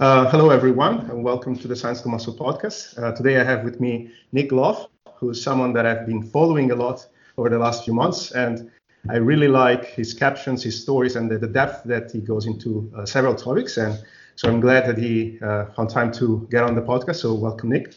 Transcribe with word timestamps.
Uh, 0.00 0.30
hello, 0.30 0.48
everyone, 0.48 1.00
and 1.10 1.22
welcome 1.22 1.54
to 1.54 1.68
the 1.68 1.76
Science 1.76 2.00
to 2.00 2.08
Muscle 2.08 2.32
podcast. 2.32 2.98
Uh, 2.98 3.14
today 3.14 3.38
I 3.38 3.44
have 3.44 3.64
with 3.64 3.80
me 3.80 4.10
Nick 4.32 4.48
Gloff, 4.48 4.88
who 5.16 5.28
is 5.28 5.42
someone 5.42 5.74
that 5.74 5.84
I've 5.84 6.06
been 6.06 6.22
following 6.22 6.70
a 6.70 6.74
lot 6.74 7.06
over 7.36 7.50
the 7.50 7.58
last 7.58 7.84
few 7.84 7.92
months. 7.92 8.30
And 8.30 8.70
I 9.10 9.16
really 9.16 9.48
like 9.48 9.84
his 9.84 10.14
captions, 10.14 10.62
his 10.62 10.80
stories, 10.80 11.16
and 11.16 11.30
the, 11.30 11.36
the 11.36 11.46
depth 11.46 11.84
that 11.84 12.10
he 12.10 12.22
goes 12.22 12.46
into 12.46 12.90
uh, 12.96 13.04
several 13.04 13.34
topics. 13.34 13.76
And 13.76 14.02
so 14.36 14.48
I'm 14.48 14.58
glad 14.58 14.86
that 14.86 14.96
he 14.96 15.38
uh, 15.42 15.66
found 15.76 15.90
time 15.90 16.12
to 16.12 16.48
get 16.50 16.64
on 16.64 16.74
the 16.74 16.80
podcast. 16.80 17.16
So 17.16 17.34
welcome, 17.34 17.68
Nick. 17.68 17.92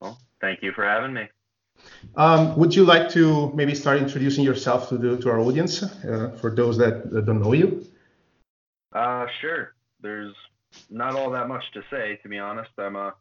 Well, 0.00 0.16
thank 0.40 0.62
you 0.62 0.70
for 0.70 0.84
having 0.84 1.12
me. 1.12 1.28
Um, 2.14 2.56
would 2.56 2.72
you 2.72 2.84
like 2.84 3.08
to 3.14 3.50
maybe 3.52 3.74
start 3.74 3.98
introducing 3.98 4.44
yourself 4.44 4.88
to, 4.90 4.96
the, 4.96 5.16
to 5.16 5.30
our 5.30 5.40
audience 5.40 5.82
uh, 5.82 6.38
for 6.40 6.54
those 6.54 6.78
that, 6.78 7.10
that 7.10 7.26
don't 7.26 7.42
know 7.42 7.52
you? 7.52 7.84
Uh, 8.92 9.26
sure. 9.40 9.74
There's 10.00 10.32
not 10.88 11.14
all 11.14 11.30
that 11.30 11.48
much 11.48 11.64
to 11.74 11.82
say, 11.90 12.18
to 12.22 12.28
be 12.28 12.38
honest. 12.38 12.70
I'm 12.78 12.96
a, 12.96 13.14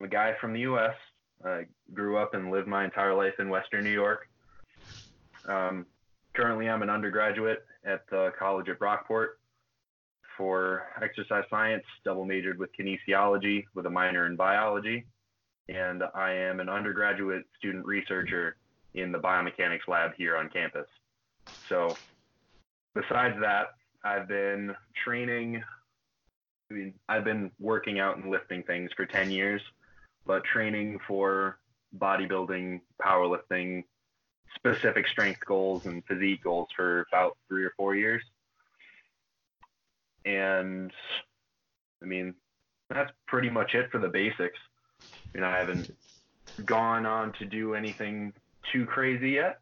I'm 0.00 0.06
a 0.06 0.08
guy 0.08 0.34
from 0.40 0.52
the 0.52 0.60
U.S. 0.60 0.94
I 1.44 1.66
grew 1.92 2.16
up 2.16 2.34
and 2.34 2.50
lived 2.50 2.68
my 2.68 2.84
entire 2.84 3.14
life 3.14 3.34
in 3.38 3.48
Western 3.48 3.84
New 3.84 3.90
York. 3.90 4.28
Um, 5.46 5.86
currently, 6.34 6.68
I'm 6.68 6.82
an 6.82 6.90
undergraduate 6.90 7.64
at 7.84 8.08
the 8.10 8.32
college 8.38 8.68
at 8.68 8.78
Brockport 8.78 9.28
for 10.36 10.86
exercise 11.00 11.44
science, 11.48 11.84
double 12.04 12.24
majored 12.24 12.58
with 12.58 12.70
kinesiology 12.78 13.64
with 13.74 13.86
a 13.86 13.90
minor 13.90 14.26
in 14.26 14.36
biology. 14.36 15.04
And 15.68 16.02
I 16.14 16.32
am 16.32 16.60
an 16.60 16.68
undergraduate 16.68 17.44
student 17.58 17.86
researcher 17.86 18.56
in 18.94 19.12
the 19.12 19.18
biomechanics 19.18 19.88
lab 19.88 20.12
here 20.16 20.36
on 20.36 20.48
campus. 20.48 20.86
So, 21.68 21.96
besides 22.94 23.36
that, 23.40 23.74
I've 24.04 24.28
been 24.28 24.74
training 25.04 25.62
I 26.70 26.74
mean, 26.74 26.94
I've 27.08 27.24
been 27.24 27.50
working 27.60 28.00
out 28.00 28.16
and 28.16 28.30
lifting 28.30 28.62
things 28.62 28.90
for 28.96 29.06
10 29.06 29.30
years, 29.30 29.62
but 30.26 30.44
training 30.44 30.98
for 31.06 31.58
bodybuilding, 31.96 32.80
powerlifting, 33.00 33.84
specific 34.56 35.06
strength 35.06 35.40
goals 35.44 35.86
and 35.86 36.02
physique 36.06 36.42
goals 36.42 36.68
for 36.74 37.06
about 37.12 37.36
three 37.48 37.64
or 37.64 37.72
four 37.76 37.94
years. 37.94 38.22
And 40.24 40.90
I 42.02 42.06
mean, 42.06 42.34
that's 42.90 43.12
pretty 43.26 43.50
much 43.50 43.74
it 43.74 43.90
for 43.90 43.98
the 43.98 44.08
basics. 44.08 44.58
I 45.00 45.04
mean, 45.34 45.44
I 45.44 45.56
haven't 45.56 45.90
gone 46.64 47.06
on 47.06 47.32
to 47.34 47.44
do 47.44 47.74
anything 47.74 48.32
too 48.72 48.86
crazy 48.86 49.30
yet. 49.30 49.60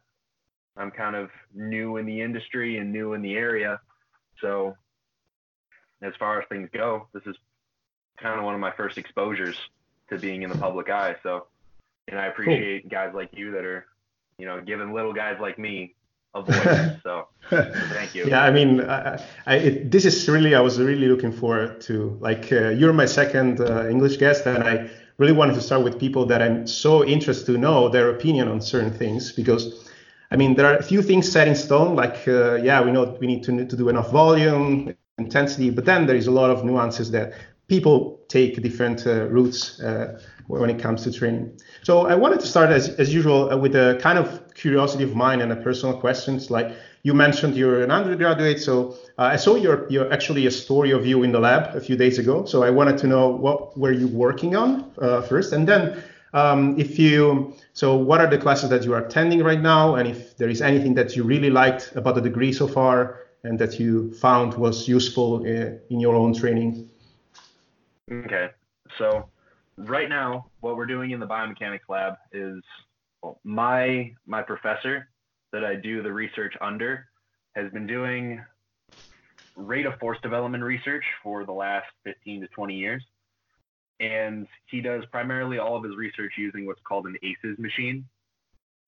I'm 0.77 0.91
kind 0.91 1.15
of 1.15 1.29
new 1.53 1.97
in 1.97 2.05
the 2.05 2.21
industry 2.21 2.77
and 2.77 2.91
new 2.91 3.13
in 3.13 3.21
the 3.21 3.35
area. 3.35 3.79
So 4.41 4.75
as 6.05 6.13
far 6.17 6.39
as 6.39 6.47
things 6.47 6.69
go, 6.71 7.07
this 7.13 7.23
is 7.25 7.35
kind 8.17 8.39
of 8.39 8.45
one 8.45 8.53
of 8.53 8.61
my 8.61 8.71
first 8.71 8.97
exposures 8.97 9.57
to 10.09 10.17
being 10.19 10.43
in 10.43 10.49
the 10.49 10.57
public 10.57 10.89
eye. 10.89 11.15
So, 11.23 11.47
and 12.07 12.19
I 12.19 12.27
appreciate 12.27 12.83
cool. 12.83 12.89
guys 12.89 13.13
like 13.13 13.29
you 13.33 13.51
that 13.51 13.65
are, 13.65 13.87
you 14.37 14.45
know, 14.45 14.61
giving 14.61 14.93
little 14.93 15.13
guys 15.13 15.37
like 15.39 15.57
me 15.57 15.95
a 16.33 16.41
voice. 16.43 17.01
so, 17.01 17.27
thank 17.49 18.13
you. 18.13 18.25
Yeah, 18.27 18.43
I 18.43 18.51
mean, 18.51 18.81
I, 18.81 19.21
I, 19.45 19.55
it, 19.55 19.91
this 19.91 20.05
is 20.05 20.27
really, 20.29 20.53
I 20.53 20.59
was 20.59 20.79
really 20.79 21.07
looking 21.07 21.31
forward 21.31 21.81
to, 21.81 22.17
like, 22.21 22.51
uh, 22.51 22.69
you're 22.69 22.93
my 22.93 23.05
second 23.05 23.61
uh, 23.61 23.87
English 23.87 24.17
guest, 24.17 24.45
and 24.45 24.63
I 24.63 24.89
really 25.17 25.33
wanted 25.33 25.55
to 25.55 25.61
start 25.61 25.83
with 25.83 25.99
people 25.99 26.25
that 26.27 26.41
I'm 26.41 26.67
so 26.67 27.05
interested 27.05 27.53
to 27.53 27.57
know 27.57 27.89
their 27.89 28.09
opinion 28.09 28.47
on 28.47 28.61
certain 28.61 28.91
things 28.91 29.31
because. 29.31 29.81
I 30.31 30.37
mean, 30.37 30.55
there 30.55 30.65
are 30.65 30.75
a 30.75 30.83
few 30.83 31.03
things 31.03 31.31
set 31.31 31.47
in 31.47 31.55
stone, 31.55 31.95
like, 31.95 32.27
uh, 32.27 32.55
yeah, 32.55 32.81
we 32.81 32.91
know 32.91 33.15
we 33.21 33.27
need 33.27 33.43
to, 33.43 33.63
to 33.63 33.77
do 33.77 33.89
enough 33.89 34.09
volume, 34.09 34.95
intensity, 35.17 35.69
but 35.69 35.85
then 35.85 36.05
there 36.05 36.15
is 36.15 36.27
a 36.27 36.31
lot 36.31 36.49
of 36.49 36.63
nuances 36.65 37.11
that 37.11 37.33
people 37.67 38.19
take 38.27 38.61
different 38.61 39.07
uh, 39.07 39.27
routes 39.27 39.79
uh, 39.81 40.19
when 40.47 40.69
it 40.69 40.79
comes 40.79 41.03
to 41.03 41.11
training. 41.11 41.59
So 41.83 42.05
I 42.05 42.15
wanted 42.15 42.39
to 42.41 42.47
start 42.47 42.69
as, 42.69 42.89
as 42.89 43.13
usual 43.13 43.51
uh, 43.51 43.57
with 43.57 43.75
a 43.75 43.97
kind 44.01 44.19
of 44.19 44.53
curiosity 44.53 45.03
of 45.03 45.15
mine 45.15 45.41
and 45.41 45.51
a 45.51 45.55
personal 45.55 45.97
questions. 45.97 46.51
Like 46.51 46.75
you 47.03 47.13
mentioned, 47.13 47.55
you're 47.55 47.83
an 47.83 47.91
undergraduate, 47.91 48.59
so 48.59 48.95
uh, 49.17 49.23
I 49.23 49.35
saw 49.37 49.55
your 49.55 49.87
your 49.89 50.11
actually 50.11 50.45
a 50.47 50.51
story 50.51 50.91
of 50.91 51.05
you 51.05 51.23
in 51.23 51.31
the 51.31 51.39
lab 51.39 51.75
a 51.75 51.81
few 51.81 51.95
days 51.95 52.19
ago. 52.19 52.45
So 52.45 52.63
I 52.63 52.69
wanted 52.69 52.97
to 52.99 53.07
know 53.07 53.29
what 53.29 53.77
were 53.77 53.91
you 53.91 54.07
working 54.07 54.55
on 54.55 54.91
uh, 55.01 55.21
first, 55.21 55.53
and 55.53 55.67
then. 55.67 56.03
Um, 56.33 56.77
if 56.77 56.99
you 56.99 57.53
so 57.71 57.95
what 57.95 58.19
are 58.19 58.27
the 58.27 58.37
classes 58.37 58.69
that 58.69 58.83
you 58.83 58.93
are 58.93 59.05
attending 59.05 59.41
right 59.41 59.61
now 59.61 59.95
and 59.95 60.05
if 60.05 60.35
there 60.35 60.49
is 60.49 60.61
anything 60.61 60.93
that 60.95 61.15
you 61.15 61.23
really 61.23 61.49
liked 61.49 61.95
about 61.95 62.15
the 62.15 62.21
degree 62.21 62.51
so 62.51 62.67
far 62.67 63.24
and 63.45 63.59
that 63.59 63.79
you 63.79 64.11
found 64.15 64.55
was 64.55 64.87
useful 64.87 65.41
uh, 65.41 65.77
in 65.89 65.99
your 65.99 66.15
own 66.15 66.33
training? 66.33 66.89
Okay, 68.11 68.49
so 68.97 69.29
right 69.77 70.09
now, 70.09 70.47
what 70.61 70.75
we're 70.75 70.87
doing 70.87 71.11
in 71.11 71.19
the 71.19 71.27
biomechanics 71.27 71.87
lab 71.87 72.15
is 72.31 72.61
well, 73.21 73.39
my 73.43 74.11
my 74.25 74.41
professor 74.41 75.09
that 75.53 75.63
I 75.63 75.75
do 75.75 76.01
the 76.01 76.11
research 76.11 76.53
under 76.59 77.07
has 77.55 77.71
been 77.71 77.87
doing 77.87 78.43
rate 79.55 79.85
of 79.85 79.97
force 79.99 80.17
development 80.21 80.63
research 80.63 81.05
for 81.23 81.45
the 81.45 81.53
last 81.53 81.85
15 82.03 82.41
to 82.41 82.47
20 82.47 82.75
years. 82.75 83.03
And 84.01 84.47
he 84.69 84.81
does 84.81 85.03
primarily 85.11 85.57
all 85.57 85.77
of 85.77 85.83
his 85.83 85.95
research 85.95 86.33
using 86.37 86.65
what's 86.65 86.81
called 86.85 87.05
an 87.05 87.15
ACES 87.23 87.57
machine, 87.57 88.05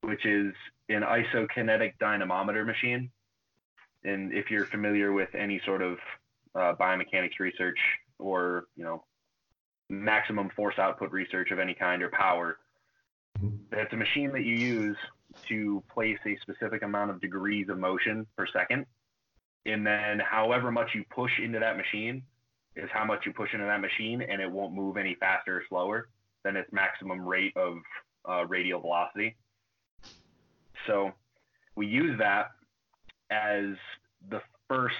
which 0.01 0.25
is 0.25 0.53
an 0.89 1.03
isokinetic 1.03 1.93
dynamometer 1.99 2.65
machine 2.65 3.09
and 4.07 4.33
if 4.33 4.49
you're 4.49 4.65
familiar 4.65 5.11
with 5.11 5.29
any 5.35 5.61
sort 5.65 5.81
of 5.81 5.97
uh, 6.55 6.73
biomechanics 6.79 7.39
research 7.39 7.77
or 8.19 8.65
you 8.75 8.83
know 8.83 9.03
maximum 9.89 10.49
force 10.55 10.75
output 10.79 11.11
research 11.11 11.51
of 11.51 11.59
any 11.59 11.73
kind 11.73 12.01
or 12.01 12.09
power, 12.09 12.57
that's 13.69 13.93
a 13.93 13.97
machine 13.97 14.31
that 14.31 14.43
you 14.43 14.55
use 14.55 14.97
to 15.47 15.83
place 15.93 16.17
a 16.25 16.37
specific 16.41 16.81
amount 16.81 17.11
of 17.11 17.21
degrees 17.21 17.67
of 17.69 17.77
motion 17.77 18.25
per 18.37 18.47
second, 18.47 18.85
and 19.65 19.85
then 19.85 20.19
however 20.19 20.71
much 20.71 20.89
you 20.95 21.03
push 21.13 21.31
into 21.43 21.59
that 21.59 21.77
machine 21.77 22.23
is 22.75 22.89
how 22.93 23.03
much 23.03 23.25
you 23.25 23.33
push 23.33 23.53
into 23.53 23.65
that 23.65 23.81
machine, 23.81 24.21
and 24.21 24.41
it 24.41 24.49
won't 24.49 24.73
move 24.73 24.97
any 24.97 25.15
faster 25.19 25.57
or 25.57 25.63
slower 25.67 26.09
than 26.43 26.55
its 26.55 26.71
maximum 26.71 27.27
rate 27.27 27.53
of 27.57 27.77
uh, 28.29 28.45
radial 28.45 28.79
velocity. 28.79 29.35
So 30.85 31.11
we 31.75 31.87
use 31.87 32.17
that 32.19 32.51
as 33.29 33.75
the 34.29 34.41
first 34.67 34.95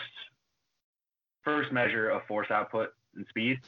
first 1.44 1.72
measure 1.72 2.10
of 2.10 2.22
force 2.28 2.52
output 2.52 2.90
and 3.16 3.26
speed 3.30 3.60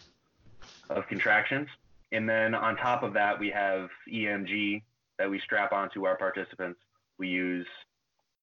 of 0.89 1.07
contractions. 1.07 1.67
And 2.11 2.27
then 2.27 2.53
on 2.53 2.75
top 2.75 3.03
of 3.03 3.13
that, 3.13 3.39
we 3.39 3.49
have 3.51 3.89
EMG 4.11 4.81
that 5.17 5.29
we 5.29 5.39
strap 5.39 5.71
onto 5.71 6.05
our 6.05 6.17
participants. 6.17 6.79
We 7.17 7.27
use 7.29 7.67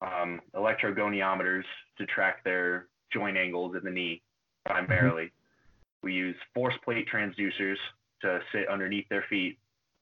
um, 0.02 0.42
electrogoniometers 0.56 1.64
to 1.98 2.06
track 2.06 2.44
their 2.44 2.88
joint 3.12 3.38
angles 3.38 3.76
in 3.76 3.84
the 3.84 3.92
knee 3.92 4.22
primarily. 4.66 5.26
Mm-hmm. 5.26 6.04
We 6.04 6.14
use 6.14 6.36
force 6.54 6.76
plate 6.84 7.08
transducers 7.12 7.78
to 8.22 8.40
sit 8.52 8.68
underneath 8.68 9.08
their 9.10 9.26
feet 9.30 9.58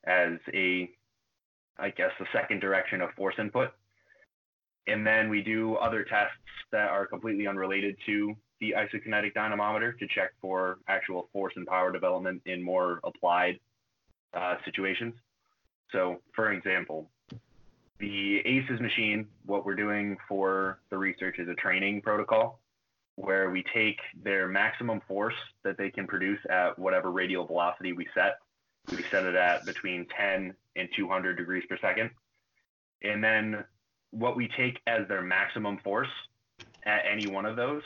as 0.06 0.40
a, 0.54 0.90
I 1.78 1.90
guess, 1.90 2.12
the 2.20 2.26
second 2.34 2.60
direction 2.60 3.02
of 3.02 3.12
force 3.12 3.36
input. 3.38 3.72
And 4.88 5.06
then 5.06 5.30
we 5.30 5.42
do 5.42 5.76
other 5.76 6.04
tests 6.04 6.36
that 6.72 6.90
are 6.90 7.06
completely 7.06 7.48
unrelated 7.48 7.96
to 8.06 8.36
the 8.60 8.76
isokinetic 8.78 9.34
dynamometer 9.34 9.94
to 9.94 10.08
check 10.08 10.32
for 10.42 10.80
actual 10.88 11.30
force 11.34 11.54
and 11.56 11.68
power 11.68 11.92
development 11.92 12.42
in 12.46 12.62
more 12.62 13.00
applied 13.04 13.60
uh, 14.34 14.56
situations. 14.66 15.14
So, 15.92 16.22
for 16.34 16.54
example, 16.54 17.10
the 18.00 18.40
ACES 18.40 18.80
machine, 18.80 19.28
what 19.46 19.66
we're 19.66 19.76
doing 19.76 20.18
for 20.28 20.80
the 20.90 20.98
research 20.98 21.38
is 21.38 21.48
a 21.48 21.54
training 21.56 22.02
protocol 22.02 22.60
where 23.16 23.52
we 23.52 23.64
take 23.74 24.00
their 24.24 24.48
maximum 24.48 25.02
force 25.08 25.36
that 25.64 25.78
they 25.78 25.92
can 25.92 26.08
produce 26.08 26.40
at 26.50 26.78
whatever 26.80 27.12
radial 27.12 27.46
velocity 27.46 27.94
we 27.94 28.08
set. 28.14 28.38
We 28.90 29.04
set 29.12 29.26
it 29.26 29.36
at 29.36 29.66
between 29.66 30.08
10 30.18 30.56
and 30.76 30.90
200 30.96 31.38
degrees 31.38 31.64
per 31.70 31.78
second. 31.78 32.10
And 33.04 33.24
then 33.24 33.64
what 34.12 34.36
we 34.36 34.48
take 34.58 34.80
as 34.88 35.08
their 35.08 35.22
maximum 35.22 35.78
force 35.80 36.10
at 36.86 37.02
any 37.10 37.28
one 37.28 37.46
of 37.46 37.56
those, 37.56 37.84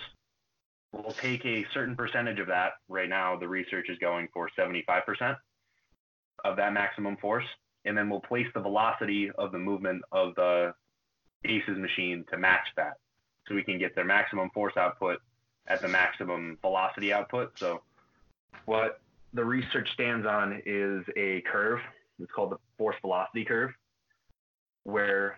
we'll 0.92 1.14
take 1.14 1.46
a 1.46 1.66
certain 1.74 1.96
percentage 1.96 2.40
of 2.40 2.48
that. 2.48 2.74
Right 2.90 3.10
now, 3.10 3.38
the 3.38 3.48
research 3.48 3.90
is 3.90 3.98
going 4.00 4.28
for 4.34 4.50
75% 4.58 5.38
of 6.44 6.58
that 6.58 6.74
maximum 6.74 7.18
force. 7.18 7.46
And 7.86 7.98
then 7.98 8.10
we'll 8.10 8.22
place 8.22 8.48
the 8.54 8.62
velocity 8.62 9.30
of 9.38 9.52
the 9.52 9.60
movement 9.60 10.04
of 10.12 10.34
the 10.36 10.74
ACES 11.44 11.78
machine 11.78 12.26
to 12.32 12.38
match 12.38 12.68
that. 12.78 12.98
So 13.48 13.54
we 13.54 13.64
can 13.64 13.78
get 13.78 13.94
their 13.94 14.06
maximum 14.06 14.50
force 14.50 14.74
output 14.76 15.20
at 15.68 15.82
the 15.82 15.88
maximum 15.88 16.58
velocity 16.62 17.14
output. 17.14 17.52
So 17.60 17.82
what 18.66 19.02
the 19.34 19.46
research 19.46 19.92
stands 19.94 20.26
on 20.26 20.62
is 20.66 21.04
a 21.16 21.42
curve. 21.42 21.80
It's 22.20 22.32
called 22.32 22.52
the 22.52 22.58
force 22.78 22.96
velocity 23.02 23.46
curve, 23.46 23.72
where 24.84 25.38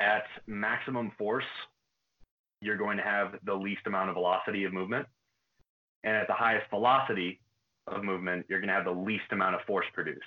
at 0.00 0.24
maximum 0.46 1.12
force, 1.18 1.44
you're 2.60 2.76
going 2.76 2.96
to 2.96 3.02
have 3.02 3.34
the 3.44 3.54
least 3.54 3.82
amount 3.86 4.10
of 4.10 4.14
velocity 4.14 4.64
of 4.64 4.72
movement. 4.72 5.06
And 6.04 6.16
at 6.16 6.26
the 6.26 6.34
highest 6.34 6.68
velocity 6.70 7.40
of 7.86 8.04
movement, 8.04 8.46
you're 8.48 8.60
going 8.60 8.68
to 8.68 8.74
have 8.74 8.84
the 8.84 8.90
least 8.90 9.24
amount 9.30 9.54
of 9.54 9.62
force 9.62 9.86
produced. 9.92 10.24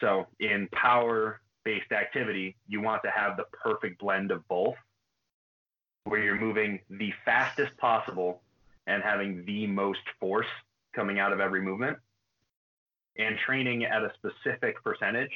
So 0.00 0.26
in 0.40 0.68
power 0.72 1.40
based 1.64 1.92
activity, 1.92 2.56
you 2.68 2.80
want 2.80 3.02
to 3.02 3.10
have 3.10 3.36
the 3.36 3.44
perfect 3.52 3.98
blend 3.98 4.30
of 4.30 4.46
both, 4.48 4.76
where 6.04 6.22
you're 6.22 6.38
moving 6.38 6.78
the 6.88 7.12
fastest 7.24 7.76
possible 7.78 8.42
and 8.86 9.02
having 9.02 9.44
the 9.46 9.66
most 9.66 10.00
force 10.20 10.46
coming 10.94 11.18
out 11.18 11.32
of 11.32 11.40
every 11.40 11.60
movement, 11.60 11.98
and 13.18 13.36
training 13.44 13.84
at 13.84 14.02
a 14.02 14.12
specific 14.14 14.82
percentage 14.84 15.32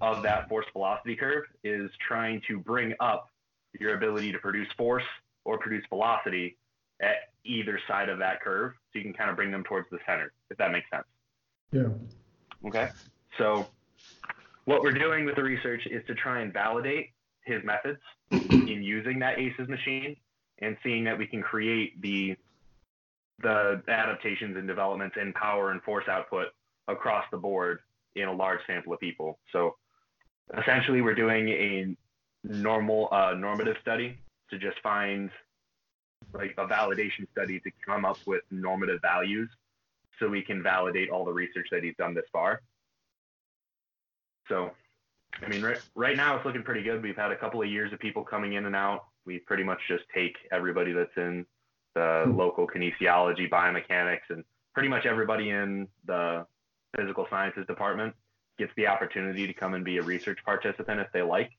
of 0.00 0.22
that 0.22 0.48
force 0.48 0.66
velocity 0.72 1.16
curve 1.16 1.44
is 1.62 1.90
trying 2.06 2.40
to 2.48 2.58
bring 2.58 2.94
up 3.00 3.30
your 3.78 3.96
ability 3.96 4.32
to 4.32 4.38
produce 4.38 4.68
force 4.76 5.04
or 5.44 5.58
produce 5.58 5.84
velocity 5.88 6.56
at 7.00 7.16
either 7.44 7.78
side 7.88 8.08
of 8.08 8.18
that 8.18 8.40
curve. 8.40 8.72
So 8.92 8.98
you 8.98 9.04
can 9.04 9.12
kind 9.12 9.30
of 9.30 9.36
bring 9.36 9.50
them 9.50 9.64
towards 9.64 9.88
the 9.90 9.98
center 10.06 10.32
if 10.50 10.56
that 10.58 10.72
makes 10.72 10.86
sense. 10.90 11.04
Yeah. 11.72 11.88
Okay. 12.68 12.88
So 13.38 13.66
what 14.64 14.82
we're 14.82 14.92
doing 14.92 15.24
with 15.24 15.36
the 15.36 15.42
research 15.42 15.82
is 15.90 16.02
to 16.06 16.14
try 16.14 16.40
and 16.40 16.52
validate 16.52 17.10
his 17.44 17.62
methods 17.64 18.00
in 18.32 18.82
using 18.82 19.18
that 19.20 19.38
aces 19.38 19.68
machine 19.68 20.16
and 20.60 20.76
seeing 20.82 21.04
that 21.04 21.18
we 21.18 21.26
can 21.26 21.42
create 21.42 22.00
the 22.00 22.36
the 23.42 23.82
adaptations 23.88 24.56
and 24.56 24.68
developments 24.68 25.16
in 25.20 25.32
power 25.32 25.72
and 25.72 25.82
force 25.82 26.04
output 26.08 26.48
across 26.86 27.24
the 27.32 27.36
board 27.36 27.80
in 28.14 28.28
a 28.28 28.32
large 28.32 28.60
sample 28.64 28.92
of 28.92 29.00
people. 29.00 29.40
So 29.52 29.74
essentially 30.58 31.00
we're 31.00 31.14
doing 31.14 31.48
a 31.48 31.96
normal 32.44 33.08
uh, 33.10 33.34
normative 33.34 33.76
study 33.80 34.18
to 34.50 34.58
just 34.58 34.78
find 34.82 35.30
like 36.32 36.54
a 36.58 36.66
validation 36.66 37.26
study 37.32 37.60
to 37.60 37.70
come 37.84 38.04
up 38.04 38.18
with 38.26 38.42
normative 38.50 39.00
values 39.02 39.48
so 40.18 40.28
we 40.28 40.42
can 40.42 40.62
validate 40.62 41.10
all 41.10 41.24
the 41.24 41.32
research 41.32 41.68
that 41.70 41.82
he's 41.82 41.96
done 41.96 42.14
this 42.14 42.24
far. 42.32 42.60
So, 44.48 44.70
I 45.42 45.48
mean, 45.48 45.62
right, 45.62 45.80
right 45.94 46.16
now 46.16 46.36
it's 46.36 46.44
looking 46.44 46.62
pretty 46.62 46.82
good. 46.82 47.02
We've 47.02 47.16
had 47.16 47.32
a 47.32 47.36
couple 47.36 47.62
of 47.62 47.68
years 47.68 47.92
of 47.92 47.98
people 47.98 48.22
coming 48.22 48.52
in 48.54 48.66
and 48.66 48.76
out. 48.76 49.06
We 49.26 49.38
pretty 49.38 49.64
much 49.64 49.80
just 49.88 50.04
take 50.14 50.36
everybody 50.52 50.92
that's 50.92 51.16
in 51.16 51.46
the 51.94 52.24
hmm. 52.26 52.36
local 52.36 52.66
kinesiology, 52.66 53.48
biomechanics, 53.48 54.30
and 54.30 54.44
pretty 54.74 54.88
much 54.88 55.06
everybody 55.06 55.50
in 55.50 55.88
the 56.04 56.46
physical 56.96 57.26
sciences 57.30 57.66
department 57.66 58.14
gets 58.58 58.72
the 58.76 58.86
opportunity 58.86 59.46
to 59.46 59.54
come 59.54 59.74
and 59.74 59.84
be 59.84 59.98
a 59.98 60.02
research 60.02 60.38
participant 60.44 61.00
if 61.00 61.08
they 61.12 61.22
like. 61.22 61.50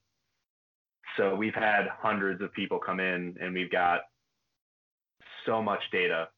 So 1.17 1.35
we've 1.35 1.55
had 1.55 1.87
hundreds 1.87 2.41
of 2.41 2.51
people 2.53 2.79
come 2.79 2.99
in 2.99 3.35
and 3.41 3.53
we've 3.53 3.71
got 3.71 4.01
so 5.45 5.61
much 5.61 5.81
data 5.91 6.29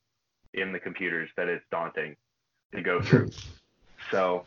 in 0.53 0.71
the 0.71 0.79
computers 0.79 1.29
that 1.37 1.47
it's 1.47 1.63
daunting 1.71 2.15
to 2.75 2.81
go 2.81 3.01
through. 3.01 3.31
so 4.11 4.43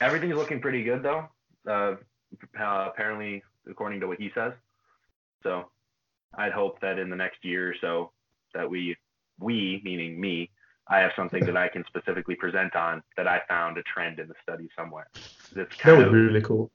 everything's 0.00 0.36
looking 0.36 0.60
pretty 0.60 0.82
good 0.82 1.02
though. 1.02 1.28
Uh, 1.68 1.96
uh, 2.58 2.88
apparently, 2.88 3.42
according 3.70 4.00
to 4.00 4.06
what 4.06 4.18
he 4.18 4.30
says. 4.34 4.52
So 5.42 5.70
I'd 6.36 6.52
hope 6.52 6.80
that 6.80 6.98
in 6.98 7.10
the 7.10 7.16
next 7.16 7.44
year 7.44 7.70
or 7.70 7.74
so 7.80 8.10
that 8.54 8.68
we, 8.68 8.96
we 9.38 9.80
meaning 9.84 10.20
me, 10.20 10.50
I 10.88 10.98
have 10.98 11.12
something 11.16 11.44
that 11.46 11.56
I 11.56 11.68
can 11.68 11.84
specifically 11.86 12.34
present 12.34 12.76
on 12.76 13.02
that 13.16 13.26
I 13.26 13.40
found 13.48 13.78
a 13.78 13.82
trend 13.82 14.18
in 14.18 14.28
the 14.28 14.34
study 14.42 14.68
somewhere. 14.76 15.08
That's 15.54 15.74
that 15.82 15.96
would 15.96 16.08
of, 16.08 16.12
be 16.12 16.18
really 16.18 16.42
cool. 16.42 16.70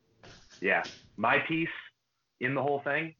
Yeah, 0.61 0.83
my 1.17 1.39
piece 1.47 1.69
in 2.39 2.55
the 2.55 2.61
whole 2.61 2.81
thing 2.83 3.13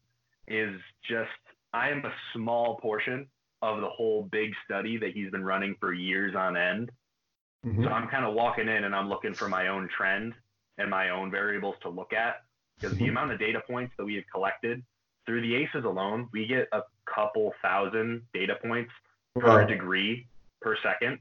is 0.48 0.76
just 1.08 1.30
I 1.74 1.90
am 1.90 2.04
a 2.06 2.12
small 2.34 2.78
portion 2.78 3.28
of 3.62 3.82
the 3.82 3.90
whole 3.90 4.24
big 4.32 4.52
study 4.66 4.98
that 4.98 5.12
he's 5.14 5.30
been 5.30 5.44
running 5.44 5.76
for 5.80 5.94
years 5.94 6.36
on 6.36 6.58
end. 6.58 6.92
Mm-hmm. 7.66 7.84
So 7.84 7.90
I'm 7.90 8.08
kind 8.08 8.26
of 8.26 8.34
walking 8.34 8.68
in 8.68 8.86
and 8.86 8.96
I'm 8.96 9.10
looking 9.10 9.34
for 9.34 9.50
my 9.50 9.68
own 9.68 9.90
trend 9.96 10.34
and 10.78 10.90
my 10.90 11.10
own 11.10 11.30
variables 11.30 11.76
to 11.82 11.90
look 11.90 12.14
at 12.14 12.38
because 12.78 12.96
mm-hmm. 12.96 13.04
the 13.04 13.10
amount 13.10 13.32
of 13.32 13.40
data 13.40 13.62
points 13.68 13.94
that 13.98 14.06
we 14.06 14.16
have 14.16 14.24
collected 14.34 14.82
through 15.26 15.42
the 15.42 15.56
ACEs 15.56 15.84
alone, 15.84 16.30
we 16.32 16.48
get 16.48 16.68
a 16.72 16.82
couple 17.06 17.54
thousand 17.62 18.22
data 18.34 18.56
points 18.64 18.92
per 19.38 19.66
degree 19.66 20.26
per 20.62 20.76
second. 20.82 21.20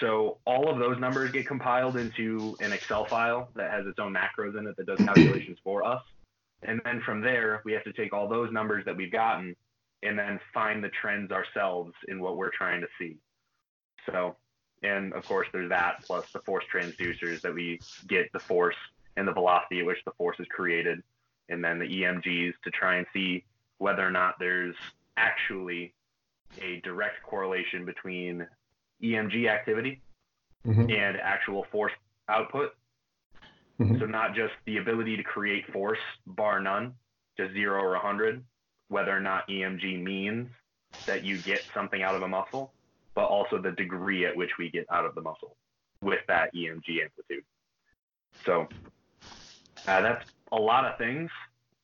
So 0.00 0.38
all 0.46 0.70
of 0.70 0.78
those 0.78 0.98
numbers 0.98 1.30
get 1.32 1.46
compiled 1.46 1.96
into 1.96 2.56
an 2.60 2.72
Excel 2.72 3.04
file 3.04 3.50
that 3.54 3.70
has 3.70 3.86
its 3.86 3.98
own 3.98 4.14
macros 4.14 4.58
in 4.58 4.66
it 4.66 4.76
that 4.76 4.86
does 4.86 4.98
calculations 5.04 5.58
for 5.62 5.84
us. 5.84 6.02
And 6.62 6.80
then 6.84 7.02
from 7.04 7.20
there, 7.20 7.60
we 7.64 7.72
have 7.72 7.84
to 7.84 7.92
take 7.92 8.12
all 8.12 8.28
those 8.28 8.52
numbers 8.52 8.84
that 8.84 8.96
we've 8.96 9.12
gotten 9.12 9.54
and 10.02 10.18
then 10.18 10.40
find 10.52 10.82
the 10.82 10.88
trends 10.88 11.30
ourselves 11.30 11.92
in 12.08 12.20
what 12.20 12.36
we're 12.36 12.50
trying 12.50 12.80
to 12.80 12.86
see. 12.98 13.16
So, 14.06 14.36
and 14.82 15.12
of 15.12 15.24
course, 15.26 15.48
there's 15.52 15.68
that 15.68 16.02
plus 16.04 16.30
the 16.32 16.40
force 16.40 16.64
transducers 16.72 17.40
that 17.42 17.54
we 17.54 17.80
get 18.08 18.32
the 18.32 18.40
force 18.40 18.76
and 19.16 19.26
the 19.28 19.32
velocity 19.32 19.80
at 19.80 19.86
which 19.86 20.02
the 20.04 20.12
force 20.12 20.38
is 20.40 20.46
created, 20.48 21.02
and 21.48 21.62
then 21.62 21.78
the 21.78 21.86
EMGs 21.86 22.54
to 22.64 22.70
try 22.70 22.96
and 22.96 23.06
see 23.12 23.44
whether 23.78 24.06
or 24.06 24.10
not 24.10 24.36
there's 24.38 24.74
actually 25.16 25.92
a 26.60 26.80
direct 26.82 27.22
correlation 27.22 27.84
between 27.84 28.46
EMG 29.02 29.48
activity 29.48 30.00
mm-hmm. 30.66 30.90
and 30.90 31.16
actual 31.16 31.66
force 31.70 31.92
output. 32.28 32.74
Mm-hmm. 33.80 33.98
So 33.98 34.06
not 34.06 34.34
just 34.34 34.52
the 34.66 34.78
ability 34.78 35.16
to 35.16 35.22
create 35.22 35.70
force, 35.72 35.98
bar 36.26 36.60
none, 36.60 36.94
just 37.36 37.52
zero 37.52 37.82
or 37.82 37.92
100, 37.92 38.44
whether 38.88 39.16
or 39.16 39.20
not 39.20 39.48
EMG 39.48 40.02
means 40.02 40.48
that 41.06 41.24
you 41.24 41.38
get 41.38 41.64
something 41.72 42.02
out 42.02 42.14
of 42.14 42.22
a 42.22 42.28
muscle, 42.28 42.72
but 43.14 43.24
also 43.24 43.58
the 43.58 43.72
degree 43.72 44.26
at 44.26 44.36
which 44.36 44.50
we 44.58 44.70
get 44.70 44.86
out 44.90 45.04
of 45.04 45.14
the 45.14 45.20
muscle 45.20 45.56
with 46.02 46.20
that 46.28 46.54
EMG 46.54 47.02
amplitude. 47.02 47.44
So 48.44 48.68
uh, 49.86 50.00
that's 50.00 50.26
a 50.52 50.56
lot 50.56 50.84
of 50.84 50.98
things 50.98 51.30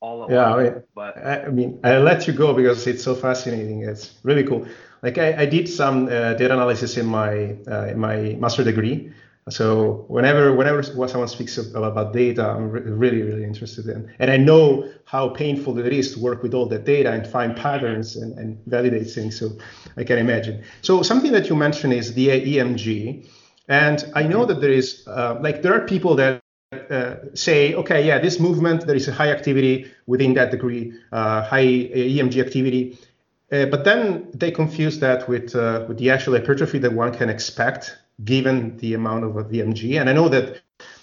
all 0.01 0.25
at 0.25 0.31
yeah, 0.31 0.51
once. 0.51 0.59
I 0.59 0.63
mean, 0.63 0.83
but 0.95 1.17
I, 1.19 1.49
mean, 1.49 1.81
I 1.85 1.99
let 1.99 2.27
you 2.27 2.33
go 2.33 2.55
because 2.55 2.87
it's 2.87 3.03
so 3.03 3.15
fascinating. 3.15 3.83
It's 3.83 4.15
really 4.23 4.45
cool. 4.45 4.67
Like 5.03 5.19
I, 5.19 5.43
I 5.43 5.47
did 5.47 5.69
some 5.69 6.07
uh, 6.07 6.35
data 6.35 6.55
analysis 6.55 6.97
in 6.97 7.07
my 7.07 7.57
uh, 7.67 7.87
in 7.87 7.99
my 7.99 8.37
master 8.41 8.65
degree. 8.65 9.13
So 9.51 10.05
whenever 10.09 10.55
whenever 10.55 10.83
someone 10.83 11.29
speaks 11.29 11.57
about 11.57 12.13
data, 12.13 12.51
I'm 12.51 12.71
really 12.71 13.23
really 13.23 13.45
interested 13.45 13.87
in, 13.87 14.13
and 14.19 14.31
I 14.31 14.37
know 14.37 14.91
how 15.05 15.31
painful 15.31 15.79
it 15.79 15.93
is 15.93 16.15
to 16.15 16.21
work 16.21 16.43
with 16.43 16.53
all 16.53 16.67
that 16.67 16.85
data 16.85 17.11
and 17.13 17.27
find 17.27 17.57
patterns 17.57 18.17
and, 18.17 18.39
and 18.39 18.59
validate 18.67 19.11
things. 19.11 19.39
So 19.39 19.53
I 19.97 20.05
can 20.05 20.19
imagine. 20.19 20.65
So 20.83 21.03
something 21.03 21.33
that 21.33 21.49
you 21.49 21.57
mentioned 21.57 21.95
is 21.95 22.13
the 22.13 22.29
EMG, 22.29 23.27
and 23.69 24.05
I 24.15 24.25
know 24.25 24.45
that 24.45 24.61
there 24.61 24.73
is 24.73 25.07
uh, 25.07 25.39
like 25.41 25.63
there 25.63 25.73
are 25.73 25.87
people 25.87 26.15
that 26.17 26.43
say, 27.35 27.75
okay, 27.75 28.07
yeah, 28.07 28.19
this 28.19 28.39
movement, 28.41 28.87
there 28.87 28.97
is 28.97 29.09
a 29.09 29.13
high 29.13 29.31
activity 29.31 29.91
within 30.07 30.35
that 30.35 30.51
degree, 30.51 30.93
uh, 31.13 31.43
high 31.43 31.65
EMG 31.65 32.45
activity. 32.45 32.99
Uh, 33.51 33.67
but 33.67 33.85
then 33.85 34.29
they 34.35 34.51
confuse 34.51 34.99
that 35.01 35.29
with, 35.29 35.55
uh, 35.55 35.85
with 35.89 35.99
the 35.99 36.11
actual 36.11 36.35
hypertrophy 36.35 36.79
that 36.79 36.93
one 36.93 37.13
can 37.13 37.31
expect 37.31 37.97
given 38.25 38.77
the 38.79 38.95
amount 38.95 39.25
of 39.25 39.33
EMG. 39.33 39.99
And 39.99 40.11
I 40.11 40.13
know 40.13 40.29
that 40.29 40.61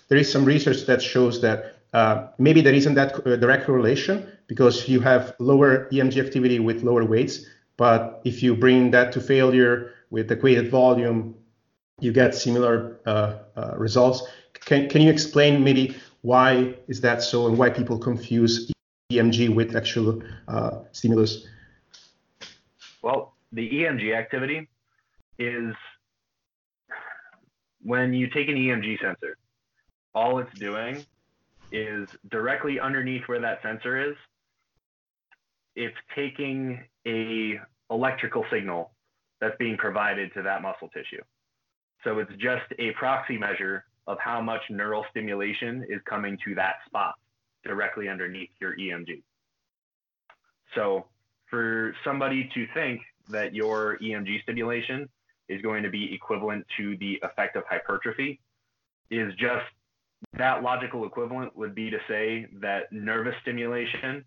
there 0.10 0.18
is 0.18 0.32
some 0.32 0.46
research 0.46 0.86
that 0.86 1.02
shows 1.02 1.42
that 1.42 1.78
uh, 1.94 2.28
maybe 2.38 2.62
there 2.62 2.74
isn't 2.74 2.94
that 2.96 3.24
direct 3.24 3.66
correlation 3.66 4.30
because 4.48 4.88
you 4.88 5.00
have 5.00 5.34
lower 5.40 5.90
EMG 5.92 6.24
activity 6.24 6.60
with 6.60 6.84
lower 6.84 7.06
weights. 7.06 7.46
But 7.78 8.22
if 8.26 8.44
you 8.44 8.56
bring 8.56 8.92
that 8.92 9.12
to 9.14 9.22
failure 9.22 9.94
with 10.12 10.32
equated 10.32 10.70
volume, 10.70 11.36
you 12.00 12.12
get 12.12 12.36
similar 12.36 13.00
results. 13.78 14.24
Can, 14.66 14.90
can 14.90 15.02
you 15.02 15.12
explain 15.12 15.64
maybe 15.64 15.96
why 16.22 16.74
is 16.88 17.02
that 17.02 17.22
so 17.22 17.48
and 17.48 17.58
why 17.58 17.70
people 17.70 17.98
confuse 18.00 18.72
EMG 19.12 19.54
with 19.54 19.76
actual 19.76 20.22
uh, 20.48 20.80
stimulus? 20.92 21.46
Well, 23.04 23.34
the 23.52 23.70
EMG 23.70 24.16
activity 24.16 24.68
is 25.38 25.76
when 27.84 28.14
you 28.14 28.28
take 28.28 28.50
an 28.50 28.56
EMG 28.56 29.00
sensor, 29.00 29.38
all 30.16 30.40
it's 30.40 30.60
doing 30.60 31.06
is 31.72 32.10
directly 32.32 32.80
underneath 32.80 33.24
where 33.28 33.40
that 33.42 33.62
sensor 33.62 34.10
is, 34.10 34.16
it's 35.76 35.96
taking 36.16 36.84
a 37.06 37.60
electrical 37.92 38.46
signal 38.52 38.92
that's 39.40 39.56
being 39.60 39.78
provided 39.78 40.34
to 40.34 40.42
that 40.42 40.64
muscle 40.64 40.90
tissue. 40.90 41.22
So 42.04 42.20
it's 42.20 42.32
just 42.38 42.66
a 42.80 42.92
proxy 42.92 43.38
measure 43.38 43.86
of 44.08 44.18
how 44.20 44.42
much 44.42 44.62
neural 44.70 45.06
stimulation 45.10 45.86
is 45.90 46.00
coming 46.06 46.38
to 46.46 46.56
that 46.56 46.76
spot 46.86 47.16
directly 47.64 48.08
underneath 48.08 48.50
your 48.60 48.78
EMG. 48.78 49.24
So 50.76 51.06
for 51.50 51.96
somebody 52.04 52.50
to 52.54 52.68
think 52.74 53.02
that 53.30 53.54
your 53.56 53.98
EMG 54.00 54.44
stimulation 54.44 55.10
is 55.50 55.62
going 55.62 55.84
to 55.84 55.90
be 55.90 56.14
equivalent 56.14 56.66
to 56.78 56.98
the 56.98 57.20
effect 57.24 57.56
of 57.56 57.64
hypertrophy 57.70 58.40
is 59.10 59.34
just 59.36 59.66
that 60.38 60.64
logical 60.64 61.06
equivalent 61.06 61.56
would 61.56 61.76
be 61.76 61.90
to 61.90 61.98
say 62.08 62.48
that 62.62 62.92
nervous 62.92 63.36
stimulation 63.42 64.24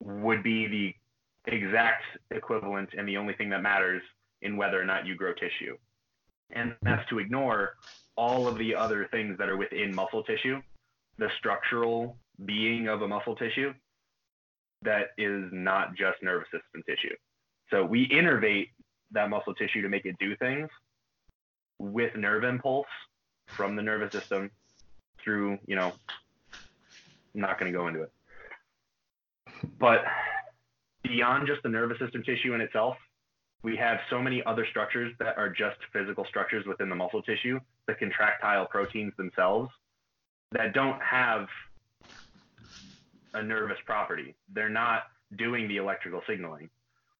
would 0.00 0.42
be 0.42 0.66
the 0.66 1.52
exact 1.52 2.04
equivalent 2.30 2.90
and 2.96 3.08
the 3.08 3.16
only 3.16 3.34
thing 3.34 3.50
that 3.50 3.62
matters 3.62 4.02
in 4.42 4.56
whether 4.56 4.80
or 4.80 4.84
not 4.84 5.06
you 5.06 5.14
grow 5.14 5.32
tissue. 5.32 5.76
And 6.50 6.74
that's 6.82 7.08
to 7.08 7.18
ignore 7.18 7.76
all 8.16 8.46
of 8.46 8.58
the 8.58 8.74
other 8.74 9.08
things 9.10 9.38
that 9.38 9.48
are 9.48 9.56
within 9.56 9.94
muscle 9.94 10.22
tissue, 10.22 10.60
the 11.18 11.28
structural 11.38 12.16
being 12.44 12.88
of 12.88 13.02
a 13.02 13.08
muscle 13.08 13.36
tissue 13.36 13.72
that 14.82 15.08
is 15.16 15.44
not 15.52 15.94
just 15.94 16.22
nervous 16.22 16.48
system 16.50 16.82
tissue. 16.86 17.14
So 17.70 17.84
we 17.84 18.08
innervate 18.08 18.70
that 19.12 19.30
muscle 19.30 19.54
tissue 19.54 19.82
to 19.82 19.88
make 19.88 20.04
it 20.04 20.16
do 20.18 20.36
things 20.36 20.68
with 21.78 22.16
nerve 22.16 22.44
impulse 22.44 22.86
from 23.46 23.76
the 23.76 23.82
nervous 23.82 24.12
system 24.12 24.50
through, 25.22 25.58
you 25.66 25.76
know, 25.76 25.92
I'm 27.34 27.40
not 27.40 27.58
going 27.58 27.72
to 27.72 27.76
go 27.76 27.88
into 27.88 28.02
it. 28.02 28.12
But 29.78 30.04
beyond 31.02 31.46
just 31.46 31.62
the 31.62 31.68
nervous 31.68 31.98
system 31.98 32.22
tissue 32.22 32.54
in 32.54 32.60
itself, 32.60 32.96
we 33.62 33.76
have 33.76 33.98
so 34.10 34.20
many 34.20 34.42
other 34.44 34.66
structures 34.70 35.12
that 35.18 35.38
are 35.38 35.48
just 35.48 35.76
physical 35.92 36.24
structures 36.24 36.66
within 36.66 36.88
the 36.88 36.96
muscle 36.96 37.22
tissue, 37.22 37.60
the 37.86 37.94
contractile 37.94 38.66
proteins 38.66 39.12
themselves, 39.16 39.70
that 40.50 40.74
don't 40.74 41.00
have 41.00 41.46
a 43.34 43.42
nervous 43.42 43.78
property. 43.86 44.34
They're 44.52 44.68
not 44.68 45.04
doing 45.36 45.68
the 45.68 45.76
electrical 45.76 46.22
signaling. 46.28 46.68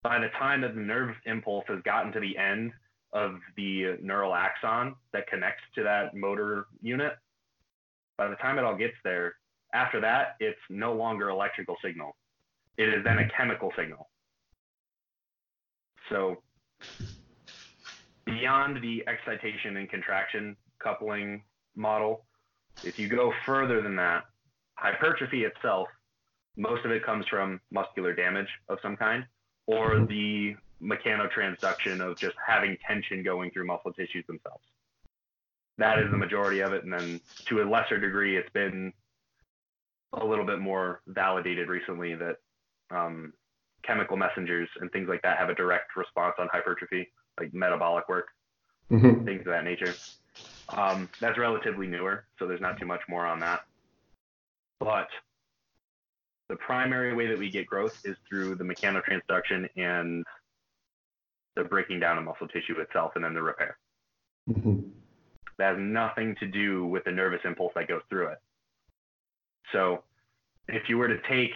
By 0.02 0.18
the 0.18 0.28
time 0.38 0.60
that 0.62 0.74
the 0.74 0.80
nerve 0.80 1.14
impulse 1.26 1.64
has 1.68 1.80
gotten 1.84 2.12
to 2.12 2.20
the 2.20 2.36
end 2.36 2.72
of 3.12 3.36
the 3.56 3.98
neural 4.02 4.34
axon 4.34 4.96
that 5.12 5.28
connects 5.28 5.62
to 5.76 5.84
that 5.84 6.14
motor 6.14 6.66
unit, 6.80 7.12
by 8.18 8.28
the 8.28 8.36
time 8.36 8.58
it 8.58 8.64
all 8.64 8.76
gets 8.76 8.96
there, 9.04 9.34
after 9.72 10.00
that, 10.00 10.36
it's 10.40 10.58
no 10.68 10.92
longer 10.92 11.30
electrical 11.30 11.76
signal. 11.82 12.16
It 12.76 12.88
is 12.88 13.04
then 13.04 13.18
a 13.18 13.28
chemical 13.30 13.72
signal. 13.76 14.08
So 16.08 16.42
beyond 18.26 18.82
the 18.82 19.04
excitation 19.06 19.76
and 19.76 19.88
contraction 19.88 20.56
coupling 20.82 21.42
model, 21.76 22.24
if 22.82 22.98
you 22.98 23.08
go 23.08 23.32
further 23.46 23.80
than 23.82 23.96
that, 23.96 24.24
hypertrophy 24.74 25.44
itself, 25.44 25.88
most 26.56 26.84
of 26.84 26.90
it 26.90 27.04
comes 27.04 27.24
from 27.28 27.60
muscular 27.70 28.14
damage 28.14 28.48
of 28.68 28.78
some 28.82 28.96
kind 28.96 29.24
or 29.66 30.04
the 30.06 30.54
mechanotransduction 30.82 32.00
of 32.00 32.18
just 32.18 32.34
having 32.44 32.76
tension 32.86 33.22
going 33.22 33.50
through 33.50 33.66
muscle 33.66 33.92
tissues 33.92 34.26
themselves. 34.26 34.64
That 35.78 35.98
is 35.98 36.10
the 36.10 36.16
majority 36.16 36.60
of 36.60 36.72
it. 36.72 36.84
And 36.84 36.92
then 36.92 37.20
to 37.48 37.62
a 37.62 37.64
lesser 37.68 37.98
degree, 37.98 38.36
it's 38.36 38.50
been 38.50 38.92
a 40.12 40.24
little 40.24 40.44
bit 40.44 40.58
more 40.58 41.00
validated 41.06 41.68
recently 41.68 42.14
that 42.14 42.36
um, 42.90 43.32
chemical 43.82 44.16
messengers 44.16 44.68
and 44.80 44.90
things 44.92 45.08
like 45.08 45.22
that 45.22 45.38
have 45.38 45.48
a 45.48 45.54
direct 45.54 45.96
response 45.96 46.34
on 46.38 46.48
hypertrophy, 46.52 47.08
like 47.38 47.52
metabolic 47.52 48.08
work, 48.08 48.28
mm-hmm. 48.90 49.24
things 49.24 49.40
of 49.40 49.46
that 49.46 49.64
nature. 49.64 49.94
Um, 50.70 51.08
that's 51.20 51.38
relatively 51.38 51.86
newer, 51.86 52.24
so 52.38 52.46
there's 52.46 52.60
not 52.60 52.78
too 52.78 52.86
much 52.86 53.02
more 53.08 53.26
on 53.26 53.40
that. 53.40 53.60
But 54.78 55.08
the 56.48 56.56
primary 56.56 57.14
way 57.14 57.26
that 57.28 57.38
we 57.38 57.50
get 57.50 57.66
growth 57.66 58.00
is 58.04 58.16
through 58.28 58.56
the 58.56 58.64
mechanotransduction 58.64 59.68
and 59.76 60.24
the 61.56 61.64
breaking 61.64 62.00
down 62.00 62.18
of 62.18 62.24
muscle 62.24 62.48
tissue 62.48 62.80
itself 62.80 63.12
and 63.14 63.24
then 63.24 63.34
the 63.34 63.42
repair. 63.42 63.76
Mm-hmm. 64.50 64.80
That 65.58 65.76
has 65.76 65.78
nothing 65.78 66.34
to 66.40 66.46
do 66.46 66.86
with 66.86 67.04
the 67.04 67.12
nervous 67.12 67.40
impulse 67.44 67.72
that 67.74 67.88
goes 67.88 68.02
through 68.08 68.28
it. 68.28 68.38
So 69.72 70.02
if 70.68 70.88
you 70.88 70.98
were 70.98 71.08
to 71.08 71.18
take 71.28 71.52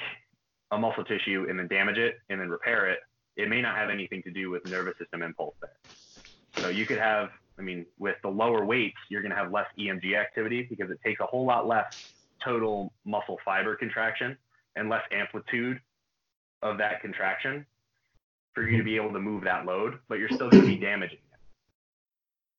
a 0.70 0.78
muscle 0.78 1.04
tissue 1.04 1.46
and 1.48 1.58
then 1.58 1.68
damage 1.68 1.98
it 1.98 2.18
and 2.28 2.40
then 2.40 2.48
repair 2.48 2.88
it, 2.88 3.00
it 3.36 3.48
may 3.48 3.60
not 3.60 3.76
have 3.76 3.90
anything 3.90 4.22
to 4.22 4.30
do 4.30 4.50
with 4.50 4.64
nervous 4.66 4.98
system 4.98 5.22
impulse 5.22 5.54
there. 5.60 6.62
So 6.62 6.68
you 6.68 6.86
could 6.86 6.98
have, 6.98 7.30
I 7.58 7.62
mean, 7.62 7.86
with 7.98 8.16
the 8.22 8.28
lower 8.28 8.64
weights, 8.64 8.96
you're 9.08 9.22
going 9.22 9.30
to 9.30 9.36
have 9.36 9.52
less 9.52 9.66
EMG 9.78 10.16
activity 10.18 10.62
because 10.62 10.90
it 10.90 10.98
takes 11.04 11.20
a 11.20 11.26
whole 11.26 11.46
lot 11.46 11.66
less 11.66 12.14
total 12.42 12.92
muscle 13.04 13.38
fiber 13.44 13.76
contraction 13.76 14.36
and 14.74 14.88
less 14.88 15.02
amplitude 15.10 15.80
of 16.62 16.78
that 16.78 17.00
contraction 17.00 17.66
for 18.54 18.66
you 18.66 18.78
to 18.78 18.84
be 18.84 18.96
able 18.96 19.12
to 19.12 19.20
move 19.20 19.44
that 19.44 19.66
load, 19.66 19.98
but 20.08 20.18
you're 20.18 20.30
still 20.30 20.48
going 20.48 20.60
to 20.60 20.66
be 20.66 20.76
damaging 20.76 21.18
it. 21.18 21.38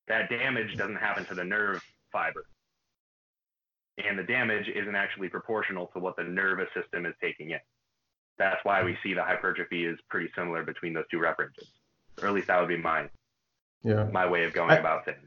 That 0.08 0.30
damage 0.30 0.78
doesn't 0.78 0.96
happen 0.96 1.26
to 1.26 1.36
the 1.36 1.44
nerve 1.44 1.84
fiber. 2.12 2.46
And 3.98 4.18
the 4.18 4.24
damage 4.24 4.68
isn't 4.68 4.96
actually 4.96 5.30
proportional 5.30 5.88
to 5.88 6.00
what 6.00 6.16
the 6.16 6.24
nervous 6.24 6.70
system 6.76 7.08
is 7.08 7.16
taking 7.20 7.50
in 7.50 7.60
that's 8.38 8.64
why 8.64 8.84
we 8.84 8.98
see 9.04 9.14
the 9.14 9.24
hypertrophy 9.24 9.86
is 9.86 9.98
pretty 10.10 10.30
similar 10.36 10.64
between 10.64 10.94
those 10.94 11.06
two 11.10 11.20
references, 11.20 11.68
or 12.22 12.28
at 12.28 12.34
least 12.34 12.48
that 12.48 12.60
would 12.60 12.70
be 12.70 12.78
my 12.78 13.10
yeah 13.84 14.06
my 14.12 14.26
way 14.28 14.44
of 14.44 14.54
going 14.54 14.72
I, 14.72 14.76
about 14.78 15.06
things. 15.06 15.18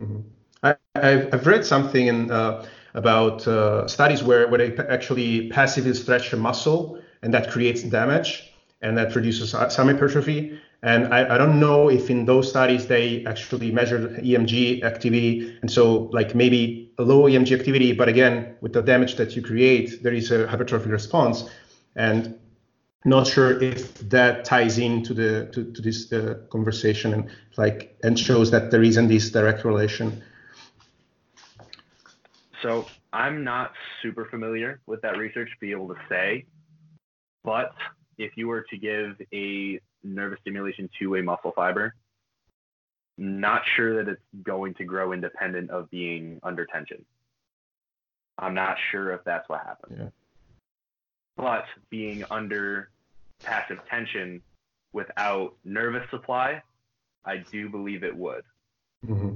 Mm-hmm. 0.00 0.20
I, 0.62 0.74
I've 0.94 1.46
read 1.46 1.64
something 1.64 2.06
in, 2.08 2.30
uh, 2.30 2.66
about 2.94 3.46
uh, 3.46 3.86
studies 3.86 4.22
where, 4.22 4.48
where 4.48 4.58
they 4.58 4.76
actually 4.88 5.50
passively 5.50 5.94
stretch 5.94 6.32
a 6.32 6.36
muscle 6.36 7.00
and 7.22 7.32
that 7.32 7.50
creates 7.50 7.82
damage 7.82 8.52
and 8.80 8.96
that 8.98 9.12
produces 9.12 9.50
some 9.50 9.88
hypertrophy. 9.88 10.58
And 10.82 11.12
I, 11.12 11.34
I, 11.34 11.38
don't 11.38 11.58
know 11.58 11.88
if 11.88 12.08
in 12.08 12.24
those 12.24 12.48
studies 12.48 12.86
they 12.86 13.24
actually 13.26 13.72
measured 13.72 14.16
EMG 14.18 14.84
activity. 14.84 15.58
And 15.60 15.70
so, 15.70 16.08
like 16.12 16.36
maybe 16.36 16.92
a 16.98 17.02
low 17.02 17.22
EMG 17.22 17.58
activity, 17.58 17.92
but 17.92 18.08
again, 18.08 18.54
with 18.60 18.72
the 18.72 18.82
damage 18.82 19.16
that 19.16 19.34
you 19.34 19.42
create, 19.42 20.02
there 20.04 20.12
is 20.12 20.30
a 20.30 20.46
hypertrophic 20.46 20.90
response 20.90 21.50
and 21.96 22.37
not 23.04 23.26
sure 23.26 23.62
if 23.62 23.94
that 24.08 24.44
ties 24.44 24.78
into 24.78 25.14
the 25.14 25.48
to, 25.52 25.72
to 25.72 25.82
this 25.82 26.12
uh, 26.12 26.34
conversation 26.50 27.14
and 27.14 27.30
like 27.56 27.96
and 28.02 28.18
shows 28.18 28.50
that 28.50 28.70
there 28.70 28.82
isn't 28.82 29.08
this 29.08 29.30
direct 29.30 29.64
relation. 29.64 30.22
So 32.62 32.86
i'm 33.12 33.44
not 33.44 33.72
super 34.02 34.26
familiar 34.26 34.80
with 34.86 35.00
that 35.02 35.16
research 35.16 35.48
to 35.50 35.56
be 35.60 35.70
able 35.70 35.88
to 35.88 35.96
say 36.08 36.44
but 37.44 37.72
if 38.18 38.32
you 38.36 38.48
were 38.48 38.64
to 38.68 38.76
give 38.76 39.16
a 39.32 39.80
nervous 40.02 40.38
stimulation 40.40 40.88
to 40.98 41.16
a 41.16 41.22
muscle 41.22 41.52
fiber 41.54 41.94
not 43.16 43.62
sure 43.76 43.96
that 43.96 44.10
it's 44.10 44.22
going 44.42 44.74
to 44.74 44.84
grow 44.84 45.12
independent 45.12 45.70
of 45.70 45.90
being 45.90 46.38
under 46.44 46.64
tension. 46.66 47.04
I'm 48.38 48.54
not 48.54 48.76
sure 48.92 49.12
if 49.12 49.24
that's 49.24 49.48
what 49.48 49.60
happens 49.64 49.98
yeah 49.98 50.08
but 51.38 51.64
being 51.88 52.24
under 52.30 52.90
passive 53.42 53.78
tension 53.88 54.42
without 54.92 55.54
nervous 55.64 56.04
supply, 56.10 56.60
I 57.24 57.38
do 57.38 57.70
believe 57.70 58.02
it 58.02 58.14
would. 58.14 58.42
Mm-hmm. 59.06 59.30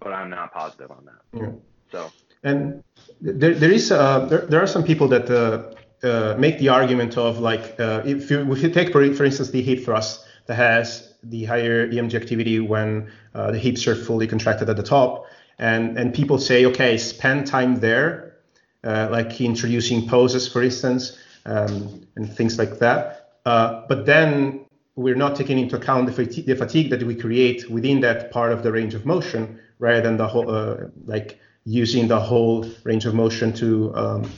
But 0.00 0.12
I'm 0.12 0.28
not 0.28 0.52
positive 0.52 0.90
on 0.90 1.06
that. 1.06 1.40
Yeah. 1.40 1.52
So. 1.90 2.12
And 2.42 2.82
there, 3.20 3.54
there 3.54 3.70
is 3.70 3.90
uh, 3.90 4.26
there, 4.26 4.46
there 4.46 4.62
are 4.62 4.66
some 4.66 4.84
people 4.84 5.08
that 5.08 5.30
uh, 5.30 6.06
uh, 6.06 6.36
make 6.38 6.58
the 6.58 6.68
argument 6.68 7.16
of 7.16 7.38
like 7.38 7.78
uh, 7.80 8.02
if 8.04 8.30
you 8.30 8.52
if 8.52 8.62
you 8.62 8.70
take 8.70 8.92
for, 8.92 9.14
for 9.14 9.24
instance 9.24 9.50
the 9.50 9.62
hip 9.62 9.84
thrust 9.84 10.24
that 10.46 10.54
has 10.54 11.14
the 11.22 11.44
higher 11.44 11.88
EMG 11.88 12.14
activity 12.14 12.60
when 12.60 13.10
uh, 13.34 13.50
the 13.50 13.58
hips 13.58 13.86
are 13.88 13.96
fully 13.96 14.26
contracted 14.26 14.68
at 14.68 14.76
the 14.76 14.82
top, 14.82 15.26
and 15.58 15.98
and 15.98 16.14
people 16.14 16.38
say 16.38 16.66
okay 16.66 16.96
spend 16.96 17.46
time 17.46 17.80
there, 17.80 18.36
uh, 18.84 19.08
like 19.10 19.40
introducing 19.40 20.08
poses 20.08 20.46
for 20.46 20.62
instance, 20.62 21.18
um, 21.48 22.06
and 22.16 22.32
things 22.32 22.58
like 22.58 22.78
that. 22.78 23.30
Uh, 23.44 23.82
but 23.88 24.06
then 24.06 24.66
we're 24.96 25.14
not 25.14 25.36
taking 25.36 25.58
into 25.58 25.76
account 25.76 26.06
the 26.06 26.12
fatigue, 26.12 26.46
the 26.46 26.56
fatigue, 26.56 26.90
that 26.90 27.02
we 27.02 27.14
create 27.14 27.70
within 27.70 28.00
that 28.00 28.30
part 28.30 28.52
of 28.52 28.62
the 28.62 28.70
range 28.70 28.94
of 28.94 29.06
motion, 29.06 29.58
rather 29.78 30.02
than 30.02 30.16
the 30.16 30.26
whole, 30.26 30.50
uh, 30.50 30.76
like 31.06 31.38
using 31.64 32.08
the 32.08 32.18
whole 32.18 32.66
range 32.84 33.06
of 33.06 33.14
motion 33.14 33.52
to 33.52 33.94
um, 33.94 34.30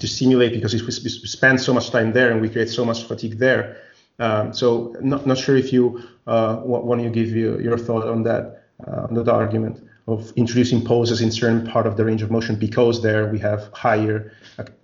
to 0.00 0.08
simulate 0.08 0.52
because 0.52 0.74
we 0.74 0.90
spend 0.90 1.60
so 1.60 1.72
much 1.72 1.90
time 1.90 2.12
there 2.12 2.32
and 2.32 2.40
we 2.40 2.48
create 2.48 2.68
so 2.68 2.84
much 2.84 3.04
fatigue 3.04 3.38
there. 3.38 3.76
Um, 4.18 4.52
so 4.52 4.94
not 5.00 5.26
not 5.26 5.38
sure 5.38 5.56
if 5.56 5.72
you 5.72 6.02
uh, 6.26 6.60
want 6.64 7.02
to 7.02 7.10
give 7.10 7.30
you, 7.30 7.58
your 7.60 7.78
thought 7.78 8.06
on 8.06 8.22
that 8.24 8.64
uh, 8.86 9.06
on 9.08 9.14
that 9.14 9.28
argument 9.28 9.88
of 10.06 10.32
introducing 10.36 10.84
poses 10.84 11.20
in 11.20 11.30
certain 11.30 11.66
part 11.66 11.86
of 11.86 11.96
the 11.96 12.04
range 12.04 12.22
of 12.22 12.30
motion 12.30 12.56
because 12.56 13.02
there 13.02 13.26
we 13.28 13.38
have 13.38 13.70
higher 13.72 14.32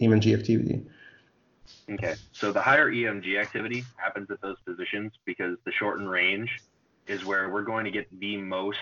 EMG 0.00 0.38
activity. 0.38 0.82
Okay, 1.92 2.14
so 2.32 2.52
the 2.52 2.60
higher 2.60 2.90
EMG 2.90 3.40
activity 3.40 3.84
happens 3.96 4.30
at 4.30 4.40
those 4.40 4.56
positions 4.64 5.12
because 5.24 5.56
the 5.64 5.72
shortened 5.72 6.08
range 6.08 6.60
is 7.08 7.24
where 7.24 7.48
we're 7.48 7.64
going 7.64 7.84
to 7.84 7.90
get 7.90 8.06
the 8.20 8.36
most. 8.36 8.78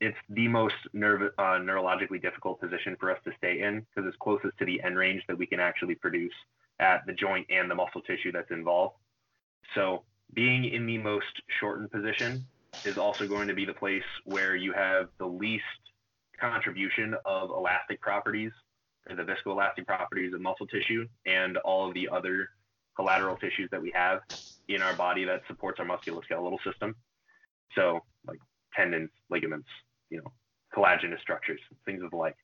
It's 0.00 0.18
the 0.28 0.46
most 0.46 0.74
nerve, 0.92 1.32
uh, 1.38 1.42
neurologically 1.42 2.20
difficult 2.20 2.60
position 2.60 2.96
for 3.00 3.10
us 3.10 3.18
to 3.24 3.32
stay 3.38 3.62
in 3.62 3.80
because 3.80 4.06
it's 4.06 4.16
closest 4.18 4.58
to 4.58 4.66
the 4.66 4.82
end 4.82 4.98
range 4.98 5.22
that 5.26 5.38
we 5.38 5.46
can 5.46 5.58
actually 5.58 5.94
produce 5.94 6.34
at 6.78 7.06
the 7.06 7.14
joint 7.14 7.46
and 7.48 7.70
the 7.70 7.74
muscle 7.74 8.02
tissue 8.02 8.30
that's 8.30 8.50
involved. 8.50 8.96
So 9.74 10.02
being 10.34 10.66
in 10.66 10.84
the 10.84 10.98
most 10.98 11.42
shortened 11.58 11.90
position 11.90 12.44
is 12.84 12.98
also 12.98 13.26
going 13.26 13.48
to 13.48 13.54
be 13.54 13.64
the 13.64 13.74
place 13.74 14.04
where 14.24 14.54
you 14.54 14.72
have 14.74 15.08
the 15.18 15.26
least 15.26 15.64
contribution 16.38 17.16
of 17.24 17.48
elastic 17.48 18.02
properties 18.02 18.52
the 19.08 19.22
viscoelastic 19.22 19.86
properties 19.86 20.34
of 20.34 20.40
muscle 20.40 20.66
tissue 20.66 21.06
and 21.26 21.56
all 21.58 21.88
of 21.88 21.94
the 21.94 22.08
other 22.08 22.48
collateral 22.96 23.36
tissues 23.36 23.68
that 23.70 23.80
we 23.80 23.92
have 23.94 24.20
in 24.68 24.82
our 24.82 24.94
body 24.94 25.24
that 25.24 25.42
supports 25.46 25.78
our 25.78 25.86
musculoskeletal 25.86 26.58
system. 26.64 26.94
So 27.74 28.00
like 28.26 28.38
tendons, 28.74 29.10
ligaments, 29.30 29.68
you 30.10 30.18
know, 30.18 30.32
collagenous 30.74 31.20
structures, 31.20 31.60
things 31.84 32.02
of 32.02 32.10
the 32.10 32.16
like. 32.16 32.36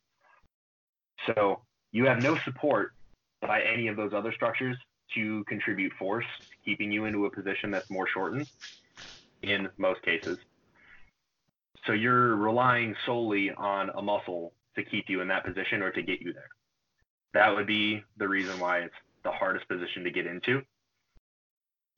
So 1.27 1.63
you 1.91 2.07
have 2.07 2.19
no 2.19 2.37
support 2.45 2.93
by 3.41 3.63
any 3.63 3.89
of 3.89 3.97
those 3.97 4.13
other 4.13 4.33
structures 4.33 4.77
to 5.15 5.45
contribute 5.45 5.93
force, 5.99 6.27
keeping 6.65 6.93
you 6.93 7.05
into 7.07 7.27
a 7.27 7.31
position 7.31 7.71
that's 7.71 7.91
more 7.91 8.07
shortened 8.07 8.49
in 9.43 9.69
most 9.77 10.03
cases. 10.03 10.39
So 11.87 11.93
you're 11.93 12.37
relying 12.37 12.95
solely 13.05 13.51
on 13.51 13.91
a 13.91 14.03
muscle 14.03 14.53
to 14.77 14.85
keep 14.85 15.09
you 15.09 15.21
in 15.21 15.29
that 15.29 15.45
position 15.45 15.83
or 15.83 15.91
to 15.91 16.03
get 16.03 16.21
you 16.21 16.33
there. 16.33 16.49
That 17.35 17.55
would 17.55 17.67
be 17.67 18.03
the 18.17 18.29
reason 18.29 18.59
why 18.59 18.81
it's 18.81 18.95
the 19.25 19.31
hardest 19.31 19.69
position 19.69 20.05
to 20.05 20.11
get 20.11 20.27
into. 20.27 20.63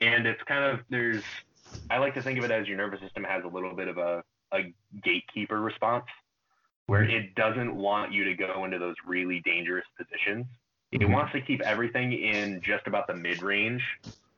And 0.00 0.26
it's 0.26 0.43
kind 0.45 0.64
of 0.64 0.81
there's 0.90 1.23
I 1.90 1.99
like 1.99 2.14
to 2.14 2.23
think 2.23 2.38
of 2.38 2.45
it 2.45 2.50
as 2.50 2.69
your 2.69 2.76
nervous 2.76 3.00
system 3.00 3.25
has 3.25 3.45
a 3.45 3.49
little 3.49 3.75
bit 3.75 3.88
of 3.88 3.99
a, 3.99 4.23
a 4.52 4.73
gatekeeper 5.02 5.61
response 5.61 6.04
where 6.87 7.02
it 7.02 7.35
doesn't 7.35 7.75
want 7.75 8.12
you 8.12 8.25
to 8.25 8.35
go 8.35 8.64
into 8.64 8.78
those 8.78 8.95
really 9.07 9.40
dangerous 9.40 9.87
positions. 9.97 10.47
It 10.93 11.00
mm-hmm. 11.00 11.12
wants 11.12 11.33
to 11.33 11.40
keep 11.40 11.62
everything 11.62 12.12
in 12.12 12.61
just 12.61 12.87
about 12.87 13.07
the 13.07 13.14
mid 13.14 13.43
range 13.43 13.83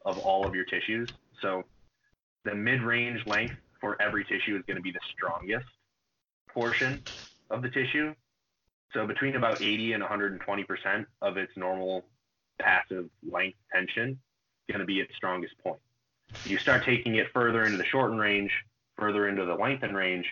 of 0.05 0.19
all 0.19 0.47
of 0.47 0.55
your 0.55 0.65
tissues. 0.65 1.09
So 1.43 1.65
the 2.45 2.55
mid 2.55 2.83
range 2.83 3.27
length 3.27 3.57
for 3.81 4.01
every 4.01 4.25
tissue 4.25 4.57
is 4.57 4.63
going 4.67 4.77
to 4.77 4.83
be 4.83 4.93
the 4.93 5.01
strongest 5.13 5.67
portion 6.49 7.03
of 7.51 7.63
the 7.63 7.69
tissue. 7.69 8.15
So 8.93 9.07
between 9.07 9.37
about 9.37 9.63
80 9.63 9.93
and 9.93 10.03
120% 10.03 11.07
of 11.23 11.37
its 11.37 11.53
normal 11.57 12.05
passive 12.61 13.09
length 13.31 13.59
tension 13.73 14.11
is 14.11 14.73
going 14.73 14.81
to 14.81 14.87
be 14.87 15.01
its 15.01 15.15
strongest 15.17 15.55
point. 15.63 15.81
You 16.45 16.59
start 16.59 16.85
taking 16.85 17.17
it 17.17 17.27
further 17.35 17.67
into 17.67 17.79
the 17.79 17.85
shorten 17.91 18.19
range, 18.19 18.51
further 18.97 19.29
into 19.29 19.45
the 19.45 19.55
lengthen 19.55 19.95
range, 19.95 20.27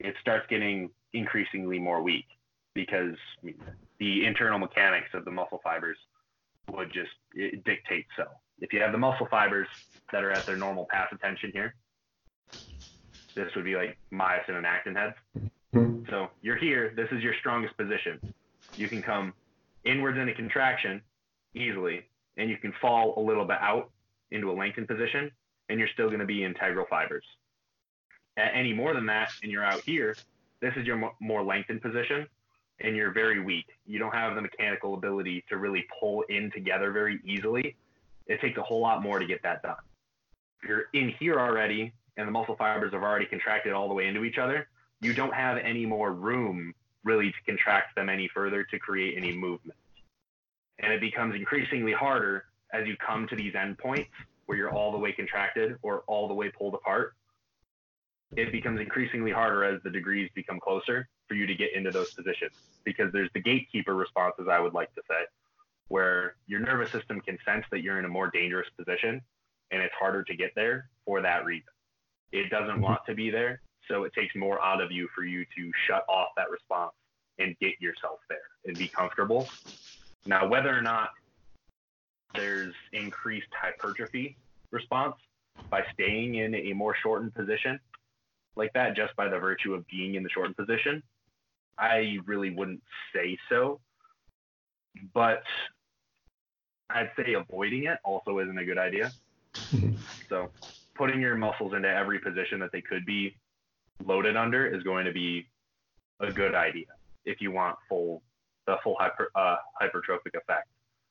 it 0.00 0.14
starts 0.20 0.46
getting 0.48 0.90
increasingly 1.12 1.78
more 1.78 2.02
weak 2.02 2.26
because 2.74 3.14
the 4.00 4.26
internal 4.26 4.58
mechanics 4.58 5.08
of 5.14 5.24
the 5.24 5.30
muscle 5.30 5.60
fibers 5.62 5.96
would 6.72 6.92
just 6.92 7.10
dictate 7.64 8.06
so. 8.16 8.24
If 8.60 8.72
you 8.72 8.80
have 8.80 8.92
the 8.92 8.98
muscle 8.98 9.28
fibers 9.30 9.68
that 10.12 10.24
are 10.24 10.32
at 10.32 10.46
their 10.46 10.56
normal 10.56 10.86
passive 10.90 11.20
tension 11.20 11.50
here, 11.52 11.74
this 13.36 13.48
would 13.54 13.64
be 13.64 13.76
like 13.76 13.98
myosin 14.12 14.56
and 14.56 14.66
actin 14.66 14.96
heads. 14.96 15.14
Mm-hmm. 15.74 16.10
So 16.10 16.28
you're 16.42 16.56
here. 16.56 16.92
This 16.96 17.08
is 17.10 17.22
your 17.22 17.34
strongest 17.40 17.76
position. 17.76 18.20
You 18.76 18.88
can 18.88 19.02
come 19.02 19.32
inwards 19.84 20.18
in 20.18 20.28
a 20.28 20.34
contraction 20.34 21.02
easily, 21.54 22.04
and 22.36 22.48
you 22.48 22.56
can 22.56 22.72
fall 22.80 23.14
a 23.16 23.20
little 23.20 23.44
bit 23.44 23.58
out 23.60 23.90
into 24.30 24.50
a 24.50 24.54
lengthened 24.54 24.88
position, 24.88 25.30
and 25.68 25.78
you're 25.78 25.88
still 25.92 26.08
going 26.08 26.20
to 26.20 26.26
be 26.26 26.44
integral 26.44 26.86
fibers. 26.88 27.24
At 28.36 28.52
any 28.54 28.72
more 28.72 28.94
than 28.94 29.06
that, 29.06 29.30
and 29.42 29.50
you're 29.50 29.64
out 29.64 29.80
here, 29.82 30.16
this 30.60 30.72
is 30.76 30.86
your 30.86 31.10
more 31.20 31.42
lengthened 31.42 31.82
position, 31.82 32.26
and 32.80 32.96
you're 32.96 33.12
very 33.12 33.40
weak. 33.40 33.66
You 33.86 33.98
don't 33.98 34.14
have 34.14 34.34
the 34.34 34.42
mechanical 34.42 34.94
ability 34.94 35.44
to 35.48 35.56
really 35.56 35.84
pull 36.00 36.22
in 36.28 36.50
together 36.52 36.90
very 36.90 37.20
easily. 37.24 37.76
It 38.26 38.40
takes 38.40 38.58
a 38.58 38.62
whole 38.62 38.80
lot 38.80 39.02
more 39.02 39.18
to 39.18 39.26
get 39.26 39.42
that 39.42 39.62
done. 39.62 39.76
If 40.62 40.68
you're 40.68 40.84
in 40.94 41.12
here 41.20 41.38
already, 41.38 41.92
and 42.16 42.26
the 42.26 42.32
muscle 42.32 42.56
fibers 42.56 42.92
have 42.92 43.02
already 43.02 43.26
contracted 43.26 43.72
all 43.72 43.88
the 43.88 43.94
way 43.94 44.06
into 44.06 44.24
each 44.24 44.38
other, 44.38 44.68
you 45.04 45.12
don't 45.12 45.34
have 45.34 45.58
any 45.58 45.84
more 45.86 46.12
room 46.12 46.74
really 47.04 47.30
to 47.30 47.36
contract 47.46 47.94
them 47.94 48.08
any 48.08 48.28
further 48.32 48.64
to 48.64 48.78
create 48.78 49.16
any 49.16 49.32
movement. 49.36 49.78
And 50.78 50.92
it 50.92 51.00
becomes 51.00 51.34
increasingly 51.34 51.92
harder 51.92 52.46
as 52.72 52.86
you 52.86 52.96
come 52.96 53.28
to 53.28 53.36
these 53.36 53.52
endpoints 53.52 54.08
where 54.46 54.58
you're 54.58 54.72
all 54.72 54.92
the 54.92 54.98
way 54.98 55.12
contracted 55.12 55.76
or 55.82 56.02
all 56.06 56.26
the 56.26 56.34
way 56.34 56.50
pulled 56.50 56.74
apart. 56.74 57.14
It 58.36 58.50
becomes 58.50 58.80
increasingly 58.80 59.30
harder 59.30 59.62
as 59.64 59.82
the 59.82 59.90
degrees 59.90 60.30
become 60.34 60.58
closer 60.58 61.08
for 61.28 61.34
you 61.34 61.46
to 61.46 61.54
get 61.54 61.74
into 61.74 61.90
those 61.90 62.12
positions 62.14 62.52
because 62.84 63.12
there's 63.12 63.30
the 63.34 63.40
gatekeeper 63.40 63.94
responses, 63.94 64.46
I 64.50 64.58
would 64.58 64.74
like 64.74 64.92
to 64.94 65.02
say, 65.08 65.24
where 65.88 66.36
your 66.46 66.60
nervous 66.60 66.90
system 66.90 67.20
can 67.20 67.38
sense 67.44 67.64
that 67.70 67.82
you're 67.82 67.98
in 67.98 68.04
a 68.04 68.08
more 68.08 68.30
dangerous 68.30 68.68
position 68.76 69.20
and 69.70 69.82
it's 69.82 69.94
harder 69.98 70.22
to 70.24 70.34
get 70.34 70.52
there 70.56 70.88
for 71.04 71.22
that 71.22 71.44
reason. 71.44 71.68
It 72.32 72.50
doesn't 72.50 72.76
mm-hmm. 72.76 72.82
want 72.82 73.00
to 73.06 73.14
be 73.14 73.30
there, 73.30 73.60
so 73.88 74.04
it 74.04 74.12
takes 74.14 74.34
more 74.34 74.62
out 74.62 74.80
of 74.80 74.90
you 74.90 75.08
for 75.14 75.24
you 75.24 75.44
to 75.56 75.70
shut 75.86 76.04
off 76.08 76.28
that 76.36 76.50
response 76.50 76.92
and 77.38 77.56
get 77.60 77.80
yourself 77.80 78.20
there 78.28 78.38
and 78.64 78.76
be 78.78 78.88
comfortable. 78.88 79.48
Now, 80.26 80.46
whether 80.46 80.76
or 80.76 80.82
not 80.82 81.10
there's 82.34 82.74
increased 82.92 83.48
hypertrophy 83.52 84.36
response 84.70 85.16
by 85.70 85.84
staying 85.92 86.36
in 86.36 86.54
a 86.54 86.72
more 86.72 86.96
shortened 87.00 87.34
position 87.34 87.78
like 88.56 88.72
that 88.74 88.96
just 88.96 89.14
by 89.16 89.28
the 89.28 89.38
virtue 89.38 89.74
of 89.74 89.86
being 89.88 90.14
in 90.14 90.22
the 90.22 90.28
shortened 90.28 90.56
position, 90.56 91.02
I 91.78 92.18
really 92.24 92.50
wouldn't 92.50 92.82
say 93.14 93.36
so. 93.48 93.80
But 95.12 95.42
I'd 96.90 97.10
say 97.16 97.34
avoiding 97.34 97.84
it 97.84 97.98
also 98.04 98.38
isn't 98.38 98.56
a 98.56 98.64
good 98.64 98.78
idea. 98.78 99.12
Mm-hmm. 99.54 99.94
So 100.28 100.50
putting 100.94 101.20
your 101.20 101.36
muscles 101.36 101.74
into 101.74 101.88
every 101.88 102.18
position 102.20 102.60
that 102.60 102.70
they 102.72 102.80
could 102.80 103.04
be 103.04 103.36
loaded 104.04 104.36
under 104.36 104.66
is 104.66 104.82
going 104.82 105.04
to 105.04 105.12
be 105.12 105.46
a 106.20 106.32
good 106.32 106.54
idea 106.54 106.86
if 107.24 107.40
you 107.40 107.50
want 107.50 107.76
full 107.88 108.22
the 108.66 108.76
full 108.82 108.96
hyper, 108.98 109.30
uh, 109.34 109.56
hypertrophic 109.80 110.34
effect 110.34 110.68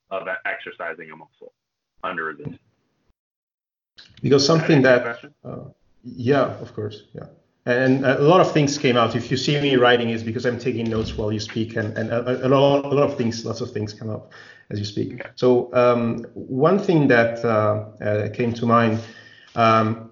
of 0.10 0.28
exercising 0.46 1.12
a 1.12 1.16
muscle 1.16 1.54
under 2.04 2.26
resistance. 2.26 2.60
Because 4.22 4.46
something 4.46 4.82
that, 4.82 5.24
uh, 5.44 5.58
yeah, 6.04 6.58
of 6.60 6.74
course, 6.74 7.04
yeah. 7.14 7.26
And 7.66 8.06
a 8.06 8.20
lot 8.20 8.42
of 8.42 8.52
things 8.52 8.78
came 8.78 8.98
out. 8.98 9.16
If 9.16 9.32
you 9.32 9.38
see 9.38 9.60
me 9.62 9.78
writing, 9.78 10.10
is 10.10 10.22
because 10.22 10.46
I'm 10.46 10.60
taking 10.60 10.90
notes 10.90 11.16
while 11.16 11.32
you 11.32 11.40
speak, 11.40 11.78
and, 11.78 11.98
and 11.98 12.10
a, 12.10 12.46
a, 12.46 12.50
lot, 12.50 12.84
a 12.84 12.90
lot 12.90 13.10
of 13.10 13.18
things, 13.18 13.46
lots 13.46 13.62
of 13.62 13.72
things 13.72 13.94
come 13.94 14.10
up 14.10 14.34
as 14.70 14.80
you 14.80 14.86
speak. 14.86 15.14
Okay. 15.14 15.30
So 15.36 15.74
um, 15.74 16.26
one 16.34 16.78
thing 16.78 17.08
that 17.08 17.44
uh, 17.46 17.86
uh, 18.04 18.30
came 18.34 18.54
to 18.54 18.66
mind 18.66 19.00
um, 19.56 20.12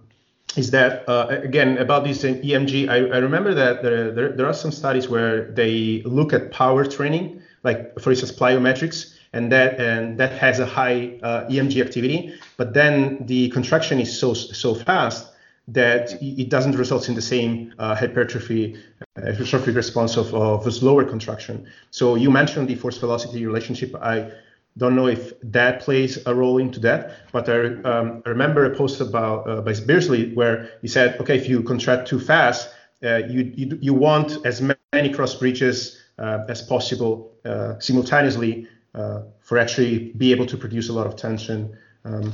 is 0.57 0.71
that 0.71 1.07
uh, 1.07 1.27
again 1.29 1.77
about 1.77 2.03
this 2.03 2.23
EMG? 2.23 2.89
I, 2.89 2.95
I 2.95 3.17
remember 3.19 3.53
that 3.53 3.83
there, 3.83 4.11
there, 4.11 4.29
there 4.33 4.45
are 4.45 4.53
some 4.53 4.71
studies 4.71 5.07
where 5.07 5.51
they 5.51 6.01
look 6.03 6.33
at 6.33 6.51
power 6.51 6.85
training, 6.85 7.41
like 7.63 7.97
for 7.99 8.11
instance 8.11 8.31
plyometrics, 8.31 9.15
and 9.33 9.51
that 9.51 9.79
and 9.79 10.17
that 10.19 10.33
has 10.33 10.59
a 10.59 10.65
high 10.65 11.19
uh, 11.23 11.47
EMG 11.47 11.81
activity, 11.81 12.33
but 12.57 12.73
then 12.73 13.25
the 13.27 13.49
contraction 13.49 13.99
is 13.99 14.17
so 14.17 14.33
so 14.33 14.75
fast 14.75 15.27
that 15.67 16.11
it 16.21 16.49
doesn't 16.49 16.75
result 16.75 17.07
in 17.07 17.15
the 17.15 17.21
same 17.21 17.73
uh, 17.79 17.95
hypertrophy 17.95 18.75
uh, 19.15 19.21
hypertrophic 19.21 19.75
response 19.75 20.17
of, 20.17 20.33
of 20.33 20.67
a 20.67 20.71
slower 20.71 21.05
contraction. 21.05 21.65
So 21.91 22.15
you 22.15 22.29
mentioned 22.29 22.67
the 22.67 22.75
force 22.75 22.97
velocity 22.97 23.45
relationship. 23.45 23.95
I 23.95 24.31
don't 24.77 24.95
know 24.95 25.07
if 25.07 25.34
that 25.41 25.81
plays 25.81 26.25
a 26.25 26.34
role 26.34 26.57
into 26.57 26.79
that, 26.79 27.17
but 27.31 27.49
I, 27.49 27.65
um, 27.84 28.23
I 28.25 28.29
remember 28.29 28.65
a 28.65 28.75
post 28.75 29.01
about 29.01 29.49
uh, 29.49 29.62
by 29.62 29.73
Beardsley 29.73 30.34
where 30.34 30.71
he 30.81 30.88
said, 30.88 31.19
okay, 31.19 31.38
if 31.38 31.49
you 31.49 31.62
contract 31.62 32.07
too 32.07 32.19
fast, 32.19 32.69
uh, 33.03 33.17
you, 33.17 33.51
you, 33.55 33.77
you 33.81 33.93
want 33.93 34.45
as 34.45 34.62
many 34.93 35.10
cross 35.13 35.36
bridges 35.36 36.01
uh, 36.19 36.45
as 36.47 36.62
possible 36.62 37.34
uh, 37.43 37.79
simultaneously 37.79 38.67
uh, 38.95 39.21
for 39.41 39.57
actually 39.57 40.12
be 40.13 40.31
able 40.31 40.45
to 40.45 40.57
produce 40.57 40.89
a 40.89 40.93
lot 40.93 41.07
of 41.07 41.15
tension. 41.15 41.77
Um, 42.05 42.34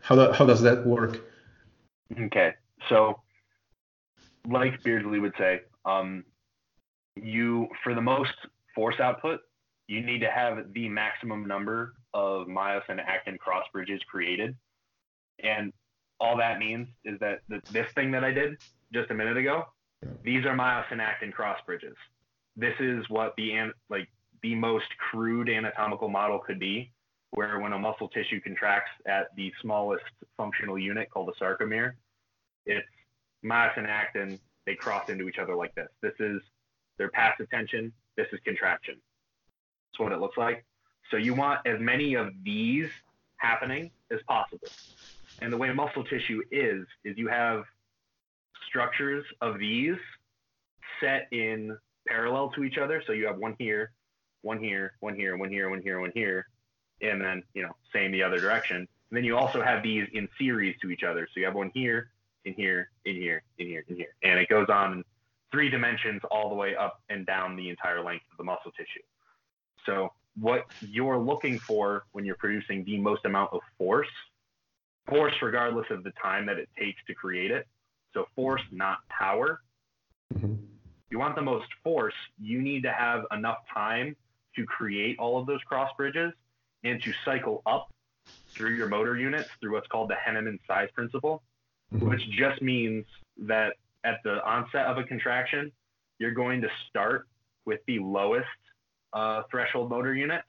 how, 0.00 0.14
do, 0.16 0.32
how 0.32 0.46
does 0.46 0.62
that 0.62 0.86
work? 0.86 1.20
Okay, 2.18 2.54
so 2.88 3.20
like 4.48 4.82
Beardsley 4.82 5.20
would 5.20 5.34
say, 5.38 5.60
um, 5.84 6.24
you 7.16 7.68
for 7.82 7.94
the 7.94 8.00
most 8.00 8.32
force 8.74 8.98
output, 9.00 9.40
you 9.88 10.02
need 10.04 10.20
to 10.20 10.30
have 10.30 10.72
the 10.74 10.88
maximum 10.88 11.46
number 11.48 11.94
of 12.14 12.46
myosin 12.46 13.00
actin 13.04 13.38
cross 13.38 13.64
bridges 13.72 14.00
created. 14.08 14.54
And 15.42 15.72
all 16.20 16.36
that 16.36 16.58
means 16.58 16.88
is 17.04 17.18
that 17.20 17.40
this 17.70 17.90
thing 17.92 18.10
that 18.12 18.22
I 18.22 18.32
did 18.32 18.58
just 18.92 19.10
a 19.10 19.14
minute 19.14 19.36
ago, 19.36 19.64
these 20.22 20.44
are 20.44 20.54
myosin 20.54 21.00
actin 21.00 21.32
cross 21.32 21.58
bridges. 21.66 21.96
This 22.54 22.74
is 22.78 23.08
what 23.08 23.34
the 23.36 23.70
like 23.88 24.08
the 24.42 24.54
most 24.54 24.86
crude 25.10 25.48
anatomical 25.48 26.08
model 26.08 26.38
could 26.38 26.58
be, 26.58 26.92
where 27.30 27.58
when 27.58 27.72
a 27.72 27.78
muscle 27.78 28.08
tissue 28.08 28.40
contracts 28.40 28.90
at 29.06 29.34
the 29.36 29.52
smallest 29.62 30.04
functional 30.36 30.78
unit 30.78 31.08
called 31.10 31.28
the 31.28 31.44
sarcomere, 31.44 31.92
it's 32.66 32.86
myosin 33.44 33.86
actin, 33.88 34.38
they 34.66 34.74
cross 34.74 35.08
into 35.08 35.28
each 35.28 35.38
other 35.38 35.54
like 35.54 35.74
this. 35.74 35.88
This 36.02 36.14
is 36.20 36.42
their 36.98 37.10
passive 37.10 37.48
tension, 37.50 37.92
this 38.16 38.26
is 38.32 38.40
contraction. 38.44 38.96
What 39.98 40.12
it 40.12 40.20
looks 40.20 40.36
like. 40.36 40.64
So 41.10 41.16
you 41.16 41.34
want 41.34 41.60
as 41.66 41.80
many 41.80 42.14
of 42.14 42.28
these 42.44 42.88
happening 43.36 43.90
as 44.10 44.20
possible. 44.28 44.68
And 45.40 45.52
the 45.52 45.56
way 45.56 45.72
muscle 45.72 46.04
tissue 46.04 46.42
is, 46.50 46.86
is 47.04 47.16
you 47.16 47.28
have 47.28 47.64
structures 48.66 49.24
of 49.40 49.58
these 49.58 49.96
set 51.00 51.28
in 51.32 51.76
parallel 52.06 52.50
to 52.50 52.64
each 52.64 52.78
other. 52.78 53.02
So 53.06 53.12
you 53.12 53.26
have 53.26 53.38
one 53.38 53.54
here, 53.58 53.92
one 54.42 54.58
here, 54.62 54.94
one 55.00 55.14
here, 55.14 55.36
one 55.36 55.50
here, 55.50 55.70
one 55.70 55.82
here, 55.82 56.00
one 56.00 56.12
here. 56.14 56.46
and 57.00 57.20
then 57.20 57.42
you 57.54 57.62
know 57.62 57.72
same 57.92 58.12
the 58.12 58.22
other 58.22 58.38
direction. 58.38 58.76
And 58.76 59.16
then 59.16 59.24
you 59.24 59.36
also 59.36 59.62
have 59.62 59.82
these 59.82 60.06
in 60.12 60.28
series 60.38 60.76
to 60.82 60.90
each 60.90 61.02
other. 61.02 61.26
So 61.32 61.40
you 61.40 61.46
have 61.46 61.54
one 61.54 61.70
here, 61.74 62.10
in 62.44 62.54
here, 62.54 62.90
in 63.04 63.14
here, 63.16 63.42
in 63.58 63.66
here, 63.66 63.84
in 63.88 63.96
here, 63.96 64.14
and 64.22 64.38
it 64.38 64.48
goes 64.48 64.68
on 64.68 64.92
in 64.92 65.04
three 65.50 65.70
dimensions 65.70 66.20
all 66.30 66.48
the 66.50 66.54
way 66.54 66.76
up 66.76 67.00
and 67.08 67.24
down 67.26 67.56
the 67.56 67.68
entire 67.70 68.02
length 68.02 68.24
of 68.30 68.36
the 68.36 68.44
muscle 68.44 68.70
tissue. 68.72 69.00
So 69.88 70.12
what 70.38 70.66
you're 70.80 71.18
looking 71.18 71.58
for 71.58 72.04
when 72.12 72.24
you're 72.24 72.36
producing 72.36 72.84
the 72.84 72.98
most 72.98 73.24
amount 73.24 73.52
of 73.52 73.60
force, 73.78 74.08
force 75.08 75.34
regardless 75.42 75.86
of 75.90 76.04
the 76.04 76.12
time 76.22 76.46
that 76.46 76.58
it 76.58 76.68
takes 76.78 77.00
to 77.06 77.14
create 77.14 77.50
it. 77.50 77.66
So 78.14 78.26
force, 78.36 78.62
not 78.70 78.98
power. 79.08 79.60
Mm-hmm. 80.34 80.54
You 81.10 81.18
want 81.18 81.36
the 81.36 81.42
most 81.42 81.68
force, 81.82 82.14
you 82.38 82.60
need 82.60 82.82
to 82.82 82.92
have 82.92 83.24
enough 83.32 83.58
time 83.72 84.14
to 84.56 84.64
create 84.66 85.18
all 85.18 85.40
of 85.40 85.46
those 85.46 85.62
cross 85.62 85.90
bridges 85.96 86.32
and 86.84 87.02
to 87.02 87.12
cycle 87.24 87.62
up 87.64 87.88
through 88.50 88.74
your 88.74 88.88
motor 88.88 89.16
units 89.16 89.48
through 89.60 89.72
what's 89.72 89.86
called 89.86 90.10
the 90.10 90.14
Henneman 90.14 90.58
size 90.66 90.88
principle, 90.94 91.42
mm-hmm. 91.94 92.08
which 92.08 92.28
just 92.30 92.60
means 92.60 93.06
that 93.38 93.74
at 94.04 94.18
the 94.22 94.44
onset 94.44 94.84
of 94.84 94.98
a 94.98 95.04
contraction, 95.04 95.72
you're 96.18 96.32
going 96.32 96.60
to 96.60 96.68
start 96.88 97.26
with 97.64 97.80
the 97.86 97.98
lowest 98.00 98.46
uh, 99.12 99.42
threshold 99.50 99.90
motor 99.90 100.14
units. 100.14 100.46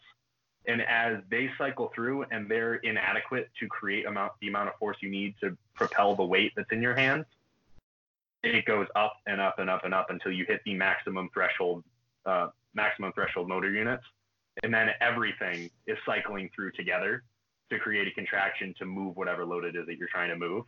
And 0.67 0.81
as 0.81 1.17
they 1.31 1.49
cycle 1.57 1.91
through 1.95 2.25
and 2.31 2.49
they're 2.49 2.75
inadequate 2.75 3.49
to 3.59 3.67
create 3.67 4.05
amount, 4.05 4.33
the 4.41 4.49
amount 4.49 4.69
of 4.69 4.75
force 4.75 4.97
you 5.01 5.09
need 5.09 5.35
to 5.41 5.57
propel 5.75 6.15
the 6.15 6.23
weight 6.23 6.51
that's 6.55 6.71
in 6.71 6.81
your 6.81 6.95
hands, 6.95 7.25
it 8.43 8.65
goes 8.65 8.87
up 8.95 9.13
and 9.25 9.41
up 9.41 9.59
and 9.59 9.69
up 9.69 9.85
and 9.85 9.93
up 9.93 10.07
until 10.09 10.31
you 10.31 10.45
hit 10.47 10.61
the 10.65 10.75
maximum 10.75 11.29
threshold, 11.33 11.83
uh, 12.25 12.47
maximum 12.73 13.11
threshold 13.13 13.47
motor 13.47 13.71
units. 13.71 14.03
And 14.63 14.73
then 14.73 14.89
everything 15.01 15.69
is 15.87 15.97
cycling 16.05 16.49
through 16.53 16.71
together 16.71 17.23
to 17.71 17.79
create 17.79 18.07
a 18.07 18.11
contraction 18.11 18.73
to 18.79 18.85
move 18.85 19.15
whatever 19.15 19.45
load 19.45 19.63
it 19.63 19.75
is 19.75 19.85
that 19.85 19.97
you're 19.97 20.09
trying 20.11 20.29
to 20.29 20.35
move, 20.35 20.65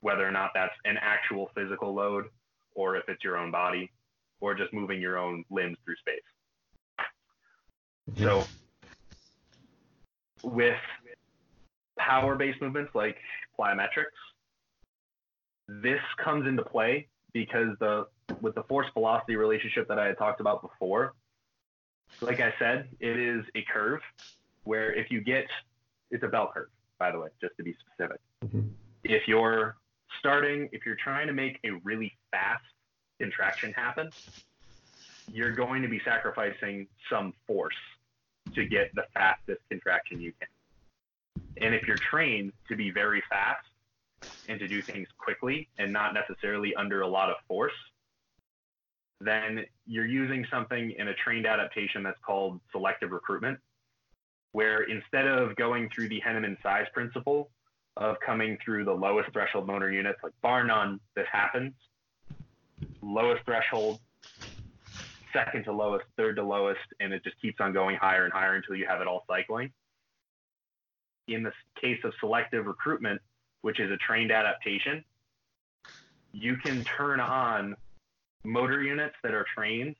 whether 0.00 0.26
or 0.26 0.30
not 0.30 0.50
that's 0.54 0.74
an 0.84 0.96
actual 1.00 1.50
physical 1.54 1.94
load 1.94 2.26
or 2.74 2.96
if 2.96 3.04
it's 3.08 3.22
your 3.22 3.36
own 3.36 3.50
body 3.50 3.90
or 4.40 4.54
just 4.54 4.72
moving 4.72 5.00
your 5.00 5.18
own 5.18 5.44
limbs 5.50 5.76
through 5.84 5.96
space. 5.96 6.20
So 8.18 8.44
with 10.42 10.78
power-based 11.98 12.60
movements 12.60 12.92
like 12.94 13.16
plyometrics, 13.58 14.06
this 15.68 16.00
comes 16.22 16.46
into 16.46 16.62
play 16.62 17.08
because 17.32 17.76
the 17.80 18.06
with 18.40 18.54
the 18.54 18.62
force 18.64 18.86
velocity 18.92 19.36
relationship 19.36 19.88
that 19.88 19.98
I 19.98 20.06
had 20.06 20.18
talked 20.18 20.40
about 20.40 20.62
before, 20.62 21.14
like 22.20 22.40
I 22.40 22.52
said, 22.58 22.88
it 23.00 23.18
is 23.18 23.44
a 23.54 23.62
curve 23.72 24.00
where 24.64 24.92
if 24.92 25.10
you 25.10 25.20
get 25.20 25.46
it's 26.10 26.22
a 26.22 26.28
bell 26.28 26.50
curve, 26.52 26.68
by 26.98 27.10
the 27.10 27.18
way, 27.18 27.28
just 27.40 27.56
to 27.56 27.62
be 27.62 27.74
specific. 27.74 28.20
Mm-hmm. 28.44 28.68
If 29.04 29.26
you're 29.26 29.76
starting, 30.18 30.68
if 30.72 30.84
you're 30.84 30.96
trying 30.96 31.26
to 31.26 31.32
make 31.32 31.58
a 31.64 31.70
really 31.82 32.12
fast 32.30 32.64
contraction 33.18 33.72
happen, 33.72 34.10
you're 35.30 35.52
going 35.52 35.82
to 35.82 35.88
be 35.88 36.00
sacrificing 36.04 36.86
some 37.10 37.32
force 37.46 37.74
to 38.54 38.64
get 38.66 38.94
the 38.94 39.04
fastest 39.14 39.60
contraction 39.70 40.20
you 40.20 40.32
can. 40.38 40.48
And 41.64 41.74
if 41.74 41.86
you're 41.86 41.96
trained 41.96 42.52
to 42.68 42.76
be 42.76 42.90
very 42.90 43.22
fast 43.28 43.66
and 44.48 44.58
to 44.58 44.68
do 44.68 44.82
things 44.82 45.08
quickly 45.18 45.68
and 45.78 45.92
not 45.92 46.14
necessarily 46.14 46.74
under 46.74 47.02
a 47.02 47.08
lot 47.08 47.30
of 47.30 47.36
force, 47.46 47.72
then 49.20 49.64
you're 49.86 50.06
using 50.06 50.44
something 50.50 50.94
in 50.98 51.08
a 51.08 51.14
trained 51.14 51.46
adaptation 51.46 52.02
that's 52.02 52.18
called 52.26 52.60
selective 52.72 53.12
recruitment, 53.12 53.58
where 54.52 54.82
instead 54.82 55.26
of 55.26 55.54
going 55.56 55.88
through 55.94 56.08
the 56.08 56.20
Henneman 56.26 56.60
size 56.62 56.86
principle 56.92 57.50
of 57.96 58.16
coming 58.24 58.58
through 58.64 58.84
the 58.84 58.92
lowest 58.92 59.32
threshold 59.32 59.66
motor 59.66 59.92
units, 59.92 60.18
like 60.22 60.32
bar 60.42 60.64
none, 60.64 60.98
this 61.14 61.26
happens, 61.30 61.72
lowest 63.00 63.44
threshold, 63.44 64.00
second 65.32 65.64
to 65.64 65.72
lowest, 65.72 66.04
third 66.16 66.36
to 66.36 66.42
lowest, 66.42 66.80
and 67.00 67.12
it 67.12 67.22
just 67.24 67.40
keeps 67.40 67.58
on 67.60 67.72
going 67.72 67.96
higher 67.96 68.24
and 68.24 68.32
higher 68.32 68.54
until 68.54 68.76
you 68.76 68.86
have 68.86 69.00
it 69.00 69.06
all 69.06 69.24
cycling. 69.28 69.72
In 71.28 71.42
the 71.42 71.52
case 71.80 71.98
of 72.04 72.12
selective 72.20 72.66
recruitment, 72.66 73.20
which 73.62 73.80
is 73.80 73.90
a 73.90 73.96
trained 73.96 74.32
adaptation, 74.32 75.04
you 76.32 76.56
can 76.56 76.84
turn 76.96 77.20
on 77.20 77.76
motor 78.44 78.82
units 78.82 79.14
that 79.22 79.34
are 79.34 79.46
trained 79.54 79.94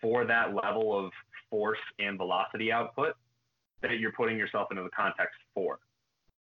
for 0.00 0.24
that 0.26 0.54
level 0.54 0.96
of 0.96 1.10
force 1.50 1.78
and 1.98 2.16
velocity 2.16 2.70
output 2.70 3.14
that 3.82 3.98
you're 3.98 4.12
putting 4.12 4.36
yourself 4.36 4.68
into 4.70 4.82
the 4.82 4.90
context 4.90 5.38
for. 5.54 5.78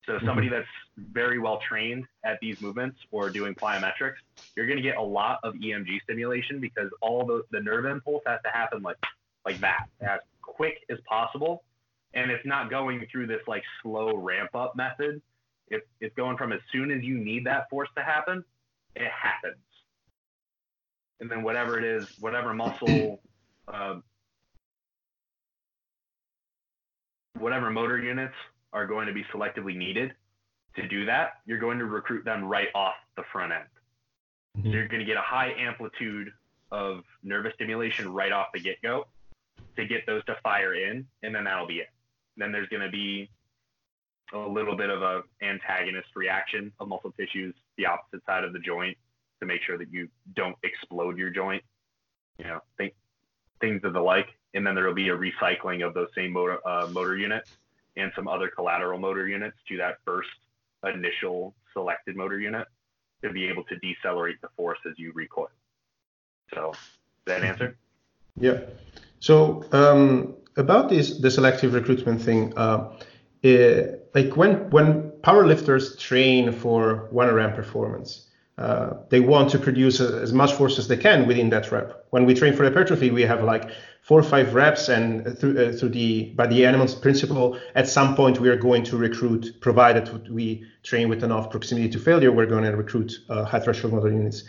So 0.06 0.14
mm-hmm. 0.14 0.26
somebody 0.26 0.50
that's 0.50 0.68
very 0.98 1.40
well 1.40 1.60
trained 1.68 2.06
at 2.24 2.40
these 2.40 2.62
movements 2.62 2.98
or 3.12 3.30
doing 3.30 3.56
plyometrics, 3.56 4.16
you're 4.56 4.68
going 4.68 4.78
to 4.78 4.84
get 4.84 4.98
a 4.98 5.02
lot 5.02 5.40
of 5.44 5.56
EMG 5.56 6.02
stimulation 6.04 6.60
because 6.60 6.90
all 7.02 7.26
the, 7.26 7.44
the 7.52 7.60
nerve 7.60 7.86
impulse 7.86 8.24
has 8.26 8.40
to 8.44 8.52
happen 8.52 8.82
like 8.82 8.98
like 9.46 9.60
that, 9.60 9.86
as 10.02 10.20
quick 10.42 10.80
as 10.90 10.98
possible, 11.08 11.64
and 12.16 12.32
it's 12.32 12.46
not 12.48 12.70
going 12.70 13.06
through 13.12 13.28
this 13.28 13.42
like 13.48 13.64
slow 13.84 14.16
ramp 14.16 14.56
up 14.56 14.76
method. 14.76 15.22
It's 15.68 15.86
it's 16.00 16.16
going 16.16 16.38
from 16.38 16.52
as 16.52 16.62
soon 16.72 16.92
as 16.92 17.04
you 17.04 17.18
need 17.18 17.46
that 17.46 17.70
force 17.70 17.90
to 17.96 18.04
happen, 18.04 18.44
it 18.96 19.12
happens, 19.12 19.62
and 21.20 21.30
then 21.30 21.44
whatever 21.44 21.78
it 21.78 21.84
is, 21.84 22.08
whatever 22.20 22.54
muscle. 22.54 23.22
Uh, 23.68 23.96
whatever 27.40 27.70
motor 27.70 27.98
units 27.98 28.36
are 28.76 28.86
going 28.86 29.08
to 29.08 29.14
be 29.14 29.24
selectively 29.34 29.76
needed 29.76 30.14
to 30.76 30.88
do 30.88 31.06
that, 31.06 31.36
you're 31.46 31.58
going 31.58 31.80
to 31.80 31.86
recruit 31.86 32.26
them 32.26 32.44
right 32.44 32.68
off 32.76 32.96
the 33.16 33.24
front 33.32 33.54
end. 33.54 33.64
Mm-hmm. 34.58 34.68
So 34.68 34.74
you're 34.74 34.88
going 34.90 35.00
to 35.00 35.06
get 35.06 35.18
a 35.18 35.22
high 35.22 35.54
amplitude 35.58 36.32
of 36.72 37.04
nervous 37.24 37.54
stimulation 37.54 38.12
right 38.12 38.34
off 38.34 38.48
the 38.54 38.60
get 38.60 38.82
go 38.82 39.08
to 39.78 39.86
get 39.86 40.06
those 40.06 40.24
to 40.26 40.36
fire 40.44 40.76
in, 40.76 41.06
and 41.24 41.34
then 41.34 41.46
that'll 41.46 41.68
be 41.68 41.76
it. 41.76 41.88
Then 42.38 42.52
there's 42.52 42.68
going 42.68 42.82
to 42.82 42.90
be 42.90 43.30
a 44.34 44.38
little 44.38 44.76
bit 44.76 44.90
of 44.90 45.02
a 45.02 45.22
antagonist 45.42 46.10
reaction 46.16 46.72
of 46.80 46.90
muscle 46.90 47.14
tissues, 47.18 47.56
the 47.78 47.86
opposite 47.86 48.26
side 48.26 48.44
of 48.44 48.52
the 48.52 48.60
joint, 48.60 48.98
to 49.40 49.46
make 49.46 49.62
sure 49.62 49.78
that 49.78 49.92
you 49.92 50.10
don't 50.36 50.56
explode 50.64 51.18
your 51.18 51.30
joint. 51.30 51.64
You 52.38 52.46
know, 52.46 52.60
think, 52.78 52.94
things 53.62 53.82
of 53.86 53.94
the 53.94 54.02
like, 54.02 54.28
and 54.54 54.68
then 54.68 54.76
there 54.76 54.86
will 54.86 54.94
be 54.94 55.10
a 55.10 55.18
recycling 55.18 55.86
of 55.86 55.94
those 55.94 56.10
same 56.16 56.34
motor 56.34 56.66
uh, 56.68 56.88
motor 56.92 57.16
units 57.16 57.56
and 57.98 58.12
some 58.16 58.28
other 58.28 58.50
collateral 58.50 59.00
motor 59.00 59.28
units 59.28 59.58
to 59.68 59.78
that 59.78 59.98
first 60.06 60.30
initial 60.94 61.56
selected 61.74 62.16
motor 62.16 62.40
unit 62.40 62.68
to 63.24 63.32
be 63.32 63.46
able 63.48 63.64
to 63.66 63.76
decelerate 63.78 64.40
the 64.42 64.50
force 64.56 64.80
as 64.90 64.94
you 64.98 65.12
recoil. 65.14 65.50
So, 66.54 66.74
that 67.26 67.44
answer? 67.44 67.78
Yeah. 68.38 68.60
So 69.20 69.66
um, 69.72 70.36
about 70.58 70.90
this 70.90 71.18
the 71.18 71.32
selective 71.32 71.74
recruitment 71.74 72.22
thing, 72.22 72.56
uh, 72.58 72.92
it, 73.42 74.10
like 74.14 74.36
when 74.38 74.70
when 74.70 75.12
powerlifters 75.22 75.98
train 76.00 76.52
for 76.52 77.08
one 77.12 77.34
rep 77.34 77.56
performance, 77.56 78.30
uh, 78.58 78.94
they 79.10 79.20
want 79.20 79.50
to 79.50 79.60
produce 79.60 80.00
as 80.00 80.32
much 80.32 80.54
force 80.54 80.80
as 80.80 80.88
they 80.88 80.96
can 80.96 81.28
within 81.28 81.50
that 81.50 81.72
rep. 81.72 82.06
When 82.12 82.26
we 82.26 82.34
train 82.34 82.56
for 82.56 82.64
hypertrophy, 82.64 83.12
we 83.12 83.24
have 83.24 83.44
like 83.44 83.70
four 84.02 84.20
or 84.20 84.24
five 84.24 84.54
reps, 84.54 84.88
and 84.88 85.38
through, 85.38 85.60
uh, 85.60 85.72
through 85.74 85.90
the 85.90 86.32
by 86.36 86.48
the 86.48 86.62
Henneman's 86.62 86.96
principle, 86.96 87.60
at 87.76 87.90
some 87.90 88.16
point 88.16 88.40
we 88.40 88.48
are 88.48 88.56
going 88.56 88.84
to 88.86 88.98
recruit, 88.98 89.60
provided 89.60 90.30
we 90.30 90.64
train 90.84 91.10
with 91.10 91.22
enough 91.24 91.50
proximity 91.50 91.90
to 91.90 92.00
failure, 92.00 92.32
we're 92.32 92.46
going 92.46 92.64
to 92.64 92.76
recruit 92.78 93.12
uh, 93.30 93.44
high 93.44 93.60
threshold 93.60 93.94
motor 93.94 94.10
units. 94.10 94.44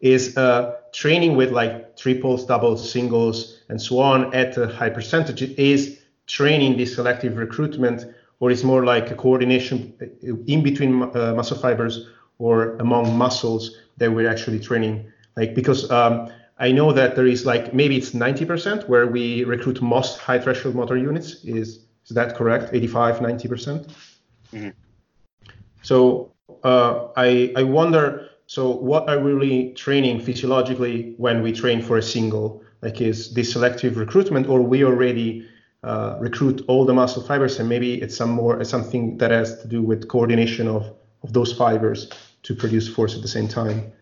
Is 0.00 0.36
uh, 0.36 0.74
training 0.92 1.36
with 1.36 1.52
like 1.52 1.96
triples, 1.96 2.44
doubles, 2.44 2.90
singles, 2.90 3.60
and 3.68 3.80
so 3.80 4.00
on 4.00 4.34
at 4.34 4.56
a 4.56 4.66
high 4.66 4.90
percentage 4.90 5.42
is 5.42 6.00
training 6.26 6.76
the 6.76 6.86
selective 6.86 7.36
recruitment, 7.36 8.06
or 8.40 8.50
is 8.50 8.64
more 8.64 8.84
like 8.84 9.12
a 9.12 9.14
coordination 9.14 9.94
uh, 10.02 10.34
in 10.48 10.64
between 10.64 10.94
muscle 10.94 11.56
fibers 11.56 12.08
or 12.42 12.74
among 12.78 13.16
muscles 13.16 13.78
that 13.98 14.12
we're 14.12 14.28
actually 14.28 14.58
training. 14.58 15.06
Like 15.36 15.54
because 15.54 15.88
um, 15.90 16.28
I 16.58 16.72
know 16.72 16.92
that 16.92 17.14
there 17.14 17.26
is 17.26 17.46
like 17.46 17.72
maybe 17.72 17.96
it's 17.96 18.10
90% 18.10 18.88
where 18.88 19.06
we 19.06 19.44
recruit 19.44 19.80
most 19.80 20.18
high 20.18 20.40
threshold 20.40 20.74
motor 20.74 20.96
units. 20.96 21.44
Is 21.44 21.68
is 22.06 22.14
that 22.16 22.34
correct? 22.34 22.70
85, 22.72 23.20
90%? 23.20 23.86
mm 24.52 24.60
hmm 24.60 24.68
So 25.82 26.32
uh, 26.64 27.08
I 27.16 27.52
I 27.56 27.62
wonder. 27.62 28.28
So 28.46 28.62
what 28.90 29.08
are 29.10 29.18
we 29.24 29.32
really 29.32 29.72
training 29.84 30.20
physiologically 30.26 31.14
when 31.24 31.42
we 31.44 31.50
train 31.52 31.80
for 31.80 31.96
a 31.98 32.02
single? 32.02 32.62
Like 32.84 33.00
is 33.00 33.32
this 33.34 33.48
selective 33.52 33.94
recruitment, 34.04 34.44
or 34.52 34.58
we 34.72 34.78
already 34.84 35.28
uh, 35.90 36.16
recruit 36.26 36.56
all 36.68 36.84
the 36.84 36.94
muscle 37.00 37.22
fibers, 37.22 37.60
and 37.60 37.68
maybe 37.68 37.90
it's 38.02 38.16
some 38.16 38.32
more 38.40 38.64
something 38.64 39.18
that 39.18 39.30
has 39.30 39.48
to 39.62 39.66
do 39.68 39.80
with 39.90 40.08
coordination 40.08 40.66
of 40.68 40.82
of 41.24 41.32
those 41.32 41.52
fibers 41.52 42.00
to 42.44 42.54
produce 42.54 42.88
force 42.88 43.14
at 43.14 43.22
the 43.22 43.28
same 43.28 43.48
time 43.48 43.92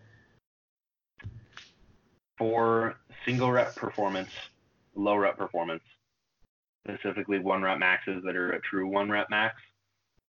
for 2.41 2.95
single 3.23 3.51
rep 3.51 3.75
performance, 3.75 4.31
low 4.95 5.15
rep 5.15 5.37
performance, 5.37 5.83
specifically 6.87 7.37
one 7.37 7.61
rep 7.61 7.77
maxes 7.77 8.23
that 8.25 8.35
are 8.35 8.53
a 8.53 8.61
true 8.61 8.87
one 8.87 9.11
rep 9.11 9.29
max, 9.29 9.61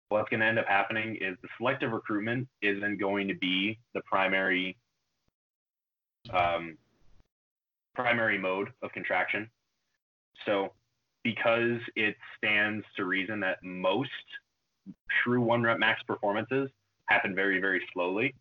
what's 0.10 0.28
going 0.30 0.42
to 0.42 0.46
end 0.46 0.60
up 0.60 0.66
happening 0.68 1.16
is 1.22 1.38
the 1.42 1.48
selective 1.58 1.94
recruitment 1.94 2.50
isn't 2.62 3.00
going 3.00 3.30
to 3.30 3.34
be 3.36 3.80
the 3.94 4.02
primary 4.02 4.76
um, 6.34 6.78
primary 7.96 8.38
mode 8.38 8.68
of 8.82 8.92
contraction. 8.92 9.50
So 10.46 10.74
because 11.24 11.80
it 11.96 12.18
stands 12.38 12.86
to 12.98 13.06
reason 13.06 13.40
that 13.40 13.64
most 13.64 14.10
true 15.24 15.40
one 15.40 15.64
rep 15.64 15.80
max 15.80 16.04
performances 16.04 16.70
happen 17.12 17.36
very, 17.36 17.60
very 17.60 17.82
slowly, 17.94 18.34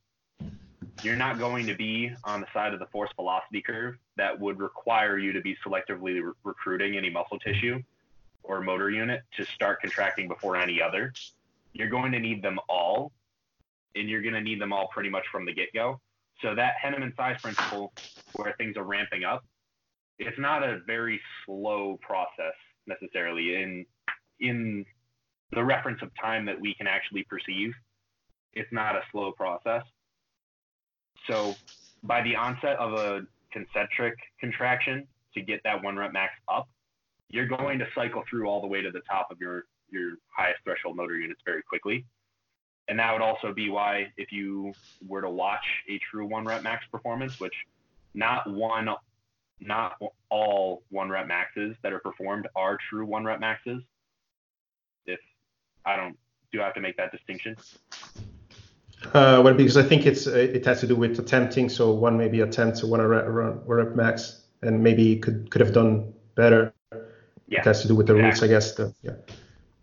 you're 1.03 1.17
not 1.17 1.39
going 1.39 1.67
to 1.67 1.75
be 1.75 2.13
on 2.25 2.41
the 2.41 2.47
side 2.53 2.73
of 2.73 2.79
the 2.79 2.87
force 2.87 3.11
velocity 3.17 3.63
curve 3.63 3.97
that 4.17 4.39
would 4.39 4.61
require 4.61 5.19
you 5.19 5.33
to 5.33 5.41
be 5.41 5.57
selectively 5.67 6.23
re- 6.23 6.33
recruiting 6.45 6.97
any 6.97 7.11
muscle 7.11 7.39
tissue 7.39 7.83
or 8.43 8.61
motor 8.61 8.91
unit 8.91 9.23
to 9.37 9.45
start 9.45 9.81
contracting 9.81 10.29
before 10.29 10.57
any 10.57 10.81
other. 10.81 11.13
You're 11.73 11.89
going 11.89 12.13
to 12.13 12.21
need 12.21 12.43
them 12.43 12.59
all, 12.69 13.13
and 13.95 14.09
you're 14.09 14.23
going 14.23 14.35
to 14.35 14.41
need 14.41 14.61
them 14.61 14.73
all 14.73 14.89
pretty 14.89 15.11
much 15.11 15.25
from 15.33 15.45
the 15.45 15.53
get 15.53 15.69
go. 15.75 16.01
So 16.43 16.55
that 16.55 16.75
Henneman 16.83 17.15
size 17.17 17.41
principle, 17.43 17.93
where 18.35 18.55
things 18.57 18.77
are 18.77 18.85
ramping 18.85 19.25
up, 19.25 19.45
it's 20.19 20.39
not 20.39 20.63
a 20.63 20.81
very 20.87 21.21
slow 21.45 21.99
process 22.03 22.55
necessarily 22.87 23.57
in 23.63 23.87
in 24.41 24.85
the 25.53 25.63
reference 25.63 26.01
of 26.03 26.11
time 26.21 26.47
that 26.47 26.59
we 26.61 26.75
can 26.75 26.87
actually 26.87 27.25
perceive. 27.25 27.73
It's 28.55 28.71
not 28.73 28.97
a 28.97 29.03
slow 29.13 29.33
process. 29.33 29.83
So 31.29 31.55
by 32.03 32.23
the 32.23 32.37
onset 32.37 32.77
of 32.79 32.95
a 32.95 33.23
concentric 33.53 34.15
contraction 34.41 35.07
to 35.35 35.43
get 35.43 35.61
that 35.65 35.83
one 35.83 35.97
rep 35.97 36.13
max 36.13 36.33
up, 36.49 36.69
you're 37.29 37.47
going 37.47 37.79
to 37.79 37.87
cycle 37.95 38.25
through 38.29 38.49
all 38.49 38.61
the 38.61 38.67
way 38.67 38.83
to 38.83 38.91
the 38.91 39.03
top 39.09 39.29
of 39.31 39.41
your 39.41 39.65
your 39.91 40.15
highest 40.29 40.61
threshold 40.63 40.97
motor 40.97 41.17
units 41.17 41.41
very 41.45 41.63
quickly. 41.63 42.05
And 42.89 42.99
that 42.99 43.13
would 43.13 43.23
also 43.23 43.53
be 43.53 43.71
why 43.71 44.13
if 44.17 44.33
you 44.33 44.73
were 45.07 45.21
to 45.21 45.31
watch 45.31 45.65
a 45.89 45.99
true 46.11 46.27
one 46.27 46.45
rep 46.45 46.63
max 46.63 46.85
performance, 46.91 47.39
which 47.39 47.55
not 48.15 48.51
one 48.51 48.89
not 49.61 49.97
all 50.31 50.83
one 50.89 51.11
rep 51.11 51.27
maxes 51.27 51.77
that 51.83 51.93
are 51.93 52.01
performed 52.01 52.49
are 52.57 52.79
true 52.89 53.05
one 53.05 53.25
rep 53.25 53.41
maxes. 53.41 53.83
If 55.07 55.21
I 55.85 55.97
don't 55.97 56.17
do 56.53 56.61
I 56.61 56.65
have 56.65 56.75
to 56.75 56.81
make 56.81 56.97
that 56.97 57.13
distinction? 57.13 57.57
Uh, 59.07 59.41
well, 59.43 59.55
because 59.55 59.77
I 59.77 59.83
think 59.83 60.07
it's 60.07 60.27
uh, 60.27 60.35
it 60.35 60.65
has 60.67 60.81
to 60.81 60.87
do 60.87 60.95
with 60.95 61.19
attempting. 61.19 61.69
So 61.69 61.93
one 61.93 62.19
maybe 62.19 62.41
attempts 62.41 62.85
one 62.85 63.01
rep, 63.01 63.25
rep 63.27 63.97
max, 63.97 64.43
and 64.63 64.83
maybe 64.83 65.17
could 65.17 65.51
could 65.51 65.61
have 65.61 65.73
done 65.73 66.13
better. 66.35 66.75
Yeah, 67.49 67.61
it 67.61 67.65
has 67.65 67.83
to 67.83 67.89
do 67.89 67.95
with 67.95 68.07
the 68.07 68.15
exactly. 68.15 68.29
rules, 68.29 68.43
I 68.43 68.47
guess. 68.47 68.75
The, 68.75 68.95
yeah. 69.03 69.35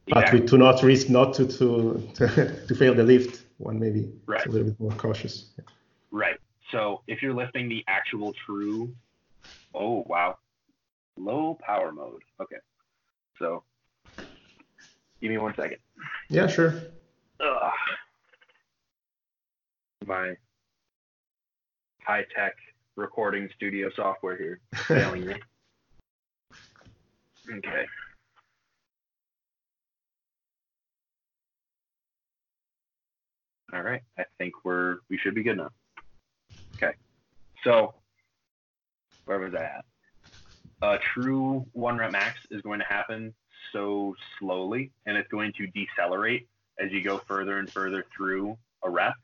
But 0.07 0.31
we 0.31 0.39
do 0.39 0.57
not 0.57 0.83
risk 0.83 1.09
not 1.09 1.33
to 1.35 1.47
to 1.47 2.09
to, 2.15 2.65
to 2.67 2.75
fail 2.75 2.93
the 2.93 3.03
lift. 3.03 3.43
One 3.57 3.79
maybe 3.79 4.11
right. 4.27 4.45
a 4.45 4.49
little 4.49 4.67
bit 4.67 4.79
more 4.79 4.91
cautious. 4.91 5.49
Yeah. 5.57 5.65
Right. 6.11 6.37
So 6.71 7.01
if 7.07 7.23
you're 7.23 7.33
lifting 7.33 7.69
the 7.69 7.83
actual 7.87 8.33
true, 8.45 8.93
oh 9.73 10.05
wow, 10.07 10.37
low 11.17 11.57
power 11.59 11.91
mode. 11.91 12.21
Okay. 12.39 12.57
So 13.39 13.63
give 15.21 15.31
me 15.31 15.39
one 15.39 15.55
second. 15.55 15.77
Yeah, 16.29 16.45
sure. 16.45 16.75
Ugh 17.39 17.71
my 20.07 20.33
high 22.01 22.25
tech 22.35 22.55
recording 22.95 23.49
studio 23.55 23.89
software 23.95 24.37
here 24.37 24.59
failing 24.75 25.27
me. 25.27 25.35
Okay. 27.49 27.85
All 33.73 33.81
right. 33.81 34.01
I 34.17 34.23
think 34.37 34.53
we're 34.63 34.97
we 35.09 35.17
should 35.17 35.35
be 35.35 35.43
good 35.43 35.57
now. 35.57 35.69
Okay. 36.75 36.93
So 37.63 37.93
where 39.25 39.39
was 39.39 39.53
I 39.53 39.63
at? 39.63 39.85
A 40.81 40.97
true 41.13 41.65
one 41.73 41.97
rep 41.97 42.13
max 42.13 42.39
is 42.49 42.61
going 42.61 42.79
to 42.79 42.85
happen 42.85 43.33
so 43.73 44.15
slowly 44.39 44.91
and 45.05 45.17
it's 45.17 45.27
going 45.27 45.51
to 45.57 45.67
decelerate 45.67 46.47
as 46.79 46.91
you 46.91 47.03
go 47.03 47.17
further 47.17 47.59
and 47.59 47.69
further 47.69 48.05
through 48.15 48.57
a 48.83 48.89
rep 48.89 49.15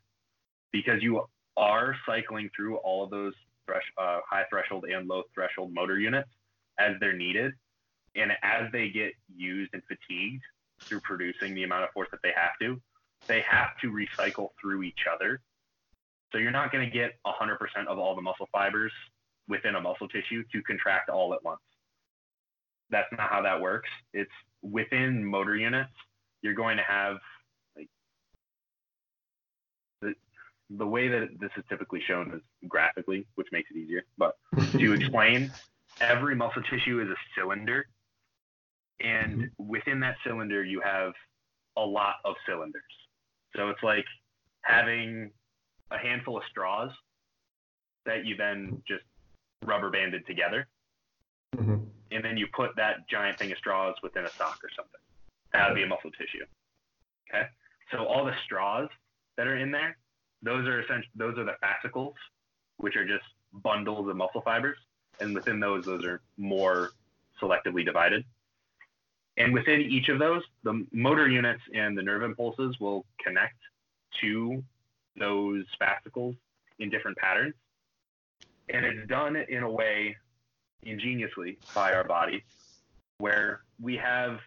because 0.73 1.01
you 1.01 1.23
are 1.55 1.95
cycling 2.05 2.49
through 2.53 2.77
all 2.77 3.05
of 3.05 3.11
those 3.11 3.33
thresh, 3.65 3.83
uh, 3.97 4.19
high 4.29 4.43
threshold 4.49 4.83
and 4.85 5.07
low 5.07 5.23
threshold 5.33 5.73
motor 5.73 5.97
units 5.97 6.27
as 6.77 6.95
they're 6.99 7.15
needed. 7.15 7.53
And 8.15 8.31
as 8.43 8.71
they 8.73 8.89
get 8.89 9.13
used 9.33 9.73
and 9.73 9.81
fatigued 9.87 10.43
through 10.81 10.99
producing 11.01 11.55
the 11.55 11.63
amount 11.63 11.85
of 11.85 11.91
force 11.91 12.09
that 12.11 12.19
they 12.23 12.33
have 12.35 12.51
to, 12.61 12.81
they 13.27 13.41
have 13.41 13.77
to 13.81 13.91
recycle 13.91 14.49
through 14.59 14.83
each 14.83 15.05
other. 15.11 15.39
So 16.31 16.39
you're 16.39 16.51
not 16.51 16.71
going 16.71 16.83
to 16.83 16.91
get 16.91 17.13
100% 17.25 17.57
of 17.87 17.97
all 17.97 18.15
the 18.15 18.21
muscle 18.21 18.49
fibers 18.51 18.91
within 19.47 19.75
a 19.75 19.81
muscle 19.81 20.07
tissue 20.07 20.43
to 20.51 20.61
contract 20.63 21.09
all 21.09 21.33
at 21.33 21.43
once. 21.43 21.61
That's 22.89 23.07
not 23.11 23.29
how 23.29 23.41
that 23.43 23.61
works. 23.61 23.89
It's 24.13 24.31
within 24.61 25.23
motor 25.23 25.55
units, 25.55 25.91
you're 26.41 26.53
going 26.53 26.77
to 26.77 26.83
have 26.83 27.17
the 30.69 30.85
way 30.85 31.07
that 31.07 31.29
this 31.39 31.51
is 31.57 31.63
typically 31.69 32.01
shown 32.07 32.31
is 32.33 32.41
graphically, 32.67 33.25
which 33.35 33.47
makes 33.51 33.69
it 33.71 33.77
easier. 33.77 34.03
But 34.17 34.35
to 34.71 34.93
explain, 34.99 35.51
every 36.01 36.35
muscle 36.35 36.63
tissue 36.63 37.01
is 37.01 37.09
a 37.09 37.15
cylinder, 37.37 37.85
and 39.01 39.43
mm-hmm. 39.43 39.67
within 39.67 39.99
that 40.01 40.15
cylinder, 40.25 40.63
you 40.63 40.81
have 40.81 41.13
a 41.77 41.81
lot 41.81 42.15
of 42.25 42.35
cylinders. 42.47 42.83
So 43.55 43.69
it's 43.69 43.83
like 43.83 44.05
having 44.61 45.31
a 45.91 45.97
handful 45.97 46.37
of 46.37 46.43
straws 46.49 46.91
that 48.05 48.25
you 48.25 48.35
then 48.35 48.81
just 48.87 49.03
rubber 49.63 49.89
banded 49.89 50.25
together. 50.25 50.67
Mm-hmm. 51.55 51.85
And 52.11 52.25
then 52.25 52.37
you 52.37 52.47
put 52.53 52.75
that 52.77 53.07
giant 53.09 53.39
thing 53.39 53.51
of 53.51 53.57
straws 53.57 53.95
within 54.03 54.25
a 54.25 54.29
sock 54.29 54.59
or 54.63 54.69
something. 54.75 55.01
That 55.53 55.69
would 55.69 55.75
be 55.75 55.83
a 55.83 55.87
muscle 55.87 56.11
tissue. 56.11 56.45
Okay. 57.29 57.47
So 57.91 58.05
all 58.05 58.25
the 58.25 58.33
straws 58.45 58.89
that 59.37 59.47
are 59.47 59.57
in 59.57 59.71
there 59.71 59.97
those 60.43 60.67
are 60.67 60.81
essentially 60.81 61.11
those 61.15 61.37
are 61.37 61.45
the 61.45 61.55
fascicles, 61.61 62.13
which 62.77 62.95
are 62.95 63.05
just 63.05 63.23
bundles 63.51 64.09
of 64.09 64.15
muscle 64.15 64.41
fibers, 64.41 64.77
and 65.19 65.33
within 65.33 65.59
those, 65.59 65.85
those 65.85 66.03
are 66.05 66.21
more 66.37 66.91
selectively 67.41 67.85
divided. 67.85 68.23
And 69.37 69.53
within 69.53 69.81
each 69.81 70.09
of 70.09 70.19
those, 70.19 70.43
the 70.63 70.85
motor 70.91 71.27
units 71.27 71.61
and 71.73 71.97
the 71.97 72.03
nerve 72.03 72.21
impulses 72.21 72.79
will 72.79 73.05
connect 73.23 73.57
to 74.21 74.63
those 75.17 75.65
fascicles 75.79 76.35
in 76.79 76.89
different 76.89 77.17
patterns. 77.17 77.55
And 78.69 78.85
it's 78.85 79.07
done 79.07 79.35
in 79.35 79.63
a 79.63 79.69
way 79.69 80.15
ingeniously 80.83 81.57
by 81.73 81.93
our 81.93 82.03
body 82.03 82.43
where 83.17 83.61
we 83.81 83.97
have 83.97 84.39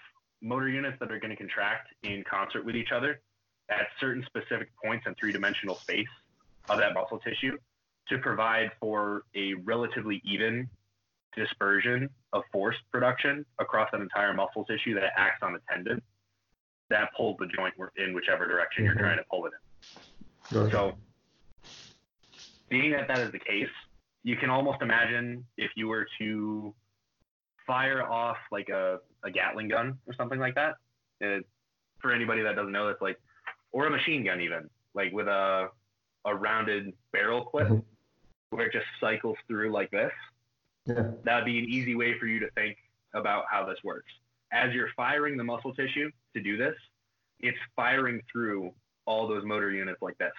motor 0.43 0.69
units 0.69 0.97
that 1.01 1.11
are 1.11 1.19
going 1.19 1.31
to 1.31 1.37
contract 1.37 1.89
in 2.03 2.23
concert 2.29 2.65
with 2.65 2.77
each 2.77 2.93
other 2.93 3.21
at 3.71 3.89
certain 4.01 4.25
specific 4.27 4.69
points 4.83 5.07
in 5.07 5.15
three 5.15 5.33
dimensional 5.33 5.77
space 5.77 6.07
of 6.69 6.79
that 6.79 6.95
muscle 6.95 7.19
tissue 7.19 7.57
to 8.09 8.19
provide 8.19 8.71
for 8.81 9.25
a 9.35 9.55
relatively 9.55 10.23
even 10.25 10.69
dispersion 11.37 12.09
of 12.33 12.43
force 12.53 12.77
production 12.91 13.45
across 13.59 13.89
that 13.93 14.01
entire 14.01 14.33
muscle 14.33 14.65
tissue 14.65 14.95
that 14.95 15.13
acts 15.17 15.43
on 15.43 15.53
the 15.53 15.61
tendon 15.71 16.01
that 16.89 17.11
pulls 17.17 17.37
the 17.39 17.47
joint 17.47 17.75
in 17.97 18.15
whichever 18.15 18.47
direction 18.47 18.85
mm-hmm. 18.85 18.99
you're 18.99 19.07
trying 19.07 19.19
to 19.19 19.25
pull 19.31 19.47
it 19.47 19.53
in. 20.53 20.71
So, 20.71 20.95
being 22.69 22.93
that 22.93 23.09
that 23.09 23.19
is 23.19 23.33
the 23.33 23.39
case, 23.39 23.69
you 24.23 24.37
can 24.37 24.51
almost 24.51 24.83
imagine 24.83 25.45
if 25.57 25.71
you 25.77 25.89
were 25.89 26.07
to 26.19 26.75
fire 27.67 28.03
off 28.03 28.37
like 28.53 28.69
a, 28.69 28.99
a 29.25 29.31
Gatling 29.31 29.69
gun 29.69 29.99
or 30.07 30.15
something 30.15 30.39
like 30.39 30.55
that. 30.55 30.75
It, 31.21 31.45
for 31.99 32.13
anybody 32.13 32.43
that 32.43 32.55
doesn't 32.55 32.73
know, 32.73 32.89
it's 32.89 33.03
like 33.03 33.19
or 33.77 33.87
a 33.87 33.91
machine 33.91 34.25
gun 34.25 34.41
even, 34.41 34.71
like 34.95 35.13
with 35.13 35.29
a 35.29 35.69
a 36.25 36.35
rounded 36.35 36.95
barrel 37.13 37.45
clip 37.45 37.69
mm-hmm. 37.69 38.57
where 38.57 38.67
it 38.67 38.73
just 38.73 38.87
cycles 38.99 39.37
through 39.47 39.71
like 39.71 39.91
this. 39.91 40.11
Yeah. 40.87 41.11
That 41.25 41.37
would 41.37 41.45
be 41.45 41.59
an 41.59 41.67
easy 41.67 41.95
way 41.95 42.19
for 42.19 42.27
you 42.27 42.41
to 42.41 42.51
think 42.53 42.79
about 43.13 43.45
how 43.51 43.67
this 43.67 43.79
works. 43.85 44.11
As 44.51 44.73
you're 44.73 44.89
firing 44.97 45.37
the 45.37 45.45
muscle 45.45 45.75
tissue 45.75 46.11
to 46.35 46.43
do 46.43 46.57
this, 46.57 46.75
it's 47.41 47.59
firing 47.77 48.23
through 48.33 48.73
all 49.05 49.29
those 49.29 49.45
motor 49.45 49.71
units 49.71 50.01
like 50.01 50.17
this, 50.17 50.33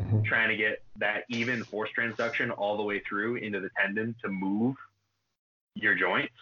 mm-hmm. 0.00 0.22
trying 0.22 0.48
to 0.48 0.56
get 0.56 0.82
that 0.96 1.24
even 1.28 1.62
force 1.64 1.90
transduction 1.96 2.50
all 2.56 2.78
the 2.78 2.82
way 2.82 3.02
through 3.06 3.36
into 3.36 3.60
the 3.60 3.68
tendon 3.78 4.16
to 4.22 4.30
move 4.30 4.74
your 5.74 5.94
joints 5.94 6.32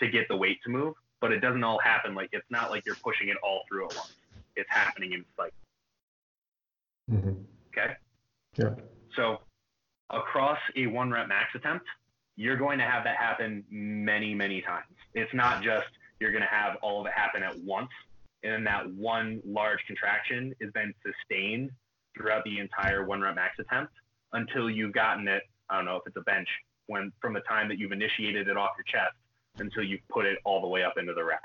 to 0.00 0.08
get 0.08 0.26
the 0.28 0.36
weight 0.36 0.58
to 0.64 0.70
move. 0.70 0.94
But 1.20 1.32
it 1.32 1.40
doesn't 1.40 1.62
all 1.62 1.80
happen 1.80 2.14
like 2.14 2.30
it's 2.32 2.50
not 2.50 2.70
like 2.70 2.86
you're 2.86 2.96
pushing 3.04 3.28
it 3.28 3.36
all 3.42 3.64
through 3.68 3.88
at 3.88 3.94
once. 3.94 4.14
It's 4.56 4.70
happening 4.70 5.12
in 5.12 5.22
cycles. 5.36 5.52
Mm-hmm. 7.10 7.32
Okay. 7.68 7.92
Yeah. 8.56 8.74
So 9.14 9.38
across 10.10 10.58
a 10.76 10.86
one 10.86 11.10
rep 11.10 11.28
max 11.28 11.54
attempt, 11.54 11.86
you're 12.36 12.56
going 12.56 12.78
to 12.78 12.84
have 12.84 13.04
that 13.04 13.16
happen 13.16 13.64
many, 13.70 14.34
many 14.34 14.60
times. 14.60 14.86
It's 15.14 15.32
not 15.34 15.62
just 15.62 15.86
you're 16.20 16.32
going 16.32 16.42
to 16.42 16.48
have 16.48 16.76
all 16.82 17.00
of 17.00 17.06
it 17.06 17.12
happen 17.14 17.42
at 17.42 17.58
once. 17.60 17.90
And 18.42 18.52
then 18.52 18.64
that 18.64 18.88
one 18.92 19.40
large 19.44 19.80
contraction 19.86 20.54
is 20.60 20.70
then 20.74 20.94
sustained 21.04 21.70
throughout 22.16 22.44
the 22.44 22.58
entire 22.58 23.04
one 23.04 23.20
rep 23.20 23.34
max 23.34 23.56
attempt 23.58 23.92
until 24.32 24.70
you've 24.70 24.92
gotten 24.92 25.26
it. 25.28 25.42
I 25.70 25.76
don't 25.76 25.84
know 25.84 25.96
if 25.96 26.02
it's 26.06 26.16
a 26.16 26.22
bench 26.22 26.48
when 26.86 27.12
from 27.20 27.32
the 27.32 27.40
time 27.40 27.68
that 27.68 27.78
you've 27.78 27.92
initiated 27.92 28.48
it 28.48 28.56
off 28.56 28.70
your 28.76 28.84
chest 28.84 29.14
until 29.58 29.82
you 29.82 29.98
put 30.08 30.26
it 30.26 30.38
all 30.44 30.60
the 30.60 30.68
way 30.68 30.84
up 30.84 30.94
into 30.98 31.14
the 31.14 31.24
rack. 31.24 31.40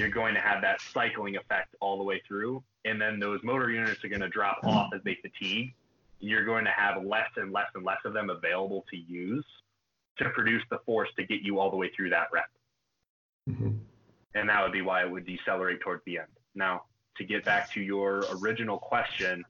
You're 0.00 0.08
going 0.08 0.32
to 0.32 0.40
have 0.40 0.62
that 0.62 0.80
cycling 0.80 1.36
effect 1.36 1.76
all 1.80 1.98
the 1.98 2.02
way 2.02 2.22
through, 2.26 2.62
and 2.86 2.98
then 2.98 3.20
those 3.20 3.38
motor 3.42 3.70
units 3.70 4.02
are 4.02 4.08
going 4.08 4.22
to 4.22 4.30
drop 4.30 4.58
off 4.64 4.88
as 4.94 5.02
they 5.04 5.18
fatigue. 5.20 5.74
You're 6.20 6.46
going 6.46 6.64
to 6.64 6.70
have 6.70 7.04
less 7.04 7.28
and 7.36 7.52
less 7.52 7.66
and 7.74 7.84
less 7.84 7.98
of 8.06 8.14
them 8.14 8.30
available 8.30 8.86
to 8.90 8.96
use 8.96 9.44
to 10.16 10.30
produce 10.30 10.62
the 10.70 10.78
force 10.86 11.10
to 11.18 11.26
get 11.26 11.42
you 11.42 11.58
all 11.58 11.70
the 11.70 11.76
way 11.76 11.90
through 11.94 12.08
that 12.10 12.28
rep. 12.32 12.48
Mm-hmm. 13.50 13.72
And 14.34 14.48
that 14.48 14.62
would 14.62 14.72
be 14.72 14.80
why 14.80 15.02
it 15.02 15.10
would 15.10 15.26
decelerate 15.26 15.82
towards 15.82 16.02
the 16.06 16.16
end. 16.16 16.28
Now, 16.54 16.84
to 17.18 17.24
get 17.24 17.44
back 17.44 17.70
to 17.72 17.82
your 17.82 18.24
original 18.40 18.78
question, 18.78 19.44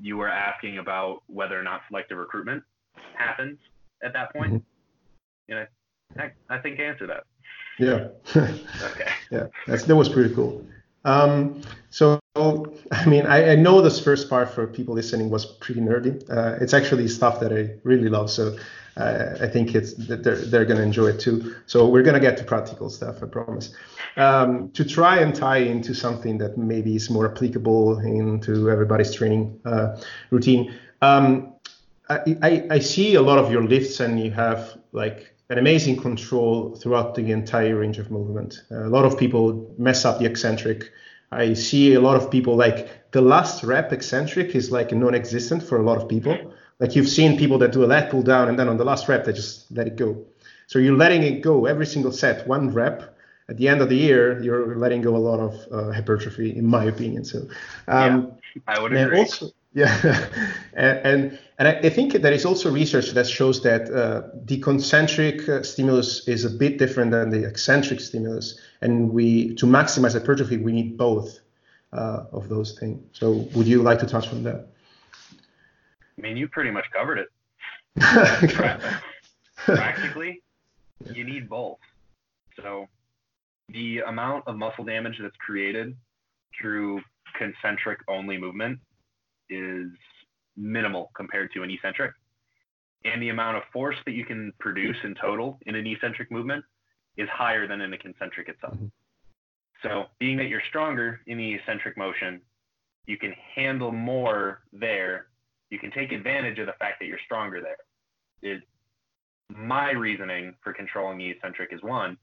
you 0.00 0.18
were 0.18 0.28
asking 0.28 0.76
about 0.76 1.22
whether 1.28 1.58
or 1.58 1.62
not 1.62 1.80
selective 1.88 2.18
recruitment 2.18 2.62
happens 3.14 3.58
at 4.02 4.12
that 4.12 4.34
point. 4.34 4.52
Mm-hmm. 4.52 5.52
And 5.56 5.66
I, 6.18 6.30
I, 6.54 6.58
think 6.58 6.78
I 6.78 6.82
answered 6.82 7.08
that. 7.08 7.24
Yeah. 7.78 8.08
okay. 8.36 9.08
Yeah, 9.30 9.46
that's, 9.66 9.84
that 9.84 9.96
was 9.96 10.08
pretty 10.08 10.32
cool. 10.32 10.64
Um, 11.04 11.60
so, 11.90 12.20
I 12.36 13.06
mean, 13.06 13.26
I, 13.26 13.52
I, 13.52 13.54
know 13.56 13.80
this 13.80 13.98
first 13.98 14.30
part 14.30 14.48
for 14.50 14.66
people 14.66 14.94
listening 14.94 15.28
was 15.28 15.44
pretty 15.44 15.80
nerdy. 15.80 16.22
Uh, 16.30 16.56
it's 16.60 16.72
actually 16.72 17.08
stuff 17.08 17.40
that 17.40 17.52
I 17.52 17.74
really 17.82 18.08
love. 18.08 18.30
So 18.30 18.56
uh, 18.96 19.36
I 19.40 19.48
think 19.48 19.74
it's 19.74 19.94
they're 19.94 20.36
they're 20.36 20.64
going 20.64 20.76
to 20.76 20.82
enjoy 20.82 21.08
it 21.08 21.20
too. 21.20 21.56
So 21.66 21.88
we're 21.88 22.02
going 22.02 22.14
to 22.14 22.20
get 22.20 22.36
to 22.38 22.44
practical 22.44 22.88
stuff, 22.90 23.22
I 23.22 23.26
promise. 23.26 23.74
Um, 24.16 24.70
to 24.72 24.84
try 24.84 25.18
and 25.18 25.34
tie 25.34 25.58
into 25.58 25.94
something 25.94 26.38
that 26.38 26.56
maybe 26.56 26.94
is 26.94 27.10
more 27.10 27.30
applicable 27.30 27.98
into 27.98 28.70
everybody's 28.70 29.12
training 29.12 29.60
uh, 29.64 30.00
routine. 30.30 30.74
Um, 31.02 31.54
I, 32.08 32.36
I, 32.42 32.66
I 32.70 32.78
see 32.78 33.14
a 33.16 33.22
lot 33.22 33.38
of 33.38 33.50
your 33.50 33.64
lifts, 33.64 34.00
and 34.00 34.20
you 34.20 34.30
have 34.30 34.78
like 34.92 35.33
an 35.50 35.58
amazing 35.58 35.96
control 35.96 36.74
throughout 36.76 37.14
the 37.14 37.30
entire 37.30 37.76
range 37.76 37.98
of 37.98 38.10
movement. 38.10 38.62
A 38.70 38.88
lot 38.88 39.04
of 39.04 39.18
people 39.18 39.74
mess 39.78 40.04
up 40.04 40.18
the 40.18 40.24
eccentric. 40.24 40.90
I 41.30 41.54
see 41.54 41.94
a 41.94 42.00
lot 42.00 42.16
of 42.16 42.30
people 42.30 42.56
like 42.56 43.10
the 43.12 43.20
last 43.20 43.62
rep 43.62 43.92
eccentric 43.92 44.54
is 44.54 44.70
like 44.70 44.92
non-existent 44.92 45.62
for 45.62 45.78
a 45.78 45.82
lot 45.82 46.00
of 46.00 46.08
people. 46.08 46.36
Like 46.80 46.96
you've 46.96 47.08
seen 47.08 47.38
people 47.38 47.58
that 47.58 47.72
do 47.72 47.84
a 47.84 47.86
lat 47.86 48.10
pull 48.10 48.22
down 48.22 48.48
and 48.48 48.58
then 48.58 48.68
on 48.68 48.76
the 48.76 48.84
last 48.84 49.08
rep 49.08 49.24
they 49.24 49.32
just 49.32 49.70
let 49.70 49.86
it 49.86 49.96
go. 49.96 50.24
So 50.66 50.78
you're 50.78 50.96
letting 50.96 51.22
it 51.22 51.42
go 51.42 51.66
every 51.66 51.86
single 51.86 52.12
set, 52.12 52.46
one 52.48 52.70
rep. 52.70 53.16
At 53.46 53.58
the 53.58 53.68
end 53.68 53.82
of 53.82 53.90
the 53.90 53.96
year, 53.96 54.42
you're 54.42 54.74
letting 54.76 55.02
go 55.02 55.14
a 55.14 55.18
lot 55.18 55.38
of 55.38 55.68
uh, 55.70 55.92
hypertrophy, 55.92 56.56
in 56.56 56.64
my 56.64 56.84
opinion. 56.84 57.26
So 57.26 57.46
um, 57.88 58.32
yeah, 58.54 58.62
I 58.66 58.80
would 58.80 58.94
agree. 58.94 59.18
Also, 59.18 59.50
yeah, 59.74 60.28
and, 60.74 60.98
and, 60.98 61.38
and 61.58 61.68
I 61.68 61.90
think 61.90 62.12
there 62.12 62.32
is 62.32 62.44
also 62.44 62.70
research 62.70 63.10
that 63.10 63.26
shows 63.26 63.62
that 63.64 63.90
uh, 63.90 64.28
the 64.44 64.58
concentric 64.60 65.48
uh, 65.48 65.62
stimulus 65.64 66.26
is 66.28 66.44
a 66.44 66.50
bit 66.50 66.78
different 66.78 67.10
than 67.10 67.30
the 67.30 67.44
eccentric 67.44 68.00
stimulus, 68.00 68.58
and 68.80 69.10
we 69.10 69.54
to 69.56 69.66
maximize 69.66 70.12
hypertrophy 70.12 70.58
we 70.58 70.72
need 70.72 70.96
both 70.96 71.40
uh, 71.92 72.24
of 72.32 72.48
those 72.48 72.78
things. 72.78 73.02
So 73.12 73.48
would 73.54 73.66
you 73.66 73.82
like 73.82 73.98
to 73.98 74.06
touch 74.06 74.28
on 74.28 74.44
that? 74.44 74.68
I 76.16 76.20
mean, 76.20 76.36
you 76.36 76.46
pretty 76.46 76.70
much 76.70 76.86
covered 76.92 77.18
it. 77.18 77.28
Practically, 79.56 80.40
you 81.12 81.24
need 81.24 81.48
both. 81.48 81.78
So 82.62 82.86
the 83.70 84.00
amount 84.00 84.46
of 84.46 84.56
muscle 84.56 84.84
damage 84.84 85.18
that's 85.20 85.36
created 85.36 85.96
through 86.60 87.00
concentric 87.36 87.98
only 88.06 88.38
movement 88.38 88.78
is 89.50 89.88
minimal 90.56 91.10
compared 91.16 91.52
to 91.52 91.62
an 91.62 91.70
eccentric. 91.70 92.12
And 93.04 93.20
the 93.20 93.28
amount 93.28 93.56
of 93.56 93.62
force 93.72 93.96
that 94.06 94.12
you 94.12 94.24
can 94.24 94.52
produce 94.60 94.96
in 95.04 95.14
total 95.20 95.58
in 95.66 95.74
an 95.74 95.86
eccentric 95.86 96.30
movement 96.30 96.64
is 97.16 97.28
higher 97.28 97.68
than 97.68 97.80
in 97.80 97.92
a 97.92 97.98
concentric 97.98 98.48
itself. 98.48 98.74
Mm-hmm. 98.74 98.86
So, 99.82 100.04
being 100.18 100.38
that 100.38 100.48
you're 100.48 100.62
stronger 100.70 101.20
in 101.26 101.36
the 101.36 101.54
eccentric 101.54 101.98
motion, 101.98 102.40
you 103.06 103.18
can 103.18 103.34
handle 103.54 103.92
more 103.92 104.62
there. 104.72 105.26
You 105.68 105.78
can 105.78 105.90
take 105.90 106.12
advantage 106.12 106.58
of 106.58 106.66
the 106.66 106.72
fact 106.78 107.00
that 107.00 107.06
you're 107.06 107.18
stronger 107.26 107.60
there. 107.60 107.76
It, 108.40 108.62
my 109.50 109.90
reasoning 109.90 110.54
for 110.62 110.72
controlling 110.72 111.18
the 111.18 111.28
eccentric 111.28 111.70
is 111.72 111.82
one, 111.82 112.16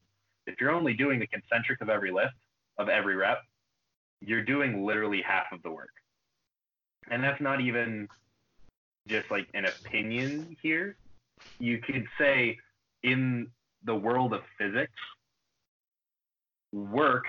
if 0.48 0.60
you're 0.60 0.72
only 0.72 0.94
doing 0.94 1.20
the 1.20 1.28
concentric 1.28 1.82
of 1.82 1.90
every 1.90 2.12
lift, 2.12 2.34
of 2.80 2.90
every 2.90 3.16
rep, 3.16 3.44
you're 4.22 4.44
doing 4.44 4.84
literally 4.84 5.22
half 5.22 5.46
of 5.52 5.62
the 5.62 5.70
work 5.70 5.92
and 7.10 7.24
that's 7.24 7.42
not 7.42 7.62
even 7.62 8.08
just 9.08 9.32
like 9.32 9.48
an 9.54 9.66
opinion 9.66 10.56
here. 10.62 10.96
You 11.60 11.80
could 11.80 12.06
say 12.18 12.58
in 13.04 13.48
the 13.84 13.96
world 13.96 14.34
of 14.34 14.42
physics, 14.58 14.94
work 16.72 17.26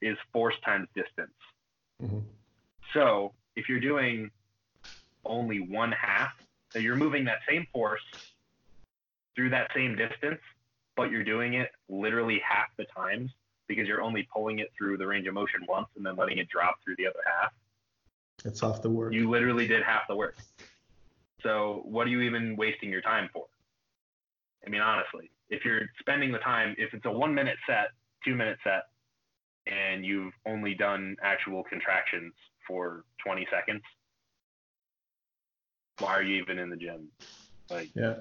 is 0.00 0.16
force 0.32 0.54
times 0.64 0.88
distance. 0.94 1.32
Mm-hmm. 2.02 2.20
So 2.94 3.32
if 3.56 3.68
you're 3.68 3.80
doing 3.80 4.30
only 5.24 5.60
one 5.60 5.92
half, 5.92 6.32
so 6.70 6.78
you're 6.78 6.96
moving 6.96 7.24
that 7.24 7.38
same 7.48 7.66
force 7.72 8.02
through 9.34 9.50
that 9.50 9.70
same 9.74 9.96
distance, 9.96 10.40
but 10.96 11.10
you're 11.10 11.24
doing 11.24 11.54
it 11.54 11.70
literally 11.88 12.40
half 12.48 12.68
the 12.76 12.84
times 12.96 13.30
because 13.68 13.86
you're 13.86 14.02
only 14.02 14.26
pulling 14.34 14.58
it 14.58 14.72
through 14.76 14.96
the 14.96 15.06
range 15.06 15.26
of 15.26 15.34
motion 15.34 15.60
once 15.68 15.86
and 15.96 16.04
then 16.04 16.16
letting 16.16 16.38
it 16.38 16.48
drop 16.48 16.76
through 16.84 16.96
the 16.96 17.06
other 17.06 17.20
half. 17.40 17.52
It's 18.44 18.62
off 18.62 18.82
the 18.82 18.90
work. 18.90 19.12
You 19.12 19.30
literally 19.30 19.66
did 19.66 19.82
half 19.82 20.02
the 20.08 20.16
work. 20.16 20.36
So 21.42 21.82
what 21.84 22.06
are 22.06 22.10
you 22.10 22.20
even 22.20 22.56
wasting 22.56 22.90
your 22.90 23.00
time 23.00 23.28
for? 23.32 23.46
I 24.66 24.70
mean, 24.70 24.80
honestly, 24.80 25.30
if 25.48 25.64
you're 25.64 25.82
spending 25.98 26.32
the 26.32 26.38
time, 26.38 26.74
if 26.78 26.92
it's 26.94 27.06
a 27.06 27.10
one 27.10 27.34
minute 27.34 27.56
set, 27.66 27.88
two 28.24 28.34
minute 28.34 28.58
set, 28.62 28.84
and 29.66 30.04
you've 30.04 30.32
only 30.46 30.74
done 30.74 31.16
actual 31.22 31.64
contractions 31.64 32.32
for 32.66 33.04
20 33.24 33.46
seconds, 33.50 33.82
why 35.98 36.10
are 36.10 36.22
you 36.22 36.42
even 36.42 36.58
in 36.58 36.70
the 36.70 36.76
gym? 36.76 37.08
Like, 37.70 37.90
yeah. 37.94 38.14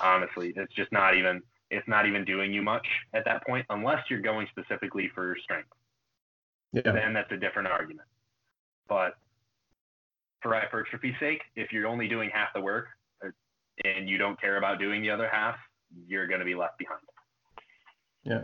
honestly, 0.00 0.52
it's 0.56 0.74
just 0.74 0.90
not 0.92 1.16
even, 1.16 1.42
it's 1.70 1.86
not 1.86 2.06
even 2.06 2.24
doing 2.24 2.52
you 2.52 2.62
much 2.62 2.86
at 3.14 3.24
that 3.26 3.46
point, 3.46 3.66
unless 3.70 4.04
you're 4.08 4.20
going 4.20 4.46
specifically 4.50 5.10
for 5.14 5.36
strength. 5.42 5.68
Yeah. 6.72 6.82
Then 6.84 7.14
that's 7.14 7.30
a 7.32 7.36
different 7.36 7.68
argument. 7.68 8.08
But 8.88 9.16
for 10.42 10.54
hypertrophy's 10.54 11.14
sake, 11.20 11.42
if 11.56 11.72
you're 11.72 11.86
only 11.86 12.08
doing 12.08 12.30
half 12.32 12.48
the 12.54 12.60
work 12.60 12.86
uh, 13.24 13.28
and 13.84 14.08
you 14.08 14.18
don't 14.18 14.40
care 14.40 14.56
about 14.56 14.78
doing 14.78 15.02
the 15.02 15.10
other 15.10 15.28
half, 15.28 15.56
you're 16.06 16.26
going 16.26 16.40
to 16.40 16.44
be 16.46 16.54
left 16.54 16.78
behind. 16.78 17.00
Yeah. 18.24 18.42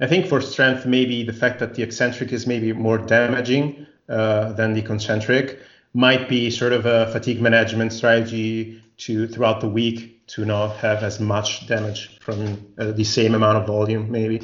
I 0.00 0.06
think 0.06 0.26
for 0.26 0.40
strength, 0.40 0.86
maybe 0.86 1.24
the 1.24 1.32
fact 1.32 1.58
that 1.58 1.74
the 1.74 1.82
eccentric 1.82 2.32
is 2.32 2.46
maybe 2.46 2.72
more 2.72 2.98
damaging 2.98 3.86
uh, 4.08 4.52
than 4.52 4.72
the 4.72 4.82
concentric 4.82 5.60
might 5.92 6.28
be 6.28 6.50
sort 6.50 6.72
of 6.72 6.86
a 6.86 7.10
fatigue 7.12 7.40
management 7.40 7.92
strategy 7.92 8.82
to 8.98 9.26
throughout 9.26 9.60
the 9.60 9.68
week 9.68 10.26
to 10.28 10.44
not 10.44 10.76
have 10.76 11.02
as 11.02 11.18
much 11.18 11.66
damage 11.66 12.18
from 12.20 12.64
uh, 12.78 12.92
the 12.92 13.02
same 13.02 13.34
amount 13.34 13.58
of 13.58 13.66
volume, 13.66 14.10
maybe 14.10 14.40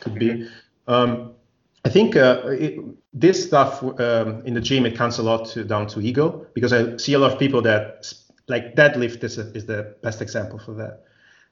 could 0.00 0.14
be. 0.14 0.30
Mm-hmm. 0.30 0.92
Um, 0.92 1.34
I 1.84 1.88
think 1.88 2.16
uh, 2.16 2.42
it, 2.46 2.80
this 3.12 3.44
stuff 3.44 3.82
um, 3.82 4.40
in 4.46 4.54
the 4.54 4.60
gym 4.60 4.86
it 4.86 4.96
comes 4.96 5.18
a 5.18 5.22
lot 5.22 5.46
to, 5.46 5.64
down 5.64 5.86
to 5.86 6.00
ego 6.00 6.46
because 6.54 6.72
I 6.72 6.96
see 6.96 7.12
a 7.12 7.18
lot 7.18 7.32
of 7.32 7.38
people 7.38 7.60
that 7.62 8.12
like 8.48 8.74
deadlift 8.74 9.22
is, 9.22 9.38
a, 9.38 9.50
is 9.52 9.66
the 9.66 9.94
best 10.02 10.22
example 10.22 10.58
for 10.58 10.72
that. 10.74 11.04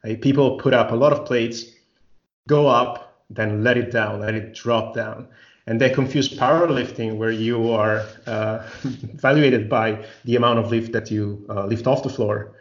Like, 0.03 0.23
people 0.23 0.59
put 0.59 0.73
up 0.73 0.90
a 0.90 0.94
lot 0.94 1.12
of 1.12 1.27
plates, 1.27 1.66
go 2.49 2.66
up, 2.66 3.23
then 3.29 3.62
let 3.62 3.77
it 3.77 3.90
down, 3.90 4.20
let 4.20 4.35
it 4.35 4.55
drop 4.55 4.94
down, 4.94 5.29
and 5.67 5.81
they 5.81 5.90
confuse 5.90 6.29
powerlifting 6.29 7.17
where 7.17 7.31
you 7.31 7.71
are 7.71 8.06
uh, 8.27 8.67
evaluated 8.85 9.69
by 9.69 10.04
the 10.25 10.37
amount 10.37 10.58
of 10.58 10.71
lift 10.71 10.92
that 10.92 11.11
you 11.11 11.46
uh, 11.48 11.67
lift 11.67 11.87
off 11.87 12.02
the 12.02 12.08
floor, 12.08 12.52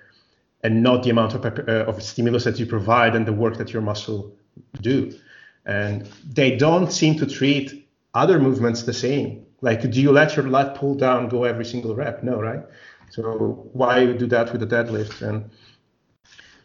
and 0.63 0.83
not 0.83 1.03
the 1.03 1.09
amount 1.09 1.33
of, 1.33 1.45
uh, 1.45 1.85
of 1.85 2.03
stimulus 2.03 2.43
that 2.43 2.59
you 2.59 2.65
provide 2.65 3.15
and 3.15 3.25
the 3.25 3.33
work 3.33 3.57
that 3.57 3.71
your 3.71 3.81
muscle 3.81 4.35
do 4.81 5.17
and 5.65 6.09
they 6.27 6.55
don't 6.57 6.91
seem 6.91 7.15
to 7.15 7.25
treat 7.25 7.78
other 8.13 8.39
movements 8.39 8.83
the 8.83 8.93
same. 8.93 9.45
Like, 9.61 9.81
do 9.89 10.01
you 10.01 10.11
let 10.11 10.35
your 10.35 10.47
lat 10.47 10.75
pull 10.75 10.95
down 10.95 11.27
go 11.27 11.43
every 11.43 11.65
single 11.65 11.95
rep? 11.95 12.23
No, 12.23 12.39
right? 12.41 12.61
So 13.09 13.69
why 13.73 14.05
do 14.05 14.27
that 14.27 14.51
with 14.51 14.61
the 14.61 14.67
deadlift? 14.67 15.21
And 15.21 15.49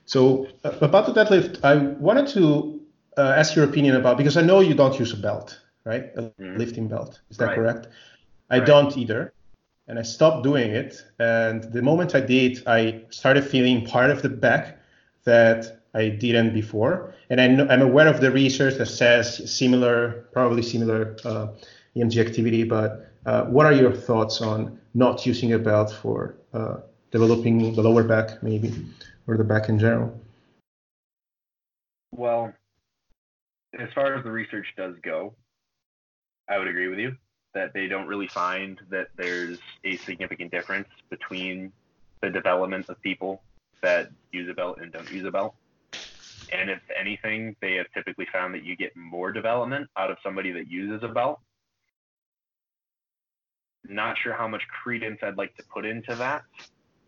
so 0.05 0.47
uh, 0.65 0.73
about 0.81 1.07
the 1.07 1.13
deadlift, 1.13 1.65
I 1.65 1.77
wanted 1.77 2.29
to 2.29 2.81
uh, 3.17 3.35
ask 3.37 3.57
your 3.57 3.65
opinion 3.65 3.97
about 3.97 4.17
because 4.19 4.37
I 4.37 4.43
know 4.43 4.61
you 4.61 4.75
don't 4.75 4.99
use 4.99 5.13
a 5.13 5.17
belt, 5.17 5.61
right? 5.85 6.11
A 6.17 6.23
mm. 6.23 6.59
lifting 6.59 6.89
belt. 6.89 7.21
Is 7.31 7.37
that 7.39 7.47
right. 7.47 7.55
correct? 7.57 7.89
I 8.51 8.59
right. 8.59 8.67
don't 8.67 8.97
either. 8.97 9.33
And 9.87 9.99
I 9.99 10.03
stopped 10.03 10.45
doing 10.45 10.71
it. 10.71 11.03
And 11.19 11.65
the 11.65 11.83
moment 11.83 12.15
I 12.15 12.21
did, 12.21 12.63
I 12.67 13.03
started 13.11 13.47
feeling 13.47 13.85
part 13.85 14.11
of 14.11 14.23
the 14.23 14.31
back 14.31 14.79
that 15.25 15.84
I 15.95 16.09
didn't 16.09 16.53
before. 16.53 17.15
And 17.31 17.41
I 17.41 17.45
am 17.45 17.83
aware 17.83 18.09
of 18.09 18.21
the 18.21 18.31
research 18.31 18.75
that 18.79 18.87
says 18.87 19.51
similar, 19.51 20.27
probably 20.33 20.63
similar 20.63 21.17
uh, 21.25 21.49
EMG 21.97 22.19
activity. 22.19 22.65
But 22.65 23.11
uh, 23.27 23.45
what 23.45 23.67
are 23.67 23.73
your 23.73 23.93
thoughts 23.93 24.41
on 24.41 24.79
not 24.95 25.25
using 25.25 25.53
a 25.53 25.59
belt 25.59 25.93
for 25.93 26.37
uh, 26.53 26.77
developing 27.11 27.75
the 27.75 27.83
lower 27.83 28.03
back, 28.03 28.43
maybe, 28.43 28.75
or 29.27 29.37
the 29.37 29.45
back 29.45 29.69
in 29.69 29.79
general? 29.79 30.21
Well, 32.11 32.53
as 33.79 33.89
far 33.95 34.15
as 34.15 34.25
the 34.25 34.31
research 34.31 34.67
does 34.77 34.95
go, 35.03 35.35
I 36.49 36.59
would 36.59 36.69
agree 36.69 36.89
with 36.89 36.99
you 36.99 37.17
that 37.55 37.73
they 37.73 37.87
don't 37.87 38.07
really 38.07 38.27
find 38.27 38.81
that 38.91 39.09
there's 39.17 39.59
a 39.85 39.97
significant 39.99 40.51
difference 40.51 40.89
between 41.09 41.73
the 42.21 42.31
development 42.31 42.89
of 42.89 43.01
people 43.01 43.43
that 43.81 44.11
use 44.33 44.49
a 44.49 44.55
belt 44.55 44.79
and 44.81 44.93
don't 44.93 45.11
use 45.11 45.25
a 45.25 45.31
belt. 45.31 45.55
And 46.53 46.71
if 46.71 46.81
anything, 46.99 47.57
they 47.61 47.75
have 47.75 47.87
typically 47.95 48.27
found 48.33 48.55
that 48.55 48.65
you 48.65 48.77
get 48.77 48.97
more 48.97 49.33
development 49.33 49.89
out 49.97 50.11
of 50.11 50.19
somebody 50.23 50.53
that 50.53 50.69
uses 50.69 51.03
a 51.03 51.09
belt. 51.09 51.41
Not 53.87 54.17
sure 54.19 54.33
how 54.33 54.49
much 54.49 54.63
credence 54.83 55.21
I'd 55.23 55.37
like 55.37 55.55
to 55.57 55.63
put 55.73 55.85
into 55.85 56.15
that, 56.17 56.43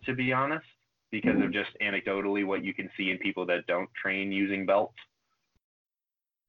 to 0.04 0.14
be 0.14 0.32
honest, 0.32 0.66
because 1.10 1.40
of 1.40 1.52
just 1.52 1.70
anecdotally 1.80 2.46
what 2.46 2.62
you 2.62 2.74
can 2.74 2.90
see 2.96 3.10
in 3.10 3.18
people 3.18 3.46
that 3.46 3.66
don't 3.66 3.88
train 3.94 4.30
using 4.30 4.66
belts. 4.66 4.96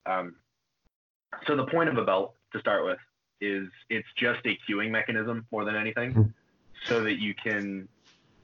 Um, 0.06 0.36
so 1.46 1.56
the 1.56 1.66
point 1.66 1.90
of 1.90 1.98
a 1.98 2.04
belt 2.04 2.36
to 2.54 2.60
start 2.60 2.86
with 2.86 3.00
is 3.40 3.68
it's 3.90 4.08
just 4.18 4.40
a 4.46 4.58
cueing 4.70 4.92
mechanism 4.92 5.46
more 5.52 5.64
than 5.64 5.76
anything, 5.76 6.12
mm-hmm. 6.12 6.30
so 6.86 7.04
that 7.04 7.20
you 7.20 7.34
can 7.34 7.88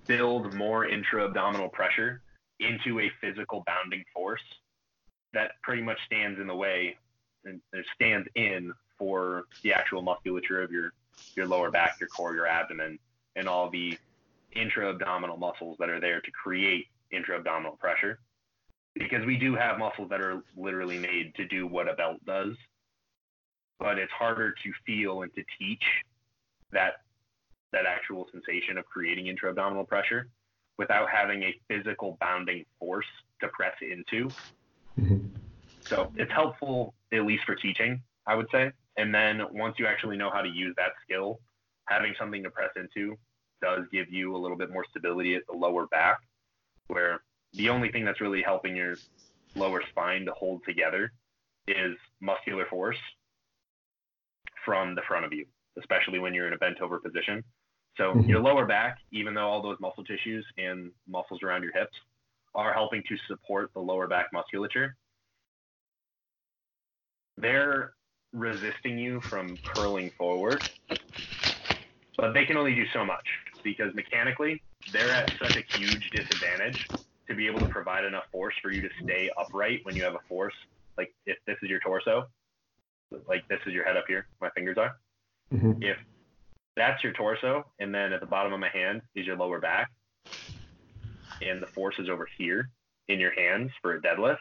build 0.08 0.54
more 0.54 0.86
intra-abdominal 0.86 1.70
pressure 1.70 2.22
into 2.60 3.00
a 3.00 3.12
physical 3.22 3.64
bounding 3.66 4.04
force 4.14 4.42
that 5.34 5.54
pretty 5.64 5.82
much 5.82 5.98
stands 6.06 6.40
in 6.40 6.48
the 6.48 6.56
way 6.56 6.96
and 7.46 7.62
stands 7.96 8.28
in 8.36 8.74
for 8.98 9.44
the 9.64 9.74
actual 9.74 10.02
musculature 10.02 10.62
of 10.62 10.72
your 10.72 10.94
your 11.36 11.46
lower 11.46 11.70
back, 11.70 11.98
your 12.00 12.10
core, 12.10 12.34
your 12.34 12.48
abdomen, 12.48 12.98
and 13.36 13.48
all 13.48 13.70
the 13.70 13.98
intra-abdominal 14.54 15.38
muscles 15.38 15.78
that 15.80 15.90
are 15.90 16.00
there 16.00 16.22
to 16.22 16.32
create 16.32 16.88
intra-abdominal 17.12 17.78
pressure. 17.78 18.20
Because 18.96 19.26
we 19.26 19.38
do 19.38 19.56
have 19.56 19.78
muscles 19.78 20.10
that 20.10 20.22
are 20.22 20.42
literally 20.56 21.00
made 21.00 21.34
to 21.36 21.48
do 21.48 21.68
what 21.68 21.90
a 21.90 21.94
belt 21.94 22.24
does, 22.26 22.56
but 23.80 23.98
it's 23.98 24.12
harder 24.12 24.52
to 24.52 24.72
feel 24.86 25.24
and 25.24 25.34
to 25.36 25.44
teach 25.60 25.84
that 26.72 27.02
that 27.72 27.86
actual 27.88 28.28
sensation 28.32 28.78
of 28.78 28.86
creating 28.86 29.28
intra-abdominal 29.28 29.84
pressure 29.84 30.30
without 30.78 31.10
having 31.10 31.44
a 31.44 31.56
physical 31.68 32.18
bounding 32.20 32.66
force 32.80 33.06
to 33.42 33.48
press 33.50 33.76
into. 33.82 34.30
Mm-hmm. 35.00 35.28
So 35.82 36.12
it's 36.16 36.32
helpful, 36.32 36.94
at 37.12 37.26
least 37.26 37.44
for 37.46 37.56
teaching, 37.56 38.02
I 38.26 38.36
would 38.36 38.48
say. 38.52 38.72
And 38.98 39.14
then 39.14 39.42
once 39.52 39.76
you 39.80 39.86
actually 39.88 40.18
know 40.18 40.30
how 40.32 40.42
to 40.42 40.50
use 40.50 40.74
that 40.78 40.94
skill, 41.04 41.40
having 41.88 42.14
something 42.18 42.44
to 42.44 42.50
press 42.50 42.70
into 42.76 43.18
does 43.62 43.86
give 43.92 44.12
you 44.12 44.36
a 44.36 44.38
little 44.38 44.58
bit 44.58 44.72
more 44.72 44.86
stability 44.90 45.36
at 45.36 45.44
the 45.50 45.58
lower 45.58 45.88
back, 45.88 46.20
where 46.88 47.22
the 47.54 47.70
only 47.70 47.92
thing 47.92 48.06
that's 48.06 48.22
really 48.22 48.42
helping 48.42 48.76
your 48.76 48.98
lower 49.56 49.82
spine 49.90 50.26
to 50.26 50.32
hold 50.34 50.62
together 50.66 51.12
is 51.68 51.96
muscular 52.20 52.66
force 52.66 52.98
from 54.66 54.96
the 54.96 55.02
front 55.08 55.26
of 55.26 55.34
you, 55.34 55.46
especially 55.80 56.20
when 56.20 56.34
you're 56.34 56.48
in 56.48 56.54
a 56.54 56.58
bent 56.58 56.82
over 56.82 57.00
position. 57.00 57.44
So 57.98 58.06
mm-hmm. 58.06 58.30
your 58.30 58.42
lower 58.42 58.66
back, 58.66 58.98
even 59.12 59.34
though 59.34 59.48
all 59.48 59.62
those 59.62 59.78
muscle 59.80 60.04
tissues 60.04 60.46
and 60.58 60.92
muscles 61.08 61.42
around 61.44 61.64
your 61.64 61.74
hips 61.74 61.94
are 62.56 62.74
helping 62.74 63.04
to 63.08 63.16
support 63.28 63.72
the 63.74 63.80
lower 63.80 64.08
back 64.08 64.28
musculature, 64.34 64.96
they're 67.38 67.94
resisting 68.32 68.98
you 68.98 69.22
from 69.22 69.58
curling 69.58 70.12
forward, 70.18 70.68
but 72.18 72.34
they 72.34 72.46
can 72.46 72.58
only 72.58 72.76
do 72.76 72.86
so 72.94 73.06
much 73.06 73.26
because 73.64 73.94
mechanically 73.94 74.62
they're 74.92 75.12
at 75.12 75.32
such 75.42 75.56
a 75.56 75.78
huge 75.78 76.10
disadvantage 76.12 76.88
to 77.28 77.36
be 77.36 77.48
able 77.48 77.60
to 77.60 77.68
provide 77.68 78.04
enough 78.06 78.26
force 78.32 78.56
for 78.62 78.72
you 78.72 78.82
to 78.82 78.90
stay 79.04 79.30
upright 79.38 79.80
when 79.84 79.96
you 79.96 80.04
have 80.04 80.16
a 80.16 80.20
force. 80.28 80.54
Like 80.98 81.14
if 81.26 81.38
this 81.48 81.58
is 81.64 81.70
your 81.70 81.80
torso, 81.80 82.28
like 83.28 83.48
this 83.48 83.60
is 83.66 83.74
your 83.74 83.86
head 83.86 83.98
up 83.98 84.06
here, 84.08 84.28
my 84.42 84.50
fingers 84.52 84.78
are. 84.78 84.98
Mm-hmm. 85.54 85.84
If 85.84 85.98
that's 86.76 87.04
your 87.04 87.14
torso, 87.14 87.66
and 87.80 87.94
then 87.94 88.14
at 88.14 88.20
the 88.20 88.26
bottom 88.26 88.54
of 88.54 88.60
my 88.60 88.70
hand 88.70 89.02
is 89.16 89.26
your 89.26 89.36
lower 89.36 89.60
back, 89.60 89.92
and 91.42 91.62
the 91.62 91.68
force 91.68 91.96
is 92.00 92.10
over 92.10 92.28
here 92.38 92.70
in 93.08 93.20
your 93.20 93.34
hands 93.34 93.72
for 93.82 93.96
a 93.96 94.02
deadlift. 94.02 94.38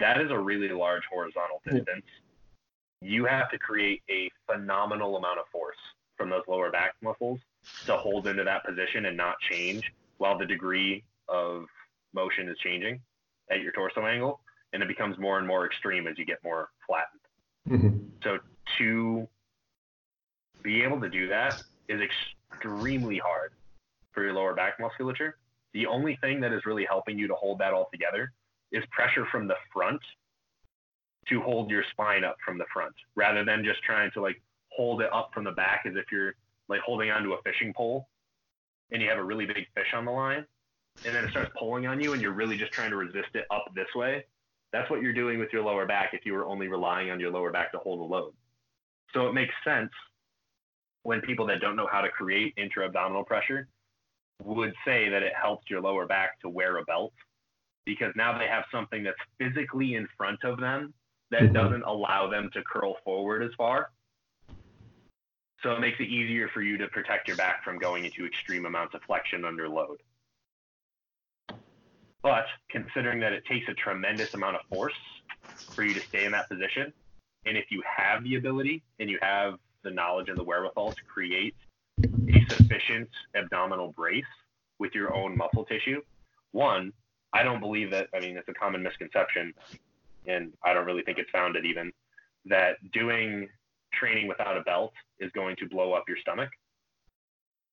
That 0.00 0.20
is 0.20 0.30
a 0.30 0.38
really 0.38 0.68
large 0.68 1.02
horizontal 1.10 1.60
distance. 1.64 2.06
You 3.00 3.24
have 3.26 3.50
to 3.50 3.58
create 3.58 4.02
a 4.10 4.30
phenomenal 4.50 5.16
amount 5.16 5.38
of 5.38 5.46
force 5.52 5.76
from 6.16 6.30
those 6.30 6.42
lower 6.48 6.70
back 6.70 6.94
muscles 7.02 7.38
to 7.86 7.96
hold 7.96 8.26
into 8.26 8.44
that 8.44 8.64
position 8.64 9.06
and 9.06 9.16
not 9.16 9.36
change 9.50 9.92
while 10.18 10.38
the 10.38 10.46
degree 10.46 11.04
of 11.28 11.66
motion 12.12 12.48
is 12.48 12.56
changing 12.58 13.00
at 13.50 13.60
your 13.60 13.72
torso 13.72 14.06
angle. 14.06 14.40
And 14.72 14.82
it 14.82 14.88
becomes 14.88 15.18
more 15.18 15.38
and 15.38 15.46
more 15.46 15.64
extreme 15.64 16.06
as 16.06 16.18
you 16.18 16.24
get 16.24 16.42
more 16.44 16.70
flattened. 16.86 17.20
Mm-hmm. 17.68 17.98
So 18.22 18.38
to 18.78 19.28
be 20.62 20.82
able 20.82 21.00
to 21.00 21.08
do 21.08 21.28
that 21.28 21.62
is 21.88 22.00
extremely 22.00 23.18
hard 23.18 23.52
for 24.12 24.22
your 24.22 24.32
lower 24.32 24.54
back 24.54 24.80
musculature. 24.80 25.36
The 25.74 25.86
only 25.86 26.18
thing 26.20 26.40
that 26.40 26.52
is 26.52 26.66
really 26.66 26.84
helping 26.84 27.18
you 27.18 27.28
to 27.28 27.34
hold 27.34 27.58
that 27.60 27.72
all 27.72 27.88
together 27.92 28.32
is 28.72 28.82
pressure 28.90 29.26
from 29.30 29.46
the 29.46 29.54
front 29.72 30.00
to 31.28 31.40
hold 31.40 31.70
your 31.70 31.84
spine 31.90 32.24
up 32.24 32.36
from 32.44 32.58
the 32.58 32.64
front 32.72 32.94
rather 33.14 33.44
than 33.44 33.64
just 33.64 33.82
trying 33.82 34.10
to 34.12 34.20
like 34.20 34.40
hold 34.70 35.02
it 35.02 35.12
up 35.12 35.30
from 35.34 35.44
the 35.44 35.52
back 35.52 35.84
as 35.86 35.94
if 35.96 36.06
you're 36.10 36.34
like 36.68 36.80
holding 36.80 37.10
onto 37.10 37.32
a 37.32 37.42
fishing 37.42 37.72
pole 37.76 38.08
and 38.90 39.02
you 39.02 39.08
have 39.08 39.18
a 39.18 39.24
really 39.24 39.46
big 39.46 39.66
fish 39.74 39.92
on 39.94 40.04
the 40.04 40.10
line 40.10 40.44
and 41.04 41.14
then 41.14 41.24
it 41.24 41.30
starts 41.30 41.50
pulling 41.58 41.86
on 41.86 42.00
you 42.00 42.12
and 42.12 42.22
you're 42.22 42.32
really 42.32 42.56
just 42.56 42.72
trying 42.72 42.90
to 42.90 42.96
resist 42.96 43.28
it 43.34 43.44
up 43.50 43.66
this 43.74 43.86
way. 43.94 44.24
That's 44.72 44.90
what 44.90 45.00
you're 45.00 45.12
doing 45.12 45.38
with 45.38 45.52
your 45.52 45.62
lower 45.62 45.86
back 45.86 46.10
if 46.12 46.26
you 46.26 46.32
were 46.32 46.46
only 46.46 46.68
relying 46.68 47.10
on 47.10 47.20
your 47.20 47.30
lower 47.30 47.50
back 47.50 47.72
to 47.72 47.78
hold 47.78 48.00
the 48.00 48.04
load. 48.04 48.32
So 49.14 49.28
it 49.28 49.32
makes 49.32 49.54
sense 49.64 49.90
when 51.08 51.22
people 51.22 51.46
that 51.46 51.58
don't 51.58 51.74
know 51.74 51.88
how 51.90 52.02
to 52.02 52.10
create 52.10 52.52
intra-abdominal 52.58 53.24
pressure 53.24 53.66
would 54.44 54.74
say 54.84 55.08
that 55.08 55.22
it 55.22 55.32
helps 55.34 55.70
your 55.70 55.80
lower 55.80 56.04
back 56.04 56.38
to 56.38 56.50
wear 56.50 56.76
a 56.76 56.84
belt 56.84 57.14
because 57.86 58.12
now 58.14 58.36
they 58.36 58.46
have 58.46 58.64
something 58.70 59.02
that's 59.02 59.16
physically 59.38 59.94
in 59.94 60.06
front 60.18 60.44
of 60.44 60.60
them 60.60 60.92
that 61.30 61.40
mm-hmm. 61.40 61.54
doesn't 61.54 61.82
allow 61.84 62.28
them 62.28 62.50
to 62.52 62.62
curl 62.62 62.96
forward 63.06 63.42
as 63.42 63.50
far. 63.56 63.88
So 65.62 65.72
it 65.72 65.80
makes 65.80 65.98
it 65.98 66.08
easier 66.08 66.50
for 66.52 66.60
you 66.60 66.76
to 66.76 66.86
protect 66.88 67.26
your 67.26 67.38
back 67.38 67.64
from 67.64 67.78
going 67.78 68.04
into 68.04 68.26
extreme 68.26 68.66
amounts 68.66 68.94
of 68.94 69.00
flexion 69.06 69.46
under 69.46 69.66
load. 69.66 70.02
But 72.22 72.44
considering 72.68 73.18
that 73.20 73.32
it 73.32 73.46
takes 73.46 73.66
a 73.70 73.74
tremendous 73.74 74.34
amount 74.34 74.56
of 74.56 74.62
force 74.68 75.00
for 75.70 75.84
you 75.84 75.94
to 75.94 76.00
stay 76.00 76.26
in 76.26 76.32
that 76.32 76.50
position, 76.50 76.92
and 77.46 77.56
if 77.56 77.70
you 77.70 77.82
have 77.96 78.24
the 78.24 78.34
ability 78.34 78.82
and 79.00 79.08
you 79.08 79.18
have 79.22 79.54
the 79.82 79.90
knowledge 79.90 80.28
and 80.28 80.38
the 80.38 80.44
wherewithal 80.44 80.92
to 80.92 81.02
create 81.04 81.54
a 82.02 82.44
sufficient 82.50 83.08
abdominal 83.34 83.92
brace 83.92 84.24
with 84.78 84.94
your 84.94 85.14
own 85.14 85.36
muscle 85.36 85.64
tissue, 85.64 86.00
one, 86.52 86.92
I 87.32 87.42
don't 87.42 87.60
believe 87.60 87.90
that, 87.90 88.08
I 88.14 88.20
mean, 88.20 88.36
it's 88.36 88.48
a 88.48 88.54
common 88.54 88.82
misconception, 88.82 89.52
and 90.26 90.52
I 90.64 90.72
don't 90.72 90.86
really 90.86 91.02
think 91.02 91.18
it's 91.18 91.30
founded 91.30 91.64
even, 91.64 91.92
that 92.46 92.76
doing 92.92 93.48
training 93.92 94.28
without 94.28 94.56
a 94.56 94.62
belt 94.62 94.92
is 95.18 95.30
going 95.32 95.56
to 95.56 95.68
blow 95.68 95.92
up 95.92 96.04
your 96.08 96.18
stomach 96.18 96.50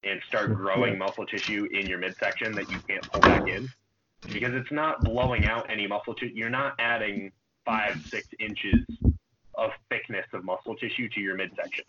and 0.04 0.22
start 0.28 0.54
growing 0.54 0.98
muscle 0.98 1.26
tissue 1.26 1.68
in 1.72 1.88
your 1.88 1.98
midsection 1.98 2.52
that 2.54 2.70
you 2.70 2.80
can't 2.88 3.10
pull 3.12 3.22
back 3.22 3.48
in. 3.48 3.70
Because 4.32 4.54
it's 4.54 4.72
not 4.72 5.04
blowing 5.04 5.46
out 5.46 5.70
any 5.70 5.88
muscle 5.88 6.14
tissue. 6.14 6.34
You're 6.34 6.50
not 6.50 6.76
adding 6.80 7.32
five, 7.66 8.04
six 8.08 8.28
inches 8.40 8.86
of 9.58 9.72
thickness 9.90 10.26
of 10.34 10.44
muscle 10.44 10.76
tissue 10.76 11.10
to 11.10 11.20
your 11.20 11.36
midsection 11.36 11.86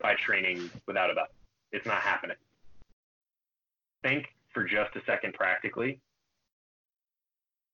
by 0.00 0.14
training 0.14 0.70
without 0.86 1.10
a 1.10 1.14
belt. 1.14 1.28
It's 1.72 1.86
not 1.86 2.00
happening. 2.00 2.36
Think 4.02 4.26
for 4.52 4.64
just 4.64 4.94
a 4.96 5.00
second 5.04 5.34
practically. 5.34 6.00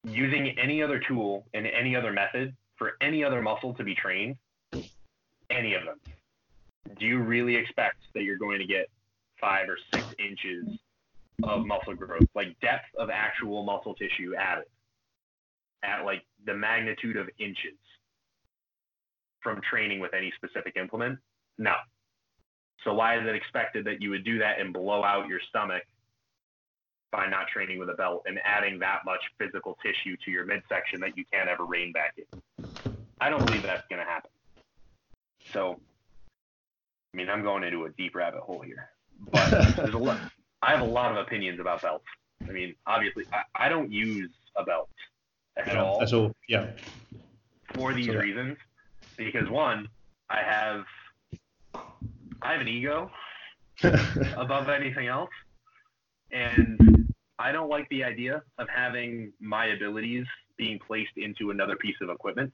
Using 0.04 0.58
any 0.58 0.82
other 0.82 0.98
tool 0.98 1.46
and 1.54 1.66
any 1.66 1.96
other 1.96 2.12
method 2.12 2.54
for 2.76 2.92
any 3.00 3.24
other 3.24 3.40
muscle 3.40 3.72
to 3.74 3.84
be 3.84 3.94
trained, 3.94 4.36
any 5.50 5.74
of 5.74 5.84
them, 5.84 6.00
do 6.98 7.06
you 7.06 7.18
really 7.18 7.56
expect 7.56 7.96
that 8.14 8.22
you're 8.24 8.38
going 8.38 8.58
to 8.58 8.66
get 8.66 8.88
five 9.40 9.68
or 9.68 9.78
six 9.92 10.06
inches 10.18 10.78
of 11.42 11.66
muscle 11.66 11.94
growth, 11.94 12.26
like 12.34 12.58
depth 12.60 12.86
of 12.98 13.10
actual 13.10 13.64
muscle 13.64 13.94
tissue 13.94 14.34
added 14.34 14.64
at 15.82 16.04
like 16.04 16.22
the 16.46 16.54
magnitude 16.54 17.16
of 17.16 17.28
inches? 17.38 17.78
From 19.44 19.60
training 19.60 20.00
with 20.00 20.14
any 20.14 20.32
specific 20.36 20.74
implement? 20.76 21.20
No. 21.58 21.74
So 22.82 22.92
why 22.92 23.18
is 23.18 23.26
it 23.28 23.36
expected 23.36 23.84
that 23.84 24.02
you 24.02 24.10
would 24.10 24.24
do 24.24 24.38
that 24.38 24.60
and 24.60 24.72
blow 24.72 25.04
out 25.04 25.28
your 25.28 25.38
stomach 25.48 25.84
by 27.12 27.28
not 27.28 27.46
training 27.46 27.78
with 27.78 27.88
a 27.90 27.94
belt 27.94 28.24
and 28.26 28.40
adding 28.44 28.80
that 28.80 29.02
much 29.04 29.20
physical 29.38 29.78
tissue 29.80 30.16
to 30.24 30.32
your 30.32 30.44
midsection 30.44 31.00
that 31.00 31.16
you 31.16 31.24
can't 31.32 31.48
ever 31.48 31.64
rein 31.64 31.92
back 31.92 32.14
in. 32.16 32.68
I 33.20 33.30
don't 33.30 33.46
believe 33.46 33.62
that's 33.62 33.86
going 33.88 34.00
to 34.00 34.10
happen. 34.10 34.30
So, 35.52 35.78
I 37.12 37.16
mean, 37.16 37.30
I'm 37.30 37.42
going 37.42 37.62
into 37.62 37.84
a 37.84 37.90
deep 37.90 38.16
rabbit 38.16 38.40
hole 38.40 38.60
here, 38.60 38.90
but 39.30 39.76
there's 39.76 39.94
a 39.94 39.98
lot. 39.98 40.18
I 40.62 40.72
have 40.72 40.80
a 40.80 40.90
lot 40.90 41.12
of 41.12 41.18
opinions 41.18 41.60
about 41.60 41.82
belts. 41.82 42.04
I 42.48 42.50
mean, 42.50 42.74
obviously, 42.86 43.24
I, 43.32 43.66
I 43.66 43.68
don't 43.68 43.92
use 43.92 44.30
a 44.56 44.64
belt 44.64 44.88
at 45.56 45.68
yeah, 45.68 45.82
all. 45.82 46.06
So, 46.06 46.34
yeah. 46.48 46.70
For 47.74 47.92
these 47.92 48.06
so, 48.06 48.14
reasons, 48.14 48.56
because 49.16 49.48
one, 49.48 49.88
I 50.30 50.42
have 50.42 50.84
I 52.42 52.52
have 52.52 52.60
an 52.60 52.68
ego 52.68 53.10
above 54.36 54.68
anything 54.68 55.08
else, 55.08 55.30
and 56.30 57.12
I 57.38 57.52
don't 57.52 57.68
like 57.68 57.88
the 57.88 58.04
idea 58.04 58.42
of 58.58 58.68
having 58.68 59.32
my 59.40 59.66
abilities 59.66 60.26
being 60.56 60.78
placed 60.78 61.16
into 61.16 61.50
another 61.50 61.76
piece 61.76 61.96
of 62.00 62.10
equipment. 62.10 62.52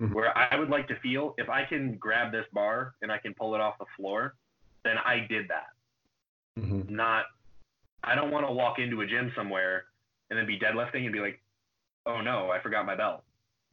Mm-hmm. 0.00 0.12
Where 0.12 0.36
I 0.36 0.56
would 0.58 0.70
like 0.70 0.88
to 0.88 0.98
feel 1.00 1.34
if 1.38 1.48
I 1.48 1.64
can 1.64 1.96
grab 1.98 2.32
this 2.32 2.46
bar 2.52 2.94
and 3.00 3.12
I 3.12 3.18
can 3.18 3.32
pull 3.32 3.54
it 3.54 3.60
off 3.60 3.78
the 3.78 3.84
floor, 3.96 4.34
then 4.84 4.96
I 4.98 5.24
did 5.28 5.46
that. 5.48 5.68
Mm-hmm. 6.58 6.94
Not, 6.94 7.26
I 8.02 8.16
don't 8.16 8.32
want 8.32 8.44
to 8.44 8.52
walk 8.52 8.80
into 8.80 9.02
a 9.02 9.06
gym 9.06 9.30
somewhere 9.36 9.84
and 10.30 10.38
then 10.38 10.46
be 10.46 10.58
deadlifting 10.58 11.04
and 11.04 11.12
be 11.12 11.20
like, 11.20 11.40
oh 12.06 12.20
no, 12.20 12.50
I 12.50 12.60
forgot 12.60 12.86
my 12.86 12.96
belt. 12.96 13.22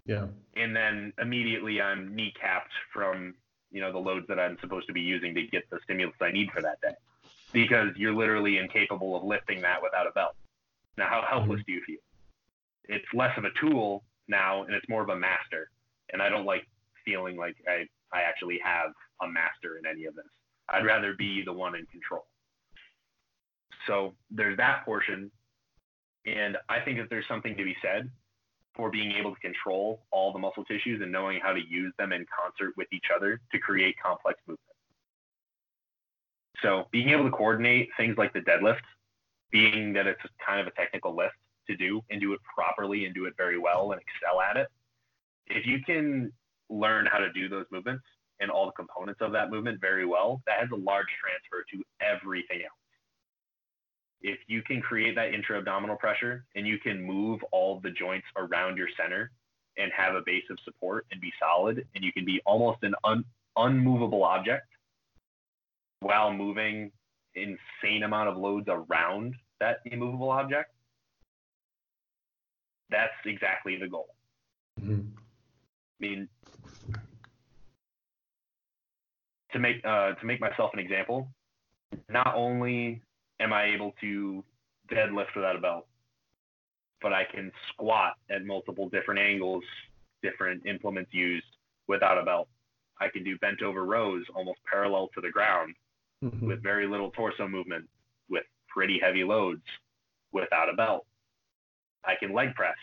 Yeah. 0.06 0.28
And 0.56 0.76
then 0.76 1.14
immediately 1.22 1.82
I'm 1.82 2.16
kneecapped 2.16 2.74
from, 2.94 3.36
you 3.72 3.82
know, 3.82 3.92
the 3.92 4.00
loads 4.00 4.26
that 4.28 4.40
I'm 4.40 4.58
supposed 4.60 4.88
to 4.88 4.94
be 4.94 5.02
using 5.02 5.34
to 5.36 5.44
get 5.44 5.70
the 5.70 5.80
stimulus 5.84 6.16
I 6.22 6.32
need 6.32 6.50
for 6.52 6.62
that 6.62 6.82
day. 6.82 6.96
Because 7.54 7.90
you're 7.96 8.14
literally 8.14 8.58
incapable 8.58 9.16
of 9.16 9.24
lifting 9.24 9.62
that 9.62 9.82
without 9.82 10.08
a 10.08 10.12
belt. 10.12 10.36
Now, 10.98 11.08
how 11.08 11.24
helpless 11.30 11.60
mm-hmm. 11.62 11.66
do 11.68 11.72
you 11.74 11.82
feel? 11.86 11.98
It's 12.86 13.06
less 13.14 13.38
of 13.38 13.46
a 13.46 13.52
tool 13.60 14.04
now 14.28 14.64
and 14.64 14.74
it's 14.74 14.88
more 14.90 15.04
of 15.04 15.10
a 15.10 15.16
master. 15.16 15.70
And 16.12 16.22
I 16.22 16.30
don't 16.30 16.46
like 16.46 16.68
feeling 17.06 17.38
like 17.38 17.56
I, 17.68 17.86
I 18.14 18.22
actually 18.22 18.60
have 18.64 18.92
a 19.22 19.28
master 19.28 19.78
in 19.78 19.86
any 19.86 20.06
of 20.06 20.16
this. 20.16 20.26
I'd 20.70 20.86
rather 20.86 21.14
be 21.14 21.44
the 21.44 21.54
one 21.54 21.76
in 21.76 21.86
control. 21.88 22.26
So 23.88 24.14
there's 24.30 24.58
that 24.58 24.86
portion. 24.86 25.32
And 26.26 26.58
I 26.70 26.80
think 26.80 26.98
that 27.00 27.10
there's 27.10 27.28
something 27.28 27.56
to 27.58 27.64
be 27.64 27.76
said 27.82 28.10
for 28.76 28.90
being 28.90 29.12
able 29.12 29.34
to 29.34 29.42
control 29.42 30.02
all 30.12 30.32
the 30.32 30.40
muscle 30.40 30.64
tissues 30.64 31.02
and 31.02 31.12
knowing 31.12 31.40
how 31.42 31.54
to 31.54 31.60
use 31.60 31.94
them 31.98 32.14
in 32.14 32.26
concert 32.26 32.74
with 32.78 32.88
each 32.94 33.06
other 33.16 33.40
to 33.52 33.60
create 33.60 33.96
complex 34.02 34.40
movement. 34.48 34.60
So 36.62 36.88
being 36.92 37.10
able 37.10 37.26
to 37.26 37.32
coordinate 37.32 37.90
things 37.98 38.18
like 38.18 38.34
the 38.34 38.40
deadlift, 38.40 38.82
being 39.52 39.94
that 39.94 40.08
it's 40.08 40.22
kind 40.46 40.62
of 40.62 40.68
a 40.68 40.72
technical 40.72 41.16
lift 41.16 41.36
to 41.68 41.76
do 41.76 42.02
and 42.10 42.22
do 42.22 42.34
it 42.34 42.40
properly 42.44 43.06
and 43.06 43.14
do 43.14 43.26
it 43.26 43.34
very 43.38 43.60
well 43.60 43.92
and 43.92 44.02
excel 44.02 44.42
at 44.42 44.58
it. 44.58 44.68
If 45.48 45.66
you 45.66 45.82
can 45.84 46.32
learn 46.70 47.08
how 47.12 47.18
to 47.18 47.32
do 47.34 47.50
those 47.50 47.66
movements 47.72 48.04
and 48.40 48.50
all 48.50 48.66
the 48.66 48.72
components 48.72 49.20
of 49.22 49.32
that 49.34 49.50
movement 49.50 49.82
very 49.82 50.06
well, 50.06 50.42
that 50.48 50.60
has 50.60 50.70
a 50.72 50.76
large 50.76 51.08
transfer 51.20 51.66
to 51.74 51.84
everything 52.02 52.62
else 52.62 52.81
if 54.24 54.40
you 54.48 54.62
can 54.62 54.82
create 54.82 55.16
that 55.16 55.34
intra-abdominal 55.34 55.96
pressure 55.96 56.46
and 56.56 56.68
you 56.68 56.78
can 56.78 57.02
move 57.02 57.40
all 57.52 57.80
the 57.80 57.90
joints 57.90 58.28
around 58.38 58.78
your 58.78 58.88
center 59.00 59.32
and 59.78 59.92
have 59.96 60.16
a 60.16 60.22
base 60.26 60.44
of 60.50 60.58
support 60.64 61.06
and 61.12 61.22
be 61.22 61.32
solid 61.40 61.86
and 61.96 62.04
you 62.04 62.12
can 62.14 62.26
be 62.26 62.42
almost 62.46 62.84
an 62.84 62.94
un- 63.04 63.26
unmovable 63.58 64.24
object 64.24 64.68
while 66.02 66.34
moving 66.34 66.92
insane 67.36 68.04
amount 68.04 68.30
of 68.30 68.38
loads 68.38 68.68
around 68.68 69.34
that 69.60 69.78
immovable 69.86 70.30
object 70.30 70.72
that's 72.90 73.14
exactly 73.26 73.78
the 73.78 73.88
goal 73.88 74.08
mm-hmm. 74.80 75.00
i 75.00 76.00
mean 76.00 76.28
to 79.54 79.60
make 79.60 79.78
uh, 79.86 80.14
to 80.14 80.26
make 80.26 80.42
myself 80.42 80.72
an 80.74 80.80
example 80.80 81.28
not 82.10 82.34
only 82.36 83.02
am 83.42 83.54
I 83.54 83.66
able 83.66 83.94
to 84.02 84.44
deadlift 84.92 85.36
without 85.36 85.56
a 85.56 85.60
belt? 85.60 85.88
But 87.02 87.14
I 87.14 87.24
can 87.26 87.52
squat 87.74 88.14
at 88.30 88.46
multiple 88.46 88.90
different 88.90 89.20
angles, 89.20 89.64
different 90.22 90.66
implements 90.66 91.12
used 91.14 91.46
without 91.88 92.18
a 92.18 92.24
belt. 92.24 92.48
I 93.00 93.10
can 93.10 93.24
do 93.24 93.38
bent 93.40 93.64
over 93.64 93.86
rows 93.86 94.24
almost 94.36 94.60
parallel 94.72 95.10
to 95.16 95.22
the 95.22 95.32
ground 95.32 95.74
mm-hmm. 96.24 96.46
with 96.46 96.62
very 96.62 96.88
little 96.88 97.10
torso 97.12 97.48
movement 97.48 97.86
with 98.30 98.44
pretty 98.68 99.00
heavy 99.02 99.24
loads 99.24 99.64
without 100.32 100.70
a 100.70 100.74
belt. 100.74 101.06
I 102.06 102.14
can 102.20 102.34
leg 102.34 102.54
press 102.54 102.76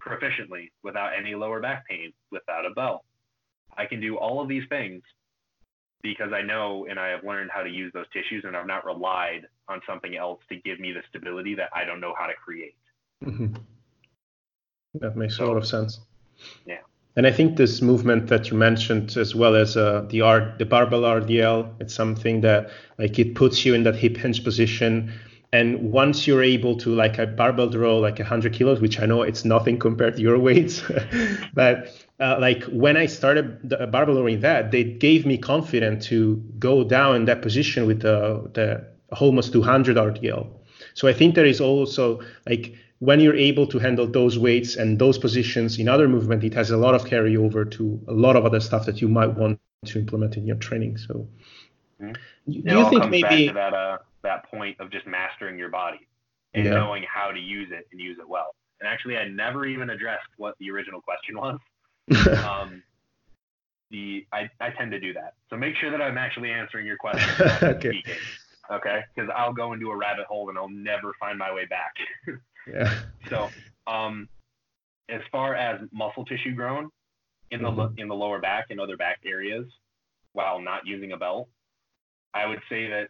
proficiently 0.00 0.70
without 0.82 1.10
any 1.18 1.34
lower 1.34 1.60
back 1.60 1.86
pain 1.88 2.12
without 2.30 2.64
a 2.64 2.70
belt. 2.70 3.04
I 3.76 3.86
can 3.86 4.00
do 4.00 4.16
all 4.16 4.40
of 4.40 4.48
these 4.48 4.64
things 4.68 5.02
because 6.02 6.32
I 6.32 6.42
know 6.42 6.86
and 6.88 6.98
I 6.98 7.08
have 7.08 7.24
learned 7.24 7.50
how 7.52 7.62
to 7.62 7.70
use 7.70 7.92
those 7.92 8.06
tissues 8.12 8.44
and 8.46 8.56
I've 8.56 8.66
not 8.66 8.84
relied 8.84 9.46
on 9.68 9.80
something 9.86 10.16
else 10.16 10.40
to 10.48 10.56
give 10.56 10.80
me 10.80 10.92
the 10.92 11.02
stability 11.08 11.54
that 11.56 11.70
I 11.74 11.84
don't 11.84 12.00
know 12.00 12.14
how 12.18 12.26
to 12.26 12.34
create. 12.34 12.76
Mm-hmm. 13.24 13.54
That 14.94 15.16
makes 15.16 15.36
so, 15.36 15.44
a 15.44 15.46
lot 15.46 15.56
of 15.56 15.66
sense. 15.66 16.00
Yeah. 16.66 16.78
And 17.16 17.26
I 17.26 17.32
think 17.32 17.56
this 17.56 17.82
movement 17.82 18.28
that 18.28 18.50
you 18.50 18.56
mentioned, 18.56 19.16
as 19.16 19.34
well 19.34 19.56
as 19.56 19.76
uh, 19.76 20.06
the 20.08 20.20
art, 20.20 20.58
the 20.58 20.64
barbell 20.64 21.02
RDL, 21.02 21.80
it's 21.80 21.94
something 21.94 22.40
that 22.42 22.70
like 22.98 23.18
it 23.18 23.34
puts 23.34 23.64
you 23.64 23.74
in 23.74 23.82
that 23.82 23.96
hip 23.96 24.16
hinge 24.16 24.42
position. 24.42 25.12
And 25.52 25.90
once 25.90 26.26
you're 26.26 26.42
able 26.42 26.76
to 26.78 26.94
like 26.94 27.18
a 27.18 27.26
barbell 27.26 27.68
row, 27.70 27.98
like 27.98 28.18
100 28.18 28.52
kilos, 28.52 28.80
which 28.80 29.00
I 29.00 29.06
know 29.06 29.22
it's 29.22 29.44
nothing 29.44 29.78
compared 29.78 30.16
to 30.16 30.22
your 30.22 30.38
weights, 30.46 30.82
but 31.54 31.92
uh, 32.20 32.36
like 32.38 32.64
when 32.64 32.96
I 32.96 33.06
started 33.06 33.58
the 33.68 33.86
barbell 33.86 34.16
rowing 34.16 34.40
that, 34.40 34.70
they 34.70 34.84
gave 34.84 35.24
me 35.24 35.38
confidence 35.38 36.06
to 36.06 36.36
go 36.58 36.84
down 36.84 37.16
in 37.16 37.24
that 37.24 37.40
position 37.42 37.86
with 37.86 38.00
the, 38.02 38.50
the 38.54 38.86
almost 39.18 39.52
200 39.52 39.96
RDL. 39.96 40.46
So 40.94 41.08
I 41.08 41.12
think 41.12 41.34
there 41.34 41.46
is 41.46 41.60
also 41.60 42.20
like 42.46 42.74
when 42.98 43.20
you're 43.20 43.36
able 43.36 43.66
to 43.68 43.78
handle 43.78 44.06
those 44.06 44.38
weights 44.38 44.76
and 44.76 44.98
those 44.98 45.18
positions 45.18 45.78
in 45.78 45.88
other 45.88 46.08
movement, 46.08 46.44
it 46.44 46.52
has 46.54 46.70
a 46.70 46.76
lot 46.76 46.94
of 46.94 47.04
carryover 47.04 47.68
to 47.72 48.00
a 48.06 48.12
lot 48.12 48.36
of 48.36 48.44
other 48.44 48.60
stuff 48.60 48.84
that 48.86 49.00
you 49.00 49.08
might 49.08 49.28
want 49.28 49.58
to 49.86 49.98
implement 49.98 50.36
in 50.36 50.46
your 50.46 50.56
training. 50.56 50.98
So 50.98 51.26
mm-hmm. 52.00 52.12
do 52.50 52.78
you 52.78 52.90
think 52.90 53.08
maybe 53.08 53.48
that 53.48 53.72
uh, 53.72 53.98
that 54.22 54.50
point 54.50 54.78
of 54.80 54.90
just 54.90 55.06
mastering 55.06 55.58
your 55.58 55.70
body 55.70 56.06
and 56.52 56.66
yeah. 56.66 56.72
knowing 56.72 57.04
how 57.12 57.30
to 57.30 57.40
use 57.40 57.70
it 57.72 57.88
and 57.90 58.00
use 58.00 58.18
it 58.18 58.28
well? 58.28 58.54
And 58.80 58.88
actually, 58.88 59.16
I 59.16 59.28
never 59.28 59.64
even 59.64 59.88
addressed 59.88 60.28
what 60.36 60.54
the 60.58 60.70
original 60.70 61.00
question 61.00 61.36
was. 61.38 61.58
um, 62.44 62.82
the 63.90 64.26
I, 64.32 64.48
I 64.60 64.70
tend 64.70 64.90
to 64.92 65.00
do 65.00 65.12
that. 65.14 65.34
So 65.48 65.56
make 65.56 65.74
sure 65.76 65.90
that 65.90 66.00
I'm 66.00 66.18
actually 66.18 66.50
answering 66.50 66.86
your 66.86 66.96
question. 66.98 67.46
okay. 67.62 68.02
Okay, 68.70 69.00
because 69.14 69.28
I'll 69.36 69.52
go 69.52 69.72
into 69.72 69.90
a 69.90 69.96
rabbit 69.96 70.26
hole 70.26 70.48
and 70.48 70.56
I'll 70.56 70.68
never 70.68 71.12
find 71.18 71.36
my 71.36 71.52
way 71.52 71.66
back. 71.66 71.92
yeah. 72.72 73.00
So, 73.28 73.48
um, 73.88 74.28
as 75.08 75.20
far 75.32 75.56
as 75.56 75.80
muscle 75.92 76.24
tissue 76.24 76.54
grown 76.54 76.88
in 77.50 77.62
the 77.62 77.70
mm-hmm. 77.70 77.98
in 77.98 78.06
the 78.06 78.14
lower 78.14 78.40
back 78.40 78.66
and 78.70 78.80
other 78.80 78.96
back 78.96 79.18
areas, 79.26 79.66
while 80.34 80.60
not 80.60 80.86
using 80.86 81.10
a 81.12 81.16
belt, 81.16 81.48
I 82.32 82.46
would 82.46 82.60
say 82.68 82.88
that 82.88 83.08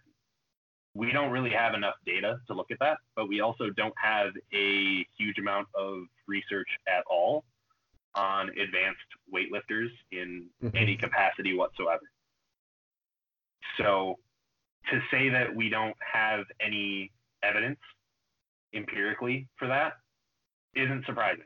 we 0.94 1.12
don't 1.12 1.30
really 1.30 1.50
have 1.50 1.74
enough 1.74 1.94
data 2.06 2.38
to 2.46 2.54
look 2.54 2.70
at 2.70 2.78
that, 2.80 2.96
but 3.14 3.28
we 3.28 3.40
also 3.40 3.68
don't 3.76 3.94
have 4.02 4.30
a 4.54 5.06
huge 5.18 5.38
amount 5.38 5.68
of 5.74 6.04
research 6.26 6.68
at 6.88 7.04
all 7.08 7.44
on 8.14 8.48
advanced 8.50 9.00
weightlifters 9.32 9.90
in 10.12 10.46
mm-hmm. 10.62 10.76
any 10.76 10.96
capacity 10.96 11.54
whatsoever. 11.54 12.02
So 13.78 14.16
to 14.90 15.00
say 15.10 15.28
that 15.28 15.54
we 15.54 15.68
don't 15.68 15.96
have 16.00 16.44
any 16.60 17.12
evidence 17.42 17.78
empirically 18.74 19.48
for 19.56 19.68
that 19.68 19.94
isn't 20.74 21.04
surprising. 21.06 21.44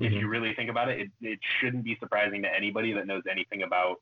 Mm-hmm. 0.00 0.04
If 0.04 0.12
you 0.12 0.28
really 0.28 0.54
think 0.54 0.70
about 0.70 0.88
it, 0.88 1.00
it, 1.00 1.10
it 1.20 1.38
shouldn't 1.60 1.84
be 1.84 1.96
surprising 2.00 2.42
to 2.42 2.48
anybody 2.54 2.92
that 2.92 3.06
knows 3.06 3.22
anything 3.30 3.62
about 3.62 3.96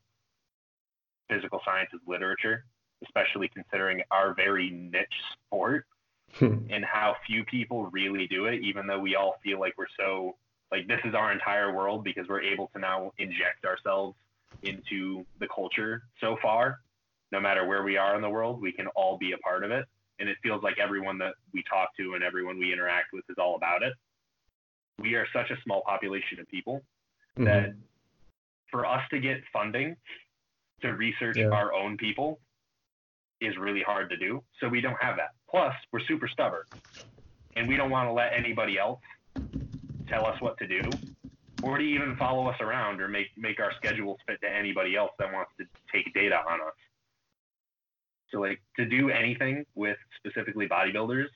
physical 1.29 1.61
sciences 1.65 1.99
literature, 2.07 2.65
especially 3.03 3.49
considering 3.53 4.01
our 4.11 4.33
very 4.33 4.69
niche 4.71 5.07
sport 5.47 5.85
hmm. 6.33 6.57
and 6.69 6.83
how 6.85 7.15
few 7.25 7.43
people 7.45 7.87
really 7.91 8.27
do 8.27 8.45
it, 8.45 8.61
even 8.61 8.87
though 8.87 8.99
we 8.99 9.15
all 9.15 9.35
feel 9.43 9.59
like 9.59 9.73
we're 9.77 9.85
so 9.97 10.35
like 10.71 10.87
this 10.87 10.99
is 11.05 11.13
our 11.13 11.31
entire 11.31 11.73
world 11.73 12.03
because 12.03 12.27
we're 12.27 12.41
able 12.41 12.69
to 12.73 12.79
now 12.79 13.11
inject 13.17 13.65
ourselves 13.65 14.15
into 14.63 15.25
the 15.39 15.47
culture 15.53 16.03
so 16.21 16.37
far 16.41 16.79
no 17.31 17.39
matter 17.39 17.65
where 17.65 17.83
we 17.83 17.97
are 17.97 18.15
in 18.15 18.21
the 18.21 18.29
world 18.29 18.61
we 18.61 18.71
can 18.71 18.87
all 18.95 19.17
be 19.17 19.33
a 19.33 19.37
part 19.39 19.63
of 19.63 19.71
it 19.71 19.85
and 20.19 20.29
it 20.29 20.37
feels 20.41 20.63
like 20.63 20.77
everyone 20.79 21.17
that 21.17 21.33
we 21.53 21.63
talk 21.69 21.89
to 21.97 22.13
and 22.13 22.23
everyone 22.23 22.57
we 22.57 22.71
interact 22.71 23.07
with 23.13 23.23
is 23.29 23.35
all 23.37 23.55
about 23.55 23.83
it 23.83 23.93
we 24.99 25.15
are 25.15 25.27
such 25.33 25.49
a 25.51 25.55
small 25.63 25.81
population 25.85 26.39
of 26.39 26.47
people 26.47 26.81
mm-hmm. 27.37 27.45
that 27.45 27.73
for 28.71 28.85
us 28.85 29.01
to 29.09 29.19
get 29.19 29.37
funding 29.51 29.95
to 30.81 30.89
research 30.89 31.37
yeah. 31.37 31.47
our 31.47 31.73
own 31.73 31.97
people 31.97 32.39
is 33.41 33.57
really 33.57 33.81
hard 33.81 34.09
to 34.09 34.17
do. 34.17 34.43
So 34.59 34.67
we 34.67 34.81
don't 34.81 35.01
have 35.01 35.17
that. 35.17 35.31
Plus, 35.49 35.73
we're 35.91 36.01
super 36.07 36.27
stubborn 36.27 36.63
and 37.55 37.67
we 37.67 37.77
don't 37.77 37.89
want 37.89 38.09
to 38.09 38.13
let 38.13 38.31
anybody 38.33 38.77
else 38.77 38.99
tell 40.07 40.25
us 40.25 40.39
what 40.41 40.57
to 40.59 40.67
do 40.67 40.81
or 41.63 41.77
to 41.77 41.83
even 41.83 42.15
follow 42.17 42.47
us 42.47 42.59
around 42.59 43.01
or 43.01 43.07
make, 43.07 43.27
make 43.37 43.59
our 43.59 43.71
schedules 43.77 44.17
fit 44.27 44.39
to 44.41 44.49
anybody 44.49 44.95
else 44.95 45.11
that 45.19 45.31
wants 45.33 45.51
to 45.59 45.65
take 45.91 46.13
data 46.13 46.37
on 46.47 46.61
us. 46.61 46.73
So 48.31 48.39
like 48.39 48.61
to 48.77 48.85
do 48.85 49.09
anything 49.09 49.65
with 49.75 49.97
specifically 50.17 50.67
bodybuilders 50.67 51.27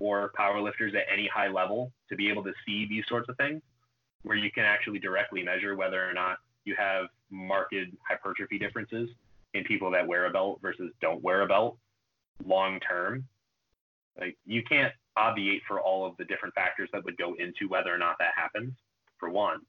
or 0.00 0.32
powerlifters 0.38 0.94
at 0.94 1.04
any 1.12 1.28
high 1.32 1.48
level 1.48 1.92
to 2.08 2.16
be 2.16 2.28
able 2.28 2.42
to 2.44 2.52
see 2.66 2.86
these 2.88 3.04
sorts 3.08 3.28
of 3.28 3.36
things 3.36 3.62
where 4.22 4.36
you 4.36 4.50
can 4.50 4.64
actually 4.64 4.98
directly 4.98 5.42
measure 5.42 5.76
whether 5.76 6.08
or 6.08 6.12
not 6.12 6.38
you 6.64 6.74
have 6.76 7.06
marked 7.30 7.74
hypertrophy 8.08 8.58
differences 8.58 9.08
in 9.52 9.64
people 9.64 9.90
that 9.90 10.06
wear 10.06 10.26
a 10.26 10.30
belt 10.30 10.58
versus 10.60 10.90
don't 11.00 11.22
wear 11.22 11.42
a 11.42 11.46
belt 11.46 11.76
long 12.44 12.80
term. 12.80 13.24
Like 14.18 14.36
you 14.44 14.62
can't 14.62 14.92
obviate 15.16 15.62
for 15.66 15.80
all 15.80 16.06
of 16.06 16.16
the 16.16 16.24
different 16.24 16.54
factors 16.54 16.88
that 16.92 17.04
would 17.04 17.16
go 17.16 17.34
into 17.34 17.68
whether 17.68 17.94
or 17.94 17.98
not 17.98 18.16
that 18.18 18.32
happens, 18.36 18.72
for 19.18 19.30
one. 19.30 19.60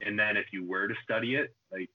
And 0.00 0.18
then 0.18 0.36
if 0.36 0.46
you 0.52 0.66
were 0.66 0.88
to 0.88 0.94
study 1.04 1.36
it, 1.36 1.54
like 1.70 1.88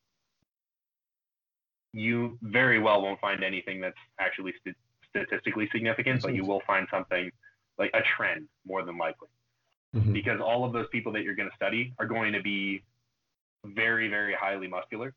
you 1.93 2.38
very 2.41 2.80
well 2.80 3.02
won't 3.02 3.20
find 3.20 3.43
anything 3.43 3.82
that's 3.82 3.98
actually 4.20 4.54
st- 4.60 4.76
statistically 5.10 5.68
significant, 5.72 6.22
but 6.22 6.34
you 6.34 6.45
will 6.45 6.62
find 6.66 6.88
something 6.91 7.32
like 7.78 7.91
a 7.93 8.02
trend 8.16 8.48
more 8.66 8.84
than 8.84 8.98
likely. 8.98 9.28
Mm-hmm. 9.95 10.14
Because 10.14 10.39
all 10.41 10.64
of 10.64 10.74
those 10.74 10.88
people 10.91 11.12
that 11.14 11.24
you're 11.24 11.36
going 11.36 11.50
to 11.50 11.56
study 11.56 11.93
are 12.00 12.06
going 12.06 12.34
to 12.34 12.41
be 12.41 12.84
very, 13.66 14.08
very 14.08 14.36
highly 14.39 14.68
muscular 14.68 15.14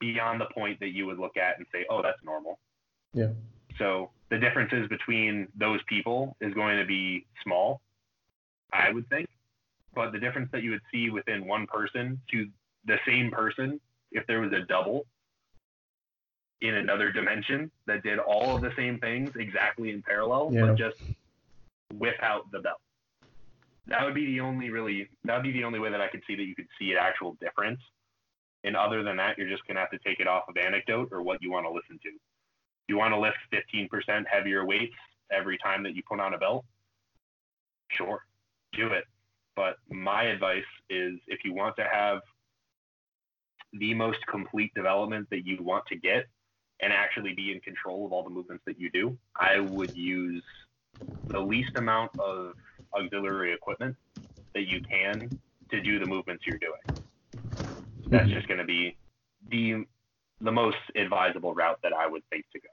beyond 0.00 0.40
the 0.40 0.46
point 0.46 0.80
that 0.80 0.90
you 0.90 1.06
would 1.06 1.18
look 1.18 1.36
at 1.36 1.58
and 1.58 1.66
say, 1.72 1.84
oh, 1.88 2.02
that's 2.02 2.18
normal. 2.24 2.58
Yeah. 3.14 3.28
So 3.82 4.10
the 4.30 4.38
differences 4.38 4.88
between 4.88 5.48
those 5.56 5.80
people 5.88 6.36
is 6.40 6.54
going 6.54 6.78
to 6.78 6.84
be 6.84 7.26
small, 7.42 7.80
I 8.72 8.90
would 8.90 9.08
think. 9.08 9.28
But 9.94 10.12
the 10.12 10.18
difference 10.18 10.50
that 10.52 10.62
you 10.62 10.70
would 10.70 10.82
see 10.92 11.10
within 11.10 11.46
one 11.46 11.66
person 11.66 12.20
to 12.30 12.48
the 12.86 12.98
same 13.06 13.30
person, 13.30 13.80
if 14.12 14.26
there 14.26 14.40
was 14.40 14.52
a 14.52 14.60
double 14.60 15.04
in 16.60 16.74
another 16.74 17.10
dimension 17.10 17.70
that 17.86 18.04
did 18.04 18.18
all 18.20 18.54
of 18.54 18.62
the 18.62 18.72
same 18.76 18.98
things 19.00 19.32
exactly 19.34 19.90
in 19.90 20.00
parallel, 20.00 20.50
yeah. 20.52 20.66
but 20.66 20.76
just 20.76 20.96
without 21.98 22.50
the 22.52 22.60
belt. 22.60 22.80
That 23.88 24.04
would 24.04 24.14
be 24.14 24.26
the 24.26 24.40
only 24.40 24.70
really 24.70 25.08
that 25.24 25.34
would 25.34 25.42
be 25.42 25.50
the 25.50 25.64
only 25.64 25.80
way 25.80 25.90
that 25.90 26.00
I 26.00 26.06
could 26.06 26.22
see 26.26 26.36
that 26.36 26.44
you 26.44 26.54
could 26.54 26.68
see 26.78 26.92
an 26.92 26.98
actual 27.00 27.36
difference 27.40 27.80
and 28.64 28.76
other 28.76 29.02
than 29.02 29.16
that, 29.16 29.38
you're 29.38 29.48
just 29.48 29.66
going 29.66 29.74
to 29.74 29.80
have 29.80 29.90
to 29.90 29.98
take 29.98 30.20
it 30.20 30.28
off 30.28 30.44
of 30.48 30.56
anecdote 30.56 31.08
or 31.10 31.22
what 31.22 31.42
you 31.42 31.50
want 31.50 31.66
to 31.66 31.70
listen 31.70 31.98
to. 32.02 32.10
You 32.88 32.96
want 32.96 33.14
to 33.14 33.18
lift 33.18 33.36
15% 33.52 34.24
heavier 34.30 34.64
weights 34.64 34.94
every 35.32 35.58
time 35.58 35.82
that 35.84 35.94
you 35.94 36.02
put 36.08 36.20
on 36.20 36.34
a 36.34 36.38
belt? 36.38 36.64
Sure, 37.88 38.20
do 38.72 38.88
it. 38.88 39.04
But 39.54 39.76
my 39.90 40.24
advice 40.24 40.64
is 40.90 41.18
if 41.26 41.44
you 41.44 41.54
want 41.54 41.76
to 41.76 41.84
have 41.84 42.20
the 43.72 43.94
most 43.94 44.18
complete 44.26 44.72
development 44.74 45.28
that 45.30 45.46
you 45.46 45.58
want 45.62 45.86
to 45.86 45.96
get 45.96 46.26
and 46.80 46.92
actually 46.92 47.32
be 47.32 47.52
in 47.52 47.60
control 47.60 48.06
of 48.06 48.12
all 48.12 48.24
the 48.24 48.30
movements 48.30 48.64
that 48.66 48.78
you 48.78 48.90
do, 48.90 49.16
I 49.36 49.60
would 49.60 49.96
use 49.96 50.42
the 51.26 51.40
least 51.40 51.76
amount 51.76 52.18
of 52.18 52.54
auxiliary 52.94 53.52
equipment 53.52 53.96
that 54.54 54.68
you 54.68 54.80
can 54.82 55.30
to 55.70 55.80
do 55.80 55.98
the 55.98 56.06
movements 56.06 56.44
you're 56.46 56.58
doing 56.58 57.02
that's 58.12 58.26
mm-hmm. 58.26 58.34
just 58.34 58.46
going 58.46 58.58
to 58.58 58.64
be 58.64 58.96
the 59.50 59.84
the 60.42 60.52
most 60.52 60.78
advisable 60.94 61.54
route 61.54 61.78
that 61.82 61.92
I 61.92 62.06
would 62.06 62.22
think 62.30 62.44
to 62.52 62.60
go. 62.60 62.68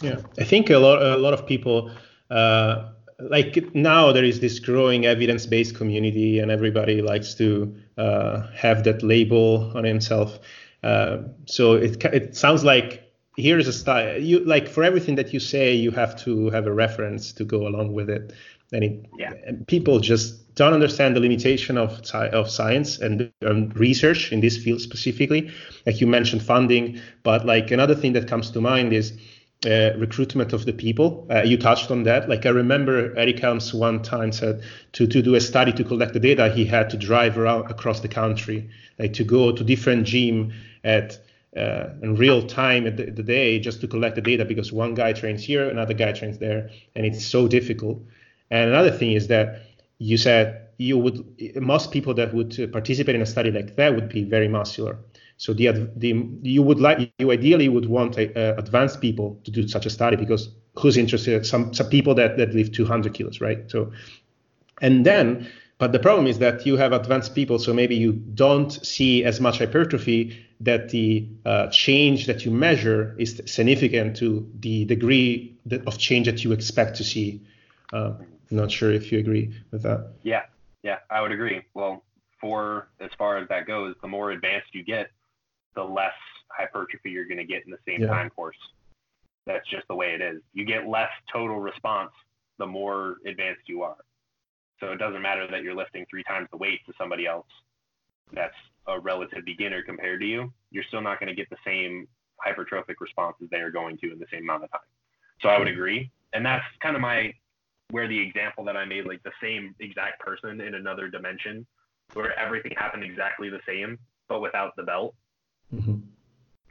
Yeah, 0.00 0.20
I 0.38 0.44
think 0.44 0.70
a 0.70 0.78
lot 0.78 1.02
a 1.02 1.16
lot 1.16 1.34
of 1.34 1.46
people 1.46 1.90
uh, 2.30 2.90
like 3.18 3.74
now 3.74 4.12
there 4.12 4.24
is 4.24 4.40
this 4.40 4.58
growing 4.58 5.06
evidence-based 5.06 5.74
community, 5.74 6.38
and 6.38 6.50
everybody 6.50 7.02
likes 7.02 7.34
to 7.34 7.74
uh, 7.98 8.46
have 8.54 8.84
that 8.84 9.02
label 9.02 9.70
on 9.74 9.84
himself. 9.84 10.38
Uh, 10.82 11.18
so 11.46 11.74
it 11.74 12.02
it 12.06 12.36
sounds 12.36 12.64
like 12.64 13.12
here's 13.36 13.68
a 13.68 13.72
style. 13.72 14.18
You 14.18 14.40
like 14.44 14.68
for 14.68 14.82
everything 14.82 15.16
that 15.16 15.32
you 15.32 15.40
say, 15.40 15.74
you 15.74 15.90
have 15.90 16.16
to 16.24 16.50
have 16.50 16.66
a 16.66 16.72
reference 16.72 17.32
to 17.34 17.44
go 17.44 17.66
along 17.66 17.92
with 17.92 18.08
it, 18.08 18.32
and, 18.72 18.84
it, 18.84 19.06
yeah. 19.18 19.32
and 19.46 19.66
people 19.66 20.00
just 20.00 20.54
don't 20.54 20.72
understand 20.72 21.16
the 21.16 21.20
limitation 21.20 21.78
of, 21.78 22.00
of 22.12 22.50
science 22.50 22.98
and 22.98 23.32
um, 23.46 23.70
research 23.70 24.32
in 24.32 24.40
this 24.40 24.56
field 24.56 24.80
specifically. 24.80 25.50
Like 25.86 26.00
you 26.00 26.06
mentioned 26.06 26.42
funding, 26.42 27.00
but 27.22 27.46
like 27.46 27.70
another 27.70 27.94
thing 27.94 28.12
that 28.14 28.28
comes 28.28 28.50
to 28.50 28.60
mind 28.60 28.92
is 28.92 29.12
uh, 29.66 29.90
recruitment 29.96 30.52
of 30.52 30.64
the 30.64 30.72
people. 30.72 31.26
Uh, 31.30 31.42
you 31.42 31.56
touched 31.56 31.90
on 31.90 32.04
that. 32.04 32.28
Like 32.28 32.46
I 32.46 32.50
remember 32.50 33.14
Eric 33.16 33.38
Helms 33.40 33.74
one 33.74 34.02
time 34.02 34.32
said 34.32 34.62
to, 34.92 35.06
to 35.06 35.22
do 35.22 35.34
a 35.34 35.40
study 35.40 35.72
to 35.72 35.84
collect 35.84 36.14
the 36.14 36.20
data, 36.20 36.50
he 36.50 36.64
had 36.64 36.90
to 36.90 36.96
drive 36.96 37.36
around 37.36 37.70
across 37.70 38.00
the 38.00 38.08
country, 38.08 38.70
like 38.98 39.12
to 39.14 39.24
go 39.24 39.52
to 39.52 39.62
different 39.62 40.06
gym 40.06 40.52
at 40.84 41.18
uh, 41.56 41.88
in 42.02 42.14
real 42.14 42.46
time 42.46 42.86
at 42.86 42.96
the, 42.96 43.10
the, 43.10 43.24
day 43.24 43.58
just 43.58 43.80
to 43.80 43.88
collect 43.88 44.14
the 44.14 44.20
data 44.20 44.44
because 44.44 44.72
one 44.72 44.94
guy 44.94 45.12
trains 45.12 45.42
here, 45.42 45.68
another 45.68 45.94
guy 45.94 46.12
trains 46.12 46.38
there, 46.38 46.70
and 46.94 47.04
it's 47.04 47.26
so 47.26 47.48
difficult. 47.48 48.00
And 48.50 48.70
another 48.70 48.90
thing 48.90 49.12
is 49.12 49.28
that 49.28 49.62
you 49.98 50.16
said 50.16 50.68
you 50.78 50.96
would 50.98 51.24
most 51.56 51.92
people 51.92 52.14
that 52.14 52.32
would 52.32 52.72
participate 52.72 53.14
in 53.14 53.22
a 53.22 53.26
study 53.26 53.50
like 53.50 53.76
that 53.76 53.94
would 53.94 54.08
be 54.08 54.24
very 54.24 54.48
muscular. 54.48 54.98
So 55.36 55.52
the 55.52 55.90
the 55.96 56.28
you 56.42 56.62
would 56.62 56.80
like 56.80 57.12
you 57.18 57.30
ideally 57.30 57.68
would 57.68 57.86
want 57.86 58.18
advanced 58.18 59.00
people 59.00 59.40
to 59.44 59.50
do 59.50 59.68
such 59.68 59.86
a 59.86 59.90
study 59.90 60.16
because 60.16 60.50
who's 60.78 60.96
interested? 60.96 61.46
Some 61.46 61.72
some 61.74 61.88
people 61.88 62.14
that 62.14 62.36
that 62.38 62.54
live 62.54 62.72
200 62.72 63.14
kilos, 63.14 63.40
right? 63.40 63.70
So 63.70 63.92
and 64.80 65.04
then 65.04 65.48
but 65.80 65.92
the 65.92 65.98
problem 65.98 66.26
is 66.26 66.38
that 66.40 66.66
you 66.66 66.76
have 66.76 66.92
advanced 66.92 67.34
people, 67.34 67.58
so 67.58 67.72
maybe 67.72 67.96
you 67.96 68.12
don't 68.12 68.70
see 68.84 69.24
as 69.24 69.40
much 69.40 69.58
hypertrophy 69.58 70.36
that 70.60 70.90
the 70.90 71.26
uh, 71.46 71.68
change 71.68 72.26
that 72.26 72.44
you 72.44 72.50
measure 72.50 73.16
is 73.18 73.40
significant 73.46 74.14
to 74.18 74.46
the 74.60 74.84
degree 74.84 75.56
of 75.86 75.96
change 75.96 76.26
that 76.26 76.44
you 76.44 76.52
expect 76.52 76.96
to 76.96 77.04
see. 77.04 77.40
Uh, 77.94 78.12
I'm 78.50 78.56
not 78.56 78.70
sure 78.70 78.90
if 78.90 79.12
you 79.12 79.18
agree 79.18 79.54
with 79.70 79.82
that. 79.82 80.12
Yeah, 80.22 80.42
yeah, 80.82 80.98
I 81.10 81.20
would 81.20 81.32
agree. 81.32 81.62
Well, 81.74 82.02
for 82.40 82.88
as 83.00 83.10
far 83.18 83.38
as 83.38 83.48
that 83.48 83.66
goes, 83.66 83.94
the 84.02 84.08
more 84.08 84.30
advanced 84.30 84.68
you 84.72 84.84
get, 84.84 85.10
the 85.74 85.82
less 85.84 86.12
hypertrophy 86.48 87.10
you're 87.10 87.26
going 87.26 87.38
to 87.38 87.44
get 87.44 87.64
in 87.64 87.70
the 87.70 87.78
same 87.86 88.02
yeah. 88.02 88.08
time 88.08 88.30
course. 88.30 88.56
That's 89.46 89.68
just 89.68 89.86
the 89.88 89.94
way 89.94 90.14
it 90.14 90.20
is. 90.20 90.40
You 90.52 90.64
get 90.64 90.88
less 90.88 91.10
total 91.32 91.60
response 91.60 92.10
the 92.58 92.66
more 92.66 93.16
advanced 93.26 93.62
you 93.66 93.82
are. 93.82 93.96
So 94.80 94.92
it 94.92 94.96
doesn't 94.96 95.22
matter 95.22 95.46
that 95.50 95.62
you're 95.62 95.74
lifting 95.74 96.06
three 96.10 96.24
times 96.24 96.48
the 96.50 96.56
weight 96.56 96.80
to 96.86 96.92
somebody 96.98 97.26
else 97.26 97.46
that's 98.32 98.54
a 98.86 98.98
relative 98.98 99.44
beginner 99.44 99.82
compared 99.82 100.20
to 100.20 100.26
you. 100.26 100.52
You're 100.70 100.84
still 100.84 101.02
not 101.02 101.20
going 101.20 101.28
to 101.28 101.34
get 101.34 101.48
the 101.50 101.56
same 101.64 102.06
hypertrophic 102.44 102.94
responses 103.00 103.48
they 103.50 103.58
are 103.58 103.70
going 103.70 103.98
to 103.98 104.12
in 104.12 104.18
the 104.18 104.26
same 104.32 104.42
amount 104.42 104.64
of 104.64 104.70
time. 104.70 104.80
So 105.42 105.48
I 105.48 105.58
would 105.58 105.68
agree. 105.68 106.10
And 106.32 106.44
that's 106.44 106.64
kind 106.80 106.94
of 106.94 107.02
my 107.02 107.32
where 107.90 108.08
the 108.08 108.20
example 108.20 108.64
that 108.64 108.76
I 108.76 108.84
made, 108.84 109.06
like 109.06 109.22
the 109.22 109.32
same 109.42 109.74
exact 109.80 110.20
person 110.20 110.60
in 110.60 110.74
another 110.74 111.08
dimension, 111.08 111.66
where 112.14 112.38
everything 112.38 112.72
happened 112.76 113.04
exactly 113.04 113.50
the 113.50 113.60
same, 113.66 113.98
but 114.28 114.40
without 114.40 114.74
the 114.76 114.82
belt. 114.82 115.14
Mm-hmm. 115.74 115.98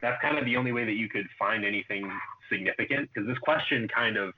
That's 0.01 0.21
kind 0.21 0.37
of 0.37 0.45
the 0.45 0.55
only 0.57 0.71
way 0.71 0.85
that 0.85 0.95
you 0.95 1.09
could 1.09 1.27
find 1.37 1.65
anything 1.65 2.09
significant 2.51 3.09
because 3.13 3.27
this 3.27 3.37
question 3.39 3.87
kind 3.87 4.17
of, 4.17 4.33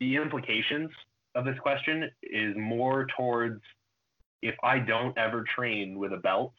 the 0.00 0.16
implications 0.16 0.90
of 1.34 1.44
this 1.44 1.58
question 1.60 2.10
is 2.22 2.56
more 2.56 3.06
towards 3.16 3.60
if 4.42 4.54
I 4.62 4.78
don't 4.78 5.16
ever 5.16 5.44
train 5.54 5.98
with 5.98 6.12
a 6.12 6.16
belt, 6.16 6.52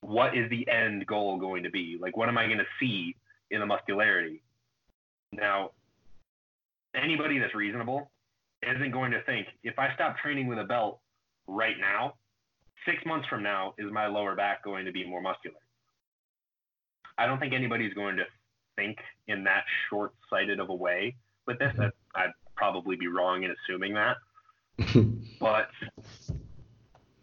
what 0.00 0.36
is 0.36 0.48
the 0.48 0.68
end 0.68 1.06
goal 1.06 1.38
going 1.38 1.64
to 1.64 1.70
be? 1.70 1.98
Like, 2.00 2.16
what 2.16 2.28
am 2.28 2.38
I 2.38 2.46
going 2.46 2.58
to 2.58 2.64
see 2.78 3.16
in 3.50 3.60
the 3.60 3.66
muscularity? 3.66 4.42
Now, 5.32 5.72
anybody 6.94 7.38
that's 7.38 7.54
reasonable 7.54 8.10
isn't 8.62 8.90
going 8.90 9.10
to 9.12 9.22
think 9.22 9.46
if 9.62 9.78
I 9.78 9.92
stop 9.94 10.18
training 10.18 10.46
with 10.46 10.58
a 10.58 10.64
belt 10.64 11.00
right 11.46 11.76
now, 11.80 12.14
six 12.86 13.04
months 13.06 13.26
from 13.28 13.42
now, 13.42 13.74
is 13.78 13.90
my 13.92 14.06
lower 14.06 14.34
back 14.34 14.64
going 14.64 14.84
to 14.84 14.92
be 14.92 15.06
more 15.06 15.20
muscular? 15.20 15.58
I 17.16 17.26
don't 17.26 17.38
think 17.38 17.52
anybody's 17.52 17.94
going 17.94 18.16
to 18.16 18.24
think 18.76 18.98
in 19.26 19.44
that 19.44 19.64
short 19.90 20.12
sighted 20.30 20.60
of 20.60 20.70
a 20.70 20.74
way 20.74 21.16
with 21.46 21.58
this. 21.58 21.72
Mm-hmm. 21.72 21.88
I'd 22.14 22.30
probably 22.56 22.96
be 22.96 23.08
wrong 23.08 23.42
in 23.42 23.50
assuming 23.52 23.94
that. 23.94 24.16
but 25.40 25.68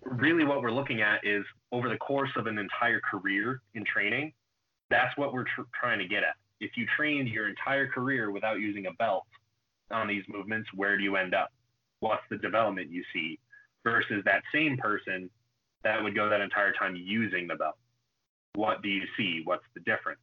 really, 0.04 0.44
what 0.44 0.62
we're 0.62 0.72
looking 0.72 1.02
at 1.02 1.26
is 1.26 1.46
over 1.72 1.90
the 1.90 1.98
course 1.98 2.30
of 2.36 2.48
an 2.48 2.58
entire 2.58 3.00
career 3.00 3.62
in 3.74 3.86
training, 3.86 4.34
that's 4.90 5.16
what 5.18 5.34
we're 5.34 5.44
tr- 5.44 5.62
trying 5.80 6.00
to 6.00 6.08
get 6.08 6.24
at. 6.24 6.36
If 6.60 6.72
you 6.76 6.86
trained 6.98 7.30
your 7.30 7.50
entire 7.50 7.88
career 7.88 8.32
without 8.32 8.60
using 8.60 8.88
a 8.88 8.92
belt, 8.94 9.24
on 9.92 10.08
these 10.08 10.24
movements, 10.28 10.70
where 10.74 10.98
do 10.98 11.04
you 11.04 11.16
end 11.16 11.34
up? 11.34 11.52
What's 12.00 12.24
the 12.30 12.38
development 12.38 12.92
you 12.92 13.04
see 13.14 13.40
versus 13.84 14.24
that 14.26 14.42
same 14.54 14.78
person 14.78 15.30
that 15.84 16.02
would 16.04 16.16
go 16.16 16.30
that 16.30 16.42
entire 16.42 16.74
time 16.74 16.96
using 16.96 17.48
the 17.48 17.56
belt? 17.56 17.78
What 18.56 18.82
do 18.82 18.90
you 18.90 19.04
see? 19.18 19.42
What's 19.44 19.66
the 19.74 19.82
difference? 19.82 20.20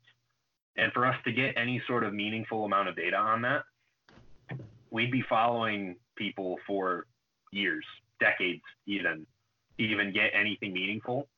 And 0.77 0.93
for 0.93 1.07
us 1.07 1.17
to 1.25 1.33
get 1.33 1.55
any 1.57 1.83
sort 1.87 2.05
of 2.05 2.15
meaningful 2.15 2.65
amount 2.65 2.89
of 2.89 2.97
data 2.97 3.17
on 3.17 3.43
that, 3.43 3.65
we'd 4.91 5.11
be 5.13 5.23
following 5.29 5.97
people 6.17 6.57
for 6.67 7.07
years, 7.53 7.85
decades, 8.21 8.63
even, 8.87 9.27
to 9.79 9.85
even 9.85 10.13
get 10.13 10.31
anything 10.35 10.73
meaningful. 10.73 11.29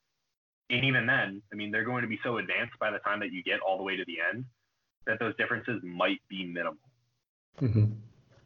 And 0.70 0.84
even 0.84 1.06
then, 1.06 1.42
I 1.52 1.56
mean, 1.56 1.70
they're 1.70 1.84
going 1.84 2.02
to 2.02 2.08
be 2.08 2.18
so 2.22 2.38
advanced 2.38 2.78
by 2.78 2.90
the 2.90 2.98
time 2.98 3.20
that 3.20 3.32
you 3.32 3.42
get 3.42 3.60
all 3.60 3.76
the 3.76 3.82
way 3.82 3.96
to 3.96 4.04
the 4.06 4.16
end 4.32 4.44
that 5.06 5.18
those 5.18 5.36
differences 5.36 5.80
might 5.82 6.20
be 6.28 6.44
minimal. 6.44 6.78
Mm-hmm. 7.60 7.92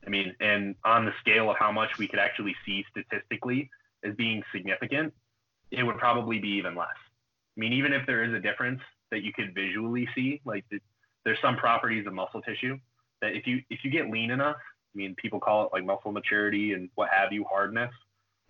I 0.09 0.11
mean, 0.11 0.35
and 0.41 0.75
on 0.87 1.05
the 1.05 1.13
scale 1.21 1.51
of 1.51 1.59
how 1.59 1.71
much 1.71 1.99
we 1.99 2.09
could 2.09 2.19
actually 2.19 2.57
see 2.65 2.83
statistically 2.91 3.69
as 4.03 4.15
being 4.15 4.43
significant, 4.55 5.13
it 5.71 5.83
would 5.83 5.99
probably 5.99 6.39
be 6.39 6.49
even 6.49 6.75
less. 6.75 6.89
I 6.97 7.61
mean, 7.61 7.75
even 7.75 7.93
if 7.93 8.07
there 8.07 8.25
is 8.25 8.33
a 8.33 8.41
difference 8.41 8.81
that 9.11 9.23
you 9.23 9.35
could 9.35 9.55
visually 9.55 10.09
see, 10.15 10.41
like 10.47 10.65
the, 10.71 10.81
there's 11.27 11.39
some 11.43 11.57
properties 11.57 12.07
of 12.07 12.15
muscle 12.15 12.41
tissue 12.41 12.79
that 13.21 13.37
if 13.37 13.47
you 13.47 13.61
if 13.69 13.81
you 13.85 13.91
get 13.91 14.09
lean 14.09 14.31
enough, 14.31 14.57
I 14.57 14.97
mean, 14.97 15.15
people 15.17 15.41
call 15.41 15.67
it 15.67 15.73
like 15.75 15.85
muscle 15.85 16.11
maturity 16.11 16.73
and 16.73 16.89
what 16.95 17.11
have 17.11 17.31
you, 17.31 17.45
hardness. 17.45 17.93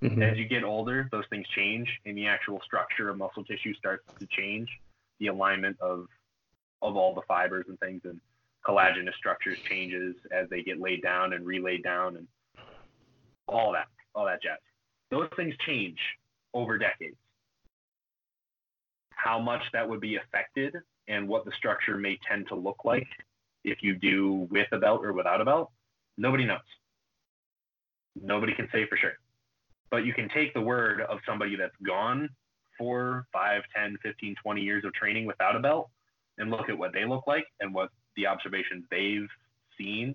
Mm-hmm. 0.01 0.23
As 0.23 0.39
you 0.39 0.47
get 0.47 0.63
older, 0.63 1.09
those 1.11 1.25
things 1.29 1.47
change, 1.57 1.89
and 2.07 2.17
the 2.17 2.29
actual 2.29 2.61
structure 2.65 3.09
of 3.09 3.19
muscle 3.19 3.43
tissue 3.43 3.75
starts 3.75 4.05
to 4.21 4.29
change. 4.31 4.69
The 5.19 5.27
alignment 5.27 5.77
of 5.81 6.07
of 6.83 6.95
all 6.95 7.17
the 7.17 7.23
fibers 7.27 7.67
and 7.69 7.81
things, 7.81 8.03
and 8.05 8.21
collagenous 8.69 9.15
structures 9.17 9.59
changes 9.69 10.15
as 10.31 10.49
they 10.51 10.63
get 10.63 10.81
laid 10.81 11.03
down 11.03 11.33
and 11.33 11.47
relaid 11.47 11.83
down, 11.83 12.17
and 12.17 12.27
all 13.47 13.73
that, 13.73 13.87
all 14.15 14.27
that 14.27 14.43
jazz. 14.43 14.59
Those 15.11 15.29
things 15.37 15.55
change 15.67 15.99
over 16.53 16.77
decades. 16.77 17.17
How 19.11 19.39
much 19.39 19.63
that 19.73 19.89
would 19.89 20.01
be 20.01 20.17
affected 20.17 20.75
and 21.09 21.27
what 21.27 21.45
the 21.45 21.53
structure 21.57 21.97
may 21.97 22.19
tend 22.29 22.47
to 22.49 22.55
look 22.55 22.85
like 22.85 23.07
if 23.65 23.79
you 23.83 23.95
do 23.95 24.47
with 24.51 24.69
a 24.73 24.79
belt 24.79 25.05
or 25.05 25.13
without 25.13 25.41
a 25.41 25.45
belt, 25.45 25.71
nobody 26.17 26.45
knows. 26.45 26.59
Nobody 28.21 28.55
can 28.55 28.69
say 28.73 28.87
for 28.89 28.97
sure. 28.97 29.15
But 29.91 30.05
you 30.05 30.13
can 30.13 30.29
take 30.29 30.53
the 30.55 30.61
word 30.61 31.01
of 31.01 31.19
somebody 31.27 31.57
that's 31.57 31.75
gone 31.85 32.29
four, 32.77 33.27
five, 33.33 33.63
10, 33.75 33.97
15, 34.03 34.37
20 34.43 34.61
years 34.61 34.85
of 34.85 34.93
training 34.93 35.27
without 35.27 35.57
a 35.57 35.61
belt 35.61 35.91
and 36.37 36.51
look 36.51 36.69
at 36.69 36.79
what 36.79 36.93
they 36.93 37.05
look 37.05 37.27
like 37.27 37.45
and 37.61 37.75
what 37.75 37.91
the 38.19 38.27
observations 38.27 38.85
they've 38.91 39.29
seen 39.79 40.15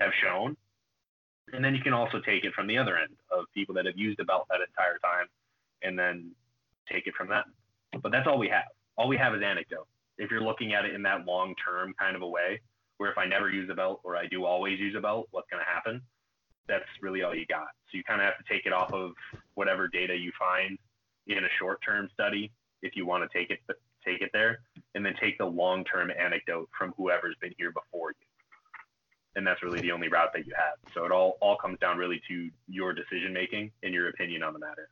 have 0.00 0.10
shown. 0.22 0.56
And 1.52 1.64
then 1.64 1.74
you 1.74 1.82
can 1.82 1.92
also 1.92 2.20
take 2.20 2.44
it 2.44 2.54
from 2.54 2.66
the 2.66 2.78
other 2.78 2.96
end 2.96 3.12
of 3.30 3.44
people 3.54 3.74
that 3.76 3.86
have 3.86 3.96
used 3.96 4.18
a 4.18 4.24
belt 4.24 4.46
that 4.50 4.60
entire 4.66 4.98
time 4.98 5.26
and 5.82 5.96
then 5.96 6.32
take 6.90 7.06
it 7.06 7.14
from 7.14 7.28
that. 7.28 7.44
But 8.02 8.10
that's 8.10 8.26
all 8.26 8.38
we 8.38 8.48
have. 8.48 8.64
All 8.96 9.08
we 9.08 9.18
have 9.18 9.34
is 9.34 9.42
anecdote. 9.44 9.86
If 10.16 10.30
you're 10.30 10.40
looking 10.40 10.72
at 10.72 10.84
it 10.84 10.94
in 10.94 11.02
that 11.02 11.26
long 11.26 11.54
term 11.62 11.94
kind 12.00 12.16
of 12.16 12.22
a 12.22 12.28
way, 12.28 12.60
where 12.96 13.10
if 13.10 13.18
I 13.18 13.26
never 13.26 13.50
use 13.50 13.68
a 13.70 13.74
belt 13.74 14.00
or 14.04 14.16
I 14.16 14.26
do 14.26 14.44
always 14.44 14.80
use 14.80 14.94
a 14.96 15.00
belt, 15.00 15.28
what's 15.32 15.48
going 15.50 15.62
to 15.62 15.70
happen? 15.70 16.00
That's 16.66 16.84
really 17.02 17.22
all 17.22 17.34
you 17.34 17.44
got. 17.46 17.68
So 17.90 17.98
you 17.98 18.04
kind 18.04 18.20
of 18.20 18.24
have 18.24 18.38
to 18.38 18.44
take 18.52 18.64
it 18.64 18.72
off 18.72 18.92
of 18.92 19.12
whatever 19.54 19.86
data 19.86 20.16
you 20.16 20.32
find 20.38 20.78
in 21.26 21.44
a 21.44 21.48
short 21.58 21.80
term 21.84 22.08
study 22.14 22.50
if 22.82 22.96
you 22.96 23.04
want 23.04 23.28
to 23.30 23.38
take 23.38 23.50
it 23.50 23.58
take 24.06 24.20
it 24.20 24.30
there, 24.32 24.60
and 24.94 25.04
then 25.04 25.14
take 25.20 25.38
the 25.38 25.46
long 25.46 25.84
term 25.84 26.10
anecdote 26.10 26.68
from 26.76 26.92
whoever's 26.96 27.36
been 27.40 27.54
here 27.58 27.72
before 27.72 28.10
you. 28.10 28.26
And 29.36 29.46
that's 29.46 29.62
really 29.62 29.80
the 29.80 29.90
only 29.90 30.08
route 30.08 30.32
that 30.34 30.46
you 30.46 30.52
have. 30.56 30.92
So 30.94 31.04
it 31.04 31.12
all 31.12 31.38
all 31.40 31.56
comes 31.56 31.78
down 31.80 31.98
really 31.98 32.20
to 32.28 32.50
your 32.68 32.92
decision 32.92 33.32
making 33.32 33.72
and 33.82 33.92
your 33.92 34.08
opinion 34.08 34.42
on 34.42 34.52
the 34.52 34.60
matter. 34.60 34.88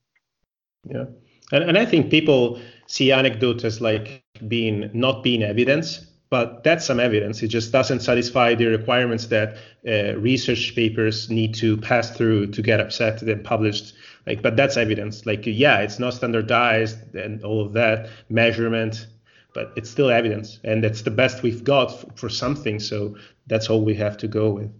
Yeah. 0.84 1.04
And, 1.52 1.64
and 1.64 1.78
I 1.78 1.84
think 1.84 2.10
people 2.10 2.60
see 2.86 3.12
anecdote 3.12 3.64
as 3.64 3.80
like 3.80 4.24
being 4.48 4.90
not 4.92 5.22
being 5.22 5.42
evidence, 5.42 6.06
but 6.30 6.64
that's 6.64 6.84
some 6.84 6.98
evidence. 6.98 7.42
It 7.42 7.48
just 7.48 7.72
doesn't 7.72 8.00
satisfy 8.00 8.54
the 8.54 8.66
requirements 8.66 9.26
that 9.26 9.56
uh, 9.86 10.18
research 10.18 10.74
papers 10.74 11.30
need 11.30 11.54
to 11.56 11.76
pass 11.76 12.10
through 12.10 12.48
to 12.48 12.62
get 12.62 12.80
accepted 12.80 13.28
and 13.28 13.44
published 13.44 13.94
like 14.26 14.42
but 14.42 14.56
that's 14.56 14.76
evidence. 14.76 15.26
Like 15.26 15.42
yeah 15.46 15.78
it's 15.80 15.98
not 15.98 16.14
standardized 16.14 17.14
and 17.14 17.42
all 17.44 17.64
of 17.64 17.72
that 17.72 18.08
measurement 18.28 19.06
but 19.54 19.72
it's 19.76 19.90
still 19.90 20.10
evidence. 20.10 20.60
And 20.64 20.82
that's 20.82 21.02
the 21.02 21.10
best 21.10 21.42
we've 21.42 21.62
got 21.62 22.18
for 22.18 22.28
something. 22.30 22.80
So 22.80 23.16
that's 23.48 23.68
all 23.68 23.84
we 23.84 23.94
have 23.96 24.16
to 24.18 24.28
go 24.28 24.50
with. 24.50 24.70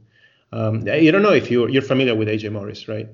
Um, 0.52 0.86
you 0.86 1.12
don't 1.12 1.22
know 1.22 1.32
if 1.32 1.50
you're 1.50 1.68
you're 1.68 1.82
familiar 1.82 2.14
with 2.14 2.28
aj 2.28 2.50
morris 2.52 2.88
right? 2.88 3.08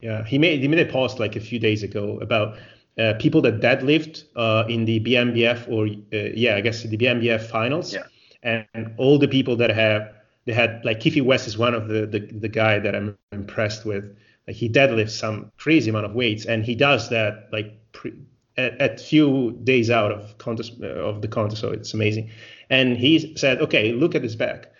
Yeah 0.00 0.24
he 0.24 0.38
made 0.38 0.60
he 0.60 0.68
made 0.68 0.86
a 0.86 0.92
post 0.92 1.18
like 1.18 1.36
a 1.36 1.40
few 1.40 1.58
days 1.58 1.82
ago 1.82 2.18
about 2.20 2.58
uh, 2.98 3.14
people 3.18 3.40
that 3.42 3.60
deadlift 3.60 4.24
uh, 4.36 4.64
in 4.68 4.84
the 4.84 5.00
BNBF 5.00 5.68
or 5.68 5.86
uh, 5.86 6.30
yeah 6.34 6.56
I 6.56 6.60
guess 6.60 6.82
the 6.82 6.96
BNBF 6.96 7.42
finals. 7.42 7.94
Yeah. 7.94 8.04
and, 8.44 8.66
and 8.74 8.94
all 8.98 9.18
the 9.18 9.26
people 9.26 9.56
that 9.56 9.70
have 9.70 10.12
they 10.44 10.52
had 10.52 10.84
like 10.84 11.00
Keefe 11.00 11.24
West 11.24 11.48
is 11.48 11.58
one 11.58 11.74
of 11.74 11.88
the, 11.88 12.06
the 12.06 12.20
the 12.20 12.48
guy 12.48 12.78
that 12.78 12.94
I'm 12.94 13.16
impressed 13.32 13.84
with 13.84 14.04
he 14.48 14.68
deadlifts 14.68 15.10
some 15.18 15.50
crazy 15.56 15.90
amount 15.90 16.06
of 16.06 16.14
weights, 16.14 16.44
and 16.44 16.64
he 16.64 16.74
does 16.74 17.08
that 17.10 17.48
like 17.52 17.72
pre, 17.92 18.12
at, 18.56 18.80
at, 18.80 19.00
few 19.00 19.52
days 19.64 19.90
out 19.90 20.12
of 20.12 20.36
contest 20.38 20.74
uh, 20.82 20.86
of 20.86 21.22
the 21.22 21.28
contest. 21.28 21.60
So 21.60 21.70
it's 21.70 21.94
amazing. 21.94 22.30
And 22.70 22.96
he 22.96 23.36
said, 23.36 23.60
okay, 23.60 23.92
look 23.92 24.14
at 24.14 24.22
his 24.22 24.36
back. 24.36 24.72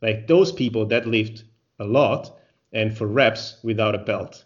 Like 0.00 0.26
those 0.26 0.52
people 0.52 0.86
deadlift 0.86 1.42
a 1.78 1.84
lot 1.84 2.38
and 2.72 2.96
for 2.96 3.06
reps 3.06 3.56
without 3.62 3.94
a 3.94 3.98
belt. 3.98 4.44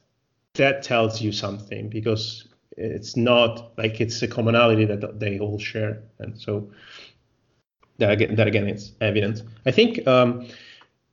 That 0.55 0.83
tells 0.83 1.21
you 1.21 1.33
something 1.33 1.89
because 1.89 2.49
it's 2.77 3.17
not 3.17 3.73
like 3.79 4.01
it's 4.01 4.21
a 4.23 4.29
commonality 4.29 4.85
that 4.87 5.19
they 5.19 5.39
all 5.39 5.59
share. 5.59 6.03
And 6.19 6.39
so 6.39 6.71
that 7.99 8.11
again, 8.11 8.35
that 8.37 8.47
again 8.47 8.69
is 8.69 8.93
evident. 9.01 9.43
I 9.67 9.71
think 9.71 10.07
um, 10.07 10.49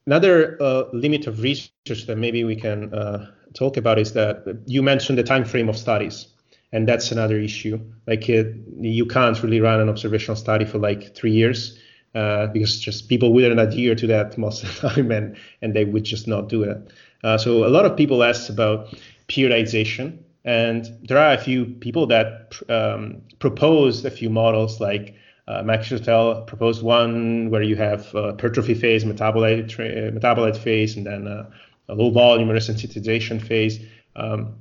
another 0.05 0.57
uh, 0.61 0.85
limit 0.93 1.27
of 1.27 1.41
research 1.41 2.05
that 2.07 2.17
maybe 2.17 2.43
we 2.43 2.55
can 2.55 2.93
uh, 2.93 3.31
talk 3.53 3.77
about 3.77 3.99
is 3.99 4.13
that 4.13 4.43
you 4.65 4.81
mentioned 4.81 5.17
the 5.17 5.23
time 5.23 5.45
frame 5.45 5.69
of 5.69 5.77
studies 5.77 6.27
and 6.71 6.87
that's 6.87 7.11
another 7.11 7.39
issue. 7.39 7.79
Like 8.07 8.27
you 8.27 9.05
can't 9.05 9.41
really 9.41 9.59
run 9.59 9.79
an 9.79 9.89
observational 9.89 10.35
study 10.35 10.65
for 10.65 10.77
like 10.77 11.15
three 11.15 11.31
years 11.31 11.79
uh, 12.15 12.47
because 12.47 12.79
just 12.79 13.09
people 13.09 13.33
wouldn't 13.33 13.59
adhere 13.59 13.95
to 13.95 14.07
that 14.07 14.37
most 14.37 14.63
of 14.63 14.81
the 14.81 14.89
time 14.89 15.11
and 15.11 15.37
and 15.61 15.73
they 15.73 15.85
would 15.85 16.03
just 16.03 16.27
not 16.27 16.49
do 16.49 16.63
it. 16.63 16.91
Uh, 17.23 17.37
so 17.37 17.65
a 17.65 17.69
lot 17.69 17.85
of 17.85 17.97
people 17.97 18.23
ask 18.23 18.49
about 18.49 18.95
periodization 19.27 20.19
and 20.45 20.89
there 21.03 21.17
are 21.17 21.33
a 21.33 21.37
few 21.37 21.65
people 21.65 22.07
that 22.07 22.53
um, 22.69 23.21
proposed 23.39 24.05
a 24.05 24.11
few 24.11 24.29
models 24.29 24.79
like 24.79 25.15
uh, 25.47 25.63
Mike 25.63 25.81
Israetel 25.81 26.45
proposed 26.45 26.83
one 26.83 27.49
where 27.49 27.63
you 27.63 27.75
have 27.75 28.13
uh, 28.13 28.27
hypertrophy 28.27 28.75
phase, 28.75 29.03
metabolite, 29.03 29.67
tra- 29.67 30.11
metabolite 30.11 30.55
phase, 30.55 30.95
and 30.95 31.07
then 31.07 31.27
uh, 31.27 31.49
low 31.95 32.09
volume 32.09 32.49
resensitization 32.49 33.41
phase. 33.41 33.79
Um, 34.15 34.55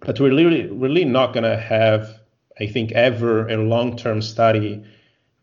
but 0.00 0.20
we're 0.20 0.34
really, 0.34 0.66
really 0.66 1.04
not 1.04 1.32
going 1.32 1.44
to 1.44 1.56
have, 1.56 2.20
I 2.60 2.66
think, 2.66 2.92
ever 2.92 3.48
a 3.48 3.56
long-term 3.56 4.22
study, 4.22 4.84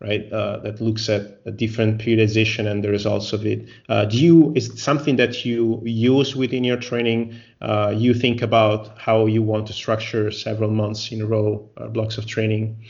right, 0.00 0.30
uh, 0.32 0.58
that 0.58 0.80
looks 0.80 1.08
at 1.08 1.40
a 1.46 1.50
different 1.50 2.00
periodization 2.00 2.70
and 2.70 2.82
the 2.84 2.90
results 2.90 3.32
of 3.32 3.46
it. 3.46 3.68
Uh, 3.88 4.04
do 4.04 4.18
you 4.18 4.52
is 4.54 4.80
something 4.80 5.16
that 5.16 5.44
you 5.44 5.82
use 5.84 6.36
within 6.36 6.64
your 6.64 6.76
training? 6.76 7.34
Uh, 7.60 7.92
you 7.96 8.14
think 8.14 8.42
about 8.42 8.98
how 8.98 9.26
you 9.26 9.42
want 9.42 9.66
to 9.66 9.72
structure 9.72 10.30
several 10.30 10.70
months 10.70 11.10
in 11.12 11.20
a 11.20 11.26
row 11.26 11.68
uh, 11.76 11.88
blocks 11.88 12.18
of 12.18 12.26
training. 12.26 12.84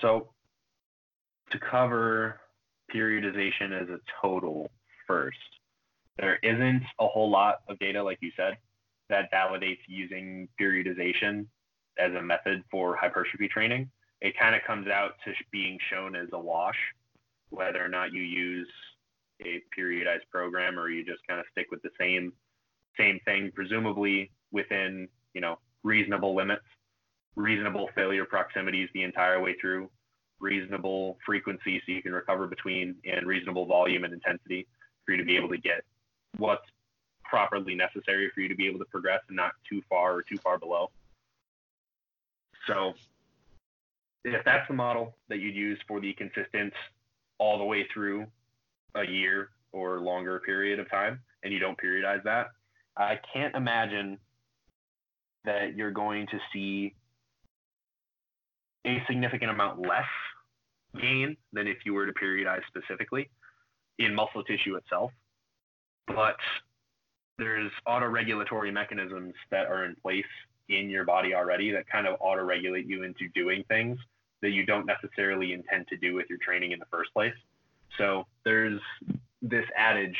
So, 0.00 0.30
to 1.50 1.58
cover 1.58 2.40
periodization 2.92 3.80
as 3.80 3.88
a 3.88 4.00
total 4.20 4.70
first, 5.06 5.38
there 6.18 6.38
isn't 6.42 6.82
a 7.00 7.06
whole 7.06 7.30
lot 7.30 7.60
of 7.68 7.78
data, 7.78 8.02
like 8.02 8.18
you 8.20 8.30
said, 8.36 8.56
that 9.08 9.32
validates 9.32 9.80
using 9.86 10.48
periodization 10.60 11.46
as 11.98 12.12
a 12.14 12.22
method 12.22 12.62
for 12.70 12.96
hypertrophy 12.96 13.48
training. 13.48 13.90
It 14.20 14.38
kind 14.38 14.54
of 14.54 14.62
comes 14.66 14.88
out 14.88 15.12
to 15.24 15.32
being 15.50 15.78
shown 15.90 16.14
as 16.14 16.28
a 16.32 16.38
wash, 16.38 16.76
whether 17.50 17.84
or 17.84 17.88
not 17.88 18.12
you 18.12 18.22
use 18.22 18.68
a 19.44 19.60
periodized 19.76 20.28
program 20.30 20.78
or 20.78 20.88
you 20.88 21.04
just 21.04 21.26
kind 21.26 21.40
of 21.40 21.46
stick 21.50 21.66
with 21.70 21.82
the 21.82 21.90
same 21.98 22.32
same 22.98 23.18
thing, 23.24 23.50
presumably 23.54 24.30
within 24.52 25.08
you 25.34 25.40
know 25.40 25.58
reasonable 25.82 26.34
limits, 26.36 26.62
reasonable 27.36 27.88
failure 27.94 28.24
proximities 28.24 28.88
the 28.94 29.02
entire 29.02 29.40
way 29.40 29.56
through, 29.60 29.90
reasonable 30.40 31.18
frequency 31.24 31.82
so 31.84 31.92
you 31.92 32.02
can 32.02 32.12
recover 32.12 32.46
between, 32.46 32.94
and 33.04 33.26
reasonable 33.26 33.66
volume 33.66 34.04
and 34.04 34.12
intensity 34.12 34.68
for 35.04 35.12
you 35.12 35.18
to 35.18 35.24
be 35.24 35.36
able 35.36 35.48
to 35.48 35.58
get 35.58 35.82
what's 36.38 36.64
properly 37.24 37.74
necessary 37.74 38.30
for 38.34 38.40
you 38.40 38.48
to 38.48 38.54
be 38.54 38.66
able 38.66 38.78
to 38.78 38.84
progress 38.86 39.20
and 39.28 39.36
not 39.36 39.52
too 39.68 39.82
far 39.88 40.14
or 40.14 40.22
too 40.22 40.36
far 40.36 40.58
below. 40.58 40.90
So 42.66 42.94
if 44.24 44.44
that's 44.44 44.68
the 44.68 44.74
model 44.74 45.16
that 45.28 45.38
you'd 45.38 45.56
use 45.56 45.78
for 45.88 46.00
the 46.00 46.12
consistent 46.12 46.72
all 47.38 47.58
the 47.58 47.64
way 47.64 47.86
through 47.92 48.26
a 48.94 49.06
year 49.06 49.50
or 49.72 50.00
longer 50.00 50.40
period 50.40 50.78
of 50.78 50.90
time 50.90 51.20
and 51.42 51.52
you 51.52 51.58
don't 51.58 51.78
periodize 51.78 52.22
that, 52.24 52.48
I 52.96 53.18
can't 53.32 53.54
imagine 53.54 54.18
that 55.44 55.74
you're 55.74 55.90
going 55.90 56.26
to 56.28 56.38
see 56.52 56.94
a 58.86 59.02
significant 59.06 59.50
amount 59.50 59.80
less 59.80 60.04
gain 61.00 61.36
than 61.52 61.66
if 61.66 61.78
you 61.84 61.94
were 61.94 62.06
to 62.06 62.12
periodize 62.12 62.60
specifically 62.68 63.30
in 63.98 64.14
muscle 64.14 64.44
tissue 64.44 64.76
itself. 64.76 65.10
But 66.06 66.36
there's 67.38 67.70
auto-regulatory 67.86 68.70
mechanisms 68.70 69.34
that 69.50 69.66
are 69.66 69.84
in 69.84 69.96
place 69.96 70.24
in 70.68 70.90
your 70.90 71.04
body 71.04 71.34
already 71.34 71.70
that 71.72 71.88
kind 71.88 72.06
of 72.06 72.16
auto-regulate 72.20 72.86
you 72.86 73.02
into 73.02 73.28
doing 73.34 73.64
things 73.68 73.98
that 74.42 74.50
you 74.50 74.66
don't 74.66 74.86
necessarily 74.86 75.52
intend 75.52 75.86
to 75.88 75.96
do 75.96 76.14
with 76.14 76.26
your 76.28 76.38
training 76.38 76.72
in 76.72 76.78
the 76.78 76.86
first 76.90 77.12
place. 77.14 77.34
So 77.98 78.26
there's 78.44 78.80
this 79.40 79.64
adage 79.76 80.16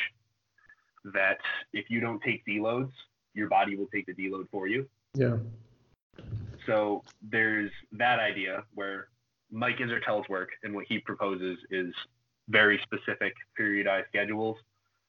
that 1.12 1.38
if 1.72 1.90
you 1.90 2.00
don't 2.00 2.22
take 2.22 2.44
deloads, 2.46 2.92
your 3.34 3.48
body 3.48 3.76
will 3.76 3.86
take 3.86 4.06
the 4.06 4.14
deload 4.14 4.48
for 4.50 4.68
you. 4.68 4.88
Yeah. 5.14 5.38
So 6.66 7.02
there's 7.22 7.70
that 7.92 8.20
idea 8.20 8.62
where 8.74 9.08
Mike 9.50 9.78
Israetel's 9.78 10.28
work 10.28 10.50
and 10.62 10.74
what 10.74 10.86
he 10.88 10.98
proposes 10.98 11.58
is 11.70 11.92
very 12.48 12.80
specific 12.82 13.34
periodized 13.58 14.06
schedules 14.08 14.56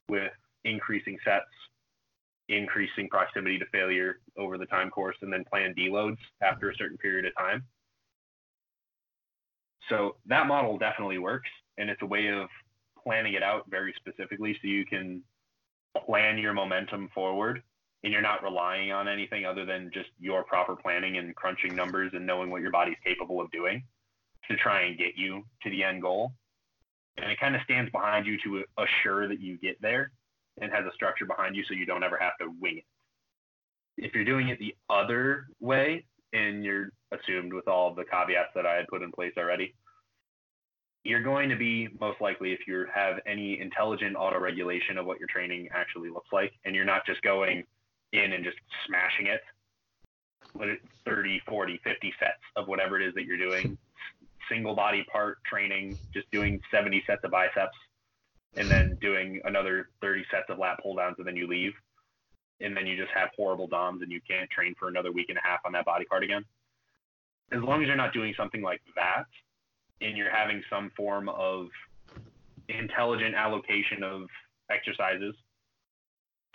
with 0.10 0.32
increasing 0.66 1.18
sets, 1.24 1.46
increasing 2.50 3.10
proximity 3.10 3.58
to 3.60 3.66
failure 3.72 4.20
over 4.38 4.58
the 4.58 4.66
time 4.66 4.90
course, 4.90 5.16
and 5.22 5.32
then 5.32 5.44
planned 5.50 5.76
deloads 5.76 6.18
after 6.42 6.70
a 6.70 6.76
certain 6.76 6.98
period 6.98 7.26
of 7.26 7.34
time. 7.38 7.64
So 9.90 10.16
that 10.28 10.48
model 10.48 10.78
definitely 10.78 11.18
works, 11.18 11.50
and 11.78 11.90
it's 11.90 12.02
a 12.02 12.06
way 12.06 12.28
of 12.30 12.48
planning 13.04 13.34
it 13.34 13.44
out 13.44 13.66
very 13.70 13.94
specifically 13.98 14.58
so 14.62 14.68
you 14.68 14.86
can 14.86 15.22
plan 16.06 16.38
your 16.38 16.54
momentum 16.54 17.10
forward 17.14 17.62
and 18.04 18.12
you're 18.12 18.22
not 18.22 18.44
relying 18.44 18.92
on 18.92 19.08
anything 19.08 19.46
other 19.46 19.66
than 19.66 19.90
just 19.94 20.10
your 20.20 20.44
proper 20.44 20.76
planning 20.76 21.18
and 21.18 21.36
crunching 21.36 21.76
numbers 21.76 22.12
and 22.14 22.26
knowing 22.26 22.50
what 22.50 22.62
your 22.62 22.72
body's 22.72 22.98
capable 23.04 23.40
of 23.40 23.50
doing 23.52 23.84
to 24.50 24.58
try 24.58 24.82
and 24.82 24.98
get 24.98 25.16
you 25.16 25.44
to 25.62 25.70
the 25.70 25.84
end 25.84 26.02
goal. 26.02 26.34
And 27.18 27.32
it 27.32 27.40
kind 27.40 27.56
of 27.56 27.62
stands 27.64 27.92
behind 27.92 28.26
you 28.26 28.38
to 28.44 28.64
assure 28.78 29.28
that 29.28 29.40
you 29.40 29.58
get 29.58 29.82
there 29.82 30.12
and 30.62 30.72
has 30.72 30.86
a 30.86 30.94
structure 30.94 31.26
behind 31.26 31.56
you 31.56 31.64
so 31.64 31.74
you 31.74 31.86
don't 31.86 32.04
ever 32.04 32.18
have 32.18 32.38
to 32.40 32.54
wing 32.60 32.78
it. 32.78 32.86
If 33.98 34.14
you're 34.14 34.26
doing 34.26 34.50
it 34.50 34.60
the 34.60 34.76
other 34.90 35.48
way 35.60 36.06
and 36.34 36.64
you're 36.64 36.90
assumed 37.12 37.54
with 37.54 37.68
all 37.68 37.94
the 37.94 38.06
caveats 38.06 38.50
that 38.56 38.66
I 38.66 38.76
had 38.76 38.88
put 38.88 39.02
in 39.02 39.12
place 39.12 39.34
already, 39.38 39.76
you're 41.04 41.22
going 41.22 41.50
to 41.50 41.56
be 41.56 41.90
most 42.00 42.22
likely 42.22 42.54
if 42.54 42.62
you 42.66 42.86
have 42.94 43.20
any 43.26 43.60
intelligent 43.60 44.16
auto 44.16 44.40
regulation 44.40 44.98
of 44.98 45.06
what 45.06 45.20
your 45.20 45.28
training 45.28 45.70
actually 45.74 46.10
looks 46.10 46.30
like 46.32 46.54
and 46.66 46.76
you're 46.76 46.86
not 46.86 47.06
just 47.06 47.22
going 47.22 47.64
in 48.14 48.34
and 48.34 48.44
just 48.44 48.58
smashing 48.88 49.28
it 49.28 49.42
with 50.54 50.80
30 51.06 51.42
40 51.48 51.80
50 51.84 52.14
sets 52.20 52.32
of 52.56 52.68
whatever 52.68 53.00
it 53.00 53.08
is 53.08 53.14
that 53.16 53.26
you're 53.26 53.38
doing 53.38 53.78
single 54.50 54.76
body 54.76 55.06
part 55.12 55.44
training 55.44 55.98
just 56.14 56.30
doing 56.32 56.62
70 56.72 57.04
sets 57.08 57.24
of 57.24 57.32
biceps 57.32 57.76
and 58.56 58.70
then 58.70 58.98
doing 59.02 59.42
another 59.46 59.90
30 60.02 60.24
sets 60.32 60.46
of 60.50 60.60
lat 60.60 60.78
pull 60.82 60.96
downs 60.96 61.16
and 61.18 61.28
then 61.28 61.36
you 61.36 61.48
leave 61.48 61.74
and 62.62 62.76
then 62.76 62.88
you 62.88 62.96
just 62.96 63.12
have 63.14 63.30
horrible 63.36 63.68
DOMs 63.68 64.02
and 64.02 64.12
you 64.12 64.22
can't 64.30 64.50
train 64.50 64.74
for 64.80 64.88
another 64.88 65.12
week 65.12 65.28
and 65.30 65.38
a 65.38 65.42
half 65.42 65.60
on 65.66 65.72
that 65.74 65.86
body 65.86 66.06
part 66.06 66.24
again. 66.24 66.44
As 67.52 67.62
long 67.62 67.82
as 67.82 67.88
you're 67.88 67.98
not 67.98 68.14
doing 68.14 68.34
something 68.38 68.62
like 68.62 68.82
that 68.96 69.26
and 70.02 70.18
you're 70.18 70.32
having 70.32 70.64
some 70.70 70.92
form 70.96 71.30
of 71.30 71.68
intelligent 72.70 73.36
allocation 73.36 74.04
of 74.04 74.24
exercises 74.72 75.36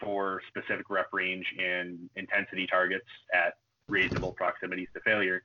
for 0.01 0.41
specific 0.49 0.89
rep 0.89 1.09
range 1.13 1.47
and 1.59 2.09
intensity 2.17 2.67
targets 2.67 3.07
at 3.35 3.55
reasonable 3.89 4.33
proximities 4.33 4.89
to 4.95 5.01
failure, 5.01 5.43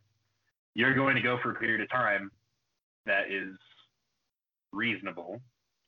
you're 0.75 0.93
going 0.93 1.15
to 1.15 1.21
go 1.21 1.37
for 1.41 1.51
a 1.51 1.55
period 1.55 1.81
of 1.81 1.89
time 1.89 2.31
that 3.05 3.29
is 3.29 3.55
reasonable 4.71 5.41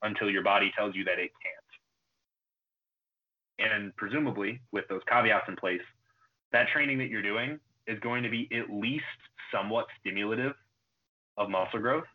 until 0.05 0.29
your 0.29 0.43
body 0.43 0.71
tells 0.77 0.95
you 0.95 1.03
that 1.03 1.19
it 1.19 1.31
can't. 1.41 1.65
And 3.57 3.95
presumably, 3.95 4.61
with 4.71 4.87
those 4.87 5.01
caveats 5.07 5.47
in 5.47 5.55
place, 5.55 5.81
that 6.51 6.67
training 6.73 6.97
that 6.99 7.09
you're 7.09 7.21
doing 7.21 7.59
is 7.87 7.99
going 7.99 8.23
to 8.23 8.29
be 8.29 8.49
at 8.53 8.69
least 8.69 9.03
somewhat 9.51 9.87
stimulative 9.99 10.53
of 11.37 11.49
muscle 11.49 11.79
growth 11.79 12.05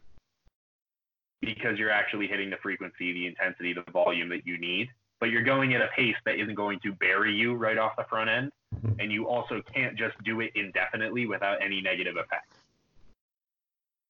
because 1.40 1.78
you're 1.78 1.90
actually 1.90 2.26
hitting 2.26 2.50
the 2.50 2.56
frequency, 2.62 3.12
the 3.12 3.26
intensity, 3.26 3.72
the 3.72 3.90
volume 3.92 4.28
that 4.28 4.46
you 4.46 4.58
need. 4.58 4.88
But 5.20 5.30
you're 5.30 5.42
going 5.42 5.74
at 5.74 5.80
a 5.80 5.88
pace 5.96 6.16
that 6.24 6.38
isn't 6.38 6.54
going 6.54 6.80
to 6.80 6.92
bury 6.92 7.34
you 7.34 7.54
right 7.54 7.78
off 7.78 7.92
the 7.96 8.04
front 8.08 8.30
end. 8.30 8.52
Mm-hmm. 8.74 9.00
And 9.00 9.12
you 9.12 9.28
also 9.28 9.62
can't 9.74 9.96
just 9.96 10.16
do 10.24 10.40
it 10.40 10.50
indefinitely 10.54 11.26
without 11.26 11.62
any 11.62 11.80
negative 11.80 12.16
effects. 12.16 12.56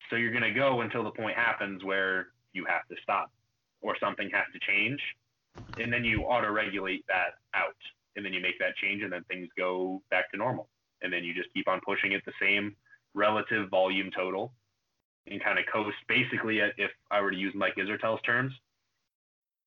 So 0.08 0.16
you're 0.16 0.32
going 0.32 0.42
to 0.42 0.52
go 0.52 0.80
until 0.80 1.04
the 1.04 1.10
point 1.10 1.36
happens 1.36 1.84
where 1.84 2.28
you 2.52 2.64
have 2.64 2.86
to 2.88 2.96
stop 3.02 3.30
or 3.82 3.96
something 3.98 4.30
has 4.32 4.44
to 4.52 4.58
change. 4.60 5.00
And 5.78 5.92
then 5.92 6.04
you 6.04 6.22
auto 6.22 6.50
regulate 6.50 7.04
that 7.08 7.34
out. 7.54 7.76
And 8.16 8.24
then 8.24 8.32
you 8.32 8.40
make 8.40 8.58
that 8.58 8.76
change 8.76 9.02
and 9.02 9.12
then 9.12 9.24
things 9.24 9.48
go 9.56 10.02
back 10.10 10.30
to 10.32 10.36
normal. 10.36 10.68
And 11.02 11.12
then 11.12 11.24
you 11.24 11.34
just 11.34 11.52
keep 11.54 11.68
on 11.68 11.80
pushing 11.84 12.14
at 12.14 12.24
the 12.26 12.32
same 12.40 12.76
relative 13.14 13.70
volume 13.70 14.10
total 14.14 14.52
and 15.26 15.42
kind 15.42 15.58
of 15.58 15.64
coast. 15.72 15.96
Basically, 16.08 16.58
if 16.58 16.90
I 17.10 17.20
were 17.20 17.30
to 17.30 17.36
use 17.36 17.54
Mike 17.54 17.76
Israetel's 17.76 18.20
terms, 18.22 18.52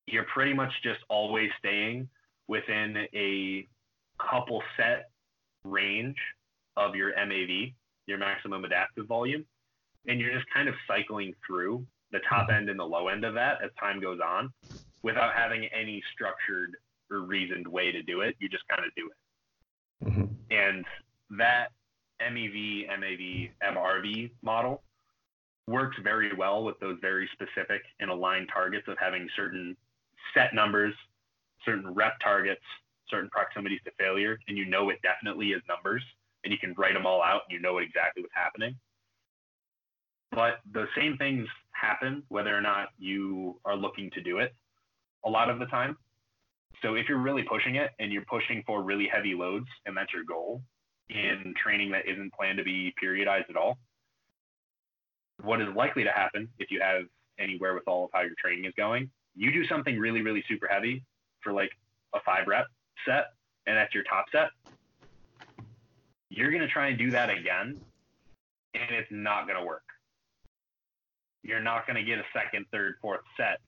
you're 0.05 0.25
pretty 0.33 0.53
much 0.53 0.71
just 0.83 0.99
always 1.09 1.49
staying 1.59 2.09
within 2.47 3.07
a 3.13 3.67
couple 4.29 4.61
set 4.77 5.09
range 5.63 6.17
of 6.75 6.95
your 6.95 7.13
MAV, 7.15 7.71
your 8.07 8.17
maximum 8.17 8.65
adaptive 8.65 9.07
volume, 9.07 9.45
and 10.07 10.19
you're 10.19 10.33
just 10.33 10.45
kind 10.53 10.67
of 10.67 10.75
cycling 10.87 11.33
through 11.45 11.85
the 12.13 12.19
top 12.29 12.47
end 12.49 12.69
and 12.69 12.79
the 12.79 12.85
low 12.85 13.09
end 13.09 13.25
of 13.25 13.33
that 13.33 13.57
as 13.63 13.71
time 13.77 13.99
goes 13.99 14.19
on 14.25 14.53
without 15.01 15.33
having 15.35 15.67
any 15.77 16.01
structured 16.13 16.77
or 17.11 17.19
reasoned 17.19 17.67
way 17.67 17.91
to 17.91 18.01
do 18.01 18.21
it. 18.21 18.35
You 18.39 18.47
just 18.47 18.63
kind 18.69 18.83
of 18.85 18.95
do 18.95 19.09
it. 19.09 20.09
Mm-hmm. 20.09 20.25
And 20.51 20.85
that 21.37 21.69
MEV, 22.21 22.87
MAV, 22.87 23.75
MRV 23.75 24.31
model 24.41 24.81
works 25.67 25.97
very 26.03 26.33
well 26.35 26.63
with 26.63 26.79
those 26.79 26.97
very 27.01 27.29
specific 27.33 27.81
and 27.99 28.09
aligned 28.09 28.49
targets 28.53 28.87
of 28.87 28.97
having 28.99 29.27
certain 29.35 29.75
set 30.33 30.53
numbers, 30.53 30.93
certain 31.65 31.93
rep 31.93 32.19
targets, 32.21 32.61
certain 33.09 33.29
proximities 33.29 33.79
to 33.85 33.91
failure, 33.99 34.37
and 34.47 34.57
you 34.57 34.65
know 34.65 34.89
it 34.89 34.99
definitely 35.03 35.49
is 35.49 35.61
numbers, 35.67 36.03
and 36.43 36.51
you 36.51 36.59
can 36.59 36.73
write 36.77 36.93
them 36.93 37.05
all 37.05 37.21
out 37.21 37.41
and 37.47 37.53
you 37.53 37.59
know 37.59 37.77
exactly 37.77 38.21
what's 38.23 38.33
happening. 38.35 38.75
But 40.31 40.59
the 40.71 40.87
same 40.97 41.17
things 41.17 41.47
happen 41.73 42.23
whether 42.29 42.55
or 42.55 42.61
not 42.61 42.89
you 42.97 43.59
are 43.65 43.75
looking 43.75 44.09
to 44.11 44.21
do 44.21 44.39
it 44.39 44.53
a 45.25 45.29
lot 45.29 45.49
of 45.49 45.59
the 45.59 45.65
time. 45.65 45.97
So 46.81 46.95
if 46.95 47.07
you're 47.07 47.19
really 47.19 47.43
pushing 47.43 47.75
it 47.75 47.91
and 47.99 48.11
you're 48.11 48.25
pushing 48.29 48.63
for 48.65 48.83
really 48.83 49.07
heavy 49.11 49.33
loads 49.35 49.67
and 49.85 49.95
that's 49.95 50.13
your 50.13 50.23
goal 50.23 50.61
in 51.09 51.53
training 51.61 51.91
that 51.91 52.07
isn't 52.07 52.33
planned 52.33 52.57
to 52.57 52.63
be 52.63 52.93
periodized 53.01 53.49
at 53.49 53.55
all, 53.55 53.77
what 55.41 55.61
is 55.61 55.67
likely 55.75 56.03
to 56.03 56.11
happen 56.11 56.49
if 56.59 56.71
you 56.71 56.79
have 56.81 57.03
any 57.39 57.57
wherewithal 57.57 58.05
of 58.05 58.09
how 58.13 58.21
your 58.21 58.35
training 58.39 58.65
is 58.65 58.73
going, 58.77 59.09
you 59.35 59.51
do 59.51 59.65
something 59.67 59.97
really, 59.97 60.21
really 60.21 60.43
super 60.47 60.67
heavy 60.67 61.03
for 61.41 61.53
like 61.53 61.71
a 62.13 62.19
five 62.25 62.47
rep 62.47 62.67
set, 63.05 63.25
and 63.65 63.75
that's 63.75 63.93
your 63.93 64.03
top 64.03 64.25
set. 64.31 64.49
You're 66.29 66.51
going 66.51 66.61
to 66.61 66.67
try 66.67 66.87
and 66.87 66.97
do 66.97 67.11
that 67.11 67.29
again, 67.29 67.79
and 68.73 68.91
it's 68.91 69.09
not 69.11 69.47
going 69.47 69.59
to 69.59 69.65
work. 69.65 69.83
You're 71.43 71.61
not 71.61 71.85
going 71.85 71.97
to 71.97 72.03
get 72.03 72.19
a 72.19 72.25
second, 72.33 72.65
third, 72.71 72.95
fourth 73.01 73.21
set 73.37 73.59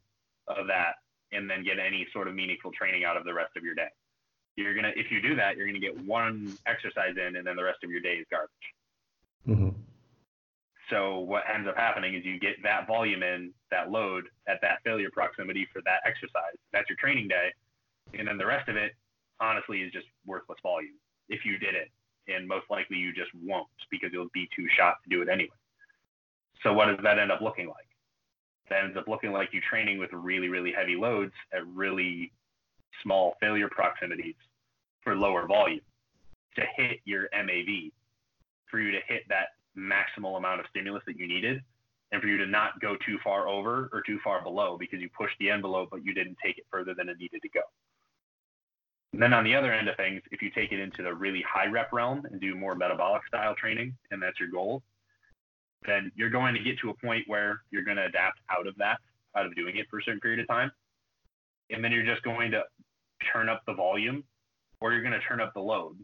of 0.48 0.68
that 0.68 0.96
and 1.32 1.50
then 1.50 1.64
get 1.64 1.78
any 1.80 2.08
sort 2.14 2.28
of 2.28 2.36
meaningful 2.36 2.72
training 2.72 3.04
out 3.04 3.18
of 3.18 3.26
the 3.26 3.34
rest 3.34 3.52
of 3.58 3.64
your 3.64 3.76
day. 3.76 3.90
You're 4.56 4.74
going 4.74 4.86
to, 4.86 4.98
if 4.98 5.12
you 5.12 5.22
do 5.22 5.36
that, 5.36 5.58
you're 5.58 5.68
going 5.68 5.80
to 5.80 5.86
get 5.86 6.06
one 6.06 6.58
exercise 6.66 7.16
in, 7.18 7.36
and 7.36 7.46
then 7.46 7.56
the 7.58 7.64
rest 7.64 7.80
of 7.84 7.92
your 7.92 8.00
day 8.00 8.16
is 8.16 8.26
garbage. 8.32 8.52
Mm-hmm. 9.48 9.70
So 10.90 11.20
what 11.20 11.44
ends 11.54 11.68
up 11.68 11.76
happening 11.76 12.16
is 12.16 12.24
you 12.24 12.40
get 12.40 12.62
that 12.64 12.88
volume 12.88 13.24
in, 13.24 13.52
that 13.72 13.92
load 13.92 14.26
at 14.48 14.62
that 14.62 14.80
failure 14.84 15.10
proximity 15.12 15.68
for 15.74 15.82
that 15.84 16.00
exercise. 16.06 16.56
That's 16.72 16.88
your 16.90 16.98
training 16.98 17.28
day. 17.28 17.50
And 18.18 18.28
then 18.28 18.38
the 18.38 18.46
rest 18.46 18.70
of 18.70 18.76
it, 18.76 18.94
honestly, 19.42 19.82
is 19.82 19.92
just 19.92 20.06
worthless 20.26 20.60
volume 20.62 20.94
if 21.28 21.44
you 21.44 21.58
did 21.58 21.76
it. 21.76 21.90
And 22.28 22.48
most 22.48 22.66
likely 22.70 22.98
you 22.98 23.14
just 23.14 23.32
won't 23.44 23.68
because 23.92 24.12
you'll 24.14 24.30
be 24.34 24.48
too 24.56 24.68
shot 24.78 24.98
to 25.04 25.10
do 25.10 25.22
it 25.22 25.28
anyway. 25.28 25.50
So 26.64 26.74
what 26.74 26.88
does 26.88 26.98
that 27.04 27.20
end 27.20 27.32
up 27.32 27.42
looking 27.42 27.68
like? 27.68 27.88
That 28.70 28.84
ends 28.84 28.98
up 28.98 29.08
looking 29.08 29.32
like 29.32 29.50
you 29.54 29.62
training 29.70 30.00
with 30.00 30.12
really, 30.12 30.48
really 30.48 30.72
heavy 30.72 30.96
loads 30.96 31.34
at 31.54 31.66
really 31.68 32.32
small 33.04 33.36
failure 33.40 33.70
proximities 33.70 34.36
for 35.04 35.16
lower 35.16 35.46
volume 35.46 35.82
to 36.56 36.64
hit 36.76 37.00
your 37.06 37.30
MAV, 37.34 37.92
for 38.72 38.80
you 38.80 38.92
to 38.92 39.00
hit 39.08 39.24
that 39.30 39.50
maximal 39.78 40.38
amount 40.38 40.60
of 40.60 40.66
stimulus 40.70 41.04
that 41.06 41.18
you 41.18 41.28
needed 41.28 41.62
and 42.12 42.22
for 42.22 42.28
you 42.28 42.38
to 42.38 42.46
not 42.46 42.80
go 42.80 42.96
too 43.06 43.18
far 43.24 43.48
over 43.48 43.90
or 43.92 44.02
too 44.02 44.20
far 44.24 44.42
below 44.42 44.78
because 44.80 45.00
you 45.00 45.10
pushed 45.10 45.36
the 45.40 45.50
envelope 45.50 45.90
but 45.92 46.04
you 46.04 46.14
didn't 46.14 46.38
take 46.44 46.58
it 46.58 46.66
further 46.72 46.94
than 46.94 47.10
it 47.10 47.18
needed 47.20 47.42
to 47.42 47.50
go. 47.50 47.62
And 49.14 49.22
then 49.22 49.34
on 49.34 49.44
the 49.44 49.56
other 49.56 49.74
end 49.74 49.88
of 49.88 49.96
things, 49.96 50.22
if 50.32 50.42
you 50.42 50.50
take 50.50 50.72
it 50.72 50.80
into 50.80 51.04
the 51.04 51.14
really 51.14 51.44
high 51.48 51.68
rep 51.68 51.92
realm 51.94 52.26
and 52.30 52.40
do 52.40 52.56
more 52.56 52.76
metabolic 52.76 53.22
style 53.28 53.56
training 53.56 53.96
and 54.12 54.22
that's 54.22 54.40
your 54.40 54.50
goal, 54.50 54.82
then 55.88 56.12
you're 56.16 56.30
going 56.30 56.54
to 56.56 56.62
get 56.62 56.80
to 56.80 56.90
a 56.90 56.94
point 56.94 57.24
where 57.28 57.62
you're 57.72 57.84
going 57.84 57.98
to 57.98 58.06
adapt 58.06 58.40
out 58.50 58.68
of 58.68 58.76
that, 58.78 58.98
out 59.36 59.46
of 59.46 59.56
doing 59.56 59.78
it 59.78 59.88
for 59.90 60.00
a 60.00 60.04
certain 60.04 60.20
period 60.20 60.40
of 60.40 60.48
time. 60.48 60.72
And 61.70 61.84
then 61.84 61.92
you're 61.92 62.06
just 62.06 62.24
going 62.24 62.52
to 62.52 62.64
turn 63.32 63.50
up 63.50 63.64
the 63.66 63.74
volume 63.74 64.24
or 64.82 64.94
you're 64.94 65.02
going 65.02 65.14
to 65.14 65.20
turn 65.20 65.42
up 65.42 65.54
the 65.54 65.62
load 65.62 65.98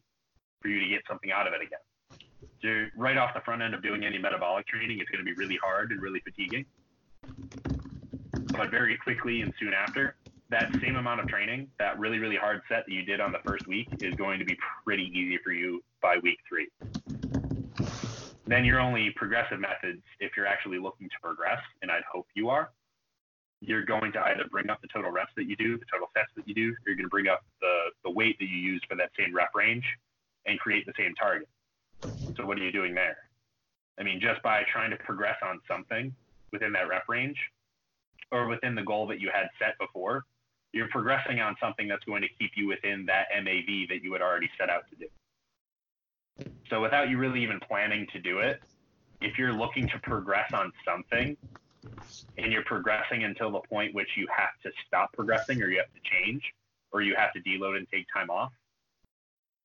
for 0.62 0.68
you 0.68 0.80
to 0.80 0.88
get 0.88 1.02
something 1.08 1.32
out 1.32 1.48
of 1.48 1.54
it 1.54 1.62
again. 1.62 1.80
So 2.64 2.86
right 2.96 3.18
off 3.18 3.34
the 3.34 3.42
front 3.42 3.62
end 3.62 3.74
of 3.74 3.82
doing 3.82 4.04
any 4.04 4.18
metabolic 4.18 4.68
training, 4.68 5.00
it's 5.00 5.10
going 5.10 5.24
to 5.24 5.26
be 5.26 5.34
really 5.34 5.58
hard 5.64 5.92
and 5.92 6.02
really 6.02 6.20
fatiguing. 6.20 6.66
But 8.58 8.70
very 8.70 8.98
quickly 8.98 9.42
and 9.42 9.54
soon 9.60 9.74
after, 9.74 10.16
that 10.50 10.70
same 10.82 10.98
amount 10.98 11.22
of 11.22 11.28
training, 11.28 11.70
that 11.80 11.98
really, 11.98 12.20
really 12.20 12.36
hard 12.36 12.62
set 12.68 12.86
that 12.86 12.92
you 12.92 13.04
did 13.04 13.20
on 13.22 13.32
the 13.32 13.40
first 13.46 13.68
week 13.68 13.88
is 14.02 14.14
going 14.16 14.38
to 14.38 14.46
be 14.46 14.58
pretty 14.84 15.10
easy 15.14 15.40
for 15.44 15.52
you 15.52 15.82
by 16.02 16.18
week 16.22 16.38
three. 16.48 16.68
Then 18.52 18.66
your 18.66 18.82
only 18.82 19.12
progressive 19.16 19.62
methods, 19.62 20.04
if 20.20 20.34
you're 20.36 20.46
actually 20.46 20.78
looking 20.78 21.08
to 21.08 21.16
progress, 21.24 21.62
and 21.82 21.90
I'd 21.90 22.04
hope 22.12 22.28
you 22.36 22.50
are, 22.50 22.70
you're 23.62 23.86
going 23.86 24.12
to 24.12 24.20
either 24.20 24.44
bring 24.52 24.70
up 24.70 24.82
the 24.82 24.90
total 24.94 25.10
reps 25.10 25.32
that 25.38 25.46
you 25.46 25.56
do, 25.56 25.78
the 25.78 25.86
total 25.90 26.08
sets 26.14 26.28
that 26.36 26.46
you 26.46 26.54
do, 26.54 26.68
or 26.72 26.92
you're 26.92 26.98
going 26.98 27.06
to 27.06 27.10
bring 27.10 27.30
up 27.30 27.46
the, 27.62 27.76
the 28.04 28.12
weight 28.12 28.36
that 28.40 28.50
you 28.50 28.58
use 28.58 28.82
for 28.90 28.98
that 28.98 29.12
same 29.18 29.34
rep 29.34 29.52
range 29.56 29.86
and 30.46 30.60
create 30.60 30.86
the 30.86 30.92
same 30.98 31.16
target. 31.16 31.48
So 32.36 32.46
what 32.46 32.58
are 32.58 32.64
you 32.64 32.74
doing 32.74 32.94
there? 32.94 33.16
I 33.98 34.04
mean, 34.04 34.20
just 34.20 34.44
by 34.44 34.64
trying 34.70 34.92
to 34.92 34.98
progress 34.98 35.38
on 35.42 35.62
something 35.66 36.14
within 36.52 36.74
that 36.74 36.90
rep 36.90 37.08
range 37.08 37.38
or 38.34 38.48
within 38.48 38.76
the 38.76 38.84
goal 38.84 39.08
that 39.08 39.22
you 39.22 39.30
had 39.34 39.48
set 39.60 39.78
before, 39.80 40.26
you're 40.74 40.90
progressing 40.90 41.40
on 41.40 41.56
something 41.62 41.88
that's 41.88 42.04
going 42.04 42.22
to 42.22 42.30
keep 42.38 42.52
you 42.58 42.68
within 42.68 43.06
that 43.06 43.28
MAV 43.34 43.88
that 43.88 44.04
you 44.04 44.12
had 44.12 44.22
already 44.22 44.50
set 44.60 44.70
out 44.70 44.84
to 44.90 44.98
do. 44.98 45.08
So 46.70 46.82
without 46.82 47.10
you 47.10 47.18
really 47.18 47.44
even 47.44 47.60
planning 47.60 48.08
to 48.14 48.20
do 48.20 48.40
it, 48.40 48.62
if 49.22 49.38
you're 49.38 49.54
looking 49.54 49.88
to 49.90 50.00
progress 50.00 50.52
on 50.54 50.72
something 50.86 51.38
and 52.38 52.52
you're 52.52 52.64
progressing 52.64 53.24
until 53.24 53.52
the 53.52 53.60
point 53.60 53.94
which 53.94 54.10
you 54.16 54.28
have 54.36 54.50
to 54.64 54.72
stop 54.88 55.14
progressing 55.14 55.62
or 55.62 55.70
you 55.70 55.78
have 55.78 55.92
to 55.94 56.00
change 56.10 56.44
or 56.92 57.02
you 57.02 57.16
have 57.16 57.32
to 57.34 57.40
deload 57.42 57.78
and 57.78 57.88
take 57.92 58.06
time 58.14 58.30
off, 58.30 58.52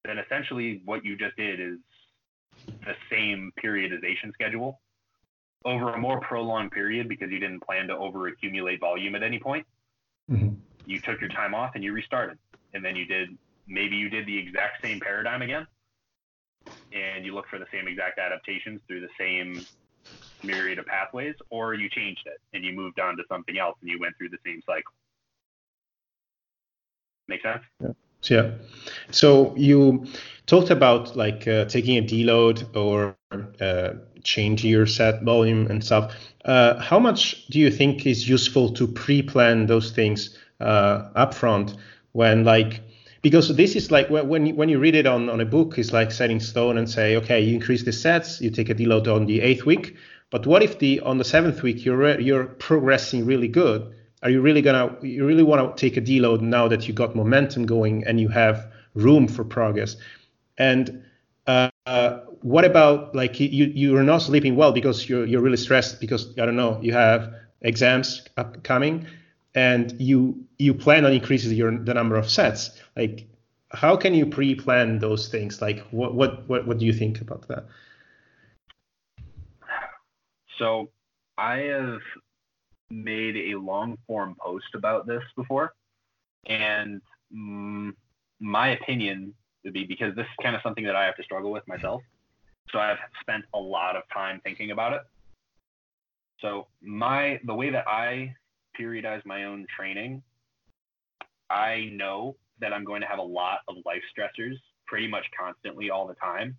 then 0.04 0.18
essentially 0.18 0.82
what 0.84 1.04
you 1.04 1.16
just 1.16 1.36
did 1.36 1.60
is 1.60 1.78
the 2.66 2.94
same 3.10 3.52
periodization 3.62 4.32
schedule 4.32 4.80
over 5.64 5.92
a 5.92 5.98
more 5.98 6.20
prolonged 6.20 6.70
period 6.70 7.08
because 7.08 7.30
you 7.30 7.38
didn't 7.38 7.60
plan 7.60 7.88
to 7.88 7.96
over 7.96 8.28
accumulate 8.28 8.80
volume 8.80 9.14
at 9.14 9.22
any 9.22 9.38
point. 9.38 9.66
Mm-hmm. 10.30 10.54
You 10.86 11.00
took 11.00 11.20
your 11.20 11.30
time 11.30 11.54
off 11.54 11.72
and 11.74 11.82
you 11.82 11.92
restarted. 11.92 12.38
And 12.74 12.84
then 12.84 12.94
you 12.94 13.06
did 13.06 13.36
maybe 13.66 13.96
you 13.96 14.08
did 14.08 14.26
the 14.26 14.38
exact 14.38 14.82
same 14.82 15.00
paradigm 15.00 15.42
again 15.42 15.66
and 16.92 17.24
you 17.24 17.34
look 17.34 17.46
for 17.48 17.58
the 17.58 17.66
same 17.72 17.88
exact 17.88 18.18
adaptations 18.18 18.80
through 18.86 19.00
the 19.00 19.08
same 19.18 19.64
myriad 20.42 20.78
of 20.78 20.86
pathways, 20.86 21.34
or 21.50 21.74
you 21.74 21.88
changed 21.88 22.26
it 22.26 22.40
and 22.54 22.64
you 22.64 22.72
moved 22.72 23.00
on 23.00 23.16
to 23.16 23.22
something 23.28 23.58
else 23.58 23.76
and 23.80 23.90
you 23.90 23.98
went 23.98 24.16
through 24.16 24.28
the 24.28 24.38
same 24.44 24.62
cycle. 24.66 24.92
Make 27.28 27.42
sense? 27.42 27.62
Yeah. 27.80 27.92
Yeah. 28.22 28.50
So 29.10 29.54
you 29.56 30.06
talked 30.46 30.70
about 30.70 31.16
like 31.16 31.46
uh, 31.46 31.66
taking 31.66 31.96
a 31.98 32.02
deload 32.02 32.74
or 32.74 33.16
uh, 33.60 33.94
your 34.24 34.86
set 34.86 35.22
volume 35.22 35.66
and 35.68 35.84
stuff. 35.84 36.14
Uh, 36.44 36.80
how 36.80 36.98
much 36.98 37.46
do 37.48 37.58
you 37.58 37.70
think 37.70 38.06
is 38.06 38.28
useful 38.28 38.72
to 38.72 38.86
pre-plan 38.86 39.66
those 39.66 39.90
things 39.92 40.36
uh, 40.60 41.08
upfront 41.14 41.76
when 42.12 42.44
like 42.44 42.80
because 43.22 43.54
this 43.56 43.76
is 43.76 43.90
like 43.90 44.08
when 44.08 44.46
you, 44.46 44.54
when 44.54 44.68
you 44.68 44.78
read 44.78 44.94
it 44.94 45.06
on, 45.06 45.28
on 45.28 45.40
a 45.40 45.44
book, 45.44 45.78
it's 45.78 45.92
like 45.92 46.12
setting 46.12 46.40
stone 46.40 46.78
and 46.78 46.88
say, 46.88 47.16
okay, 47.16 47.40
you 47.40 47.54
increase 47.54 47.84
the 47.84 47.92
sets, 47.92 48.40
you 48.40 48.50
take 48.50 48.68
a 48.68 48.74
deload 48.74 49.12
on 49.12 49.26
the 49.26 49.40
eighth 49.40 49.64
week. 49.64 49.96
But 50.30 50.46
what 50.46 50.62
if 50.62 50.78
the 50.78 51.00
on 51.00 51.18
the 51.18 51.24
seventh 51.24 51.62
week 51.62 51.84
you're 51.84 52.20
you're 52.20 52.46
progressing 52.46 53.24
really 53.24 53.48
good? 53.48 53.94
Are 54.22 54.30
you 54.30 54.40
really 54.40 54.62
gonna 54.62 54.96
you 55.02 55.24
really 55.24 55.42
want 55.42 55.76
to 55.76 55.80
take 55.80 55.96
a 55.96 56.00
deload 56.00 56.40
now 56.40 56.68
that 56.68 56.88
you 56.88 56.94
got 56.94 57.14
momentum 57.14 57.66
going 57.66 58.04
and 58.06 58.20
you 58.20 58.28
have 58.28 58.70
room 58.94 59.28
for 59.28 59.44
progress? 59.44 59.96
And 60.58 61.04
uh, 61.46 61.70
uh, 61.86 62.20
what 62.42 62.64
about 62.64 63.14
like 63.14 63.38
you 63.38 63.48
you're 63.48 64.02
not 64.02 64.18
sleeping 64.18 64.56
well 64.56 64.72
because 64.72 65.08
you're 65.08 65.24
you're 65.24 65.42
really 65.42 65.56
stressed 65.56 66.00
because 66.00 66.36
I 66.38 66.44
don't 66.44 66.56
know 66.56 66.80
you 66.82 66.92
have 66.92 67.32
exams 67.62 68.22
upcoming 68.36 69.06
and 69.56 69.98
you 69.98 70.44
you 70.58 70.74
plan 70.74 71.04
on 71.04 71.12
increasing 71.12 71.52
your 71.56 71.76
the 71.76 71.94
number 71.94 72.16
of 72.16 72.30
sets. 72.30 72.80
Like 72.94 73.26
how 73.72 73.96
can 73.96 74.14
you 74.14 74.26
pre-plan 74.26 75.00
those 75.00 75.28
things? 75.28 75.60
Like 75.60 75.80
what 75.90 76.14
what 76.14 76.48
what, 76.48 76.66
what 76.66 76.78
do 76.78 76.86
you 76.86 76.92
think 76.92 77.20
about 77.20 77.48
that? 77.48 77.66
So 80.58 80.90
i 81.38 81.58
have 81.58 82.00
made 82.88 83.36
a 83.36 83.58
long 83.58 83.98
form 84.06 84.36
post 84.40 84.74
about 84.74 85.06
this 85.06 85.22
before 85.36 85.74
and 86.46 87.02
mm, 87.34 87.92
my 88.40 88.68
opinion 88.68 89.34
would 89.64 89.74
be 89.74 89.84
because 89.84 90.14
this 90.14 90.24
is 90.24 90.42
kind 90.42 90.56
of 90.56 90.62
something 90.62 90.84
that 90.84 90.96
i 90.96 91.04
have 91.04 91.16
to 91.16 91.22
struggle 91.22 91.50
with 91.50 91.66
myself 91.68 92.00
so 92.70 92.78
i've 92.78 92.98
spent 93.20 93.44
a 93.54 93.58
lot 93.58 93.96
of 93.96 94.02
time 94.12 94.40
thinking 94.44 94.70
about 94.70 94.92
it. 94.92 95.02
So 96.40 96.66
my 96.80 97.40
the 97.44 97.54
way 97.54 97.70
that 97.70 97.86
i 97.88 98.34
periodize 98.78 99.24
my 99.24 99.44
own 99.44 99.66
training, 99.74 100.22
I 101.50 101.90
know 101.92 102.36
that 102.60 102.72
I'm 102.72 102.84
going 102.84 103.02
to 103.02 103.06
have 103.06 103.18
a 103.18 103.22
lot 103.22 103.58
of 103.68 103.76
life 103.84 104.02
stressors 104.16 104.54
pretty 104.86 105.06
much 105.06 105.24
constantly 105.38 105.90
all 105.90 106.06
the 106.06 106.14
time. 106.14 106.56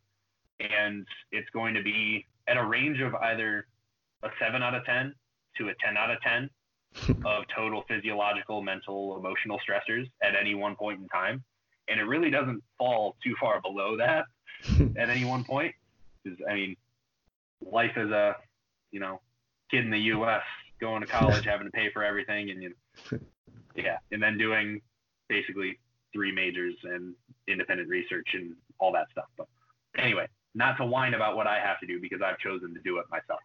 And 0.60 1.06
it's 1.32 1.50
going 1.52 1.74
to 1.76 1.84
be 1.84 2.26
at 2.48 2.58
a 2.58 2.66
range 2.66 3.00
of 3.02 3.14
either 3.16 3.68
a 4.24 4.30
7 4.40 4.62
out 4.62 4.74
of 4.74 4.86
10 4.86 5.14
to 5.58 5.70
a 5.70 5.74
10 5.84 5.98
out 5.98 6.12
of 6.12 6.22
10 6.22 6.50
of 7.26 7.44
total 7.56 7.84
physiological, 7.88 8.62
mental, 8.62 9.18
emotional 9.18 9.60
stressors 9.68 10.10
at 10.24 10.36
any 10.36 10.56
one 10.56 10.76
point 10.76 11.00
in 11.00 11.08
time. 11.10 11.44
And 11.90 12.00
it 12.00 12.04
really 12.04 12.30
doesn't 12.30 12.62
fall 12.78 13.16
too 13.24 13.36
far 13.40 13.62
below 13.62 13.98
that 13.98 14.26
at 14.98 15.10
any 15.10 15.26
one 15.26 15.44
point. 15.44 15.74
Because, 16.24 16.40
I 16.50 16.54
mean, 16.54 16.76
life 17.62 17.92
as 17.96 18.10
a, 18.10 18.36
you 18.92 19.00
know, 19.00 19.22
kid 19.72 19.86
in 19.86 19.92
the 19.92 20.00
U.S 20.00 20.44
going 20.80 21.02
to 21.02 21.08
college, 21.08 21.46
having 21.46 21.68
to 21.68 21.72
pay 21.72 21.90
for 21.92 22.04
everything, 22.04 22.50
and 22.50 22.62
you 22.64 22.74
know, 23.12 23.20
yeah, 23.76 23.98
and 24.12 24.22
then 24.22 24.38
doing 24.38 24.82
basically 25.30 25.80
three 26.14 26.32
majors 26.32 26.76
and 26.84 27.14
independent 27.48 27.90
research 27.90 28.28
and 28.34 28.56
all 28.80 28.92
that 28.94 29.08
stuff. 29.12 29.26
But 29.38 29.48
anyway, 29.98 30.28
not 30.56 30.78
to 30.78 30.86
whine 30.86 31.14
about 31.14 31.36
what 31.36 31.48
I 31.48 31.60
have 31.60 31.80
to 31.82 31.88
do 31.88 32.00
because 32.00 32.22
I've 32.26 32.40
chosen 32.40 32.74
to 32.74 32.80
do 32.82 32.98
it 32.98 33.06
myself. 33.12 33.40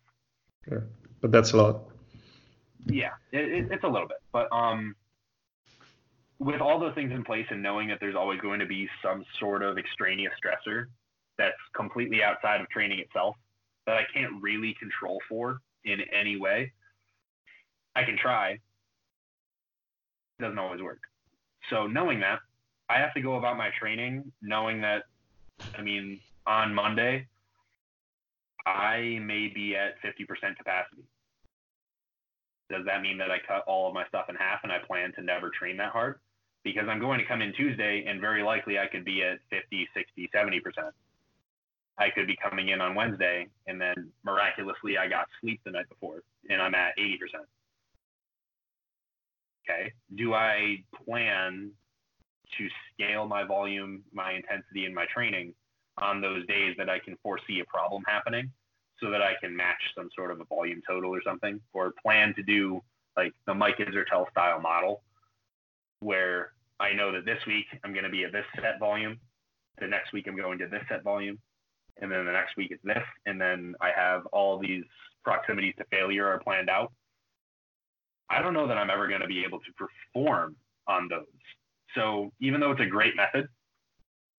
Sure. 0.69 0.85
But 1.21 1.33
that's 1.33 1.53
a 1.53 1.57
lot. 1.57 1.83
Yeah, 2.87 3.11
it, 3.31 3.49
it, 3.49 3.69
it's 3.71 3.85
a 3.85 3.89
little 3.89 4.09
bit, 4.09 4.19
but 4.33 4.49
um, 4.51 4.97
with 6.41 6.61
all 6.61 6.81
those 6.81 6.95
things 6.95 7.13
in 7.13 7.23
place 7.23 7.47
and 7.51 7.63
knowing 7.63 7.89
that 7.89 7.99
there's 8.01 8.17
always 8.17 8.41
going 8.41 8.59
to 8.59 8.67
be 8.67 8.89
some 9.03 9.25
sort 9.39 9.63
of 9.63 9.79
extraneous 9.79 10.33
stressor 10.45 10.87
that's 11.39 11.57
completely 11.75 12.23
outside 12.23 12.61
of 12.61 12.69
training 12.69 12.99
itself 12.99 13.37
that 13.87 13.97
I 13.97 14.03
can't 14.13 14.43
really 14.43 14.75
control 14.79 15.21
for 15.29 15.61
in 15.85 16.01
any 16.13 16.37
way, 16.37 16.73
I 17.95 18.05
can 18.05 18.17
try. 18.17 18.51
It 18.51 18.61
doesn't 20.41 20.59
always 20.59 20.81
work. 20.81 21.01
So 21.71 21.87
knowing 21.87 22.21
that, 22.21 22.41
I 22.89 22.99
have 22.99 23.15
to 23.15 23.21
go 23.21 23.37
about 23.37 23.57
my 23.57 23.71
training 23.79 24.33
knowing 24.43 24.81
that, 24.83 25.05
I 25.77 25.83
mean, 25.83 26.21
on 26.47 26.75
Monday, 26.75 27.27
I 28.67 29.19
may 29.23 29.49
be 29.49 29.77
at 29.77 29.95
50% 30.03 30.57
capacity. 30.57 31.05
Does 32.71 32.85
that 32.87 33.03
mean 33.03 33.19
that 33.19 33.31
I 33.31 33.39
cut 33.47 33.65
all 33.67 33.89
of 33.89 33.95
my 33.95 34.07
stuff 34.09 34.27
in 34.29 34.35
half 34.37 34.61
and 34.63 34.73
I 34.73 34.79
plan 34.79 35.13
to 35.17 35.23
never 35.23 35.51
train 35.51 35.77
that 35.79 35.93
hard? 35.93 36.19
Because 36.65 36.85
I'm 36.89 37.01
going 37.01 37.19
to 37.19 37.27
come 37.27 37.43
in 37.43 37.53
Tuesday 37.53 38.05
and 38.07 38.21
very 38.21 38.43
likely 38.43 38.79
I 38.79 38.87
could 38.87 39.05
be 39.05 39.23
at 39.23 39.39
50, 39.51 39.89
60, 39.95 40.31
70%. 40.35 40.61
I 41.99 42.09
could 42.11 42.27
be 42.27 42.37
coming 42.37 42.71
in 42.71 42.81
on 42.81 42.95
Wednesday 42.95 43.49
and 43.67 43.81
then 43.81 44.11
miraculously 44.25 44.97
I 44.97 45.09
got 45.09 45.29
sleep 45.41 45.61
the 45.65 45.73
night 45.73 45.89
before 45.89 46.23
and 46.49 46.63
I'm 46.63 46.75
at 46.75 46.97
80%. 46.99 47.17
Okay. 49.65 49.93
Do 50.17 50.35
I 50.35 50.83
plan 51.05 51.71
to 52.59 52.69
scale 52.93 53.27
my 53.27 53.45
volume, 53.45 54.03
my 54.13 54.33
intensity, 54.33 54.85
and 54.85 54.95
my 54.95 55.07
training 55.13 55.55
on 55.99 56.21
those 56.21 56.47
days 56.47 56.75
that 56.79 56.89
I 56.89 56.99
can 56.99 57.17
foresee 57.23 57.61
a 57.61 57.65
problem 57.65 58.03
happening 58.07 58.51
so 59.01 59.11
that 59.11 59.23
I 59.23 59.35
can 59.41 59.57
match 59.57 59.81
some 59.97 60.09
sort 60.15 60.31
of 60.31 60.41
a 60.41 60.45
volume 60.45 60.81
total 60.89 61.15
or 61.15 61.23
something, 61.23 61.61
or 61.73 61.93
plan 62.03 62.35
to 62.35 62.43
do 62.43 62.83
like 63.17 63.33
the 63.47 63.55
Mike 63.55 63.79
Israetel 63.79 64.31
style 64.31 64.61
model 64.61 65.03
where 66.01 66.53
I 66.81 66.93
know 66.93 67.13
that 67.13 67.25
this 67.25 67.39
week 67.47 67.67
I'm 67.85 67.93
going 67.93 68.05
to 68.05 68.11
be 68.11 68.25
at 68.25 68.33
this 68.33 68.45
set 68.57 68.79
volume, 68.79 69.19
the 69.81 69.87
next 69.87 70.13
week 70.13 70.27
I'm 70.27 70.37
going 70.37 70.59
to 70.59 70.67
this 70.67 70.83
set 70.89 71.05
volume, 71.05 71.39
and 72.01 72.11
then 72.11 72.25
the 72.25 72.33
next 72.33 72.57
week 72.57 72.71
it's 72.71 72.83
this, 72.85 73.05
and 73.27 73.41
then 73.41 73.75
I 73.81 73.91
have 73.95 74.27
all 74.27 74.59
these 74.59 74.85
proximities 75.25 75.75
to 75.79 75.85
failure 75.91 76.27
are 76.27 76.41
planned 76.41 76.69
out. 76.69 76.93
I 78.33 78.41
don't 78.41 78.55
know 78.55 78.67
that 78.67 78.79
I'm 78.79 78.91
ever 78.91 79.09
going 79.09 79.21
to 79.21 79.27
be 79.27 79.45
able 79.45 79.59
to 79.61 79.87
perform 80.15 80.57
on 80.89 81.09
those. 81.09 81.27
So 81.95 82.33
even 82.41 82.61
though 82.61 82.73
it's 82.73 82.81
a 82.81 82.87
great 82.87 83.15
method, 83.15 83.47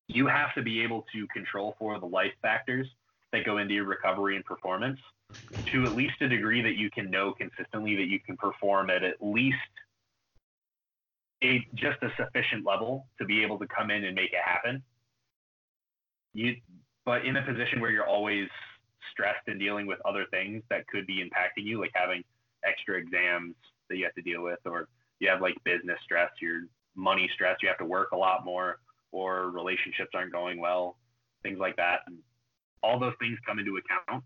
you 0.07 0.25
have 0.27 0.53
to 0.55 0.63
be 0.63 0.81
able 0.81 1.05
to 1.13 1.27
control 1.27 1.75
for 1.77 1.99
the 1.99 2.05
life 2.05 2.33
factors 2.41 2.87
that 3.31 3.45
go 3.45 3.59
into 3.59 3.75
your 3.75 3.85
recovery 3.85 4.35
and 4.35 4.43
performance 4.43 4.99
to 5.71 5.85
at 5.85 5.93
least 5.93 6.15
a 6.21 6.27
degree 6.27 6.61
that 6.61 6.75
you 6.75 6.89
can 6.89 7.09
know 7.09 7.33
consistently 7.33 7.95
that 7.95 8.07
you 8.07 8.19
can 8.19 8.35
perform 8.35 8.89
at 8.89 9.03
at 9.03 9.15
least 9.21 9.57
a 11.43 11.65
just 11.75 12.01
a 12.01 12.09
sufficient 12.17 12.65
level 12.65 13.05
to 13.19 13.25
be 13.25 13.43
able 13.43 13.59
to 13.59 13.67
come 13.67 13.91
in 13.91 14.03
and 14.03 14.15
make 14.15 14.33
it 14.33 14.41
happen. 14.43 14.83
You, 16.33 16.55
but 17.05 17.25
in 17.25 17.37
a 17.37 17.45
position 17.45 17.79
where 17.79 17.91
you're 17.91 18.07
always 18.07 18.47
stressed 19.11 19.47
and 19.47 19.59
dealing 19.59 19.85
with 19.85 19.99
other 20.05 20.25
things 20.31 20.63
that 20.69 20.87
could 20.87 21.05
be 21.05 21.23
impacting 21.23 21.63
you, 21.65 21.79
like 21.79 21.91
having 21.93 22.23
extra 22.65 22.97
exams 22.97 23.55
that 23.89 23.97
you 23.97 24.03
have 24.05 24.15
to 24.15 24.21
deal 24.21 24.41
with, 24.41 24.59
or 24.65 24.88
you 25.19 25.29
have 25.29 25.41
like 25.41 25.55
business 25.63 25.97
stress, 26.03 26.29
your 26.41 26.61
money 26.95 27.29
stress, 27.34 27.57
you 27.61 27.67
have 27.67 27.77
to 27.77 27.86
work 27.86 28.11
a 28.11 28.17
lot 28.17 28.45
more, 28.45 28.79
or 29.11 29.49
relationships 29.49 30.11
aren't 30.13 30.31
going 30.31 30.59
well, 30.59 30.97
things 31.43 31.59
like 31.59 31.75
that. 31.77 31.99
And 32.07 32.17
all 32.81 32.99
those 32.99 33.13
things 33.19 33.38
come 33.45 33.59
into 33.59 33.77
account. 33.77 34.23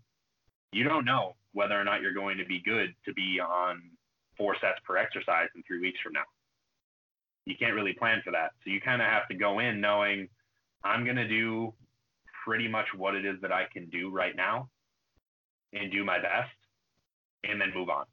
You 0.72 0.84
don't 0.84 1.04
know 1.04 1.36
whether 1.52 1.80
or 1.80 1.84
not 1.84 2.02
you're 2.02 2.14
going 2.14 2.38
to 2.38 2.44
be 2.44 2.60
good 2.64 2.94
to 3.06 3.12
be 3.14 3.40
on 3.40 3.82
four 4.36 4.54
sets 4.60 4.78
per 4.84 4.96
exercise 4.96 5.48
in 5.54 5.62
three 5.66 5.80
weeks 5.80 5.98
from 6.02 6.12
now. 6.12 6.24
You 7.46 7.54
can't 7.58 7.74
really 7.74 7.94
plan 7.94 8.20
for 8.24 8.30
that. 8.32 8.50
So 8.64 8.70
you 8.70 8.80
kind 8.80 9.00
of 9.00 9.08
have 9.08 9.26
to 9.28 9.34
go 9.34 9.58
in 9.58 9.80
knowing 9.80 10.28
I'm 10.84 11.04
going 11.04 11.16
to 11.16 11.28
do 11.28 11.72
pretty 12.44 12.68
much 12.68 12.86
what 12.96 13.14
it 13.14 13.24
is 13.24 13.36
that 13.42 13.52
I 13.52 13.64
can 13.72 13.86
do 13.86 14.10
right 14.10 14.36
now 14.36 14.68
and 15.72 15.90
do 15.90 16.04
my 16.04 16.18
best 16.18 16.50
and 17.44 17.60
then 17.60 17.72
move 17.74 17.88
on. 17.88 18.04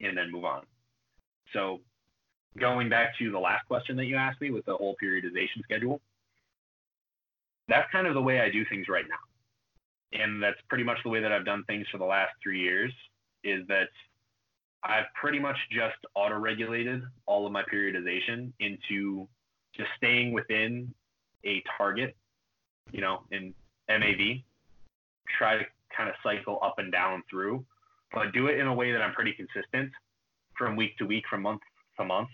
And 0.00 0.16
then 0.16 0.30
move 0.30 0.44
on. 0.44 0.62
So 1.52 1.80
going 2.58 2.88
back 2.88 3.16
to 3.18 3.30
the 3.30 3.38
last 3.38 3.66
question 3.66 3.96
that 3.96 4.06
you 4.06 4.16
asked 4.16 4.40
me 4.40 4.50
with 4.50 4.64
the 4.66 4.76
whole 4.76 4.96
periodization 5.02 5.62
schedule, 5.62 6.00
that's 7.68 7.90
kind 7.90 8.06
of 8.06 8.14
the 8.14 8.22
way 8.22 8.40
I 8.40 8.50
do 8.50 8.64
things 8.66 8.88
right 8.88 9.04
now. 9.08 10.20
And 10.20 10.42
that's 10.42 10.58
pretty 10.68 10.84
much 10.84 10.98
the 11.02 11.10
way 11.10 11.20
that 11.20 11.32
I've 11.32 11.44
done 11.44 11.64
things 11.64 11.86
for 11.90 11.98
the 11.98 12.04
last 12.04 12.32
three 12.42 12.60
years 12.60 12.92
is 13.42 13.66
that 13.68 13.88
I've 14.84 15.06
pretty 15.20 15.38
much 15.38 15.56
just 15.70 15.96
auto 16.14 16.38
regulated 16.38 17.02
all 17.26 17.46
of 17.46 17.52
my 17.52 17.62
periodization 17.62 18.52
into 18.60 19.28
just 19.76 19.88
staying 19.96 20.32
within 20.32 20.94
a 21.44 21.62
target, 21.76 22.16
you 22.92 23.00
know, 23.00 23.22
in 23.30 23.52
MAV, 23.88 24.42
try 25.38 25.58
to 25.58 25.64
kind 25.94 26.08
of 26.08 26.14
cycle 26.22 26.58
up 26.62 26.78
and 26.78 26.92
down 26.92 27.22
through, 27.28 27.64
but 28.16 28.32
do 28.32 28.46
it 28.46 28.58
in 28.58 28.66
a 28.66 28.72
way 28.72 28.92
that 28.92 29.02
I'm 29.02 29.12
pretty 29.12 29.34
consistent 29.34 29.92
from 30.56 30.74
week 30.74 30.96
to 30.96 31.04
week, 31.04 31.24
from 31.28 31.42
month 31.42 31.60
to 31.98 32.04
month 32.04 32.30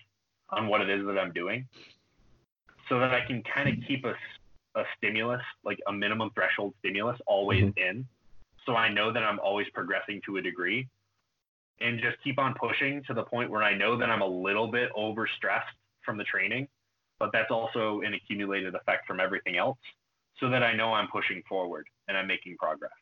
on 0.51 0.69
what 0.69 0.81
it 0.81 0.89
is 0.89 1.05
that 1.07 1.19
I'm 1.19 1.33
doing 1.33 1.67
so 2.89 3.01
that 3.01 3.13
I 3.13 3.27
can 3.27 3.43
kind 3.53 3.69
of 3.69 3.75
keep 3.89 4.05
a, 4.05 4.15
a 4.79 4.85
stimulus, 4.97 5.43
like 5.65 5.81
a 5.89 5.93
minimum 5.93 6.31
threshold 6.35 6.75
stimulus, 6.79 7.19
always 7.27 7.65
mm-hmm. 7.65 7.79
in. 7.99 8.07
So 8.65 8.77
I 8.77 8.93
know 8.93 9.13
that 9.13 9.25
I'm 9.25 9.41
always 9.41 9.67
progressing 9.75 10.21
to 10.27 10.37
a 10.37 10.43
degree 10.43 10.87
and 11.81 11.99
just 12.01 12.17
keep 12.23 12.39
on 12.39 12.55
pushing 12.55 13.03
to 13.09 13.15
the 13.15 13.25
point 13.25 13.51
where 13.51 13.65
I 13.65 13.77
know 13.77 13.99
that 13.99 14.09
I'm 14.09 14.23
a 14.23 14.27
little 14.27 14.69
bit 14.69 14.89
overstressed 14.97 15.75
from 16.05 16.17
the 16.17 16.25
training, 16.25 16.69
but 17.19 17.31
that's 17.33 17.51
also 17.51 18.03
an 18.03 18.15
accumulated 18.15 18.77
effect 18.77 19.05
from 19.09 19.19
everything 19.19 19.57
else 19.57 19.79
so 20.39 20.49
that 20.49 20.63
I 20.63 20.77
know 20.77 20.93
I'm 20.93 21.09
pushing 21.09 21.43
forward 21.49 21.89
and 22.07 22.17
I'm 22.17 22.29
making 22.29 22.57
progress. 22.57 22.93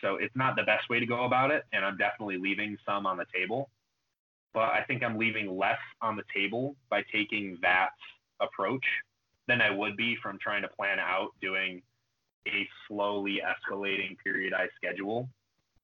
So 0.00 0.16
it's 0.16 0.34
not 0.34 0.56
the 0.56 0.62
best 0.62 0.88
way 0.88 1.00
to 1.00 1.06
go 1.06 1.24
about 1.24 1.50
it, 1.50 1.64
and 1.72 1.84
I'm 1.84 1.96
definitely 1.96 2.38
leaving 2.38 2.76
some 2.86 3.06
on 3.06 3.16
the 3.16 3.26
table. 3.34 3.70
But 4.52 4.72
I 4.72 4.82
think 4.86 5.02
I'm 5.02 5.18
leaving 5.18 5.56
less 5.56 5.78
on 6.02 6.16
the 6.16 6.24
table 6.34 6.74
by 6.88 7.02
taking 7.12 7.58
that 7.62 7.90
approach 8.40 8.84
than 9.46 9.60
I 9.60 9.70
would 9.70 9.96
be 9.96 10.16
from 10.22 10.38
trying 10.40 10.62
to 10.62 10.68
plan 10.68 10.98
out 10.98 11.30
doing 11.40 11.82
a 12.48 12.66
slowly 12.88 13.40
escalating 13.44 14.16
periodized 14.26 14.70
schedule 14.76 15.28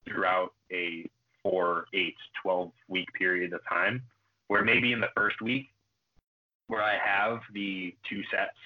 throughout 0.07 0.53
a 0.71 1.09
four, 1.43 1.85
eight, 1.93 2.15
12 2.41 2.71
week 2.87 3.07
period 3.17 3.53
of 3.53 3.61
time, 3.69 4.01
where 4.47 4.63
maybe 4.63 4.91
in 4.91 4.99
the 4.99 5.09
first 5.15 5.41
week, 5.41 5.67
where 6.67 6.83
I 6.83 6.97
have 6.97 7.39
the 7.53 7.95
two 8.09 8.21
sets, 8.31 8.57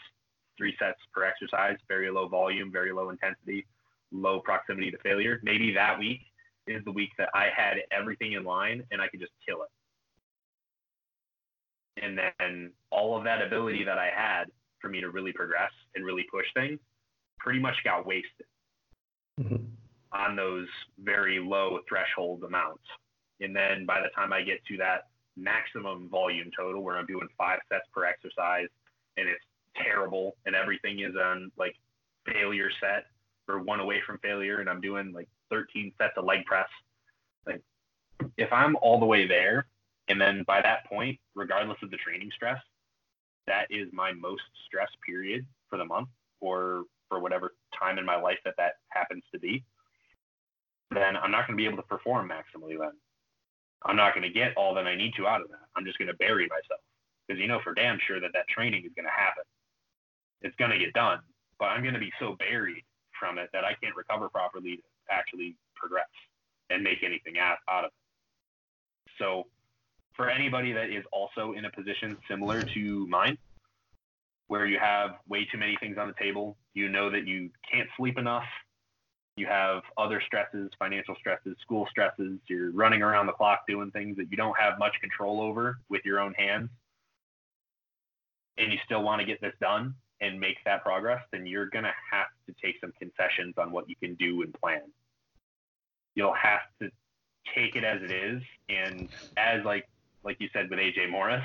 three 0.58 0.76
sets 0.80 0.99
per 1.14 1.24
exercise, 1.24 1.78
very 1.88 2.10
low 2.10 2.28
volume, 2.28 2.72
very 2.72 2.91
low 2.91 3.10
intensity, 3.10 3.66
low 4.12 4.39
proximity 4.39 4.91
to 4.91 4.97
failure, 4.99 5.39
maybe 5.43 5.74
that 5.74 5.97
week 5.97 6.22
is 6.68 6.84
the 6.86 6.91
week 6.91 7.09
that 7.18 7.30
I 7.34 7.49
had 7.55 7.78
everything 7.91 8.34
in 8.34 8.43
line 8.43 8.84
and 8.91 9.01
I 9.01 9.07
could 9.07 9.20
just 9.20 9.34
kill 9.47 9.64
it 9.64 9.70
and 12.01 12.18
then 12.18 12.72
all 12.89 13.18
of 13.18 13.24
that 13.24 13.41
ability 13.41 13.84
that 13.84 13.97
I 13.97 14.09
had 14.14 14.45
for 14.80 14.89
me 14.89 15.01
to 15.01 15.09
really 15.09 15.32
progress 15.32 15.72
and 15.95 16.05
really 16.05 16.26
push 16.32 16.45
things 16.55 16.80
pretty 17.39 17.59
much 17.59 17.76
got 17.84 18.05
wasted 18.05 18.45
mm-hmm. 19.39 19.64
on 20.12 20.36
those 20.36 20.68
very 20.99 21.39
low 21.39 21.80
threshold 21.88 22.43
amounts. 22.43 22.84
And 23.39 23.55
then 23.55 23.86
by 23.86 23.99
the 24.01 24.09
time 24.16 24.34
I 24.34 24.41
get 24.41 24.64
to 24.66 24.78
that 24.78 25.07
maximum 25.38 26.09
volume 26.09 26.51
total 26.57 26.84
where 26.84 26.97
I'm 26.97 27.05
doing 27.05 27.28
five 27.38 27.59
sets 27.72 27.86
per 27.93 28.05
exercise 28.05 28.68
and 29.18 29.28
it's 29.28 29.43
terrible 29.76 30.36
and 30.45 30.55
everything 30.55 30.99
is 30.99 31.16
on 31.16 31.51
like 31.57 31.76
failure 32.32 32.70
set 32.80 33.05
or 33.52 33.60
one 33.60 33.80
away 33.80 34.02
from 34.06 34.18
failure 34.20 34.60
and 34.60 34.70
I'm 34.70 34.82
doing 34.82 35.12
like 35.14 35.30
13 35.49 35.93
sets 35.99 36.14
of 36.18 36.26
leg 36.26 36.45
press. 36.45 36.68
Like 37.45 37.62
if 38.38 38.52
I'm 38.52 38.76
all 38.78 38.99
the 38.99 39.06
way 39.06 39.28
there 39.28 39.68
and 40.08 40.20
then 40.20 40.43
by 40.45 40.62
that 40.62 40.86
point, 40.88 41.20
regardless 41.36 41.78
of 41.84 41.91
the 41.91 41.97
training 41.97 42.32
stress, 42.36 42.60
that 43.47 43.68
is 43.70 43.88
my 43.91 44.12
most 44.14 44.43
stress 44.66 44.89
period 45.06 45.45
for 45.70 45.78
the 45.78 45.86
month 45.86 46.10
or 46.39 46.84
for 47.10 47.20
whatever 47.20 47.54
time 47.78 47.97
in 47.97 48.06
my 48.06 48.16
life 48.16 48.38
that 48.45 48.56
that 48.58 48.74
happens 48.89 49.24
to 49.34 49.39
be. 49.39 49.64
Then 50.91 51.16
I'm 51.16 51.32
not 51.32 51.47
going 51.47 51.58
to 51.58 51.62
be 51.62 51.68
able 51.68 51.78
to 51.78 51.84
perform 51.84 52.30
maximally 52.30 52.78
then. 52.80 52.91
I'm 53.84 53.95
not 53.95 54.14
going 54.14 54.24
to 54.24 54.30
get 54.30 54.56
all 54.58 54.76
that 54.76 54.86
I 54.86 54.95
need 54.95 55.14
to 55.18 55.28
out 55.28 55.41
of 55.41 55.49
that. 55.49 55.66
I'm 55.76 55.86
just 55.86 55.97
going 55.97 56.10
to 56.10 56.18
bury 56.18 56.43
myself 56.47 56.82
because 57.28 57.39
you 57.39 57.47
know 57.47 57.60
for 57.64 57.74
damn 57.74 57.99
sure 58.06 58.20
that 58.20 58.32
that 58.34 58.47
training 58.47 58.84
is 58.86 58.91
going 58.95 59.06
to 59.06 59.12
happen. 59.12 59.43
It's 60.41 60.56
going 60.58 60.72
to 60.72 60.78
get 60.78 60.93
done, 60.93 61.20
but 61.60 61.66
I'm 61.66 61.82
going 61.82 61.93
to 61.93 61.99
be 61.99 62.12
so 62.20 62.36
buried 62.38 62.84
from 63.22 63.38
it 63.38 63.49
that 63.53 63.63
I 63.63 63.76
can't 63.82 63.95
recover 63.95 64.28
properly 64.28 64.78
to 64.78 64.84
actually 65.11 65.55
progress 65.76 66.09
and 66.72 66.84
make 66.84 67.03
anything 67.05 67.36
out, 67.39 67.59
of 67.69 67.86
it. 67.86 67.91
So 69.19 69.45
for 70.15 70.30
anybody 70.30 70.74
that 70.74 70.89
is 70.89 71.03
also 71.13 71.53
in 71.53 71.65
a 71.65 71.72
position 71.72 72.17
similar 72.28 72.63
to 72.74 73.07
mine, 73.07 73.38
where 74.47 74.65
you 74.65 74.80
have 74.80 75.11
way 75.30 75.47
too 75.49 75.57
many 75.57 75.78
things 75.80 75.97
on 75.97 76.07
the 76.07 76.15
table, 76.19 76.57
you 76.74 76.89
know 76.89 77.09
that 77.11 77.28
you 77.28 77.49
can't 77.72 77.88
sleep 77.95 78.17
enough, 78.17 78.43
you 79.38 79.45
have 79.45 79.84
other 79.97 80.22
stresses, 80.26 80.69
financial 80.78 81.15
stresses, 81.15 81.55
school 81.61 81.88
stresses, 81.89 82.39
you're 82.49 82.72
running 82.72 83.01
around 83.01 83.28
the 83.28 83.34
clock 83.34 83.61
doing 83.67 83.91
things 83.91 84.17
that 84.17 84.30
you 84.30 84.36
don't 84.36 84.57
have 84.59 84.78
much 84.80 84.93
control 84.99 85.39
over 85.39 85.78
with 85.89 86.01
your 86.03 86.19
own 86.19 86.34
hands, 86.34 86.69
and 88.58 88.74
you 88.74 88.79
still 88.83 89.04
want 89.04 89.21
to 89.21 89.25
get 89.25 89.39
this 89.39 89.54
done 89.62 89.93
and 90.22 90.39
make 90.39 90.58
that 90.66 90.84
progress, 90.84 91.22
then 91.32 91.46
you're 91.46 91.66
going 91.66 91.84
to 91.84 91.93
have 92.12 92.28
to 92.48 92.54
take 92.64 92.80
some 92.80 92.93
concessions 93.00 93.56
on 93.58 93.72
what 93.72 93.89
you 93.89 93.96
can 93.96 94.16
do 94.16 94.43
and 94.43 94.54
plan. 94.54 94.82
You'll 96.16 96.34
have 96.34 96.62
to 96.82 96.89
take 97.56 97.76
it 97.76 97.84
as 97.84 98.02
it 98.04 98.12
is 98.12 98.42
and 98.70 99.10
as 99.36 99.66
like 99.66 99.89
like 100.24 100.38
you 100.39 100.48
said 100.54 100.70
with 100.70 100.80
AJ 100.80 101.10
Morris. 101.10 101.43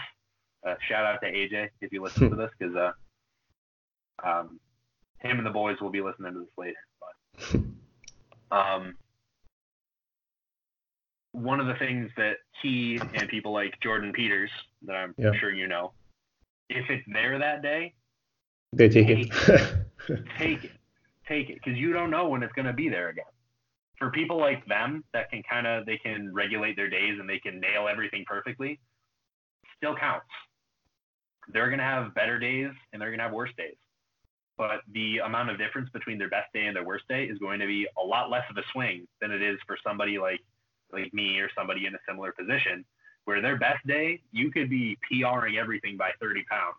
Uh, 0.66 0.74
shout 0.88 1.04
out 1.04 1.20
to 1.22 1.32
AJ 1.32 1.70
if 1.80 1.92
you 1.92 2.02
listen 2.02 2.30
to 2.30 2.36
this 2.36 2.50
because 2.58 2.76
uh, 2.76 2.92
um, 4.22 4.60
him 5.20 5.38
and 5.38 5.46
the 5.46 5.50
boys 5.50 5.80
will 5.80 5.90
be 5.90 6.02
listening 6.02 6.34
to 6.34 6.40
this 6.40 6.48
later. 6.58 7.62
But 8.50 8.56
um, 8.56 8.96
one 11.32 11.60
of 11.60 11.66
the 11.66 11.74
things 11.74 12.10
that 12.16 12.36
he 12.62 13.00
and 13.14 13.28
people 13.28 13.52
like 13.52 13.78
Jordan 13.80 14.12
Peters, 14.12 14.50
that 14.82 14.96
I'm 14.96 15.14
yeah. 15.16 15.32
sure 15.38 15.52
you 15.52 15.66
know, 15.66 15.92
if 16.68 16.88
it's 16.90 17.04
there 17.12 17.38
that 17.38 17.62
day, 17.62 17.94
they 18.72 18.88
take, 18.88 19.06
take 19.06 19.26
it. 19.26 19.32
it. 20.08 20.24
take 20.38 20.64
it. 20.64 20.70
Take 21.28 21.50
it 21.50 21.54
because 21.64 21.78
you 21.78 21.92
don't 21.92 22.10
know 22.10 22.28
when 22.28 22.42
it's 22.42 22.52
going 22.52 22.66
to 22.66 22.72
be 22.72 22.88
there 22.88 23.08
again 23.08 23.24
for 23.98 24.10
people 24.10 24.38
like 24.38 24.64
them 24.66 25.04
that 25.12 25.30
can 25.30 25.42
kind 25.48 25.66
of 25.66 25.86
they 25.86 25.98
can 25.98 26.32
regulate 26.32 26.76
their 26.76 26.88
days 26.88 27.18
and 27.18 27.28
they 27.28 27.38
can 27.38 27.60
nail 27.60 27.88
everything 27.90 28.24
perfectly 28.26 28.78
still 29.76 29.96
counts 29.96 30.26
they're 31.52 31.68
going 31.68 31.78
to 31.78 31.84
have 31.84 32.14
better 32.14 32.38
days 32.38 32.70
and 32.92 33.00
they're 33.00 33.10
going 33.10 33.18
to 33.18 33.24
have 33.24 33.32
worse 33.32 33.50
days 33.56 33.76
but 34.58 34.80
the 34.92 35.18
amount 35.18 35.50
of 35.50 35.58
difference 35.58 35.88
between 35.90 36.18
their 36.18 36.30
best 36.30 36.50
day 36.54 36.66
and 36.66 36.76
their 36.76 36.84
worst 36.84 37.04
day 37.08 37.24
is 37.24 37.38
going 37.38 37.60
to 37.60 37.66
be 37.66 37.86
a 38.02 38.04
lot 38.04 38.30
less 38.30 38.44
of 38.50 38.56
a 38.56 38.62
swing 38.72 39.06
than 39.20 39.30
it 39.30 39.42
is 39.42 39.58
for 39.66 39.76
somebody 39.84 40.18
like 40.18 40.40
like 40.92 41.12
me 41.12 41.38
or 41.40 41.50
somebody 41.56 41.86
in 41.86 41.94
a 41.94 41.98
similar 42.08 42.32
position 42.32 42.84
where 43.24 43.40
their 43.40 43.58
best 43.58 43.84
day 43.86 44.20
you 44.32 44.50
could 44.50 44.70
be 44.70 44.96
pring 45.08 45.56
everything 45.58 45.96
by 45.96 46.10
30 46.20 46.44
pounds 46.44 46.76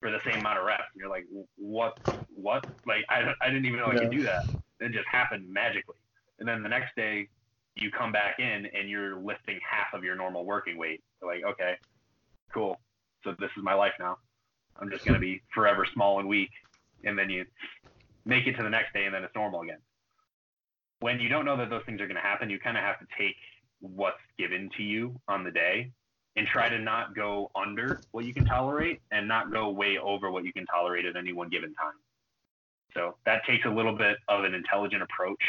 for 0.00 0.10
the 0.10 0.20
same 0.24 0.40
amount 0.40 0.58
of 0.58 0.64
reps 0.64 0.84
and 0.94 1.00
you're 1.00 1.10
like 1.10 1.24
what 1.56 1.98
what 2.34 2.64
like 2.86 3.04
i, 3.08 3.32
I 3.40 3.48
didn't 3.48 3.66
even 3.66 3.80
know 3.80 3.86
i 3.86 3.96
could 3.96 4.10
do 4.10 4.22
that 4.22 4.44
it 4.80 4.92
just 4.92 5.08
happened 5.08 5.48
magically 5.52 5.96
and 6.38 6.48
then 6.48 6.62
the 6.62 6.68
next 6.68 6.94
day 6.94 7.28
you 7.80 7.90
come 7.90 8.12
back 8.12 8.38
in 8.38 8.66
and 8.66 8.88
you're 8.88 9.16
lifting 9.16 9.58
half 9.68 9.94
of 9.94 10.04
your 10.04 10.16
normal 10.16 10.44
working 10.44 10.76
weight. 10.76 11.02
You're 11.20 11.32
like, 11.32 11.44
okay, 11.44 11.74
cool. 12.52 12.80
So 13.24 13.34
this 13.38 13.50
is 13.56 13.62
my 13.62 13.74
life 13.74 13.92
now. 13.98 14.18
I'm 14.80 14.90
just 14.90 15.04
gonna 15.04 15.18
be 15.18 15.42
forever 15.54 15.86
small 15.92 16.18
and 16.18 16.28
weak. 16.28 16.50
And 17.04 17.18
then 17.18 17.30
you 17.30 17.44
make 18.24 18.46
it 18.46 18.56
to 18.56 18.62
the 18.62 18.70
next 18.70 18.92
day 18.92 19.04
and 19.04 19.14
then 19.14 19.24
it's 19.24 19.34
normal 19.34 19.62
again. 19.62 19.78
When 21.00 21.20
you 21.20 21.28
don't 21.28 21.44
know 21.44 21.56
that 21.56 21.70
those 21.70 21.82
things 21.86 22.00
are 22.00 22.06
going 22.06 22.16
to 22.16 22.20
happen, 22.20 22.50
you 22.50 22.58
kind 22.58 22.76
of 22.76 22.82
have 22.82 22.98
to 22.98 23.06
take 23.16 23.36
what's 23.78 24.18
given 24.36 24.68
to 24.76 24.82
you 24.82 25.20
on 25.28 25.44
the 25.44 25.50
day 25.52 25.92
and 26.36 26.46
try 26.46 26.68
to 26.68 26.78
not 26.78 27.14
go 27.14 27.50
under 27.54 28.00
what 28.12 28.24
you 28.24 28.32
can 28.32 28.44
tolerate 28.44 29.00
and 29.10 29.26
not 29.26 29.52
go 29.52 29.70
way 29.70 29.98
over 29.98 30.30
what 30.30 30.44
you 30.44 30.52
can 30.52 30.66
tolerate 30.66 31.04
at 31.04 31.16
any 31.16 31.32
one 31.32 31.48
given 31.48 31.74
time. 31.74 31.94
So 32.94 33.16
that 33.26 33.44
takes 33.44 33.64
a 33.66 33.70
little 33.70 33.96
bit 33.96 34.16
of 34.28 34.44
an 34.44 34.54
intelligent 34.54 35.02
approach 35.02 35.42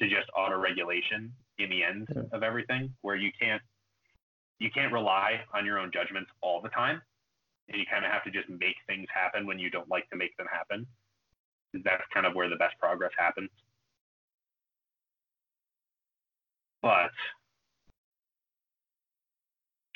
to 0.00 0.08
just 0.08 0.28
auto 0.36 0.58
regulation 0.58 1.32
in 1.58 1.70
the 1.70 1.82
end 1.82 2.08
yeah. 2.14 2.22
of 2.32 2.42
everything, 2.42 2.92
where 3.02 3.16
you 3.16 3.30
can't 3.40 3.62
you 4.58 4.70
can't 4.70 4.92
rely 4.92 5.40
on 5.52 5.66
your 5.66 5.78
own 5.78 5.90
judgments 5.92 6.30
all 6.40 6.60
the 6.60 6.68
time, 6.68 7.02
and 7.68 7.78
you 7.78 7.84
kind 7.90 8.04
of 8.04 8.12
have 8.12 8.22
to 8.24 8.30
just 8.30 8.48
make 8.48 8.76
things 8.86 9.06
happen 9.12 9.46
when 9.46 9.58
you 9.58 9.70
don't 9.70 9.88
like 9.90 10.08
to 10.10 10.16
make 10.16 10.36
them 10.36 10.46
happen. 10.52 10.86
That's 11.84 12.02
kind 12.14 12.26
of 12.26 12.34
where 12.34 12.48
the 12.48 12.56
best 12.56 12.78
progress 12.78 13.10
happens. 13.18 13.50
But 16.80 17.10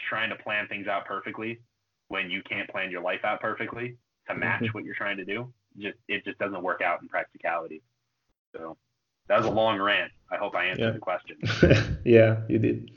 trying 0.09 0.31
to 0.31 0.37
plan 0.37 0.67
things 0.69 0.87
out 0.87 1.05
perfectly 1.05 1.61
when 2.09 2.31
you 2.31 2.43
can't 2.49 2.69
plan 2.69 2.91
your 2.91 3.03
life 3.03 3.21
out 3.25 3.41
perfectly 3.41 3.97
to 4.29 4.35
match 4.35 4.63
mm-hmm. 4.63 4.73
what 4.73 4.85
you're 4.85 4.95
trying 4.95 5.17
to 5.17 5.25
do. 5.25 5.53
Just 5.79 5.99
it 6.09 6.25
just 6.25 6.39
doesn't 6.39 6.63
work 6.63 6.81
out 6.81 7.03
in 7.03 7.09
practicality. 7.09 7.83
So 8.55 8.77
that 9.29 9.39
was 9.39 9.47
a 9.47 9.51
long 9.51 9.81
rant. 9.81 10.13
I 10.31 10.37
hope 10.37 10.55
I 10.55 10.67
answered 10.67 10.85
yeah. 10.85 10.91
the 10.91 10.99
question. 10.99 12.01
yeah, 12.05 12.41
you 12.49 12.59
did. 12.59 12.91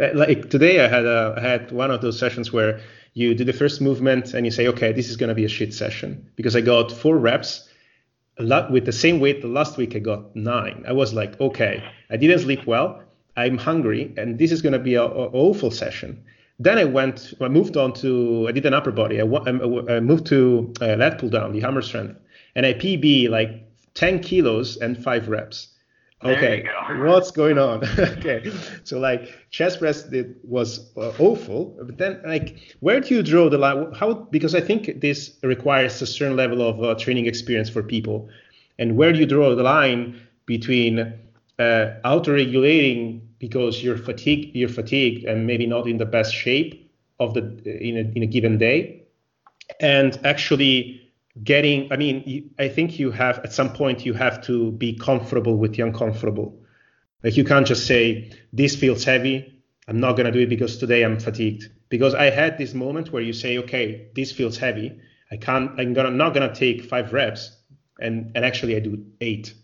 Uh, 0.00 0.08
like 0.14 0.50
today, 0.50 0.84
I 0.84 0.88
had 0.88 1.06
a, 1.06 1.34
I 1.36 1.40
had 1.40 1.72
one 1.72 1.90
of 1.90 2.02
those 2.02 2.18
sessions 2.18 2.52
where 2.52 2.80
you 3.14 3.34
do 3.34 3.44
the 3.44 3.52
first 3.52 3.80
movement 3.80 4.34
and 4.34 4.44
you 4.44 4.52
say, 4.52 4.66
okay, 4.68 4.92
this 4.92 5.08
is 5.08 5.16
going 5.16 5.28
to 5.28 5.34
be 5.34 5.44
a 5.44 5.48
shit 5.48 5.72
session 5.72 6.30
because 6.36 6.54
I 6.54 6.60
got 6.60 6.92
four 6.92 7.16
reps 7.16 7.68
a 8.38 8.42
lot 8.42 8.70
with 8.70 8.84
the 8.84 8.92
same 8.92 9.20
weight. 9.20 9.40
The 9.40 9.48
last 9.48 9.78
week 9.78 9.96
I 9.96 10.00
got 10.00 10.36
nine. 10.36 10.84
I 10.86 10.92
was 10.92 11.14
like, 11.14 11.40
okay, 11.40 11.82
I 12.10 12.18
didn't 12.18 12.40
sleep 12.40 12.66
well. 12.66 13.02
I'm 13.38 13.58
hungry, 13.58 14.12
and 14.16 14.38
this 14.38 14.50
is 14.52 14.62
going 14.62 14.72
to 14.72 14.78
be 14.78 14.94
an 14.94 15.02
awful 15.02 15.70
session. 15.70 16.22
Then 16.58 16.78
I 16.78 16.84
went, 16.84 17.34
I 17.40 17.48
moved 17.48 17.76
on 17.76 17.92
to, 17.94 18.46
I 18.48 18.52
did 18.52 18.64
an 18.64 18.72
upper 18.72 18.90
body. 18.90 19.20
I, 19.20 19.24
I 19.24 20.00
moved 20.00 20.26
to 20.26 20.72
uh, 20.80 20.96
lat 20.96 21.18
pull 21.18 21.28
down, 21.28 21.52
the 21.52 21.60
hammer 21.60 21.82
strength, 21.82 22.18
and 22.54 22.64
I 22.64 22.72
PB 22.72 23.28
like 23.28 23.50
10 23.94 24.20
kilos 24.20 24.76
and 24.78 25.02
five 25.02 25.28
reps. 25.28 25.68
Okay, 26.24 26.66
what's 26.96 27.30
going 27.30 27.58
on? 27.58 27.84
okay, 27.98 28.50
so 28.84 28.98
like 28.98 29.50
chest 29.50 29.80
press 29.80 30.02
did, 30.04 30.36
was 30.42 30.90
uh, 30.96 31.12
awful, 31.18 31.76
but 31.82 31.98
then 31.98 32.20
like 32.24 32.56
where 32.80 33.00
do 33.00 33.14
you 33.14 33.22
draw 33.22 33.50
the 33.50 33.58
line? 33.58 33.92
How 33.92 34.14
because 34.14 34.54
I 34.54 34.60
think 34.62 35.00
this 35.00 35.36
requires 35.42 36.00
a 36.00 36.06
certain 36.06 36.36
level 36.36 36.66
of 36.66 36.82
uh, 36.82 36.94
training 36.94 37.26
experience 37.26 37.68
for 37.68 37.82
people, 37.82 38.28
and 38.78 38.96
where 38.96 39.12
do 39.12 39.18
you 39.18 39.26
draw 39.26 39.54
the 39.54 39.62
line 39.62 40.18
between 40.46 41.12
uh, 41.58 41.90
auto-regulating 42.04 43.25
because 43.38 43.82
you're 43.82 43.98
fatigued, 43.98 44.56
you're 44.56 44.68
fatigued 44.68 45.24
and 45.24 45.46
maybe 45.46 45.66
not 45.66 45.86
in 45.86 45.98
the 45.98 46.06
best 46.06 46.34
shape 46.34 46.90
of 47.18 47.34
the 47.34 47.40
in 47.40 47.96
a, 47.96 48.16
in 48.16 48.22
a 48.22 48.26
given 48.26 48.58
day, 48.58 49.02
and 49.80 50.18
actually 50.24 51.12
getting. 51.42 51.92
I 51.92 51.96
mean, 51.96 52.50
I 52.58 52.68
think 52.68 52.98
you 52.98 53.10
have 53.10 53.38
at 53.40 53.52
some 53.52 53.72
point 53.72 54.06
you 54.06 54.14
have 54.14 54.42
to 54.44 54.72
be 54.72 54.94
comfortable 54.94 55.56
with 55.56 55.74
the 55.74 55.82
uncomfortable. 55.82 56.58
Like 57.22 57.36
you 57.36 57.44
can't 57.44 57.66
just 57.66 57.86
say 57.86 58.32
this 58.52 58.76
feels 58.76 59.04
heavy. 59.04 59.62
I'm 59.88 60.00
not 60.00 60.16
gonna 60.16 60.32
do 60.32 60.40
it 60.40 60.48
because 60.48 60.78
today 60.78 61.02
I'm 61.02 61.18
fatigued. 61.18 61.70
Because 61.88 62.14
I 62.14 62.30
had 62.30 62.58
this 62.58 62.74
moment 62.74 63.12
where 63.12 63.22
you 63.22 63.32
say, 63.32 63.58
okay, 63.58 64.08
this 64.16 64.32
feels 64.32 64.56
heavy. 64.56 64.98
I 65.30 65.36
can't. 65.36 65.78
I'm 65.78 65.92
gonna 65.92 66.10
not 66.10 66.34
gonna 66.34 66.54
take 66.54 66.84
five 66.84 67.12
reps, 67.12 67.56
and 68.00 68.32
and 68.34 68.44
actually 68.44 68.76
I 68.76 68.80
do 68.80 69.04
eight. 69.20 69.54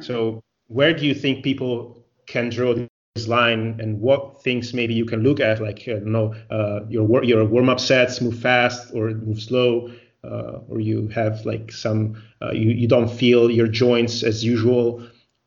So 0.00 0.42
where 0.68 0.92
do 0.92 1.06
you 1.06 1.14
think 1.14 1.44
people 1.44 2.05
can 2.26 2.48
draw 2.48 2.74
this 3.14 3.28
line 3.28 3.78
and 3.80 4.00
what 4.00 4.42
things 4.42 4.74
maybe 4.74 4.94
you 4.94 5.04
can 5.04 5.22
look 5.22 5.40
at 5.40 5.60
like 5.60 5.86
you 5.86 6.00
know 6.00 6.34
uh, 6.50 6.80
your 6.88 7.24
your 7.24 7.44
warm 7.44 7.68
up 7.68 7.80
sets 7.80 8.20
move 8.20 8.38
fast 8.38 8.92
or 8.94 9.10
move 9.10 9.40
slow 9.40 9.90
uh, 10.24 10.58
or 10.68 10.80
you 10.80 11.08
have 11.08 11.44
like 11.46 11.72
some 11.72 12.22
uh, 12.42 12.50
you, 12.50 12.70
you 12.70 12.88
don't 12.88 13.08
feel 13.08 13.50
your 13.50 13.68
joints 13.68 14.22
as 14.22 14.44
usual 14.44 15.02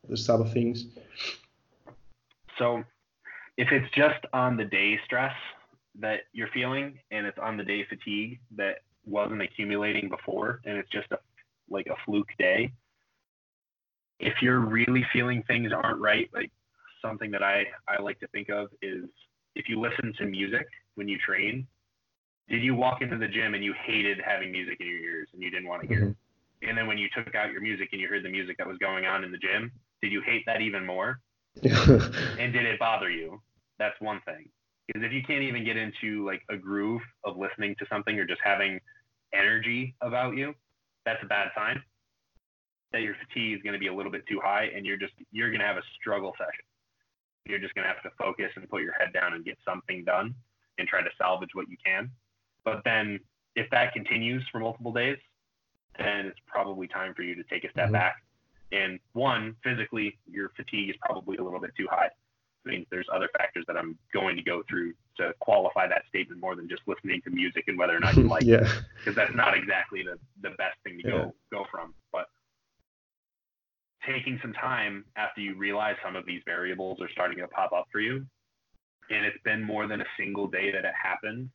those 0.08 0.26
type 0.26 0.40
of 0.40 0.52
things. 0.52 0.86
So 2.58 2.82
if 3.56 3.68
it's 3.70 3.88
just 3.94 4.24
on 4.32 4.56
the 4.56 4.64
day 4.64 4.98
stress 5.04 5.34
that 6.00 6.20
you're 6.32 6.48
feeling 6.48 6.98
and 7.10 7.26
it's 7.26 7.38
on 7.38 7.56
the 7.56 7.64
day 7.64 7.84
fatigue 7.88 8.40
that 8.56 8.78
wasn't 9.04 9.42
accumulating 9.42 10.08
before 10.08 10.60
and 10.64 10.76
it's 10.76 10.90
just 10.90 11.10
a 11.12 11.18
like 11.68 11.86
a 11.86 11.96
fluke 12.04 12.30
day 12.38 12.72
if 14.20 14.42
you're 14.42 14.60
really 14.60 15.04
feeling 15.12 15.42
things 15.42 15.72
aren't 15.72 16.00
right, 16.00 16.30
like 16.32 16.52
something 17.02 17.30
that 17.30 17.42
I, 17.42 17.64
I 17.88 18.00
like 18.00 18.20
to 18.20 18.28
think 18.28 18.48
of 18.48 18.68
is 18.82 19.04
if 19.54 19.68
you 19.68 19.80
listen 19.80 20.12
to 20.18 20.26
music 20.26 20.66
when 20.94 21.08
you 21.08 21.18
train, 21.18 21.66
did 22.48 22.62
you 22.62 22.74
walk 22.74 23.02
into 23.02 23.16
the 23.16 23.28
gym 23.28 23.54
and 23.54 23.64
you 23.64 23.74
hated 23.84 24.18
having 24.24 24.50
music 24.52 24.78
in 24.80 24.86
your 24.86 24.98
ears 24.98 25.28
and 25.32 25.42
you 25.42 25.50
didn't 25.50 25.68
want 25.68 25.82
to 25.82 25.88
hear 25.88 26.00
mm-hmm. 26.00 26.10
it? 26.10 26.68
And 26.68 26.76
then 26.76 26.86
when 26.86 26.98
you 26.98 27.08
took 27.16 27.34
out 27.34 27.52
your 27.52 27.62
music 27.62 27.88
and 27.92 28.00
you 28.00 28.08
heard 28.08 28.24
the 28.24 28.30
music 28.30 28.58
that 28.58 28.66
was 28.66 28.76
going 28.78 29.06
on 29.06 29.24
in 29.24 29.32
the 29.32 29.38
gym, 29.38 29.72
did 30.02 30.12
you 30.12 30.20
hate 30.20 30.44
that 30.46 30.60
even 30.60 30.84
more? 30.84 31.20
and 31.62 32.52
did 32.52 32.66
it 32.66 32.78
bother 32.78 33.10
you? 33.10 33.40
That's 33.78 33.98
one 34.00 34.20
thing. 34.26 34.48
Because 34.86 35.02
if 35.04 35.12
you 35.12 35.22
can't 35.22 35.42
even 35.42 35.64
get 35.64 35.76
into 35.76 36.26
like 36.26 36.42
a 36.50 36.56
groove 36.56 37.02
of 37.24 37.36
listening 37.36 37.76
to 37.78 37.86
something 37.90 38.18
or 38.18 38.26
just 38.26 38.40
having 38.44 38.80
energy 39.32 39.94
about 40.02 40.36
you, 40.36 40.54
that's 41.06 41.22
a 41.22 41.26
bad 41.26 41.48
sign 41.56 41.80
that 42.92 43.02
your 43.02 43.14
fatigue 43.26 43.56
is 43.56 43.62
going 43.62 43.72
to 43.72 43.78
be 43.78 43.86
a 43.86 43.94
little 43.94 44.10
bit 44.10 44.26
too 44.28 44.40
high 44.42 44.68
and 44.74 44.84
you're 44.84 44.96
just 44.96 45.12
you're 45.30 45.50
going 45.50 45.60
to 45.60 45.66
have 45.66 45.76
a 45.76 45.82
struggle 46.00 46.32
session 46.36 46.64
you're 47.50 47.58
just 47.58 47.74
going 47.74 47.86
to 47.86 47.92
have 47.92 48.02
to 48.02 48.10
focus 48.16 48.50
and 48.56 48.68
put 48.68 48.82
your 48.82 48.92
head 48.92 49.12
down 49.12 49.34
and 49.34 49.44
get 49.44 49.58
something 49.64 50.04
done 50.04 50.34
and 50.78 50.88
try 50.88 51.02
to 51.02 51.10
salvage 51.18 51.50
what 51.54 51.68
you 51.68 51.76
can 51.84 52.10
but 52.64 52.82
then 52.84 53.18
if 53.56 53.68
that 53.70 53.92
continues 53.92 54.42
for 54.50 54.60
multiple 54.60 54.92
days 54.92 55.18
then 55.98 56.26
it's 56.26 56.38
probably 56.46 56.86
time 56.86 57.12
for 57.14 57.22
you 57.22 57.34
to 57.34 57.42
take 57.44 57.64
a 57.64 57.70
step 57.70 57.86
mm-hmm. 57.86 57.94
back 57.94 58.16
and 58.72 58.98
one 59.12 59.56
physically 59.64 60.18
your 60.30 60.50
fatigue 60.56 60.90
is 60.90 60.96
probably 61.04 61.36
a 61.36 61.42
little 61.42 61.60
bit 61.60 61.72
too 61.76 61.86
high 61.90 62.08
I 62.64 62.68
mean, 62.68 62.86
there's 62.90 63.06
other 63.12 63.28
factors 63.36 63.64
that 63.68 63.76
I'm 63.76 63.98
going 64.12 64.36
to 64.36 64.42
go 64.42 64.62
through 64.68 64.92
to 65.16 65.32
qualify 65.40 65.86
that 65.88 66.02
statement 66.08 66.40
more 66.40 66.54
than 66.54 66.68
just 66.68 66.82
listening 66.86 67.22
to 67.22 67.30
music 67.30 67.64
and 67.68 67.78
whether 67.78 67.96
or 67.96 68.00
not 68.00 68.16
you 68.16 68.22
like 68.28 68.44
yeah. 68.44 68.56
it, 68.56 68.82
because 68.98 69.14
that's 69.14 69.34
not 69.34 69.56
exactly 69.56 70.02
the, 70.02 70.18
the 70.42 70.54
best 70.56 70.76
thing 70.84 70.98
to 71.02 71.08
yeah. 71.08 71.10
go 71.10 71.34
go 71.50 71.64
from. 71.70 71.94
But 72.12 72.26
taking 74.12 74.38
some 74.42 74.52
time 74.52 75.04
after 75.16 75.40
you 75.40 75.54
realize 75.54 75.96
some 76.04 76.16
of 76.16 76.26
these 76.26 76.42
variables 76.44 77.00
are 77.00 77.08
starting 77.12 77.38
to 77.38 77.48
pop 77.48 77.72
up 77.72 77.86
for 77.92 78.00
you, 78.00 78.24
and 79.10 79.26
it's 79.26 79.42
been 79.44 79.62
more 79.62 79.86
than 79.86 80.00
a 80.00 80.04
single 80.18 80.46
day 80.46 80.70
that 80.72 80.84
it 80.84 80.94
happened, 81.00 81.50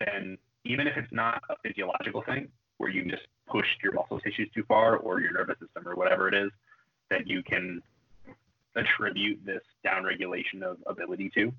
then 0.00 0.36
even 0.64 0.86
if 0.86 0.96
it's 0.96 1.12
not 1.12 1.42
a 1.50 1.54
physiological 1.62 2.22
thing 2.22 2.48
where 2.78 2.90
you 2.90 3.04
just 3.04 3.26
pushed 3.48 3.82
your 3.82 3.92
muscle 3.92 4.20
tissues 4.20 4.48
too 4.54 4.64
far 4.66 4.96
or 4.96 5.20
your 5.20 5.32
nervous 5.32 5.58
system 5.60 5.86
or 5.86 5.94
whatever 5.94 6.28
it 6.28 6.34
is 6.34 6.50
that 7.10 7.26
you 7.26 7.42
can 7.42 7.82
attribute 8.76 9.38
this 9.44 9.62
downregulation 9.86 10.62
of 10.62 10.78
ability 10.86 11.30
to. 11.34 11.52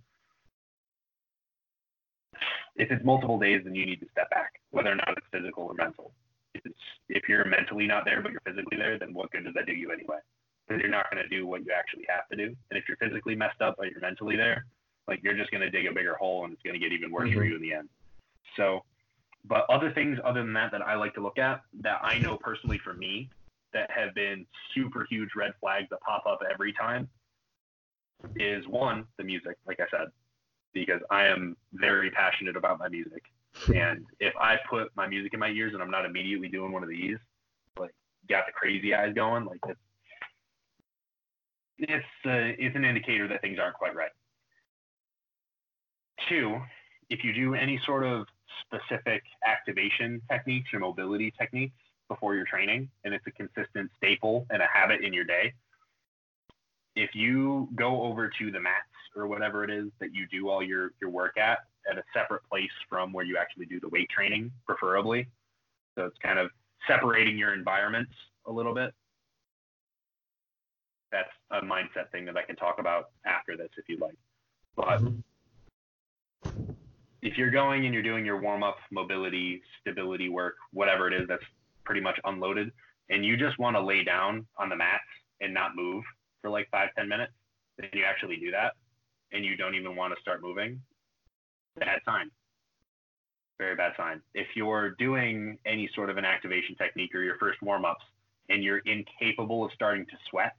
If 2.76 2.90
it's 2.92 3.06
multiple 3.06 3.38
days, 3.38 3.62
then 3.64 3.76
you 3.76 3.86
need 3.86 4.00
to 4.00 4.08
step 4.12 4.30
back, 4.32 4.54
whether 4.72 4.92
or 4.92 4.96
not 4.96 5.14
it's 5.16 5.28
physical 5.32 5.66
or 5.66 5.76
mental 5.76 6.12
if 7.10 7.28
you're 7.28 7.46
mentally 7.46 7.88
not 7.88 8.06
there 8.06 8.22
but 8.22 8.32
you're 8.32 8.42
physically 8.46 8.78
there, 8.78 8.98
then 8.98 9.14
what 9.14 9.32
good 9.32 9.46
does 9.46 9.54
that 9.54 9.66
do 9.66 9.74
you 9.74 9.92
anyway? 9.92 10.18
Because 10.68 10.82
you're 10.82 10.92
not 10.92 11.10
going 11.12 11.22
to 11.22 11.30
do 11.30 11.46
what 11.46 11.66
you 11.66 11.72
actually 11.78 12.06
have 12.10 12.28
to 12.30 12.38
do. 12.38 12.56
And 12.72 12.78
if 12.78 12.86
you're 12.88 12.98
physically 12.98 13.36
messed 13.36 13.62
up 13.62 13.76
but 13.78 13.90
you're 13.92 14.02
mentally 14.02 14.36
there, 14.36 14.66
like 15.08 15.22
you're 15.24 15.36
just 15.36 15.52
going 15.52 15.62
to 15.62 15.70
dig 15.70 15.86
a 15.86 15.94
bigger 15.94 16.16
hole 16.16 16.46
and 16.46 16.54
it's 16.54 16.62
going 16.64 16.74
to 16.74 16.80
get 16.80 16.94
even 16.94 17.12
worse 17.12 17.30
mm-hmm. 17.30 17.40
for 17.40 17.46
you 17.46 17.56
in 17.56 17.62
the 17.62 17.74
end. 17.74 17.90
So, 18.56 18.84
but 19.46 19.66
other 19.70 19.92
things 19.92 20.20
other 20.24 20.42
than 20.42 20.54
that 20.54 20.72
that 20.72 20.82
I 20.82 20.96
like 20.96 21.14
to 21.16 21.22
look 21.22 21.38
at 21.38 21.62
that 21.82 22.00
I 22.02 22.18
know 22.20 22.38
personally 22.38 22.80
for 22.84 22.94
me 22.94 23.30
that 23.74 23.90
have 23.92 24.14
been 24.14 24.46
super 24.74 25.06
huge 25.10 25.30
red 25.36 25.54
flags 25.60 25.88
that 25.90 26.00
pop 26.02 26.26
up 26.26 26.40
every 26.52 26.72
time 26.74 27.10
is 28.38 28.66
one, 28.68 29.06
the 29.18 29.24
music, 29.24 29.58
like 29.68 29.80
I 29.80 29.86
said, 29.92 30.08
because 30.74 31.02
I 31.10 31.26
am 31.26 31.58
very 31.74 32.10
passionate 32.12 32.56
about 32.56 32.80
my 32.80 32.88
music 32.88 33.24
and 33.74 34.06
if 34.20 34.34
I 34.40 34.58
put 34.70 34.90
my 34.96 35.08
music 35.08 35.34
in 35.34 35.40
my 35.40 35.50
ears 35.50 35.74
and 35.74 35.82
I'm 35.82 35.92
not 35.92 36.06
immediately 36.06 36.48
doing 36.48 36.72
one 36.72 36.84
of 36.84 36.90
these, 36.90 37.18
like 37.78 37.94
got 38.30 38.46
the 38.46 38.52
crazy 38.52 38.94
eyes 38.94 39.14
going, 39.14 39.46
like 39.46 39.60
it's 39.68 39.80
it's 41.78 42.06
uh, 42.26 42.56
it's 42.58 42.76
an 42.76 42.86
indicator 42.86 43.28
that 43.28 43.42
things 43.42 43.60
aren't 43.60 43.76
quite 43.76 43.96
right. 43.96 44.12
Two, 46.30 46.60
if 47.10 47.24
you 47.24 47.34
do 47.34 47.56
any 47.56 47.80
sort 47.86 48.04
of 48.04 48.26
specific 48.66 49.24
activation 49.46 50.22
techniques 50.30 50.70
or 50.74 50.80
mobility 50.80 51.34
techniques 51.38 51.76
before 52.08 52.36
your 52.36 52.46
training, 52.46 52.90
and 53.04 53.14
it's 53.14 53.26
a 53.28 53.32
consistent 53.32 53.90
staple 53.98 54.46
and 54.50 54.62
a 54.62 54.68
habit 54.72 55.02
in 55.02 55.14
your 55.14 55.24
day, 55.24 55.54
if 56.96 57.12
you 57.14 57.68
go 57.76 58.04
over 58.04 58.30
to 58.40 58.52
the 58.52 58.60
mats 58.60 58.86
or 59.16 59.28
whatever 59.28 59.64
it 59.64 59.70
is 59.70 59.88
that 60.00 60.14
you 60.14 60.28
do 60.32 60.50
all 60.50 60.64
your 60.64 60.92
your 61.02 61.10
work 61.10 61.38
at 61.38 61.60
at 61.90 61.98
a 61.98 62.04
separate 62.14 62.44
place 62.50 62.72
from 62.90 63.14
where 63.14 63.26
you 63.26 63.38
actually 63.38 63.66
do 63.66 63.80
the 63.80 63.90
weight 63.90 64.10
training, 64.10 64.52
preferably. 64.66 65.28
So 65.98 66.06
it's 66.06 66.18
kind 66.22 66.40
of 66.40 66.50
separating 66.88 67.38
your 67.38 67.54
environments 67.54 68.12
a 68.48 68.52
little 68.52 68.74
bit. 68.74 68.94
That's 71.12 71.30
a 71.52 71.62
mindset 71.62 72.12
thing 72.12 72.26
that 72.26 72.38
I 72.38 72.44
can 72.44 72.56
talk 72.56 72.80
about 72.80 73.12
after 73.26 73.56
this 73.56 73.70
if 73.78 73.86
you'd 73.88 74.02
like. 74.02 74.16
But 74.76 75.00
mm-hmm. 75.00 76.72
if 77.22 77.38
you're 77.38 77.52
going 77.52 77.86
and 77.86 77.94
you're 77.94 78.04
doing 78.04 78.26
your 78.26 78.42
warm 78.42 78.64
up, 78.64 78.78
mobility, 78.92 79.62
stability 79.80 80.30
work, 80.30 80.56
whatever 80.72 81.08
it 81.08 81.14
is 81.14 81.28
that's 81.28 81.44
pretty 81.86 82.02
much 82.02 82.20
unloaded, 82.26 82.72
and 83.10 83.24
you 83.24 83.38
just 83.38 83.60
want 83.60 83.76
to 83.76 83.82
lay 83.82 84.04
down 84.04 84.48
on 84.58 84.70
the 84.70 84.76
mats 84.76 85.04
and 85.42 85.54
not 85.54 85.76
move 85.76 86.04
for 86.42 86.50
like 86.50 86.68
five, 86.72 86.90
10 86.98 87.08
minutes, 87.08 87.34
then 87.78 87.90
you 87.94 88.04
actually 88.04 88.38
do 88.38 88.50
that 88.52 88.74
and 89.32 89.44
you 89.44 89.58
don't 89.58 89.76
even 89.76 89.96
want 89.96 90.14
to 90.16 90.22
start 90.22 90.42
moving, 90.42 90.80
bad 91.80 92.00
sign. 92.06 92.30
Very 93.60 93.76
bad 93.76 93.94
sign. 93.98 94.22
If 94.34 94.48
you're 94.56 94.92
doing 94.92 95.58
any 95.66 95.90
sort 95.96 96.10
of 96.10 96.18
an 96.18 96.26
activation 96.26 96.76
technique 96.76 97.14
or 97.14 97.22
your 97.22 97.38
first 97.38 97.62
warm 97.62 97.86
ups 97.86 98.04
and 98.50 98.64
you're 98.64 98.80
incapable 98.80 99.64
of 99.64 99.72
starting 99.74 100.06
to 100.06 100.18
sweat, 100.30 100.56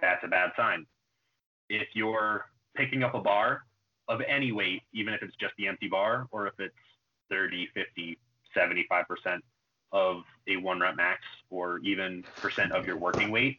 that's 0.00 0.22
a 0.24 0.28
bad 0.28 0.50
sign. 0.56 0.86
If 1.68 1.88
you're 1.94 2.46
picking 2.76 3.02
up 3.02 3.14
a 3.14 3.20
bar 3.20 3.62
of 4.08 4.20
any 4.26 4.52
weight, 4.52 4.82
even 4.92 5.14
if 5.14 5.22
it's 5.22 5.36
just 5.36 5.54
the 5.58 5.66
empty 5.66 5.88
bar 5.88 6.26
or 6.30 6.46
if 6.46 6.54
it's 6.58 6.74
30, 7.30 7.68
50, 7.74 8.18
75% 8.56 9.40
of 9.92 10.22
a 10.48 10.56
one 10.56 10.80
rep 10.80 10.96
max 10.96 11.20
or 11.50 11.78
even 11.80 12.24
percent 12.36 12.72
of 12.72 12.86
your 12.86 12.96
working 12.96 13.30
weight, 13.30 13.58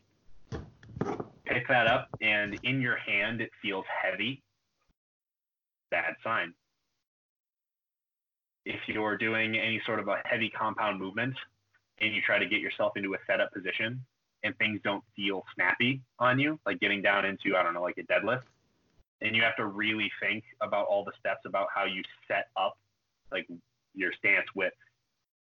pick 1.46 1.68
that 1.68 1.88
up 1.88 2.10
and 2.22 2.60
in 2.64 2.82
your 2.82 2.98
hand 2.98 3.42
it 3.42 3.50
feels 3.62 3.86
heavy, 4.04 4.44
bad 5.92 6.16
sign. 6.24 6.54
If 8.66 8.80
you're 8.88 9.18
doing 9.18 9.58
any 9.58 9.82
sort 9.86 10.00
of 10.00 10.08
a 10.08 10.18
heavy 10.26 10.50
compound 10.50 11.00
movement 11.00 11.36
and 12.02 12.14
you 12.14 12.22
try 12.22 12.38
to 12.38 12.46
get 12.46 12.60
yourself 12.60 12.94
into 12.98 13.14
a 13.14 13.18
setup 13.26 13.54
position 13.54 14.04
and 14.44 14.58
things 14.58 14.80
don't 14.84 15.04
feel 15.16 15.44
snappy 15.56 16.02
on 16.20 16.40
you, 16.40 16.60
like 16.66 16.80
getting 16.80 17.02
down 17.02 17.26
into, 17.26 17.56
I 17.58 17.64
don't 17.64 17.74
know, 17.74 17.82
like 17.82 17.98
a 17.98 18.04
deadlift, 18.12 18.44
and 19.22 19.36
you 19.36 19.42
have 19.42 19.56
to 19.56 19.66
really 19.66 20.12
think 20.22 20.44
about 20.62 20.86
all 20.88 21.04
the 21.04 21.14
steps 21.20 21.42
about 21.46 21.68
how 21.74 21.86
you 21.86 22.04
set 22.28 22.48
up 22.56 22.78
like 23.32 23.48
your 23.96 24.12
stance 24.18 24.48
width. 24.56 24.76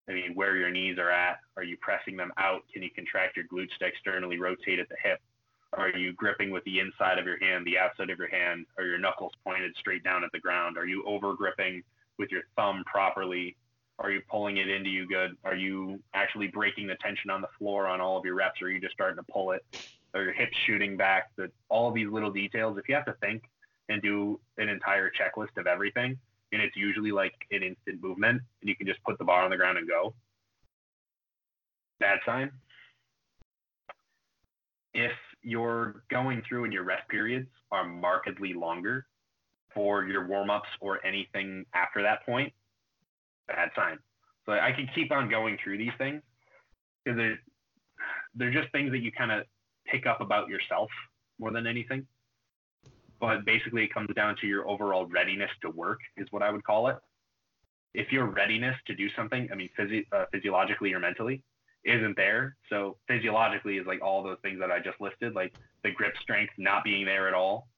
I 0.08 0.12
mean, 0.12 0.34
where 0.34 0.56
your 0.56 0.70
knees 0.70 0.96
are 0.98 1.10
at. 1.10 1.38
Are 1.56 1.62
you 1.62 1.76
pressing 1.80 2.16
them 2.16 2.32
out? 2.38 2.62
Can 2.72 2.82
you 2.82 2.90
contract 2.94 3.36
your 3.36 3.44
glutes 3.46 3.76
to 3.78 3.86
externally 3.86 4.38
rotate 4.38 4.78
at 4.78 4.88
the 4.88 4.96
hip? 5.02 5.20
Are 5.74 5.90
you 5.90 6.12
gripping 6.12 6.50
with 6.50 6.64
the 6.64 6.80
inside 6.80 7.18
of 7.18 7.26
your 7.26 7.38
hand, 7.38 7.66
the 7.66 7.78
outside 7.78 8.10
of 8.10 8.18
your 8.18 8.30
hand? 8.30 8.66
Are 8.78 8.84
your 8.84 8.98
knuckles 8.98 9.32
pointed 9.44 9.76
straight 9.76 10.02
down 10.02 10.24
at 10.24 10.32
the 10.32 10.38
ground? 10.38 10.78
Are 10.78 10.86
you 10.86 11.04
over 11.06 11.34
gripping 11.34 11.82
with 12.18 12.30
your 12.30 12.42
thumb 12.56 12.84
properly? 12.86 13.56
Are 13.98 14.10
you 14.10 14.22
pulling 14.30 14.58
it 14.58 14.68
into 14.68 14.88
you 14.88 15.06
good? 15.06 15.36
Are 15.44 15.56
you 15.56 16.00
actually 16.14 16.48
breaking 16.48 16.86
the 16.86 16.94
tension 16.96 17.30
on 17.30 17.40
the 17.40 17.48
floor 17.58 17.86
on 17.86 18.00
all 18.00 18.16
of 18.16 18.24
your 18.24 18.34
reps? 18.34 18.62
Or 18.62 18.66
are 18.66 18.70
you 18.70 18.80
just 18.80 18.94
starting 18.94 19.16
to 19.16 19.32
pull 19.32 19.52
it? 19.52 19.64
Are 20.14 20.22
your 20.22 20.32
hips 20.32 20.56
shooting 20.66 20.96
back? 20.96 21.30
That 21.36 21.50
all 21.68 21.90
these 21.90 22.08
little 22.08 22.30
details. 22.30 22.78
If 22.78 22.88
you 22.88 22.94
have 22.94 23.04
to 23.06 23.14
think 23.20 23.42
and 23.88 24.00
do 24.00 24.40
an 24.56 24.68
entire 24.68 25.10
checklist 25.10 25.56
of 25.58 25.66
everything, 25.66 26.18
and 26.52 26.62
it's 26.62 26.76
usually 26.76 27.10
like 27.10 27.34
an 27.50 27.62
instant 27.62 28.02
movement, 28.02 28.40
and 28.60 28.68
you 28.68 28.76
can 28.76 28.86
just 28.86 29.02
put 29.04 29.18
the 29.18 29.24
bar 29.24 29.42
on 29.42 29.50
the 29.50 29.56
ground 29.56 29.76
and 29.76 29.86
go. 29.86 30.14
Bad 32.00 32.20
sign. 32.24 32.50
If 34.94 35.12
you're 35.48 36.02
going 36.10 36.42
through 36.46 36.64
and 36.64 36.72
your 36.72 36.84
rest 36.84 37.08
periods 37.08 37.48
are 37.72 37.88
markedly 37.88 38.52
longer 38.52 39.06
for 39.74 40.04
your 40.04 40.26
warm 40.26 40.50
ups 40.50 40.68
or 40.80 41.04
anything 41.06 41.64
after 41.74 42.02
that 42.02 42.24
point, 42.26 42.52
bad 43.46 43.70
sign. 43.74 43.98
So 44.44 44.52
I 44.52 44.72
can 44.72 44.90
keep 44.94 45.10
on 45.10 45.30
going 45.30 45.56
through 45.64 45.78
these 45.78 45.92
things 45.96 46.20
because 47.02 47.16
they're, 47.16 47.38
they're 48.34 48.52
just 48.52 48.70
things 48.72 48.90
that 48.90 48.98
you 48.98 49.10
kind 49.10 49.32
of 49.32 49.44
pick 49.86 50.04
up 50.04 50.20
about 50.20 50.48
yourself 50.48 50.90
more 51.38 51.50
than 51.50 51.66
anything. 51.66 52.06
But 53.18 53.46
basically, 53.46 53.84
it 53.84 53.92
comes 53.92 54.10
down 54.14 54.36
to 54.42 54.46
your 54.46 54.68
overall 54.68 55.06
readiness 55.06 55.50
to 55.62 55.70
work, 55.70 55.98
is 56.18 56.28
what 56.30 56.42
I 56.42 56.50
would 56.50 56.64
call 56.64 56.88
it. 56.88 56.96
If 57.94 58.12
your 58.12 58.26
readiness 58.26 58.76
to 58.86 58.94
do 58.94 59.08
something, 59.16 59.48
I 59.50 59.54
mean, 59.54 59.70
physio- 59.76 60.04
uh, 60.12 60.26
physiologically 60.30 60.92
or 60.92 61.00
mentally, 61.00 61.42
isn't 61.88 62.16
there. 62.16 62.56
So 62.68 62.96
physiologically 63.06 63.78
is 63.78 63.86
like 63.86 64.02
all 64.02 64.22
those 64.22 64.38
things 64.42 64.58
that 64.60 64.70
I 64.70 64.78
just 64.78 65.00
listed, 65.00 65.34
like 65.34 65.54
the 65.82 65.90
grip 65.90 66.14
strength 66.22 66.52
not 66.58 66.84
being 66.84 67.04
there 67.04 67.28
at 67.28 67.34
all, 67.34 67.68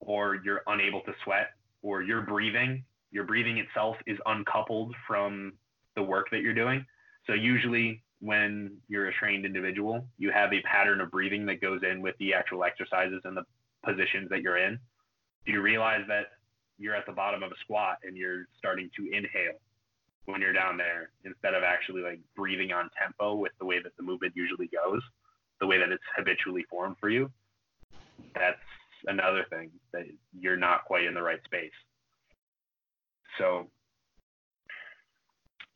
or 0.00 0.40
you're 0.44 0.62
unable 0.66 1.00
to 1.02 1.12
sweat, 1.24 1.50
or 1.82 2.02
your 2.02 2.22
breathing, 2.22 2.84
your 3.10 3.24
breathing 3.24 3.58
itself 3.58 3.96
is 4.06 4.18
uncoupled 4.26 4.94
from 5.06 5.52
the 5.94 6.02
work 6.02 6.28
that 6.30 6.40
you're 6.40 6.54
doing. 6.54 6.84
So 7.26 7.34
usually 7.34 8.02
when 8.20 8.76
you're 8.88 9.08
a 9.08 9.14
trained 9.14 9.44
individual, 9.44 10.06
you 10.18 10.30
have 10.30 10.52
a 10.52 10.62
pattern 10.62 11.00
of 11.00 11.10
breathing 11.10 11.44
that 11.46 11.60
goes 11.60 11.80
in 11.82 12.00
with 12.00 12.16
the 12.18 12.34
actual 12.34 12.64
exercises 12.64 13.20
and 13.24 13.36
the 13.36 13.44
positions 13.84 14.28
that 14.30 14.42
you're 14.42 14.58
in. 14.58 14.78
Do 15.44 15.52
you 15.52 15.60
realize 15.60 16.02
that 16.08 16.26
you're 16.78 16.94
at 16.94 17.04
the 17.06 17.12
bottom 17.12 17.42
of 17.42 17.50
a 17.50 17.56
squat 17.60 17.98
and 18.04 18.16
you're 18.16 18.46
starting 18.58 18.90
to 18.96 19.06
inhale 19.06 19.58
when 20.26 20.40
you're 20.40 20.52
down 20.52 20.76
there 20.76 21.10
instead 21.24 21.54
of 21.54 21.62
actually 21.62 22.02
like 22.02 22.20
breathing 22.36 22.72
on 22.72 22.88
tempo 23.00 23.34
with 23.34 23.52
the 23.58 23.66
way 23.66 23.82
that 23.82 23.92
the 23.96 24.02
movement 24.02 24.32
usually 24.36 24.68
goes, 24.68 25.00
the 25.60 25.66
way 25.66 25.78
that 25.78 25.90
it's 25.90 26.02
habitually 26.16 26.64
formed 26.70 26.96
for 27.00 27.08
you. 27.08 27.30
That's 28.34 28.58
another 29.06 29.44
thing 29.50 29.70
that 29.92 30.04
you're 30.38 30.56
not 30.56 30.84
quite 30.84 31.04
in 31.04 31.14
the 31.14 31.22
right 31.22 31.42
space. 31.44 31.72
So 33.38 33.68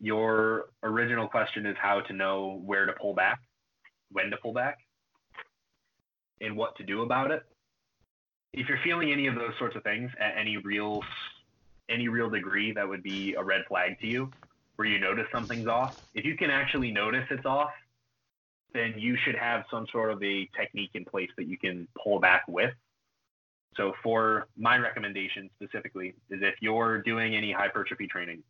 your 0.01 0.67
original 0.83 1.27
question 1.27 1.67
is 1.67 1.77
how 1.81 2.01
to 2.03 2.13
know 2.13 2.61
where 2.65 2.87
to 2.87 2.93
pull 2.93 3.15
back, 3.15 3.41
when 4.13 4.31
to 4.31 4.37
pull 4.37 4.53
back, 4.53 4.79
and 6.41 6.57
what 6.57 6.77
to 6.77 6.85
do 6.85 7.03
about 7.03 7.31
it. 7.31 7.43
If 8.53 8.69
you're 8.69 8.79
feeling 8.85 9.11
any 9.13 9.27
of 9.27 9.35
those 9.35 9.53
sorts 9.59 9.77
of 9.77 9.83
things 9.83 10.11
at 10.21 10.35
any 10.39 10.57
real 10.59 11.01
any 11.89 12.09
real 12.09 12.29
degree 12.31 12.73
that 12.73 12.89
would 12.89 13.03
be 13.03 13.35
a 13.35 13.43
red 13.43 13.63
flag 13.69 13.99
to 14.01 14.07
you 14.07 14.33
where 14.77 14.87
you 14.87 14.99
notice 14.99 15.27
something's 15.33 15.67
off. 15.67 15.95
If 16.15 16.25
you 16.25 16.37
can 16.37 16.51
actually 16.51 16.91
notice 16.91 17.25
it's 17.31 17.47
off, 17.47 17.71
then 18.75 18.95
you 18.97 19.17
should 19.25 19.37
have 19.37 19.65
some 19.71 19.87
sort 19.91 20.11
of 20.11 20.23
a 20.23 20.49
technique 20.57 20.91
in 20.95 21.05
place 21.05 21.31
that 21.37 21.47
you 21.47 21.57
can 21.57 21.89
pull 22.03 22.21
back 22.21 22.45
with. 22.47 22.73
So 23.77 23.93
for 24.03 24.49
my 24.57 24.77
recommendation 24.79 25.51
specifically 25.55 26.15
is 26.31 26.41
if 26.43 26.55
you're 26.61 27.03
doing 27.03 27.35
any 27.35 27.53
hypertrophy 27.53 28.07
training, 28.07 28.43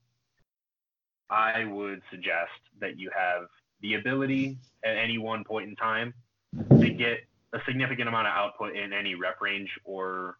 I 1.31 1.65
would 1.65 2.03
suggest 2.11 2.53
that 2.81 2.99
you 2.99 3.11
have 3.17 3.49
the 3.81 3.95
ability 3.95 4.59
at 4.85 4.97
any 4.97 5.19
one 5.19 5.45
point 5.45 5.69
in 5.69 5.77
time 5.77 6.15
to 6.55 6.91
get 6.91 7.21
a 7.53 7.59
significant 7.67 8.09
amount 8.09 8.29
of 8.29 8.33
output 8.33 8.77
in 8.77 8.93
any 8.93 9.15
rep 9.15 9.41
range 9.41 9.71
or 9.85 10.37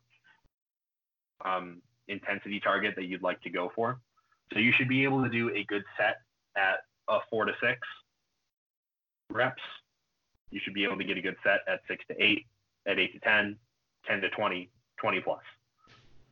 um, 1.45 1.83
intensity 2.09 2.61
target 2.61 2.95
that 2.97 3.05
you'd 3.07 3.23
like 3.23 3.41
to 3.43 3.51
go 3.51 3.71
for. 3.75 3.99
So 4.53 4.59
you 4.59 4.73
should 4.73 4.89
be 4.89 5.05
able 5.05 5.23
to 5.23 5.29
do 5.29 5.51
a 5.55 5.65
good 5.65 5.83
set 5.99 6.17
at 6.57 6.77
a 7.09 7.19
four 7.31 7.45
to 7.45 7.53
six 7.61 7.79
reps. 9.31 9.63
You 10.51 10.61
should 10.63 10.75
be 10.75 10.85
able 10.85 10.97
to 10.99 11.05
get 11.05 11.19
a 11.19 11.21
good 11.21 11.37
set 11.43 11.61
at 11.69 11.81
six 11.89 12.05
to 12.09 12.23
eight, 12.23 12.47
at 12.87 12.99
eight 12.99 13.13
to 13.15 13.21
10, 13.21 13.57
10 14.07 14.21
to 14.21 14.29
20, 14.31 14.71
20 15.01 15.21
plus. 15.21 15.41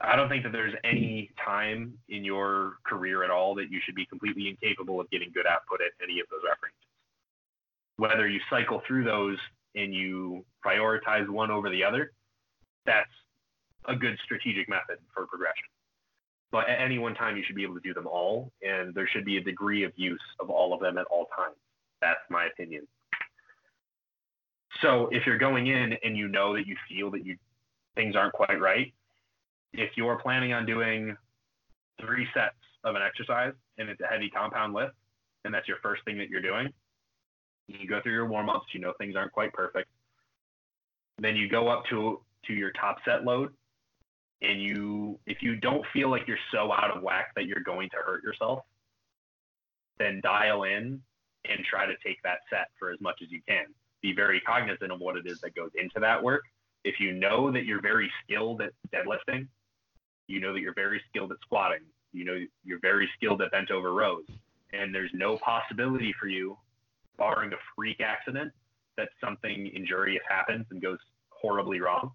I 0.01 0.17
don't 0.17 0.29
think 0.29 0.43
that 0.45 0.53
there's 0.53 0.75
any 0.85 1.31
time 1.45 1.95
in 2.09 2.25
your 2.25 2.75
career 2.87 3.25
at 3.25 3.31
all 3.31 3.55
that 3.57 3.71
you 3.71 3.81
should 3.85 3.95
be 3.95 4.07
completely 4.07 4.49
incapable 4.49 5.01
of 5.01 5.11
getting 5.11 5.31
good 5.33 5.47
output 5.47 5.81
at 5.81 5.93
any 6.03 6.21
of 6.21 6.27
those 6.31 6.41
rep 6.47 6.59
ranges. 6.63 6.79
Whether 7.97 8.29
you 8.29 8.41
cycle 8.51 8.83
through 8.87 9.05
those 9.05 9.39
and 9.75 9.95
you 9.95 10.45
prioritize 10.65 11.29
one 11.29 11.51
over 11.51 11.71
the 11.71 11.85
other, 11.85 12.13
that's 12.87 13.11
a 13.89 13.95
good 13.95 14.19
strategic 14.25 14.69
method 14.69 14.99
for 15.13 15.27
progression. 15.27 15.65
But 16.55 16.69
at 16.69 16.81
any 16.81 16.99
one 16.99 17.15
time, 17.15 17.37
you 17.37 17.43
should 17.45 17.57
be 17.57 17.65
able 17.65 17.75
to 17.75 17.81
do 17.81 17.93
them 17.93 18.07
all, 18.07 18.53
and 18.63 18.95
there 18.95 19.09
should 19.13 19.25
be 19.25 19.39
a 19.39 19.41
degree 19.41 19.83
of 19.83 19.93
use 19.97 20.23
of 20.39 20.51
all 20.51 20.73
of 20.73 20.81
them 20.81 20.99
at 20.99 21.07
all 21.07 21.27
times. 21.37 21.57
That's 22.01 22.21
my 22.31 22.47
opinion. 22.47 22.87
So 24.81 25.09
if 25.11 25.27
you're 25.27 25.39
going 25.39 25.67
in 25.67 25.95
and 26.05 26.17
you 26.17 26.29
know 26.29 26.55
that 26.55 26.67
you 26.67 26.77
feel 26.89 27.11
that 27.13 27.25
you 27.25 27.37
things 27.95 28.15
aren't 28.17 28.35
quite 28.35 28.61
right, 28.61 28.93
if 29.73 29.91
you're 29.97 30.19
planning 30.19 30.53
on 30.53 30.67
doing 30.67 31.17
three 32.01 32.27
sets 32.35 32.55
of 32.85 32.95
an 32.95 33.03
exercise 33.03 33.55
and 33.79 33.89
it's 33.89 34.01
a 34.01 34.07
heavy 34.07 34.31
compound 34.31 34.75
lift, 34.75 34.95
and 35.45 35.53
that's 35.53 35.67
your 35.67 35.79
first 35.83 36.05
thing 36.05 36.19
that 36.19 36.29
you're 36.29 36.43
doing, 36.43 36.69
you 37.67 37.89
go 37.89 38.01
through 38.03 38.13
your 38.13 38.27
warm 38.27 38.49
ups, 38.49 38.67
you 38.73 38.81
know 38.81 38.93
things 38.99 39.17
aren't 39.17 39.33
quite 39.33 39.53
perfect. 39.53 39.89
Then 41.19 41.37
you 41.37 41.49
go 41.49 41.69
up 41.69 41.85
to 41.91 42.21
to 42.47 42.53
your 42.53 42.71
top 42.73 42.99
set 43.05 43.25
load 43.25 43.53
and 44.45 44.61
you 44.61 45.19
if 45.27 45.43
you 45.43 45.57
don't 45.57 45.85
feel 45.93 46.11
like 46.11 46.27
you're 46.27 46.39
so 46.53 46.73
out 46.73 46.95
of 46.95 47.03
whack 47.03 47.29
that 47.37 47.47
you're 47.47 47.63
going 47.65 47.89
to 47.91 47.97
hurt 47.97 48.23
yourself 48.23 48.61
then 49.99 50.21
dial 50.23 50.65
in 50.65 51.01
and 51.45 51.65
try 51.65 51.87
to 51.87 51.95
take 52.05 52.17
that 52.25 52.39
set 52.51 52.69
for 52.79 52.91
as 52.91 53.01
much 53.01 53.21
as 53.23 53.31
you 53.31 53.41
can. 53.47 53.67
Be 54.03 54.13
very 54.13 54.41
cognizant 54.41 54.91
of 54.91 54.99
what 54.99 55.17
it 55.17 55.25
is 55.25 55.41
that 55.43 55.55
goes 55.55 55.71
into 55.77 56.01
that 56.01 56.21
work. 56.21 56.43
If 56.83 56.99
you 56.99 57.13
know 57.13 57.53
that 57.53 57.65
you're 57.65 57.81
very 57.81 58.11
skilled 58.25 58.61
at 58.61 58.73
deadlifting 58.93 59.49
you 60.27 60.41
know 60.41 60.53
that 60.55 60.61
you're 60.61 60.75
very 60.75 61.01
skilled 61.09 61.33
at 61.33 61.39
squatting 61.43 61.83
you 62.13 62.25
know 62.25 62.39
you're 62.65 62.81
very 62.81 63.09
skilled 63.17 63.43
at 63.43 63.51
bent 63.51 63.71
over 63.71 63.93
rows 63.93 64.25
and 64.73 64.95
there's 64.95 65.11
no 65.15 65.37
possibility 65.39 66.15
for 66.19 66.27
you 66.27 66.57
barring 67.17 67.53
a 67.53 67.57
freak 67.75 68.01
accident, 68.01 68.53
that 68.97 69.09
something 69.23 69.71
injurious 69.75 70.23
happens 70.29 70.67
and 70.71 70.83
goes 70.83 70.99
horribly 71.31 71.81
wrong, 71.81 72.13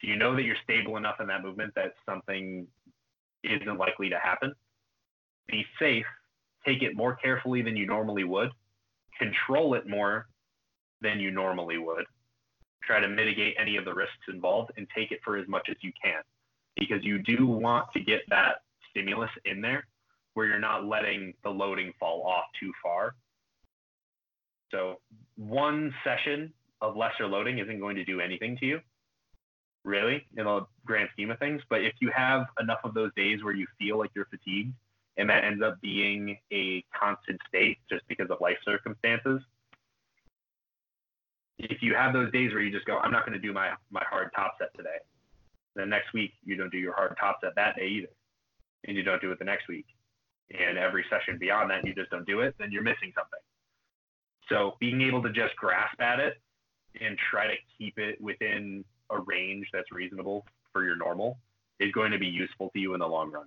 do 0.00 0.06
you 0.06 0.16
know 0.16 0.34
that 0.36 0.42
you're 0.42 0.56
stable 0.62 0.96
enough 0.96 1.16
in 1.20 1.26
that 1.26 1.42
movement 1.42 1.72
that 1.74 1.94
something 2.06 2.66
isn't 3.42 3.78
likely 3.78 4.08
to 4.10 4.18
happen? 4.18 4.52
Be 5.48 5.64
safe, 5.78 6.06
take 6.66 6.82
it 6.82 6.94
more 6.94 7.16
carefully 7.16 7.62
than 7.62 7.76
you 7.76 7.86
normally 7.86 8.24
would, 8.24 8.50
control 9.18 9.74
it 9.74 9.88
more 9.88 10.28
than 11.00 11.18
you 11.18 11.30
normally 11.30 11.78
would, 11.78 12.04
try 12.84 13.00
to 13.00 13.08
mitigate 13.08 13.56
any 13.58 13.76
of 13.76 13.84
the 13.84 13.94
risks 13.94 14.14
involved, 14.28 14.70
and 14.76 14.86
take 14.96 15.10
it 15.10 15.20
for 15.24 15.36
as 15.36 15.48
much 15.48 15.68
as 15.70 15.76
you 15.80 15.92
can. 16.02 16.22
Because 16.76 17.04
you 17.04 17.20
do 17.22 17.46
want 17.46 17.86
to 17.94 18.00
get 18.00 18.20
that 18.28 18.62
stimulus 18.90 19.30
in 19.44 19.60
there 19.60 19.84
where 20.34 20.46
you're 20.46 20.60
not 20.60 20.84
letting 20.84 21.34
the 21.42 21.50
loading 21.50 21.92
fall 21.98 22.24
off 22.24 22.44
too 22.60 22.70
far. 22.82 23.14
So, 24.70 25.00
one 25.36 25.92
session 26.04 26.52
of 26.80 26.96
lesser 26.96 27.26
loading 27.26 27.58
isn't 27.58 27.80
going 27.80 27.96
to 27.96 28.04
do 28.04 28.20
anything 28.20 28.56
to 28.58 28.66
you 28.66 28.80
really, 29.88 30.26
in 30.36 30.44
the 30.44 30.66
grand 30.84 31.08
scheme 31.12 31.30
of 31.30 31.38
things. 31.38 31.62
But 31.68 31.82
if 31.82 31.94
you 32.00 32.10
have 32.14 32.46
enough 32.60 32.80
of 32.84 32.94
those 32.94 33.10
days 33.16 33.42
where 33.42 33.54
you 33.54 33.66
feel 33.78 33.98
like 33.98 34.10
you're 34.14 34.28
fatigued 34.30 34.74
and 35.16 35.28
that 35.30 35.44
ends 35.44 35.62
up 35.62 35.80
being 35.80 36.38
a 36.52 36.84
constant 36.98 37.40
state 37.48 37.78
just 37.90 38.06
because 38.08 38.30
of 38.30 38.38
life 38.40 38.58
circumstances, 38.64 39.40
if 41.58 41.82
you 41.82 41.94
have 41.94 42.12
those 42.12 42.30
days 42.30 42.52
where 42.52 42.62
you 42.62 42.70
just 42.70 42.86
go, 42.86 42.98
I'm 42.98 43.10
not 43.10 43.26
going 43.26 43.40
to 43.40 43.44
do 43.44 43.52
my, 43.52 43.70
my 43.90 44.04
hard 44.08 44.30
top 44.36 44.54
set 44.60 44.68
today, 44.76 44.98
then 45.74 45.88
next 45.88 46.12
week 46.12 46.32
you 46.44 46.56
don't 46.56 46.70
do 46.70 46.78
your 46.78 46.94
hard 46.94 47.16
top 47.18 47.38
set 47.42 47.54
that 47.56 47.76
day 47.76 47.88
either. 47.88 48.08
And 48.84 48.96
you 48.96 49.02
don't 49.02 49.20
do 49.20 49.32
it 49.32 49.40
the 49.40 49.44
next 49.44 49.66
week. 49.68 49.86
And 50.56 50.78
every 50.78 51.04
session 51.10 51.36
beyond 51.38 51.70
that, 51.70 51.84
you 51.84 51.94
just 51.94 52.10
don't 52.10 52.26
do 52.26 52.40
it, 52.40 52.54
then 52.58 52.70
you're 52.70 52.82
missing 52.82 53.12
something. 53.14 53.40
So 54.48 54.76
being 54.80 55.02
able 55.02 55.22
to 55.22 55.30
just 55.30 55.56
grasp 55.56 56.00
at 56.00 56.20
it 56.20 56.34
and 57.00 57.18
try 57.30 57.46
to 57.48 57.54
keep 57.76 57.98
it 57.98 58.20
within 58.20 58.84
a 59.10 59.20
range 59.20 59.66
that's 59.72 59.90
reasonable 59.92 60.44
for 60.72 60.84
your 60.84 60.96
normal 60.96 61.38
is 61.80 61.92
going 61.92 62.10
to 62.12 62.18
be 62.18 62.26
useful 62.26 62.70
to 62.70 62.78
you 62.78 62.94
in 62.94 63.00
the 63.00 63.06
long 63.06 63.30
run. 63.30 63.46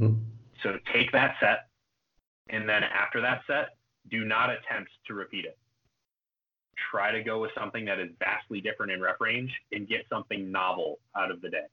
Mm-hmm. 0.00 0.20
So 0.62 0.78
take 0.92 1.12
that 1.12 1.34
set, 1.40 1.66
and 2.48 2.68
then 2.68 2.82
after 2.82 3.20
that 3.20 3.42
set, 3.46 3.76
do 4.10 4.24
not 4.24 4.50
attempt 4.50 4.90
to 5.06 5.14
repeat 5.14 5.44
it. 5.44 5.58
Try 6.90 7.12
to 7.12 7.22
go 7.22 7.40
with 7.40 7.50
something 7.56 7.84
that 7.84 7.98
is 7.98 8.10
vastly 8.18 8.60
different 8.60 8.92
in 8.92 9.00
rep 9.00 9.20
range 9.20 9.52
and 9.72 9.88
get 9.88 10.06
something 10.08 10.50
novel 10.50 10.98
out 11.16 11.30
of 11.30 11.40
the 11.40 11.50
day. 11.50 11.66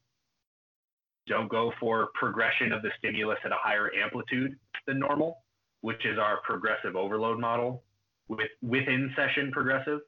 Don't 1.28 1.50
go 1.50 1.72
for 1.80 2.10
progression 2.14 2.72
of 2.72 2.82
the 2.82 2.90
stimulus 2.98 3.38
at 3.46 3.52
a 3.52 3.58
higher 3.58 3.92
amplitude 3.94 4.58
than 4.88 5.00
normal, 5.00 5.44
which 5.82 6.06
is 6.06 6.18
our 6.18 6.42
progressive 6.42 6.96
overload 6.96 7.40
model 7.40 7.84
with 8.28 8.50
within 8.62 9.14
session 9.16 9.52
progressive, 9.52 10.00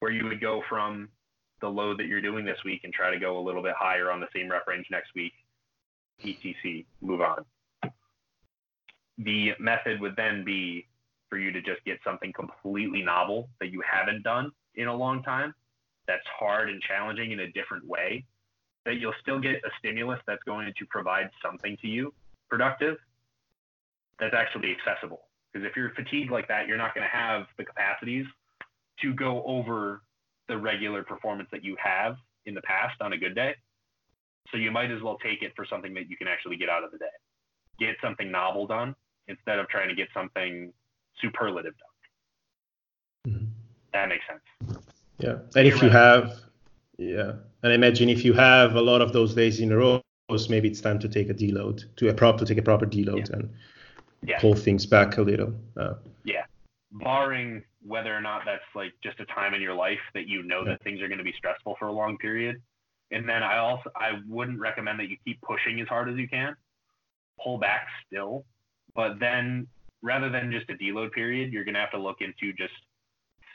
where 0.00 0.10
you 0.10 0.24
would 0.24 0.40
go 0.40 0.62
from 0.68 1.08
the 1.62 1.68
load 1.68 1.98
that 1.98 2.06
you're 2.06 2.20
doing 2.20 2.44
this 2.44 2.58
week 2.64 2.82
and 2.84 2.92
try 2.92 3.10
to 3.10 3.18
go 3.18 3.38
a 3.38 3.42
little 3.42 3.62
bit 3.62 3.74
higher 3.78 4.10
on 4.10 4.20
the 4.20 4.26
same 4.34 4.50
rep 4.50 4.66
range 4.66 4.86
next 4.90 5.14
week. 5.14 5.32
ETC, 6.22 6.84
move 7.00 7.22
on. 7.22 7.44
The 9.18 9.52
method 9.58 10.00
would 10.00 10.16
then 10.16 10.44
be 10.44 10.86
for 11.30 11.38
you 11.38 11.50
to 11.52 11.62
just 11.62 11.82
get 11.86 11.98
something 12.04 12.32
completely 12.32 13.02
novel 13.02 13.48
that 13.60 13.72
you 13.72 13.82
haven't 13.90 14.22
done 14.22 14.52
in 14.74 14.88
a 14.88 14.94
long 14.94 15.22
time 15.22 15.54
that's 16.06 16.26
hard 16.38 16.68
and 16.68 16.82
challenging 16.82 17.32
in 17.32 17.40
a 17.40 17.50
different 17.52 17.86
way 17.86 18.24
that 18.84 18.96
you'll 18.96 19.14
still 19.22 19.38
get 19.40 19.56
a 19.56 19.70
stimulus 19.78 20.18
that's 20.26 20.42
going 20.42 20.72
to 20.76 20.86
provide 20.86 21.30
something 21.42 21.76
to 21.80 21.86
you 21.88 22.12
productive 22.50 22.96
that's 24.18 24.34
actually 24.34 24.76
accessible 24.76 25.20
because 25.52 25.66
if 25.66 25.76
you're 25.76 25.90
fatigued 25.94 26.30
like 26.30 26.48
that 26.48 26.66
you're 26.66 26.76
not 26.76 26.94
going 26.94 27.06
to 27.06 27.16
have 27.16 27.46
the 27.56 27.64
capacities 27.64 28.26
to 29.00 29.14
go 29.14 29.42
over 29.46 30.02
the 30.48 30.56
regular 30.56 31.02
performance 31.02 31.48
that 31.52 31.64
you 31.64 31.76
have 31.82 32.16
in 32.46 32.54
the 32.54 32.62
past 32.62 33.00
on 33.00 33.12
a 33.12 33.18
good 33.18 33.34
day. 33.34 33.54
So 34.50 34.56
you 34.56 34.70
might 34.70 34.90
as 34.90 35.00
well 35.02 35.18
take 35.18 35.42
it 35.42 35.52
for 35.54 35.64
something 35.64 35.94
that 35.94 36.10
you 36.10 36.16
can 36.16 36.28
actually 36.28 36.56
get 36.56 36.68
out 36.68 36.84
of 36.84 36.90
the 36.90 36.98
day. 36.98 37.04
Get 37.78 37.96
something 38.02 38.30
novel 38.30 38.66
done 38.66 38.94
instead 39.28 39.58
of 39.58 39.68
trying 39.68 39.88
to 39.88 39.94
get 39.94 40.08
something 40.12 40.72
superlative 41.20 41.74
done. 43.24 43.34
Mm-hmm. 43.34 43.44
That 43.92 44.08
makes 44.08 44.24
sense. 44.26 44.84
Yeah. 45.18 45.38
And 45.54 45.66
if 45.66 45.80
you 45.80 45.88
have, 45.88 46.40
yeah. 46.98 47.32
And 47.62 47.72
imagine 47.72 48.08
if 48.08 48.24
you 48.24 48.32
have 48.32 48.74
a 48.74 48.80
lot 48.80 49.00
of 49.00 49.12
those 49.12 49.34
days 49.34 49.60
in 49.60 49.70
a 49.72 49.76
row, 49.76 50.02
maybe 50.48 50.68
it's 50.68 50.80
time 50.80 50.98
to 50.98 51.08
take 51.08 51.28
a 51.28 51.34
deload, 51.34 51.84
to 51.96 52.08
a 52.08 52.14
prop 52.14 52.38
to 52.38 52.44
take 52.44 52.58
a 52.58 52.62
proper 52.62 52.86
deload 52.86 53.28
yeah. 53.28 53.36
and 53.36 53.50
yeah. 54.26 54.38
pull 54.40 54.54
things 54.54 54.86
back 54.86 55.18
a 55.18 55.22
little. 55.22 55.52
Uh, 55.76 55.94
yeah. 56.24 56.44
Barring 56.92 57.62
whether 57.84 58.14
or 58.14 58.20
not 58.20 58.42
that's 58.44 58.62
like 58.74 58.92
just 59.02 59.18
a 59.20 59.26
time 59.26 59.54
in 59.54 59.62
your 59.62 59.74
life 59.74 59.98
that 60.14 60.28
you 60.28 60.42
know 60.42 60.64
that 60.64 60.82
things 60.82 61.00
are 61.00 61.08
going 61.08 61.18
to 61.18 61.24
be 61.24 61.34
stressful 61.36 61.76
for 61.78 61.88
a 61.88 61.92
long 61.92 62.18
period. 62.18 62.60
And 63.10 63.28
then 63.28 63.42
I 63.42 63.58
also 63.58 63.90
I 63.96 64.20
wouldn't 64.28 64.60
recommend 64.60 65.00
that 65.00 65.08
you 65.08 65.16
keep 65.24 65.40
pushing 65.42 65.80
as 65.80 65.88
hard 65.88 66.08
as 66.08 66.16
you 66.16 66.28
can. 66.28 66.54
Pull 67.42 67.58
back 67.58 67.86
still, 68.06 68.44
but 68.94 69.18
then 69.18 69.66
rather 70.02 70.28
than 70.28 70.52
just 70.52 70.68
a 70.70 70.74
deload 70.74 71.12
period, 71.12 71.52
you're 71.52 71.64
going 71.64 71.74
to 71.74 71.80
have 71.80 71.90
to 71.92 71.98
look 71.98 72.18
into 72.20 72.52
just 72.52 72.74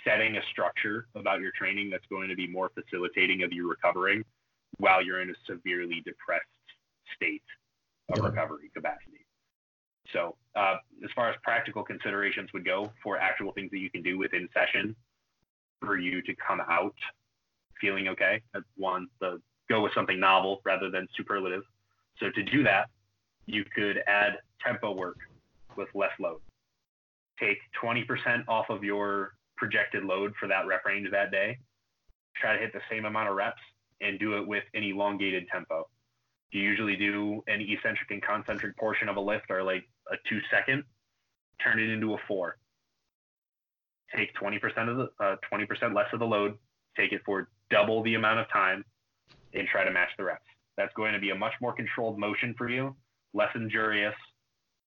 setting 0.03 0.38
a 0.38 0.41
structure 0.51 1.07
about 1.15 1.41
your 1.41 1.51
training 1.51 1.89
that's 1.89 2.05
going 2.09 2.30
to 2.30 2.35
be 2.35 2.47
more 2.47 2.72
facilitating 2.73 3.43
of 3.43 3.51
you 3.51 3.69
recovering 3.69 4.23
while 4.77 5.03
you're 5.03 5.22
in 5.22 5.30
a 5.30 5.34
severely 5.45 6.01
depressed 6.05 6.45
state 7.15 7.43
of 8.09 8.23
recovery 8.23 8.72
capacity. 8.73 9.26
So, 10.14 10.35
uh, 10.57 10.75
as 11.03 11.09
far 11.15 11.29
as 11.29 11.35
practical 11.43 11.84
considerations 11.84 12.49
would 12.53 12.65
go 12.65 12.91
for 13.03 13.17
actual 13.17 13.51
things 13.53 13.69
that 13.71 13.79
you 13.79 13.89
can 13.89 14.01
do 14.01 14.17
within 14.17 14.49
session 14.53 14.95
for 15.81 15.97
you 15.97 16.21
to 16.23 16.34
come 16.35 16.59
out 16.61 16.95
feeling 17.79 18.07
okay, 18.07 18.41
one, 18.75 19.07
the 19.21 19.39
go 19.69 19.81
with 19.81 19.93
something 19.93 20.19
novel 20.19 20.61
rather 20.65 20.89
than 20.89 21.07
superlative. 21.15 21.61
So, 22.19 22.31
to 22.31 22.43
do 22.43 22.63
that, 22.63 22.88
you 23.45 23.63
could 23.75 23.99
add 24.07 24.38
tempo 24.65 24.93
work 24.93 25.17
with 25.75 25.88
less 25.93 26.11
load. 26.19 26.39
Take 27.39 27.57
20% 27.84 28.47
off 28.47 28.65
of 28.69 28.84
your 28.84 29.34
projected 29.55 30.03
load 30.03 30.34
for 30.39 30.47
that 30.47 30.65
rep 30.65 30.85
range 30.85 31.09
that 31.11 31.31
day. 31.31 31.59
Try 32.35 32.53
to 32.53 32.59
hit 32.59 32.73
the 32.73 32.81
same 32.89 33.05
amount 33.05 33.29
of 33.29 33.35
reps 33.35 33.61
and 34.01 34.19
do 34.19 34.38
it 34.38 34.47
with 34.47 34.63
an 34.73 34.84
elongated 34.84 35.47
tempo. 35.51 35.88
You 36.51 36.61
usually 36.61 36.95
do 36.95 37.43
an 37.47 37.61
eccentric 37.61 38.09
and 38.09 38.21
concentric 38.21 38.77
portion 38.77 39.09
of 39.09 39.17
a 39.17 39.21
lift 39.21 39.49
or 39.49 39.63
like 39.63 39.83
a 40.11 40.15
two 40.29 40.39
second, 40.49 40.83
turn 41.63 41.79
it 41.79 41.89
into 41.89 42.13
a 42.13 42.17
four. 42.27 42.57
Take 44.15 44.33
20% 44.35 44.89
of 44.89 44.97
the 44.97 45.09
uh, 45.23 45.35
20% 45.51 45.93
less 45.93 46.07
of 46.13 46.19
the 46.19 46.25
load, 46.25 46.57
take 46.95 47.11
it 47.11 47.21
for 47.25 47.49
double 47.69 48.01
the 48.03 48.15
amount 48.15 48.39
of 48.39 48.49
time, 48.49 48.85
and 49.53 49.67
try 49.67 49.83
to 49.83 49.91
match 49.91 50.09
the 50.17 50.23
reps. 50.23 50.41
That's 50.77 50.93
going 50.93 51.13
to 51.13 51.19
be 51.19 51.31
a 51.31 51.35
much 51.35 51.53
more 51.59 51.73
controlled 51.73 52.17
motion 52.17 52.55
for 52.57 52.69
you, 52.69 52.95
less 53.33 53.49
injurious, 53.55 54.15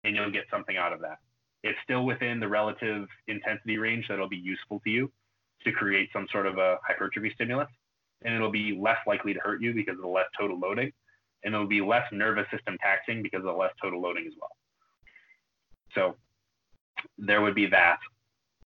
and 0.04 0.14
you'll 0.14 0.30
get 0.30 0.44
something 0.50 0.76
out 0.76 0.92
of 0.92 1.00
that. 1.00 1.18
It's 1.64 1.78
still 1.82 2.04
within 2.06 2.38
the 2.38 2.46
relative 2.46 3.08
intensity 3.26 3.78
range 3.78 4.06
that'll 4.08 4.28
be 4.28 4.36
useful 4.36 4.80
to 4.84 4.90
you 4.90 5.10
to 5.64 5.72
create 5.72 6.08
some 6.12 6.26
sort 6.30 6.46
of 6.46 6.58
a 6.58 6.76
hypertrophy 6.86 7.32
stimulus, 7.34 7.68
and 8.24 8.34
it'll 8.34 8.52
be 8.52 8.78
less 8.80 8.98
likely 9.06 9.34
to 9.34 9.40
hurt 9.40 9.60
you 9.60 9.74
because 9.74 9.96
of 9.96 10.02
the 10.02 10.08
less 10.08 10.26
total 10.38 10.58
loading, 10.58 10.92
and 11.44 11.54
it'll 11.54 11.66
be 11.66 11.80
less 11.80 12.04
nervous 12.12 12.46
system 12.52 12.76
taxing 12.80 13.22
because 13.22 13.38
of 13.38 13.46
the 13.46 13.52
less 13.52 13.72
total 13.80 14.00
loading 14.00 14.26
as 14.26 14.32
well. 14.40 14.50
So 15.94 16.16
there 17.16 17.40
would 17.42 17.54
be 17.54 17.66
that. 17.66 17.98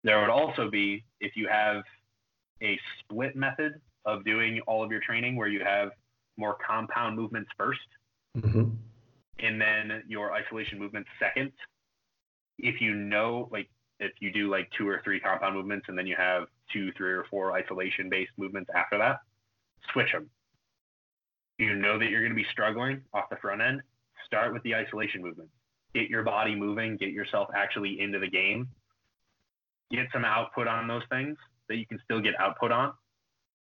There 0.03 0.19
would 0.19 0.29
also 0.29 0.69
be 0.69 1.03
if 1.19 1.35
you 1.35 1.47
have 1.47 1.83
a 2.61 2.79
split 2.99 3.35
method 3.35 3.73
of 4.05 4.25
doing 4.25 4.59
all 4.67 4.83
of 4.83 4.91
your 4.91 5.01
training 5.01 5.35
where 5.35 5.47
you 5.47 5.63
have 5.63 5.89
more 6.37 6.57
compound 6.65 7.15
movements 7.15 7.49
1st 7.59 8.37
mm-hmm. 8.37 8.69
and 9.39 9.61
then 9.61 10.03
your 10.07 10.33
isolation 10.33 10.79
movements 10.79 11.09
second. 11.19 11.51
If 12.59 12.81
you 12.81 12.93
know, 12.93 13.49
like, 13.51 13.69
if 13.99 14.11
you 14.19 14.31
do 14.31 14.49
like 14.49 14.69
two 14.77 14.87
or 14.87 15.01
three 15.03 15.19
compound 15.19 15.55
movements 15.55 15.85
and 15.87 15.97
then 15.97 16.07
you 16.07 16.15
have 16.17 16.45
two, 16.71 16.91
three, 16.97 17.11
or 17.11 17.25
four 17.29 17.53
isolation 17.53 18.09
based 18.09 18.31
movements 18.37 18.69
after 18.75 18.97
that, 18.97 19.19
switch 19.91 20.11
them. 20.11 20.29
You 21.57 21.75
know 21.75 21.99
that 21.99 22.09
you're 22.09 22.21
going 22.21 22.31
to 22.31 22.35
be 22.35 22.47
struggling 22.51 23.01
off 23.13 23.29
the 23.29 23.37
front 23.37 23.61
end, 23.61 23.81
start 24.25 24.53
with 24.53 24.63
the 24.63 24.75
isolation 24.75 25.21
movements 25.21 25.53
get 25.93 26.09
your 26.09 26.23
body 26.23 26.55
moving, 26.55 26.97
get 26.97 27.11
yourself 27.11 27.49
actually 27.55 27.99
into 27.99 28.19
the 28.19 28.27
game, 28.27 28.67
get 29.91 30.07
some 30.11 30.25
output 30.25 30.67
on 30.67 30.87
those 30.87 31.03
things 31.09 31.37
that 31.69 31.77
you 31.77 31.85
can 31.85 31.99
still 32.03 32.19
get 32.19 32.33
output 32.39 32.71
on 32.71 32.93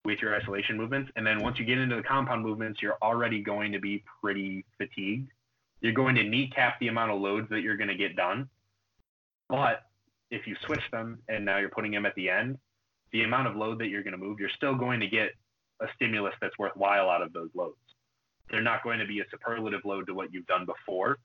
with 0.05 0.19
your 0.21 0.35
isolation 0.35 0.77
movements. 0.77 1.11
And 1.15 1.25
then 1.25 1.41
once 1.41 1.59
you 1.59 1.65
get 1.65 1.77
into 1.77 1.95
the 1.95 2.03
compound 2.03 2.43
movements, 2.43 2.81
you're 2.81 2.97
already 3.01 3.41
going 3.41 3.71
to 3.71 3.79
be 3.79 4.03
pretty 4.21 4.65
fatigued. 4.77 5.31
You're 5.81 5.93
going 5.93 6.15
to 6.15 6.23
kneecap 6.23 6.79
the 6.79 6.89
amount 6.89 7.11
of 7.11 7.21
loads 7.21 7.47
that 7.49 7.61
you're 7.61 7.77
going 7.77 7.89
to 7.89 7.95
get 7.95 8.15
done. 8.15 8.49
But 9.47 9.83
if 10.29 10.45
you 10.45 10.55
switch 10.65 10.83
them 10.91 11.19
and 11.27 11.45
now 11.45 11.57
you're 11.57 11.69
putting 11.69 11.91
them 11.91 12.05
at 12.05 12.15
the 12.15 12.29
end, 12.29 12.57
the 13.11 13.23
amount 13.23 13.47
of 13.47 13.55
load 13.55 13.79
that 13.79 13.87
you're 13.87 14.03
going 14.03 14.11
to 14.11 14.17
move, 14.17 14.39
you're 14.39 14.49
still 14.55 14.75
going 14.75 14.99
to 14.99 15.07
get 15.07 15.31
a 15.81 15.87
stimulus 15.95 16.33
that's 16.41 16.57
worthwhile 16.57 17.09
out 17.09 17.21
of 17.21 17.33
those 17.33 17.49
loads. 17.53 17.77
They're 18.49 18.61
not 18.61 18.83
going 18.83 18.99
to 18.99 19.05
be 19.05 19.19
a 19.19 19.25
superlative 19.29 19.81
load 19.85 20.07
to 20.07 20.13
what 20.13 20.33
you've 20.33 20.47
done 20.47 20.65
before, 20.65 21.17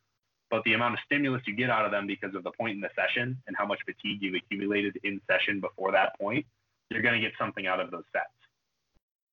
but 0.51 0.62
the 0.64 0.74
amount 0.74 0.94
of 0.94 1.01
stimulus 1.05 1.43
you 1.47 1.55
get 1.55 1.70
out 1.70 1.85
of 1.85 1.90
them 1.90 2.06
because 2.06 2.35
of 2.35 2.44
the 2.44 2.51
point 2.52 2.74
in 2.74 2.81
the 2.81 2.90
session 2.94 3.36
and 3.47 3.56
how 3.56 3.66
much 3.66 3.78
fatigue 3.85 4.18
you've 4.20 4.35
accumulated 4.35 4.98
in 5.02 5.20
session 5.31 5.60
before 5.60 5.93
that 5.93 6.18
point, 6.20 6.44
you're 6.90 7.02
going 7.02 7.14
to 7.14 7.20
get 7.20 7.32
something 7.39 7.66
out 7.66 7.81
of 7.81 7.90
those 7.90 8.05
sets 8.12 8.26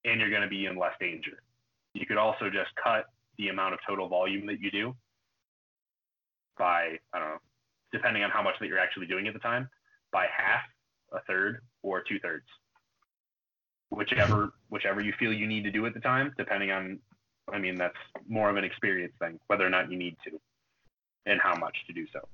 and 0.06 0.20
you're 0.20 0.30
going 0.30 0.42
to 0.42 0.48
be 0.48 0.66
in 0.66 0.78
less 0.78 0.94
danger. 1.00 1.44
You 1.94 2.06
could 2.06 2.18
also 2.18 2.50
just 2.50 2.72
cut 2.82 3.06
the 3.38 3.50
amount 3.50 3.74
of 3.74 3.80
total 3.88 4.08
volume 4.08 4.48
that 4.48 4.60
you 4.60 4.72
do 4.72 4.96
by, 6.58 6.98
I 7.14 7.20
don't 7.20 7.30
know, 7.30 7.38
depending 7.92 8.24
on 8.24 8.32
how 8.32 8.42
much 8.42 8.56
that 8.60 8.68
you're 8.68 8.80
actually 8.80 9.08
doing 9.08 9.28
at 9.28 9.34
the 9.34 9.40
time, 9.40 9.70
by 10.12 10.26
half, 10.36 10.62
a 11.12 11.20
third, 11.28 11.62
or 11.84 12.02
two 12.02 12.20
thirds. 12.20 12.46
Whichever 13.92 14.54
whichever 14.70 15.02
you 15.02 15.14
feel 15.20 15.32
you 15.32 15.48
need 15.48 15.64
to 15.66 15.72
do 15.72 15.86
at 15.86 15.94
the 15.94 16.00
time, 16.00 16.34
depending 16.38 16.72
on 16.72 17.00
I 17.52 17.60
mean 17.60 17.76
that's 17.76 17.98
more 18.28 18.50
of 18.50 18.56
an 18.56 18.64
experience 18.64 19.14
thing, 19.20 19.40
whether 19.48 19.66
or 19.66 19.70
not 19.70 19.92
you 19.92 19.98
need 19.98 20.16
to 20.26 20.40
and 21.26 21.40
how 21.42 21.56
much 21.56 21.78
to 21.88 21.94
do 21.94 22.08
so. 22.12 22.28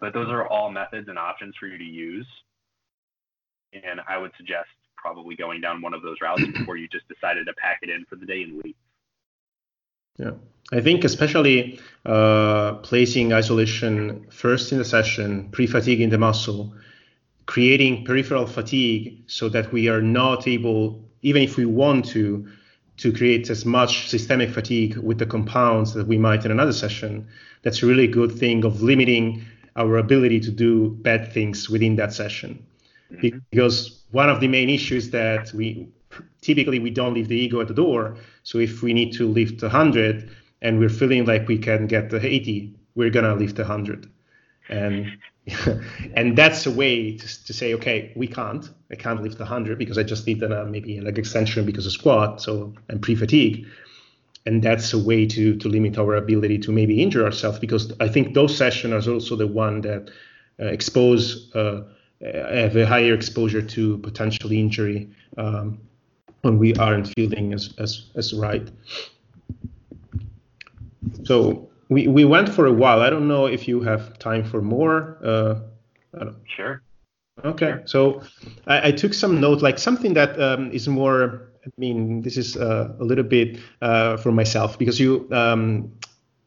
But 0.00 0.12
those 0.12 0.28
are 0.28 0.46
all 0.46 0.70
methods 0.70 1.08
and 1.08 1.18
options 1.18 1.54
for 1.58 1.66
you 1.66 1.78
to 1.78 1.84
use. 1.84 2.26
And 3.72 4.00
I 4.08 4.18
would 4.18 4.32
suggest 4.36 4.68
probably 4.96 5.36
going 5.36 5.60
down 5.60 5.80
one 5.80 5.94
of 5.94 6.02
those 6.02 6.16
routes 6.20 6.44
before 6.58 6.76
you 6.76 6.88
just 6.88 7.06
decided 7.08 7.46
to 7.46 7.52
pack 7.54 7.78
it 7.82 7.90
in 7.90 8.04
for 8.08 8.16
the 8.16 8.26
day 8.26 8.42
and 8.42 8.62
leave. 8.64 8.74
Yeah, 10.18 10.32
I 10.72 10.80
think 10.80 11.04
especially 11.04 11.80
uh, 12.04 12.74
placing 12.82 13.32
isolation 13.32 14.26
first 14.30 14.72
in 14.72 14.78
the 14.78 14.84
session, 14.84 15.48
pre-fatiguing 15.50 16.10
the 16.10 16.18
muscle, 16.18 16.74
creating 17.46 18.04
peripheral 18.04 18.46
fatigue 18.46 19.22
so 19.26 19.48
that 19.48 19.72
we 19.72 19.88
are 19.88 20.02
not 20.02 20.46
able, 20.46 21.02
even 21.22 21.42
if 21.42 21.56
we 21.56 21.64
want 21.64 22.04
to, 22.06 22.46
to 22.98 23.12
create 23.12 23.50
as 23.50 23.64
much 23.64 24.08
systemic 24.08 24.50
fatigue 24.50 24.96
with 24.98 25.18
the 25.18 25.26
compounds 25.26 25.94
that 25.94 26.06
we 26.06 26.18
might 26.18 26.44
in 26.44 26.50
another 26.50 26.72
session. 26.72 27.26
That's 27.62 27.82
a 27.82 27.86
really 27.86 28.06
good 28.06 28.32
thing 28.32 28.64
of 28.64 28.82
limiting 28.82 29.44
our 29.76 29.96
ability 29.96 30.40
to 30.40 30.50
do 30.50 30.90
bad 31.00 31.32
things 31.32 31.70
within 31.70 31.96
that 31.96 32.12
session. 32.12 32.64
Mm-hmm. 33.10 33.38
Because 33.50 34.02
one 34.10 34.28
of 34.28 34.40
the 34.40 34.48
main 34.48 34.70
issues 34.70 35.10
that 35.10 35.52
we 35.52 35.88
typically 36.40 36.78
we 36.78 36.90
don't 36.90 37.14
leave 37.14 37.28
the 37.28 37.36
ego 37.36 37.60
at 37.60 37.68
the 37.68 37.74
door. 37.74 38.16
So 38.42 38.58
if 38.58 38.82
we 38.82 38.92
need 38.92 39.12
to 39.14 39.28
lift 39.28 39.62
100 39.62 40.30
and 40.60 40.78
we're 40.78 40.88
feeling 40.90 41.24
like 41.24 41.48
we 41.48 41.58
can 41.58 41.86
get 41.86 42.10
the 42.10 42.24
80, 42.24 42.74
we're 42.94 43.10
gonna 43.10 43.34
lift 43.34 43.58
100, 43.58 44.10
and 44.68 45.16
and 46.14 46.38
that's 46.38 46.66
a 46.66 46.70
way 46.70 47.16
to, 47.16 47.44
to 47.44 47.52
say, 47.52 47.74
okay, 47.74 48.12
we 48.14 48.26
can't. 48.26 48.68
I 48.90 48.94
can't 48.94 49.22
lift 49.22 49.38
100 49.38 49.78
because 49.78 49.98
I 49.98 50.02
just 50.02 50.24
did 50.24 50.42
a, 50.42 50.64
maybe 50.66 50.98
a 50.98 51.02
leg 51.02 51.18
extension 51.18 51.66
because 51.66 51.86
of 51.86 51.92
squat, 51.92 52.40
so 52.40 52.72
I'm 52.88 53.00
pre-fatigue. 53.00 53.66
And 54.44 54.62
that's 54.62 54.92
a 54.92 54.98
way 54.98 55.26
to 55.26 55.56
to 55.56 55.68
limit 55.68 55.98
our 55.98 56.16
ability 56.16 56.58
to 56.58 56.72
maybe 56.72 57.00
injure 57.00 57.24
ourselves 57.24 57.60
because 57.60 57.92
I 58.00 58.08
think 58.08 58.34
those 58.34 58.56
sessions 58.56 59.06
are 59.06 59.12
also 59.12 59.36
the 59.36 59.46
one 59.46 59.82
that 59.82 60.10
uh, 60.58 60.64
expose 60.64 61.54
uh, 61.54 61.82
have 62.22 62.76
a 62.76 62.86
higher 62.86 63.14
exposure 63.14 63.62
to 63.62 63.98
potential 63.98 64.52
injury 64.52 65.10
um, 65.38 65.78
when 66.42 66.58
we 66.58 66.74
aren't 66.74 67.08
feeling 67.14 67.52
as, 67.52 67.74
as, 67.78 68.06
as 68.14 68.32
right. 68.32 68.68
So 71.24 71.68
we, 71.92 72.08
we 72.08 72.24
went 72.24 72.48
for 72.48 72.66
a 72.66 72.72
while. 72.72 73.00
I 73.00 73.10
don't 73.10 73.28
know 73.28 73.46
if 73.46 73.68
you 73.68 73.80
have 73.82 74.18
time 74.18 74.44
for 74.44 74.62
more. 74.62 75.18
Uh, 75.24 75.60
sure. 76.46 76.82
Okay. 77.44 77.70
Sure. 77.70 77.82
So 77.86 78.22
I, 78.66 78.88
I, 78.88 78.92
took 78.92 79.14
some 79.14 79.40
note, 79.40 79.62
like 79.62 79.78
something 79.78 80.14
that 80.14 80.40
um, 80.40 80.70
is 80.70 80.88
more, 80.88 81.50
I 81.64 81.70
mean, 81.78 82.22
this 82.22 82.36
is 82.36 82.56
uh, 82.56 82.94
a 82.98 83.04
little 83.04 83.24
bit 83.24 83.58
uh, 83.80 84.16
for 84.18 84.32
myself 84.32 84.78
because 84.78 85.00
you, 85.00 85.28
um, 85.32 85.92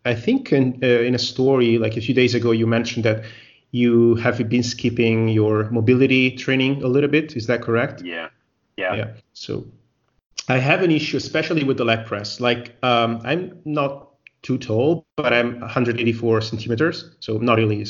I 0.06 0.14
think 0.14 0.52
in, 0.52 0.80
uh, 0.84 0.88
in 0.88 1.16
a 1.16 1.20
story 1.20 1.78
like 1.80 1.98
a 1.98 2.02
few 2.02 2.14
days 2.14 2.36
ago, 2.36 2.52
you 2.52 2.68
mentioned 2.68 3.06
that 3.06 3.26
you 3.72 4.16
have 4.16 4.48
been 4.48 4.64
skipping 4.64 5.28
your 5.30 5.70
mobility 5.72 6.32
training 6.36 6.84
a 6.84 6.88
little 6.88 7.10
bit. 7.10 7.36
Is 7.36 7.48
that 7.48 7.62
correct? 7.62 8.02
Yeah. 8.04 8.30
Yeah. 8.78 8.96
Yeah. 8.96 9.14
So 9.34 9.66
I 10.48 10.58
have 10.58 10.84
an 10.84 10.92
issue, 10.92 11.18
especially 11.18 11.64
with 11.64 11.78
the 11.78 11.86
leg 11.86 12.06
press. 12.06 12.40
Like 12.40 12.76
um, 12.84 13.22
I'm 13.24 13.60
not 13.66 14.05
too 14.46 14.60
tall, 14.60 15.08
but 15.18 15.34
I'm 15.34 15.60
184 15.60 16.42
centimeters, 16.42 17.16
so 17.20 17.38
not 17.38 17.58
really 17.58 17.84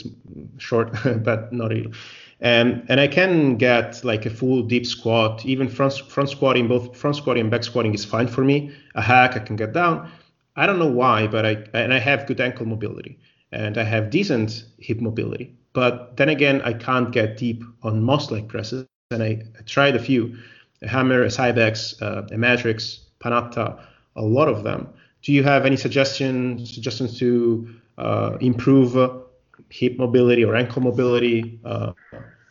short, 0.57 0.91
but 1.23 1.52
not 1.52 1.69
really. 1.69 1.91
And 2.40 2.86
and 2.88 2.99
I 2.99 3.07
can 3.07 3.57
get 3.57 4.03
like 4.03 4.26
a 4.26 4.30
full 4.30 4.64
deep 4.64 4.86
squat, 4.86 5.45
even 5.45 5.68
front 5.68 5.94
front 6.07 6.30
squatting, 6.30 6.68
both 6.68 6.95
front 6.95 7.18
squatting 7.18 7.41
and 7.41 7.52
back 7.52 7.64
squatting 7.64 7.94
is 7.94 8.06
fine 8.06 8.27
for 8.27 8.44
me. 8.44 8.72
A 8.95 9.02
hack 9.02 9.36
I 9.36 9.40
can 9.40 9.56
get 9.56 9.73
down. 9.73 10.10
I 10.56 10.65
don't 10.65 10.80
know 10.80 10.94
why, 11.03 11.27
but 11.27 11.45
I 11.45 11.64
and 11.73 11.94
I 11.94 11.99
have 11.99 12.26
good 12.26 12.40
ankle 12.40 12.65
mobility 12.65 13.19
and 13.52 13.77
I 13.77 13.84
have 13.84 14.10
decent 14.10 14.65
hip 14.80 15.02
mobility. 15.02 15.53
But 15.73 16.15
then 16.15 16.30
again, 16.30 16.61
I 16.64 16.73
can't 16.73 17.11
get 17.11 17.38
deep 17.38 17.64
on 17.84 18.02
most 18.02 18.32
leg 18.32 18.48
presses, 18.48 18.86
and 19.11 19.22
I, 19.22 19.44
I 19.60 19.61
tried 19.65 19.95
a 19.95 19.99
few 19.99 20.38
a 20.82 20.88
hammer, 20.88 21.23
a 21.23 21.27
Cybex, 21.27 22.02
uh, 22.02 22.27
a 22.32 22.38
Matrix, 22.38 22.99
Panatta, 23.19 23.80
a 24.15 24.22
lot 24.22 24.48
of 24.48 24.64
them. 24.64 24.88
Do 25.26 25.34
you 25.34 25.44
have 25.44 25.66
any 25.66 25.76
suggestions 25.76 26.72
suggestions 26.72 27.18
to 27.18 27.74
uh, 27.98 28.38
improve 28.42 28.96
uh, 28.96 29.22
hip 29.70 29.98
mobility 29.98 30.46
or 30.46 30.56
ankle 30.56 30.84
mobility 30.84 31.60
uh, 31.66 31.94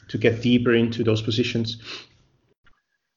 to 0.09 0.19
get 0.19 0.43
deeper 0.43 0.75
into 0.75 1.05
those 1.05 1.23
positions? 1.23 1.81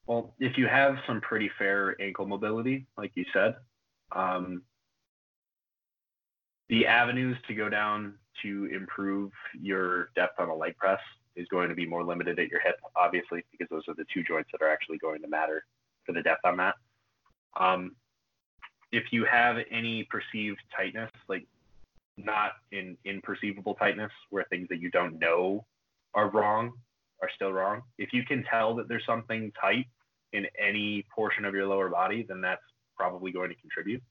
Well, 0.06 0.36
if 0.40 0.60
you 0.60 0.68
have 0.68 0.98
some 1.08 1.22
pretty 1.22 1.50
fair 1.58 2.00
ankle 2.00 2.28
mobility, 2.28 2.86
like 3.00 3.14
you 3.16 3.26
said, 3.34 3.56
um, 4.12 4.62
the 6.70 6.86
avenues 6.86 7.38
to 7.48 7.56
go 7.56 7.68
down 7.68 8.14
to 8.44 8.70
improve 8.72 9.32
your 9.60 10.10
depth 10.16 10.40
on 10.40 10.50
a 10.50 10.56
leg 10.56 10.78
press 10.78 11.00
is 11.36 11.48
going 11.50 11.70
to 11.70 11.76
be 11.76 11.88
more 11.88 12.04
limited 12.04 12.38
at 12.38 12.50
your 12.50 12.62
hip, 12.62 12.76
obviously, 12.96 13.44
because 13.52 13.68
those 13.72 13.88
are 13.88 13.96
the 13.96 14.06
two 14.14 14.24
joints 14.24 14.50
that 14.52 14.62
are 14.62 14.70
actually 14.70 15.00
going 15.00 15.20
to 15.24 15.28
matter 15.28 15.66
for 16.06 16.14
the 16.14 16.22
depth 16.22 16.42
on 16.46 16.58
that. 16.58 16.76
Um, 17.60 17.96
if 18.91 19.05
you 19.11 19.26
have 19.26 19.57
any 19.72 20.03
perceived 20.05 20.59
tightness, 20.76 21.11
like 21.27 21.45
not 22.18 22.53
in 22.72 22.97
imperceivable 23.05 23.77
tightness, 23.77 24.11
where 24.30 24.45
things 24.49 24.68
that 24.69 24.80
you 24.80 24.89
don't 24.91 25.19
know 25.19 25.65
are 26.14 26.30
wrong 26.30 26.73
are 27.22 27.30
still 27.35 27.51
wrong. 27.51 27.81
If 27.97 28.14
you 28.14 28.23
can 28.23 28.43
tell 28.43 28.76
that 28.76 28.88
there's 28.88 29.05
something 29.05 29.51
tight 29.59 29.88
in 30.34 30.45
any 30.59 31.05
portion 31.14 31.45
of 31.45 31.53
your 31.53 31.68
lower 31.68 31.89
body, 31.89 32.26
then 32.27 32.41
that's 32.41 32.61
probably 32.95 33.31
going 33.31 33.49
to 33.49 33.55
contribute. 33.55 34.01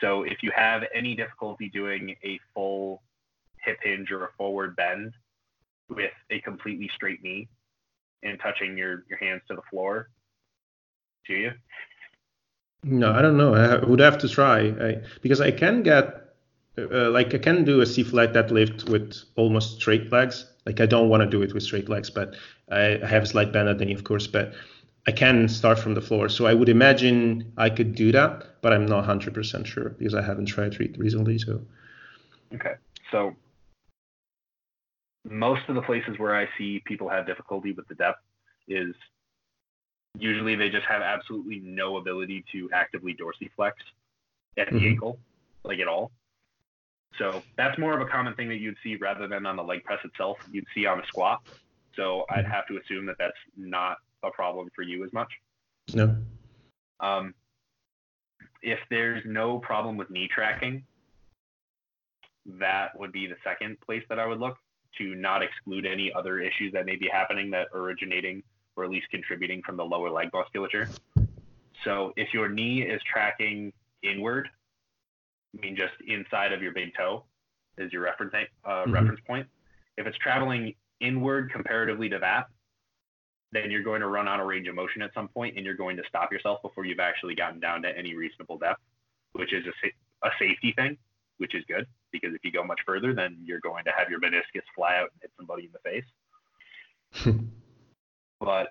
So 0.00 0.22
if 0.24 0.42
you 0.42 0.50
have 0.54 0.82
any 0.94 1.14
difficulty 1.14 1.68
doing 1.68 2.14
a 2.24 2.38
full 2.52 3.02
hip 3.64 3.78
hinge 3.82 4.10
or 4.10 4.24
a 4.24 4.28
forward 4.36 4.76
bend 4.76 5.14
with 5.88 6.12
a 6.30 6.40
completely 6.40 6.90
straight 6.94 7.22
knee 7.22 7.48
and 8.22 8.38
touching 8.40 8.76
your, 8.76 9.04
your 9.08 9.18
hands 9.18 9.42
to 9.48 9.54
the 9.54 9.62
floor? 9.70 10.08
Do 11.26 11.34
you? 11.34 11.52
No, 12.84 13.12
I 13.12 13.22
don't 13.22 13.38
know. 13.38 13.54
I 13.54 13.84
would 13.84 14.00
have 14.00 14.18
to 14.18 14.28
try 14.28 14.58
I, 14.60 15.02
because 15.22 15.40
I 15.40 15.50
can 15.50 15.82
get 15.82 16.24
uh, 16.76 17.10
like 17.10 17.34
I 17.34 17.38
can 17.38 17.64
do 17.64 17.80
a 17.80 17.86
C 17.86 18.02
flat 18.02 18.32
deadlift 18.32 18.88
with 18.88 19.16
almost 19.36 19.76
straight 19.80 20.12
legs. 20.12 20.46
Like 20.66 20.80
I 20.80 20.86
don't 20.86 21.08
want 21.08 21.22
to 21.22 21.28
do 21.28 21.42
it 21.42 21.54
with 21.54 21.62
straight 21.62 21.88
legs, 21.88 22.10
but 22.10 22.34
I, 22.70 23.00
I 23.02 23.06
have 23.06 23.22
a 23.22 23.26
slight 23.26 23.52
bend 23.52 23.68
underneath, 23.68 23.98
of 23.98 24.04
course. 24.04 24.26
But 24.26 24.52
I 25.06 25.12
can 25.12 25.48
start 25.48 25.78
from 25.78 25.94
the 25.94 26.00
floor, 26.00 26.28
so 26.28 26.46
I 26.46 26.54
would 26.54 26.68
imagine 26.68 27.52
I 27.56 27.70
could 27.70 27.94
do 27.94 28.12
that, 28.12 28.60
but 28.62 28.72
I'm 28.72 28.86
not 28.86 29.04
100% 29.04 29.66
sure 29.66 29.90
because 29.90 30.14
I 30.14 30.22
haven't 30.22 30.46
tried 30.46 30.74
it 30.74 30.98
recently. 30.98 31.38
So. 31.38 31.62
Okay, 32.54 32.74
so 33.10 33.34
most 35.24 35.62
of 35.68 35.74
the 35.74 35.82
places 35.82 36.18
where 36.18 36.36
I 36.36 36.48
see 36.58 36.82
people 36.86 37.08
have 37.08 37.26
difficulty 37.26 37.72
with 37.72 37.88
the 37.88 37.94
depth 37.94 38.20
is 38.68 38.94
usually 40.18 40.54
they 40.54 40.70
just 40.70 40.86
have 40.86 41.02
absolutely 41.02 41.60
no 41.60 41.96
ability 41.96 42.44
to 42.52 42.70
actively 42.72 43.14
dorsiflex 43.14 43.72
at 44.56 44.70
the 44.70 44.76
mm-hmm. 44.76 44.86
ankle, 44.86 45.18
like 45.64 45.78
at 45.80 45.88
all. 45.88 46.10
So 47.18 47.42
that's 47.56 47.78
more 47.78 47.94
of 47.94 48.06
a 48.06 48.10
common 48.10 48.34
thing 48.34 48.48
that 48.48 48.58
you'd 48.58 48.76
see 48.82 48.96
rather 48.96 49.28
than 49.28 49.46
on 49.46 49.56
the 49.56 49.62
leg 49.62 49.84
press 49.84 50.00
itself. 50.04 50.38
You'd 50.50 50.66
see 50.74 50.86
on 50.86 51.00
a 51.00 51.06
squat. 51.06 51.42
So 51.96 52.24
I'd 52.30 52.44
mm-hmm. 52.44 52.52
have 52.52 52.66
to 52.68 52.78
assume 52.78 53.06
that 53.06 53.16
that's 53.18 53.32
not 53.56 53.98
a 54.22 54.30
problem 54.30 54.68
for 54.74 54.82
you 54.82 55.04
as 55.04 55.12
much. 55.12 55.30
No. 55.92 56.16
Um, 57.00 57.34
if 58.62 58.78
there's 58.90 59.22
no 59.26 59.58
problem 59.58 59.96
with 59.96 60.10
knee 60.10 60.28
tracking, 60.32 60.84
that 62.46 62.98
would 62.98 63.12
be 63.12 63.26
the 63.26 63.36
second 63.44 63.76
place 63.80 64.02
that 64.08 64.18
I 64.18 64.26
would 64.26 64.40
look 64.40 64.56
to 64.98 65.14
not 65.14 65.42
exclude 65.42 65.86
any 65.86 66.12
other 66.12 66.40
issues 66.40 66.72
that 66.72 66.86
may 66.86 66.96
be 66.96 67.08
happening 67.12 67.50
that 67.50 67.68
originating 67.74 68.42
or 68.76 68.84
at 68.84 68.90
least 68.90 69.06
contributing 69.10 69.62
from 69.62 69.76
the 69.76 69.84
lower 69.84 70.10
leg 70.10 70.30
musculature. 70.32 70.88
So 71.84 72.12
if 72.16 72.32
your 72.32 72.48
knee 72.48 72.82
is 72.82 73.00
tracking 73.10 73.72
inward, 74.02 74.48
I 75.56 75.60
mean 75.60 75.76
just 75.76 75.94
inside 76.06 76.52
of 76.52 76.62
your 76.62 76.72
big 76.72 76.94
toe 76.96 77.24
is 77.78 77.92
your 77.92 78.02
reference 78.02 78.34
uh, 78.34 78.68
mm-hmm. 78.68 78.92
reference 78.92 79.20
point. 79.26 79.46
If 79.96 80.06
it's 80.06 80.18
traveling 80.18 80.74
inward 81.00 81.52
comparatively 81.52 82.08
to 82.08 82.18
that, 82.20 82.46
then 83.52 83.70
you're 83.70 83.82
going 83.82 84.00
to 84.00 84.08
run 84.08 84.26
out 84.26 84.40
of 84.40 84.46
range 84.46 84.66
of 84.66 84.74
motion 84.74 85.02
at 85.02 85.14
some 85.14 85.28
point 85.28 85.56
and 85.56 85.64
you're 85.64 85.76
going 85.76 85.96
to 85.96 86.02
stop 86.08 86.32
yourself 86.32 86.60
before 86.62 86.84
you've 86.84 86.98
actually 86.98 87.34
gotten 87.34 87.60
down 87.60 87.82
to 87.82 87.96
any 87.96 88.14
reasonable 88.14 88.58
depth, 88.58 88.80
which 89.32 89.52
is 89.52 89.64
a, 89.66 90.26
a 90.26 90.30
safety 90.38 90.72
thing 90.76 90.96
which 91.38 91.54
is 91.54 91.64
good 91.68 91.86
because 92.12 92.34
if 92.34 92.44
you 92.44 92.52
go 92.52 92.64
much 92.64 92.80
further, 92.86 93.14
then 93.14 93.36
you're 93.44 93.60
going 93.60 93.84
to 93.84 93.90
have 93.96 94.08
your 94.08 94.20
meniscus 94.20 94.62
fly 94.74 94.96
out 94.96 95.10
and 95.12 95.22
hit 95.22 95.30
somebody 95.36 95.64
in 95.64 95.70
the 95.72 95.80
face. 95.90 97.40
but 98.44 98.68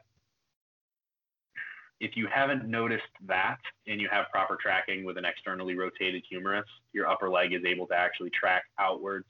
if 2.00 2.16
you 2.16 2.28
haven't 2.32 2.66
noticed 2.66 3.04
that 3.28 3.58
and 3.88 4.00
you 4.00 4.10
have 4.12 4.26
proper 4.32 4.58
tracking 4.62 5.06
with 5.06 5.18
an 5.18 5.26
externally 5.26 5.76
rotated 5.76 6.24
humerus, 6.30 6.66
your 6.91 7.08
upper 7.08 7.30
leg 7.30 7.54
is 7.54 7.64
able 7.66 7.88
to 7.88 7.95
actually 7.95 8.30
track 8.30 8.64
outwards. 8.78 9.26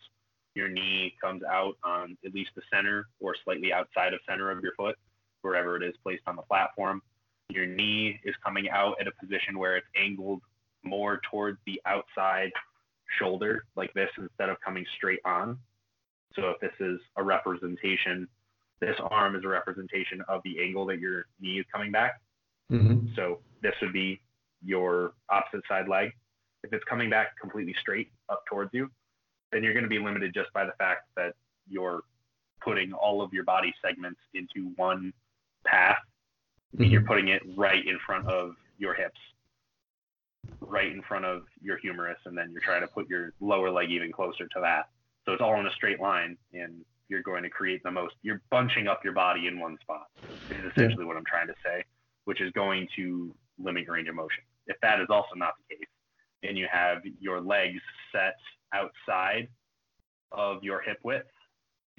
Your 0.56 0.68
knee 0.68 1.14
comes 1.22 1.44
out 1.44 1.76
on 1.84 2.18
at 2.26 2.34
least 2.34 2.52
the 2.56 2.62
center 2.74 3.08
or 3.20 3.36
slightly 3.44 3.72
outside 3.72 4.14
of 4.14 4.20
center 4.28 4.52
of 4.52 4.62
your 4.62 4.74
foot, 4.76 4.96
wherever 5.42 5.76
it 5.76 5.84
is 5.84 5.96
placed 6.04 6.24
on 6.28 6.36
the 6.36 6.42
platform. 6.44 7.02
Your 7.50 7.66
knee 7.66 8.20
is 8.24 8.36
coming 8.44 8.70
out 8.70 8.96
at 9.00 9.08
a 9.08 9.12
position 9.22 9.58
where 9.58 9.78
it's 9.78 9.88
angled 9.96 10.42
more 10.84 11.22
towards 11.30 11.60
the 11.66 11.80
outside 11.86 12.52
shoulder 13.20 13.66
like 13.76 13.94
this 13.94 14.10
instead 14.18 14.50
of 14.50 14.58
coming 14.66 14.86
straight 14.98 15.20
on. 15.26 15.58
So 16.36 16.50
if 16.50 16.60
this 16.60 16.74
is 16.80 17.00
a 17.18 17.24
representation, 17.24 18.28
this 18.86 18.98
arm 19.10 19.36
is 19.36 19.44
a 19.44 19.48
representation 19.48 20.22
of 20.28 20.42
the 20.44 20.62
angle 20.62 20.86
that 20.88 21.00
your 21.00 21.26
knee 21.40 21.60
is 21.60 21.66
coming 21.72 21.92
back. 21.92 22.22
Mm-hmm. 22.72 23.14
So 23.16 23.40
this 23.62 23.74
would 23.82 23.94
be 23.94 24.22
your 24.64 25.14
opposite 25.30 25.64
side 25.68 25.88
leg. 25.88 26.12
If 26.64 26.74
it's 26.74 26.84
coming 26.86 27.10
back 27.10 27.40
completely 27.40 27.76
straight 27.80 28.10
up 28.30 28.44
towards 28.50 28.72
you, 28.74 28.90
then 29.52 29.64
you're 29.64 29.74
going 29.74 29.84
to 29.84 29.90
be 29.90 30.00
limited 30.00 30.34
just 30.34 30.52
by 30.54 30.66
the 30.66 30.72
fact 30.78 31.02
that 31.18 31.34
you're 31.70 32.04
putting 32.62 32.94
all 32.94 33.22
of 33.22 33.34
your 33.34 33.44
body 33.44 33.74
segments 33.86 34.20
into 34.34 34.72
one 34.76 35.14
path. 35.66 35.98
Mm-hmm. 36.76 36.92
You're 36.92 37.02
putting 37.02 37.28
it 37.28 37.42
right 37.56 37.86
in 37.86 38.00
front 38.06 38.28
of 38.28 38.56
your 38.78 38.94
hips 38.94 39.20
right 40.62 40.92
in 40.92 41.02
front 41.04 41.26
of 41.26 41.44
your 41.62 41.78
humerus, 41.78 42.18
and 42.26 42.38
then 42.38 42.52
you're 42.52 42.62
trying 42.62 42.82
to 42.82 42.88
put 42.88 43.10
your 43.10 43.34
lower 43.40 43.70
leg 43.70 43.92
even 43.92 44.12
closer 44.12 44.48
to 44.48 44.60
that. 44.62 44.90
So 45.26 45.32
it's 45.32 45.42
all 45.42 45.60
in 45.60 45.66
a 45.66 45.72
straight 45.72 46.00
line, 46.00 46.38
and 46.54 46.84
you're 47.10 47.22
going 47.22 47.44
to 47.44 47.50
create 47.50 47.82
the 47.84 47.92
most. 47.92 48.16
You're 48.22 48.42
bunching 48.50 48.88
up 48.88 49.04
your 49.04 49.14
body 49.14 49.48
in 49.48 49.60
one 49.60 49.78
spot. 49.82 50.08
Is 50.50 50.58
essentially 50.72 51.04
yeah. 51.04 51.06
what 51.06 51.18
I'm 51.18 51.26
trying 51.26 51.48
to 51.48 51.56
say, 51.64 51.84
which 52.26 52.42
is 52.42 52.52
going 52.54 52.88
to 52.96 53.34
limit 53.60 53.84
your 53.84 53.96
range 53.96 54.10
of 54.10 54.16
motion. 54.16 54.44
If 54.68 54.78
that 54.82 55.00
is 55.00 55.08
also 55.10 55.36
not 55.36 55.54
the 55.58 55.76
case, 55.76 55.88
and 56.44 56.58
you 56.58 56.68
have 56.72 57.00
your 57.20 57.42
legs 57.42 57.82
set 58.12 58.36
outside 58.74 59.48
of 60.32 60.64
your 60.64 60.82
hip 60.82 61.00
width, 61.04 61.28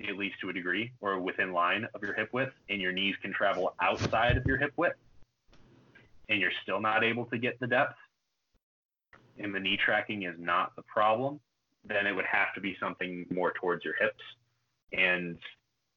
at 0.09 0.17
least 0.17 0.37
to 0.41 0.49
a 0.49 0.53
degree, 0.53 0.93
or 1.01 1.21
within 1.21 1.53
line 1.53 1.87
of 1.95 2.03
your 2.03 2.15
hip 2.15 2.31
width, 2.33 2.53
and 2.69 2.81
your 2.81 2.93
knees 2.93 3.15
can 3.23 3.33
travel 3.33 3.75
outside 3.81 4.37
of 4.37 4.45
your 4.47 4.57
hip 4.57 4.73
width, 4.77 4.97
and 6.29 6.41
you're 6.41 6.53
still 6.63 6.81
not 6.81 7.05
able 7.05 7.27
to 7.27 7.39
get 7.39 7.59
the 7.61 7.67
depth, 7.67 7.97
and 9.39 9.55
the 9.55 9.61
knee 9.61 9.77
tracking 9.77 10.23
is 10.25 10.35
not 10.39 10.75
the 10.77 10.83
problem, 10.83 11.39
then 11.85 12.07
it 12.07 12.13
would 12.13 12.25
have 12.25 12.53
to 12.55 12.61
be 12.61 12.77
something 12.81 13.27
more 13.31 13.53
towards 13.53 13.85
your 13.85 13.95
hips. 14.01 14.23
And 14.97 15.39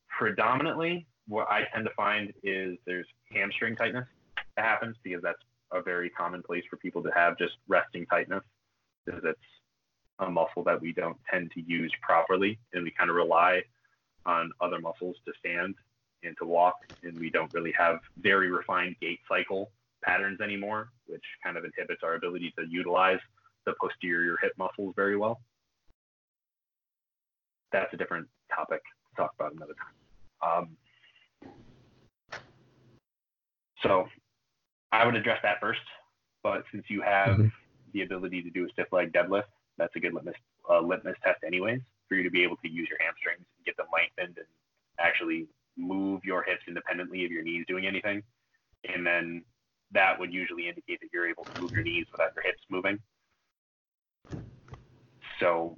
predominantly, 0.10 1.08
what 1.28 1.48
I 1.50 1.66
tend 1.74 1.86
to 1.86 1.94
find 1.96 2.34
is 2.44 2.78
there's 2.86 3.06
hamstring 3.32 3.76
tightness 3.76 4.08
that 4.56 4.66
happens 4.66 4.96
because 5.04 5.22
that's 5.22 5.42
a 5.72 5.82
very 5.82 6.10
common 6.10 6.42
place 6.42 6.64
for 6.70 6.78
people 6.78 7.04
to 7.04 7.12
have 7.14 7.38
just 7.38 7.54
resting 7.68 8.06
tightness 8.06 8.44
because 9.06 9.22
it's 9.24 9.40
a 10.20 10.30
muscle 10.30 10.64
that 10.64 10.82
we 10.82 10.94
don't 10.94 11.18
tend 11.30 11.52
to 11.52 11.62
use 11.62 11.92
properly 12.02 12.58
and 12.74 12.84
we 12.84 12.92
kind 12.92 13.10
of 13.10 13.16
rely 13.16 13.62
on 14.26 14.52
other 14.62 14.80
muscles 14.80 15.16
to 15.26 15.34
stand 15.40 15.76
and 16.24 16.36
to 16.38 16.46
walk 16.46 16.76
and 17.04 17.18
we 17.20 17.30
don't 17.30 17.54
really 17.54 17.74
have 17.78 18.00
very 18.22 18.50
refined 18.50 18.96
gait 19.00 19.20
cycle 19.28 19.72
patterns 20.04 20.42
anymore, 20.42 20.90
which 21.06 21.24
kind 21.44 21.58
of 21.58 21.66
inhibits 21.66 22.02
our 22.04 22.16
ability 22.16 22.54
to 22.58 22.66
utilize 22.68 23.20
the 23.66 23.74
posterior 23.80 24.38
hip 24.42 24.54
muscles 24.58 24.94
very 24.96 25.18
well. 25.18 25.42
That's 27.72 27.94
a 27.94 27.98
different 27.98 28.28
topic 28.58 28.82
to 28.82 29.22
talk 29.22 29.32
about 29.40 29.54
another 29.54 29.74
time. 29.74 29.94
Um, 30.42 30.78
so 33.84 34.08
I 34.92 35.06
would 35.06 35.16
address 35.16 35.40
that 35.44 35.60
first, 35.60 35.82
but 36.44 36.64
since 36.72 36.86
you 36.90 37.02
have 37.02 37.38
mm-hmm. 37.38 37.48
the 37.94 38.02
ability 38.02 38.42
to 38.44 38.50
do 38.50 38.66
a 38.66 38.70
stiff 38.70 38.88
leg 38.92 39.14
deadlift, 39.14 39.44
that's 39.78 39.96
a 39.96 40.00
good 40.00 40.14
litmus, 40.14 40.36
uh, 40.70 40.82
litmus 40.82 41.16
test 41.24 41.40
anyways 41.46 41.82
for 42.10 42.16
you 42.16 42.24
to 42.24 42.32
be 42.32 42.44
able 42.44 42.58
to 42.58 42.70
use 42.70 42.88
your 42.90 42.98
hamstrings 43.00 43.46
and 43.58 43.66
get 43.66 43.78
them 43.78 43.88
lengthened 43.94 44.38
and 44.38 44.48
actually 45.00 45.48
move 45.78 46.22
your 46.24 46.44
hips 46.44 46.64
independently 46.68 47.26
of 47.26 47.32
your 47.32 47.44
knees 47.44 47.66
doing 47.68 47.86
anything. 47.86 48.24
And 48.94 49.06
then 49.06 49.44
that 49.92 50.20
would 50.20 50.34
usually 50.34 50.68
indicate 50.68 51.00
that 51.02 51.10
you're 51.14 51.30
able 51.30 51.46
to 51.46 51.62
move 51.62 51.72
your 51.72 51.84
knees 51.84 52.06
without 52.12 52.32
your 52.36 52.44
hips 52.44 52.62
moving. 52.70 53.00
So 55.40 55.78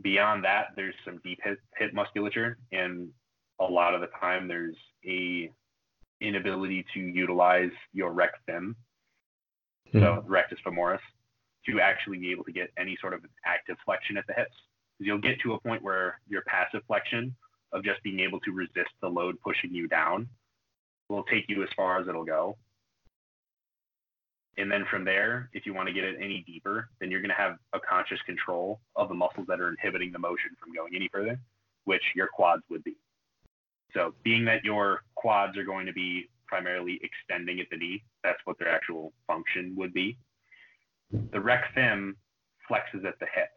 beyond 0.00 0.44
that, 0.44 0.68
there's 0.76 0.94
some 1.04 1.20
deep 1.24 1.38
hip, 1.42 1.58
hip 1.76 1.92
musculature, 1.92 2.58
and 2.72 3.08
a 3.60 3.64
lot 3.64 3.94
of 3.94 4.00
the 4.00 4.08
time 4.18 4.48
there's 4.48 4.76
a 5.06 5.50
inability 6.20 6.84
to 6.94 7.00
utilize 7.00 7.70
your 7.92 8.12
rec 8.12 8.30
fem, 8.46 8.76
mm-hmm. 9.88 9.98
so 9.98 10.24
rectus 10.26 10.58
femoris, 10.64 10.98
to 11.66 11.80
actually 11.80 12.18
be 12.18 12.30
able 12.30 12.44
to 12.44 12.52
get 12.52 12.70
any 12.78 12.96
sort 13.00 13.12
of 13.12 13.20
active 13.44 13.76
flexion 13.84 14.16
at 14.16 14.26
the 14.26 14.34
hips. 14.34 14.54
Because 14.98 15.06
you'll 15.06 15.18
get 15.18 15.40
to 15.40 15.54
a 15.54 15.60
point 15.60 15.82
where 15.82 16.20
your 16.28 16.42
passive 16.42 16.82
flexion 16.86 17.34
of 17.72 17.84
just 17.84 18.02
being 18.02 18.20
able 18.20 18.40
to 18.40 18.52
resist 18.52 18.90
the 19.00 19.08
load 19.08 19.36
pushing 19.44 19.74
you 19.74 19.88
down 19.88 20.28
will 21.08 21.24
take 21.24 21.44
you 21.48 21.62
as 21.62 21.68
far 21.76 22.00
as 22.00 22.08
it'll 22.08 22.24
go. 22.24 22.56
And 24.58 24.70
then 24.70 24.84
from 24.90 25.04
there, 25.04 25.48
if 25.54 25.64
you 25.64 25.72
want 25.72 25.88
to 25.88 25.94
get 25.94 26.04
it 26.04 26.16
any 26.20 26.44
deeper, 26.46 26.88
then 27.00 27.10
you're 27.10 27.22
going 27.22 27.30
to 27.30 27.34
have 27.34 27.56
a 27.72 27.80
conscious 27.80 28.18
control 28.26 28.80
of 28.96 29.08
the 29.08 29.14
muscles 29.14 29.46
that 29.48 29.60
are 29.60 29.70
inhibiting 29.70 30.12
the 30.12 30.18
motion 30.18 30.50
from 30.62 30.74
going 30.74 30.94
any 30.94 31.08
further, 31.10 31.38
which 31.84 32.02
your 32.14 32.28
quads 32.28 32.62
would 32.68 32.84
be. 32.84 32.96
So, 33.94 34.14
being 34.22 34.44
that 34.46 34.64
your 34.64 35.02
quads 35.14 35.56
are 35.56 35.64
going 35.64 35.86
to 35.86 35.92
be 35.92 36.28
primarily 36.46 37.00
extending 37.02 37.60
at 37.60 37.66
the 37.70 37.76
knee, 37.76 38.04
that's 38.22 38.38
what 38.44 38.58
their 38.58 38.68
actual 38.68 39.12
function 39.26 39.74
would 39.76 39.94
be. 39.94 40.18
The 41.32 41.40
rec 41.40 41.72
fem 41.74 42.16
flexes 42.70 43.06
at 43.06 43.18
the 43.20 43.26
hip, 43.34 43.48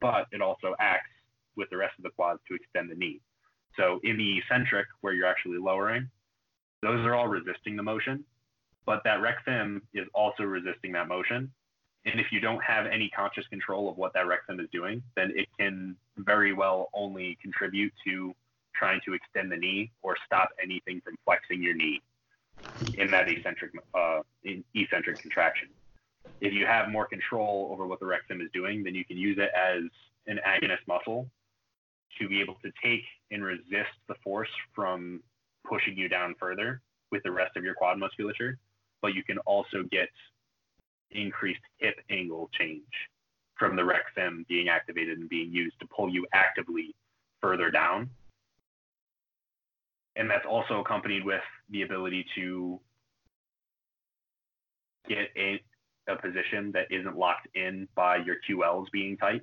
but 0.00 0.26
it 0.32 0.40
also 0.40 0.74
acts 0.80 1.10
with 1.56 1.70
the 1.70 1.76
rest 1.76 1.94
of 1.98 2.04
the 2.04 2.10
quads 2.10 2.40
to 2.48 2.54
extend 2.54 2.90
the 2.90 2.94
knee. 2.94 3.20
So, 3.76 4.00
in 4.02 4.16
the 4.16 4.38
eccentric, 4.38 4.86
where 5.00 5.12
you're 5.12 5.26
actually 5.26 5.58
lowering, 5.58 6.08
those 6.82 7.04
are 7.06 7.14
all 7.14 7.28
resisting 7.28 7.76
the 7.76 7.82
motion, 7.82 8.24
but 8.86 9.02
that 9.04 9.20
rec 9.20 9.44
fem 9.44 9.82
is 9.94 10.06
also 10.14 10.42
resisting 10.44 10.92
that 10.92 11.08
motion. 11.08 11.50
And 12.04 12.18
if 12.18 12.32
you 12.32 12.40
don't 12.40 12.62
have 12.62 12.86
any 12.86 13.08
conscious 13.10 13.46
control 13.46 13.88
of 13.88 13.96
what 13.96 14.12
that 14.14 14.26
rec 14.26 14.46
fem 14.46 14.58
is 14.58 14.68
doing, 14.72 15.02
then 15.16 15.32
it 15.36 15.48
can 15.58 15.96
very 16.16 16.52
well 16.52 16.90
only 16.92 17.38
contribute 17.40 17.92
to 18.06 18.34
trying 18.74 19.00
to 19.04 19.14
extend 19.14 19.52
the 19.52 19.56
knee 19.56 19.92
or 20.02 20.16
stop 20.26 20.48
anything 20.62 21.00
from 21.04 21.16
flexing 21.24 21.62
your 21.62 21.74
knee 21.74 22.00
in 22.94 23.10
that 23.10 23.28
eccentric 23.28 23.72
uh, 23.94 24.20
in 24.44 24.64
eccentric 24.74 25.20
contraction. 25.20 25.68
If 26.40 26.52
you 26.52 26.66
have 26.66 26.88
more 26.88 27.06
control 27.06 27.68
over 27.72 27.86
what 27.86 28.00
the 28.00 28.06
rec 28.06 28.26
fem 28.26 28.40
is 28.40 28.48
doing, 28.52 28.82
then 28.82 28.94
you 28.94 29.04
can 29.04 29.16
use 29.16 29.38
it 29.38 29.50
as 29.56 29.84
an 30.26 30.40
agonist 30.46 30.86
muscle 30.88 31.28
to 32.18 32.28
be 32.28 32.40
able 32.40 32.56
to 32.64 32.70
take 32.82 33.04
and 33.30 33.44
resist 33.44 33.94
the 34.08 34.14
force 34.22 34.48
from 34.74 35.22
pushing 35.64 35.96
you 35.96 36.08
down 36.08 36.34
further 36.38 36.80
with 37.10 37.22
the 37.22 37.30
rest 37.30 37.56
of 37.56 37.64
your 37.64 37.74
quad 37.74 37.98
musculature, 37.98 38.58
but 39.02 39.14
you 39.14 39.22
can 39.22 39.38
also 39.38 39.82
get 39.90 40.08
increased 41.10 41.60
hip 41.78 41.96
angle 42.10 42.48
change 42.58 42.82
from 43.58 43.76
the 43.76 43.84
rec 43.84 44.02
fem 44.14 44.46
being 44.48 44.68
activated 44.68 45.18
and 45.18 45.28
being 45.28 45.52
used 45.52 45.78
to 45.80 45.86
pull 45.94 46.08
you 46.08 46.26
actively 46.32 46.94
further 47.40 47.70
down. 47.70 48.08
And 50.16 50.30
that's 50.30 50.46
also 50.48 50.80
accompanied 50.80 51.24
with 51.24 51.42
the 51.70 51.82
ability 51.82 52.26
to 52.36 52.80
get 55.08 55.28
a, 55.36 55.60
a 56.08 56.16
position 56.16 56.72
that 56.72 56.86
isn't 56.90 57.16
locked 57.16 57.48
in 57.54 57.88
by 57.94 58.16
your 58.16 58.36
QLs 58.48 58.86
being 58.92 59.16
tight, 59.16 59.42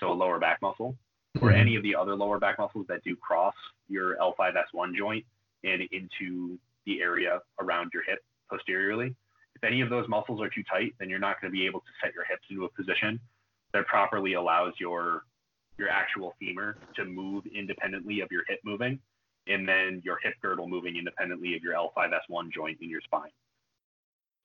so 0.00 0.10
a 0.10 0.14
lower 0.14 0.38
back 0.38 0.60
muscle, 0.62 0.96
or 1.40 1.50
mm-hmm. 1.50 1.60
any 1.60 1.76
of 1.76 1.82
the 1.82 1.94
other 1.94 2.14
lower 2.14 2.38
back 2.38 2.58
muscles 2.58 2.86
that 2.88 3.04
do 3.04 3.14
cross 3.16 3.54
your 3.88 4.16
L5S1 4.16 4.96
joint 4.96 5.24
and 5.64 5.82
into 5.92 6.58
the 6.86 7.00
area 7.00 7.40
around 7.60 7.90
your 7.92 8.04
hip 8.04 8.20
posteriorly. 8.50 9.14
If 9.54 9.64
any 9.64 9.80
of 9.80 9.90
those 9.90 10.08
muscles 10.08 10.40
are 10.40 10.50
too 10.50 10.62
tight, 10.70 10.94
then 10.98 11.08
you're 11.08 11.18
not 11.18 11.40
going 11.40 11.50
to 11.50 11.56
be 11.56 11.66
able 11.66 11.80
to 11.80 11.86
set 12.02 12.14
your 12.14 12.24
hips 12.24 12.42
into 12.50 12.64
a 12.64 12.68
position 12.70 13.18
that 13.72 13.86
properly 13.86 14.34
allows 14.34 14.74
your 14.78 15.24
your 15.78 15.88
actual 15.90 16.34
femur 16.38 16.76
to 16.94 17.04
move 17.04 17.44
independently 17.54 18.20
of 18.20 18.28
your 18.30 18.42
hip 18.48 18.60
moving, 18.64 18.98
and 19.46 19.68
then 19.68 20.00
your 20.04 20.18
hip 20.22 20.34
girdle 20.40 20.66
moving 20.66 20.96
independently 20.96 21.54
of 21.54 21.62
your 21.62 21.74
L5S1 21.74 22.50
joint 22.52 22.78
in 22.80 22.88
your 22.88 23.02
spine. 23.02 23.30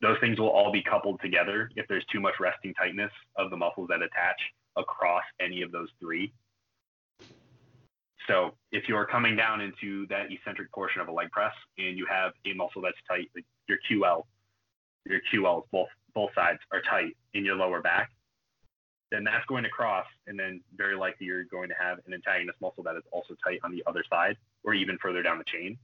Those 0.02 0.18
things 0.19 0.40
will 0.40 0.49
all 0.49 0.72
be 0.72 0.82
coupled 0.82 1.22
together 1.22 1.69
if 1.76 1.88
there's 1.88 2.06
too 2.11 2.19
much 2.19 2.34
resting 2.40 2.73
tightness 2.73 3.11
of 3.38 3.49
the 3.49 3.57
muscles 3.57 3.88
that 3.90 4.02
attach 4.02 4.41
across 4.76 5.23
any 5.40 5.61
of 5.61 5.72
those 5.72 5.90
three. 5.99 6.34
So 8.28 8.52
if 8.72 8.88
you're 8.88 9.06
coming 9.06 9.36
down 9.36 9.61
into 9.61 10.07
that 10.07 10.32
eccentric 10.32 10.72
portion 10.72 11.02
of 11.02 11.07
a 11.07 11.11
leg 11.11 11.32
press 11.32 11.53
and 11.78 11.98
you 11.98 12.06
have 12.10 12.32
a 12.45 12.53
muscle 12.53 12.82
that's 12.82 12.98
tight, 13.07 13.30
your 13.72 13.80
QL, 13.89 14.23
your 15.06 15.22
QLs, 15.34 15.64
both 15.72 15.88
both 16.14 16.31
sides 16.35 16.60
are 16.73 16.81
tight 16.81 17.15
in 17.34 17.45
your 17.45 17.56
lower 17.56 17.81
back, 17.81 18.11
then 19.11 19.23
that's 19.23 19.45
going 19.45 19.64
to 19.64 19.69
cross, 19.69 20.06
and 20.27 20.38
then 20.38 20.61
very 20.76 20.95
likely 20.98 21.26
you're 21.26 21.45
going 21.45 21.69
to 21.69 21.76
have 21.80 21.99
an 22.06 22.14
antagonist 22.14 22.60
muscle 22.61 22.84
that 22.84 22.98
is 22.98 23.03
also 23.11 23.34
tight 23.43 23.60
on 23.64 23.72
the 23.72 23.81
other 23.88 24.03
side, 24.10 24.35
or 24.64 24.73
even 24.73 24.98
further 25.02 25.23
down 25.23 25.38
the 25.38 25.45
chain. 25.45 25.77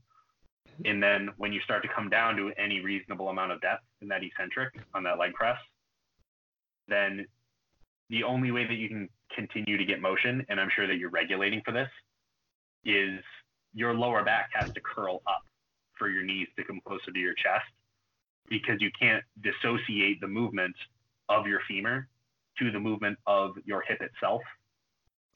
Mm-hmm. 0.68 0.90
And 0.90 1.02
then 1.02 1.30
when 1.38 1.52
you 1.52 1.60
start 1.60 1.82
to 1.82 1.88
come 1.88 2.10
down 2.10 2.36
to 2.36 2.52
any 2.58 2.80
reasonable 2.80 3.30
amount 3.30 3.52
of 3.52 3.60
depth 3.62 3.84
in 4.02 4.08
that 4.08 4.22
eccentric 4.22 4.74
on 4.94 5.02
that 5.04 5.18
leg 5.18 5.32
press, 5.32 5.58
then 6.88 7.26
the 8.10 8.22
only 8.22 8.50
way 8.50 8.66
that 8.66 8.74
you 8.74 8.88
can 8.88 9.08
continue 9.34 9.78
to 9.78 9.84
get 9.84 10.00
motion, 10.00 10.44
and 10.48 10.60
I'm 10.60 10.70
sure 10.74 10.86
that 10.86 10.96
you're 10.96 11.10
regulating 11.10 11.62
for 11.64 11.72
this, 11.72 11.88
is 12.84 13.20
your 13.74 13.94
lower 13.94 14.24
back 14.24 14.50
has 14.54 14.70
to 14.72 14.80
curl 14.80 15.22
up 15.26 15.42
for 15.98 16.08
your 16.08 16.22
knees 16.22 16.48
to 16.56 16.64
come 16.64 16.80
closer 16.86 17.10
to 17.12 17.18
your 17.18 17.34
chest 17.34 17.64
because 18.50 18.80
you 18.80 18.90
can't 18.98 19.22
dissociate 19.42 20.20
the 20.20 20.26
movement 20.26 20.74
of 21.28 21.46
your 21.46 21.60
femur 21.68 22.08
to 22.58 22.70
the 22.70 22.80
movement 22.80 23.18
of 23.26 23.52
your 23.64 23.82
hip 23.82 24.00
itself 24.00 24.42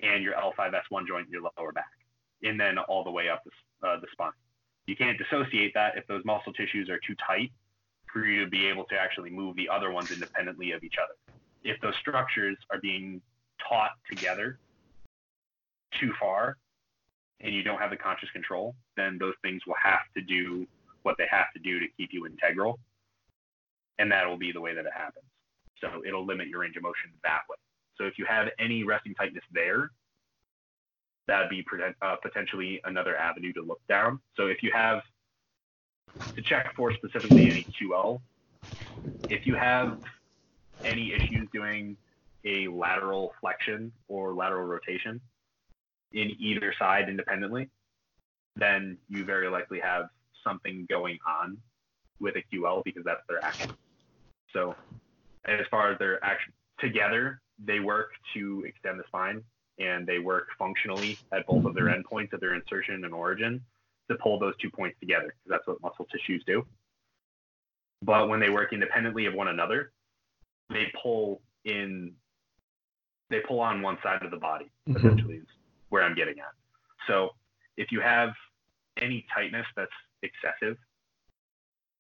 and 0.01 0.23
your 0.23 0.35
L5S1 0.35 1.07
joint 1.07 1.29
your 1.29 1.43
lower 1.43 1.73
back, 1.73 1.93
and 2.43 2.59
then 2.59 2.79
all 2.79 3.05
the 3.05 3.11
way 3.11 3.29
up 3.29 3.43
the, 3.45 3.89
uh, 3.89 4.01
the 4.01 4.07
spine. 4.13 4.33
You 4.87 4.97
can't 4.97 5.17
dissociate 5.17 5.73
that 5.75 5.97
if 5.97 6.07
those 6.09 6.25
muscle 6.25 6.53
tissues 6.53 6.89
are 6.91 6.99
too 7.07 7.15
tight 7.25 7.53
for 8.13 8.27
you 8.27 8.45
to 8.45 8.51
be 8.51 8.67
able 8.67 8.85
to 8.85 8.97
actually 8.99 9.31
move 9.31 9.57
the 9.57 9.69
other 9.69 9.91
ones 9.91 10.11
independently 10.11 10.73
of 10.73 10.83
each 10.83 10.97
other. 11.03 11.15
If 11.63 11.81
those 11.81 11.95
structures 12.01 12.57
are 12.71 12.81
being 12.81 13.23
taut 13.69 13.93
together 14.11 14.59
too 15.99 16.13
far 16.19 16.57
and 17.41 17.55
you 17.55 17.63
don't 17.63 17.79
have 17.79 17.91
the 17.91 17.97
conscious 17.97 18.31
control, 18.31 18.75
then 18.97 19.19
those 19.19 19.35
things 19.43 19.63
will 19.67 19.77
have 19.83 20.01
to 20.17 20.23
do 20.23 20.67
what 21.03 21.17
they 21.19 21.27
have 21.31 21.47
to 21.55 21.61
do 21.61 21.81
to 21.81 21.87
keep 21.97 22.11
you 22.13 22.27
integral. 22.27 22.79
And 23.99 24.11
that 24.11 24.27
will 24.27 24.39
be 24.39 24.53
the 24.53 24.61
way 24.61 24.75
that 24.75 24.85
it 24.85 24.93
happens. 24.95 25.27
So 25.81 26.03
it'll 26.07 26.25
limit 26.25 26.49
your 26.49 26.61
range 26.61 26.77
of 26.77 26.83
motion 26.83 27.11
that 27.23 27.43
way. 27.49 27.57
So 27.99 28.05
if 28.05 28.19
you 28.19 28.25
have 28.27 28.49
any 28.59 28.85
resting 28.85 29.15
tightness 29.15 29.45
there, 29.53 29.91
that'd 31.27 31.51
be 31.51 31.65
uh, 32.01 32.17
potentially 32.23 32.81
another 32.85 33.17
avenue 33.17 33.53
to 33.53 33.63
look 33.63 33.81
down. 33.89 34.21
So 34.37 34.47
if 34.47 34.63
you 34.63 34.71
have 34.73 35.03
to 36.35 36.43
check 36.43 36.75
for 36.75 36.93
specifically 36.93 37.51
any 37.51 37.65
QL, 37.65 38.21
if 39.29 39.47
you 39.47 39.55
have 39.55 39.99
any 40.85 41.13
issues 41.13 41.49
doing 41.53 41.97
a 42.45 42.69
lateral 42.69 43.35
flexion 43.41 43.93
or 44.09 44.35
lateral 44.35 44.65
rotation 44.65 45.21
in 46.13 46.33
either 46.39 46.75
side 46.79 47.09
independently, 47.09 47.69
then 48.57 48.99
you 49.09 49.25
very 49.25 49.49
likely 49.49 49.81
have 49.81 50.07
something 50.45 50.87
going 50.91 51.19
on 51.27 51.57
with 52.23 52.37
a 52.37 52.55
QL 52.55 52.83
because 52.85 53.05
that's 53.05 53.21
their 53.29 53.45
action. 53.45 53.73
So 54.53 54.75
as 55.45 55.67
far 55.71 55.93
as 55.93 55.99
their 55.99 56.25
action 56.25 56.53
together, 56.79 57.41
they 57.63 57.81
work 57.81 58.11
to 58.35 58.65
extend 58.67 58.99
the 58.99 59.05
spine 59.09 59.43
and 59.79 60.07
they 60.07 60.19
work 60.19 60.49
functionally 60.59 61.19
at 61.33 61.47
both 61.47 61.65
of 61.65 61.75
their 61.75 61.87
endpoints 61.87 62.33
of 62.33 62.41
their 62.41 62.55
insertion 62.55 63.05
and 63.05 63.13
origin 63.13 63.61
to 64.11 64.17
pull 64.17 64.39
those 64.39 64.55
two 64.61 64.71
points 64.71 64.99
together 65.01 65.27
because 65.27 65.49
that's 65.49 65.67
what 65.67 65.81
muscle 65.83 66.07
tissues 66.07 66.43
do. 66.47 66.65
But 68.03 68.29
when 68.29 68.41
they 68.41 68.51
work 68.51 68.73
independently 68.73 69.27
of 69.27 69.35
one 69.35 69.49
another, 69.49 69.93
they 70.71 70.93
pull 71.03 71.41
in 71.65 72.13
they 73.31 73.41
pull 73.41 73.61
on 73.61 73.81
one 73.81 73.97
side 74.03 74.23
of 74.23 74.31
the 74.31 74.37
body 74.37 74.71
mm-hmm. 74.87 74.99
essentially 74.99 75.37
is 75.37 75.47
where 75.89 76.03
I'm 76.03 76.15
getting 76.15 76.39
at. 76.39 76.53
So 77.07 77.31
if 77.79 77.91
you 77.91 78.01
have 78.01 78.31
any 78.99 79.25
tightness 79.35 79.67
that's 79.75 79.91
excessive, 80.23 80.77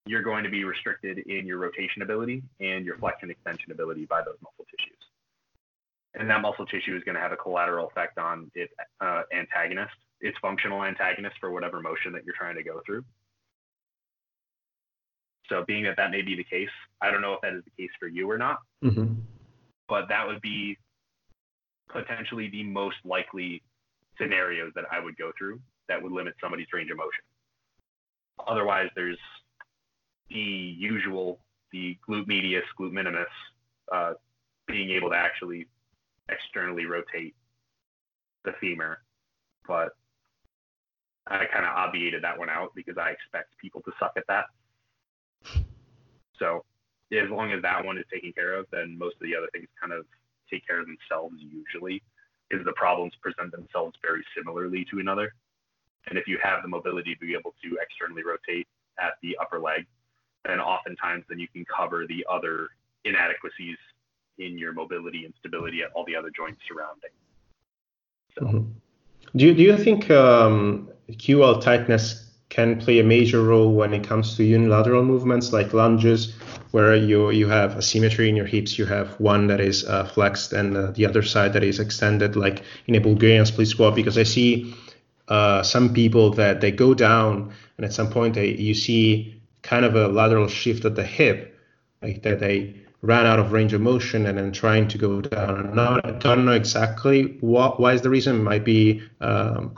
you're 0.06 0.22
going 0.22 0.44
to 0.44 0.50
be 0.50 0.64
restricted 0.64 1.18
in 1.18 1.46
your 1.46 1.58
rotation 1.58 2.02
ability 2.02 2.42
and 2.60 2.84
your 2.84 2.96
flexion 2.98 3.30
extension 3.30 3.70
ability 3.72 4.04
by 4.06 4.20
those 4.20 4.36
muscle 4.42 4.64
tissues. 4.70 4.98
And 6.14 6.28
that 6.28 6.42
muscle 6.42 6.66
tissue 6.66 6.96
is 6.96 7.02
going 7.04 7.14
to 7.14 7.20
have 7.20 7.32
a 7.32 7.36
collateral 7.36 7.86
effect 7.86 8.18
on 8.18 8.50
its 8.54 8.72
uh, 9.00 9.22
antagonist, 9.32 9.94
its 10.20 10.36
functional 10.42 10.84
antagonist 10.84 11.36
for 11.40 11.50
whatever 11.50 11.80
motion 11.80 12.12
that 12.12 12.24
you're 12.24 12.34
trying 12.36 12.56
to 12.56 12.62
go 12.62 12.82
through. 12.84 13.04
So, 15.48 15.64
being 15.66 15.84
that 15.84 15.96
that 15.96 16.10
may 16.10 16.22
be 16.22 16.36
the 16.36 16.44
case, 16.44 16.70
I 17.00 17.10
don't 17.10 17.20
know 17.20 17.34
if 17.34 17.40
that 17.42 17.54
is 17.54 17.62
the 17.64 17.82
case 17.82 17.90
for 17.98 18.08
you 18.08 18.30
or 18.30 18.38
not, 18.38 18.58
mm-hmm. 18.82 19.14
but 19.88 20.08
that 20.08 20.26
would 20.26 20.40
be 20.40 20.78
potentially 21.88 22.48
the 22.48 22.62
most 22.62 22.96
likely 23.04 23.62
scenarios 24.20 24.72
that 24.74 24.84
I 24.90 25.00
would 25.00 25.16
go 25.16 25.32
through 25.36 25.60
that 25.88 26.02
would 26.02 26.12
limit 26.12 26.34
somebody's 26.40 26.68
range 26.72 26.90
of 26.90 26.96
motion. 26.96 27.24
Otherwise, 28.46 28.88
there's 28.94 29.18
the 30.32 30.74
usual, 30.78 31.40
the 31.72 31.96
glute 32.08 32.26
medius, 32.26 32.64
glute 32.78 32.92
minimus, 32.92 33.26
uh, 33.92 34.12
being 34.66 34.90
able 34.90 35.10
to 35.10 35.16
actually 35.16 35.66
externally 36.28 36.86
rotate 36.86 37.34
the 38.44 38.52
femur. 38.60 38.98
But 39.66 39.90
I 41.26 41.44
kind 41.52 41.64
of 41.64 41.76
obviated 41.76 42.24
that 42.24 42.38
one 42.38 42.50
out 42.50 42.72
because 42.74 42.96
I 42.98 43.10
expect 43.10 43.56
people 43.60 43.82
to 43.82 43.92
suck 43.98 44.12
at 44.16 44.24
that. 44.28 44.46
So 46.38 46.64
as 47.12 47.30
long 47.30 47.52
as 47.52 47.62
that 47.62 47.84
one 47.84 47.98
is 47.98 48.04
taken 48.12 48.32
care 48.32 48.54
of, 48.54 48.66
then 48.72 48.96
most 48.98 49.16
of 49.16 49.22
the 49.22 49.36
other 49.36 49.48
things 49.52 49.68
kind 49.80 49.92
of 49.92 50.04
take 50.50 50.66
care 50.66 50.80
of 50.80 50.86
themselves 50.86 51.36
usually, 51.38 52.02
because 52.48 52.64
the 52.64 52.72
problems 52.72 53.12
present 53.22 53.52
themselves 53.52 53.94
very 54.02 54.24
similarly 54.36 54.86
to 54.90 54.98
another. 54.98 55.32
And 56.08 56.18
if 56.18 56.26
you 56.26 56.38
have 56.42 56.62
the 56.62 56.68
mobility 56.68 57.14
to 57.14 57.20
be 57.20 57.34
able 57.34 57.54
to 57.62 57.78
externally 57.80 58.22
rotate 58.24 58.66
at 58.98 59.12
the 59.22 59.36
upper 59.40 59.60
leg, 59.60 59.86
then 60.44 60.60
oftentimes 60.60 61.24
then 61.28 61.38
you 61.38 61.48
can 61.48 61.64
cover 61.64 62.06
the 62.06 62.24
other 62.30 62.68
inadequacies 63.04 63.76
in 64.38 64.58
your 64.58 64.72
mobility 64.72 65.24
and 65.24 65.34
stability 65.38 65.82
at 65.82 65.90
all 65.94 66.04
the 66.04 66.16
other 66.16 66.30
joints 66.34 66.60
surrounding. 66.68 67.10
So. 68.38 68.44
Mm-hmm. 68.44 68.70
Do 69.34 69.46
you, 69.46 69.54
do 69.54 69.62
you 69.62 69.76
think 69.78 70.10
um, 70.10 70.90
QL 71.10 71.60
tightness 71.60 72.30
can 72.48 72.78
play 72.78 72.98
a 72.98 73.04
major 73.04 73.42
role 73.42 73.72
when 73.72 73.94
it 73.94 74.06
comes 74.06 74.36
to 74.36 74.44
unilateral 74.44 75.02
movements 75.02 75.54
like 75.54 75.72
lunges, 75.72 76.34
where 76.72 76.94
you 76.94 77.30
you 77.30 77.48
have 77.48 77.76
asymmetry 77.78 78.28
in 78.28 78.36
your 78.36 78.44
hips, 78.44 78.78
you 78.78 78.84
have 78.84 79.18
one 79.18 79.46
that 79.46 79.58
is 79.58 79.86
uh, 79.86 80.04
flexed 80.04 80.52
and 80.52 80.76
uh, 80.76 80.90
the 80.90 81.06
other 81.06 81.22
side 81.22 81.54
that 81.54 81.64
is 81.64 81.80
extended, 81.80 82.36
like 82.36 82.62
in 82.86 82.94
a 82.94 83.00
Bulgarian 83.00 83.46
split 83.46 83.68
squat? 83.68 83.94
Because 83.94 84.18
I 84.18 84.24
see 84.24 84.74
uh, 85.28 85.62
some 85.62 85.94
people 85.94 86.30
that 86.34 86.60
they 86.60 86.70
go 86.70 86.92
down 86.92 87.54
and 87.78 87.86
at 87.86 87.92
some 87.94 88.10
point 88.10 88.34
they, 88.34 88.48
you 88.48 88.74
see 88.74 89.41
kind 89.62 89.84
of 89.84 89.94
a 89.94 90.08
lateral 90.08 90.48
shift 90.48 90.84
at 90.84 90.94
the 90.94 91.04
hip, 91.04 91.58
like 92.02 92.22
that 92.22 92.40
they 92.40 92.76
ran 93.02 93.26
out 93.26 93.38
of 93.38 93.52
range 93.52 93.72
of 93.72 93.80
motion 93.80 94.26
and 94.26 94.38
then 94.38 94.52
trying 94.52 94.88
to 94.88 94.98
go 94.98 95.20
down. 95.20 95.74
Not, 95.74 96.06
I 96.06 96.12
don't 96.12 96.44
know 96.44 96.52
exactly 96.52 97.36
what 97.40 97.80
why 97.80 97.92
is 97.94 98.02
the 98.02 98.10
reason. 98.10 98.40
It 98.40 98.42
might 98.42 98.64
be 98.64 99.02
um, 99.20 99.74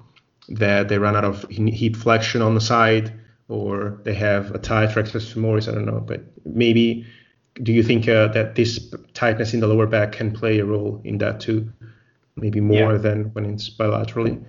that 0.48 0.89
they 0.89 0.98
ran 0.98 1.16
out 1.16 1.24
of 1.24 1.47
hip 1.51 1.97
flexion 1.97 2.43
on 2.43 2.55
the 2.55 2.61
side, 2.61 3.12
or 3.48 4.01
they 4.05 4.15
have 4.15 4.51
a 4.55 4.59
tight 4.59 4.94
rectus 4.94 5.32
femoris. 5.32 5.69
I 5.69 5.73
don't 5.73 5.86
know, 5.86 6.01
but 6.01 6.23
maybe. 6.44 7.06
Do 7.62 7.73
you 7.73 7.85
think 7.85 8.09
uh, 8.09 8.27
that 8.32 8.56
this 8.56 8.93
tightness 9.12 9.55
in 9.55 9.61
the 9.61 9.69
lower 9.69 9.86
back 9.86 10.11
can 10.11 10.32
play 10.32 10.59
a 10.59 10.65
role 10.65 11.01
in 11.05 11.19
that 11.19 11.39
too? 11.39 11.73
Maybe 12.35 12.61
more 12.61 12.94
yeah. 12.94 12.98
than 12.98 13.24
when 13.27 13.44
it's 13.44 13.70
bilaterally. 13.70 14.44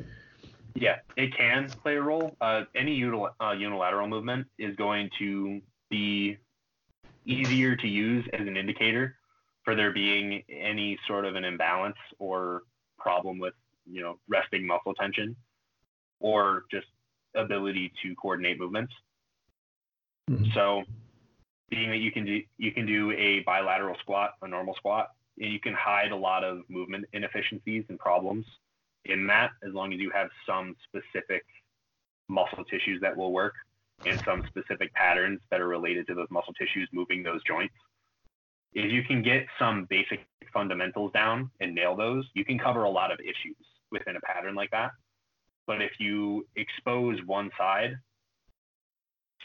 Yeah, 0.76 0.98
it 1.16 1.36
can 1.36 1.72
play 1.82 1.96
a 1.96 2.02
role. 2.02 2.36
Uh, 2.42 2.64
any 2.76 3.00
util- 3.00 3.32
uh, 3.42 3.52
unilateral 3.52 4.08
movement 4.08 4.46
is 4.60 4.76
going 4.76 5.10
to 5.20 5.62
be 5.90 6.38
easier 7.26 7.78
to 7.78 7.88
use 7.88 8.26
as 8.34 8.42
an 8.42 8.58
indicator 8.58 9.16
for 9.64 9.74
there 9.74 9.94
being 9.94 10.44
any 10.50 11.00
sort 11.08 11.26
of 11.26 11.36
an 11.36 11.46
imbalance 11.46 11.96
or 12.20 12.64
problem 13.00 13.40
with, 13.40 13.54
you 13.90 14.02
know, 14.02 14.20
resting 14.28 14.68
muscle 14.68 14.94
tension 14.94 15.36
or 16.20 16.66
just 16.70 16.88
ability 17.36 17.92
to 18.04 18.14
coordinate 18.16 18.60
movements. 18.60 18.94
Mm-hmm. 20.30 20.52
So 20.54 20.84
being 21.70 21.90
that 21.90 21.98
you 21.98 22.12
can 22.12 22.26
do 22.26 22.42
you 22.58 22.72
can 22.72 22.86
do 22.86 23.12
a 23.12 23.40
bilateral 23.46 23.96
squat, 24.02 24.32
a 24.42 24.48
normal 24.48 24.76
squat, 24.76 25.12
and 25.40 25.52
you 25.52 25.60
can 25.60 25.74
hide 25.74 26.12
a 26.12 26.16
lot 26.16 26.44
of 26.44 26.62
movement 26.70 27.06
inefficiencies 27.14 27.86
and 27.90 27.98
problems 27.98 28.46
in 29.06 29.28
that 29.28 29.52
as 29.66 29.74
long 29.74 29.94
as 29.94 30.00
you 30.00 30.12
have 30.12 30.30
some 30.48 30.76
specific 30.88 31.44
muscle 32.28 32.64
tissues 32.66 33.00
that 33.02 33.16
will 33.16 33.32
work 33.32 33.54
and 34.06 34.22
some 34.26 34.44
specific 34.48 34.94
patterns 34.94 35.40
that 35.52 35.62
are 35.62 35.68
related 35.68 36.08
to 36.08 36.14
those 36.14 36.28
muscle 36.30 36.54
tissues 36.54 36.90
moving 36.92 37.24
those 37.24 37.42
joints. 37.44 37.74
If 38.74 38.92
you 38.92 39.04
can 39.04 39.22
get 39.22 39.46
some 39.58 39.86
basic 39.86 40.26
fundamentals 40.52 41.12
down 41.14 41.50
and 41.62 41.74
nail 41.74 41.96
those, 41.96 42.26
you 42.34 42.44
can 42.44 42.60
cover 42.60 42.84
a 42.84 42.90
lot 42.90 43.12
of 43.12 43.20
issues 43.22 43.56
within 43.92 44.18
a 44.18 44.22
pattern 44.22 44.56
like 44.56 44.72
that. 44.72 44.92
But 45.66 45.82
if 45.82 45.92
you 46.00 46.46
expose 46.56 47.20
one 47.26 47.50
side 47.58 47.96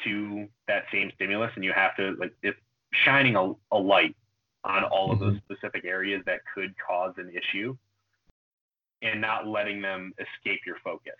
to 0.05 0.49
that 0.67 0.85
same 0.93 1.11
stimulus 1.15 1.53
and 1.55 1.65
you 1.65 1.73
have 1.73 1.95
to 1.97 2.17
like 2.19 2.33
if 2.43 2.55
shining 2.93 3.37
a, 3.37 3.53
a 3.73 3.79
light 3.79 4.17
on 4.65 4.85
all 4.85 5.13
of 5.13 5.19
those 5.19 5.35
mm-hmm. 5.35 5.53
specific 5.53 5.85
areas 5.85 6.23
that 6.27 6.41
could 6.55 6.75
cause 6.87 7.15
an 7.19 7.31
issue 7.31 7.77
and 9.03 9.21
not 9.21 9.47
letting 9.47 9.81
them 9.81 10.13
escape 10.19 10.61
your 10.67 10.77
focus 10.85 11.15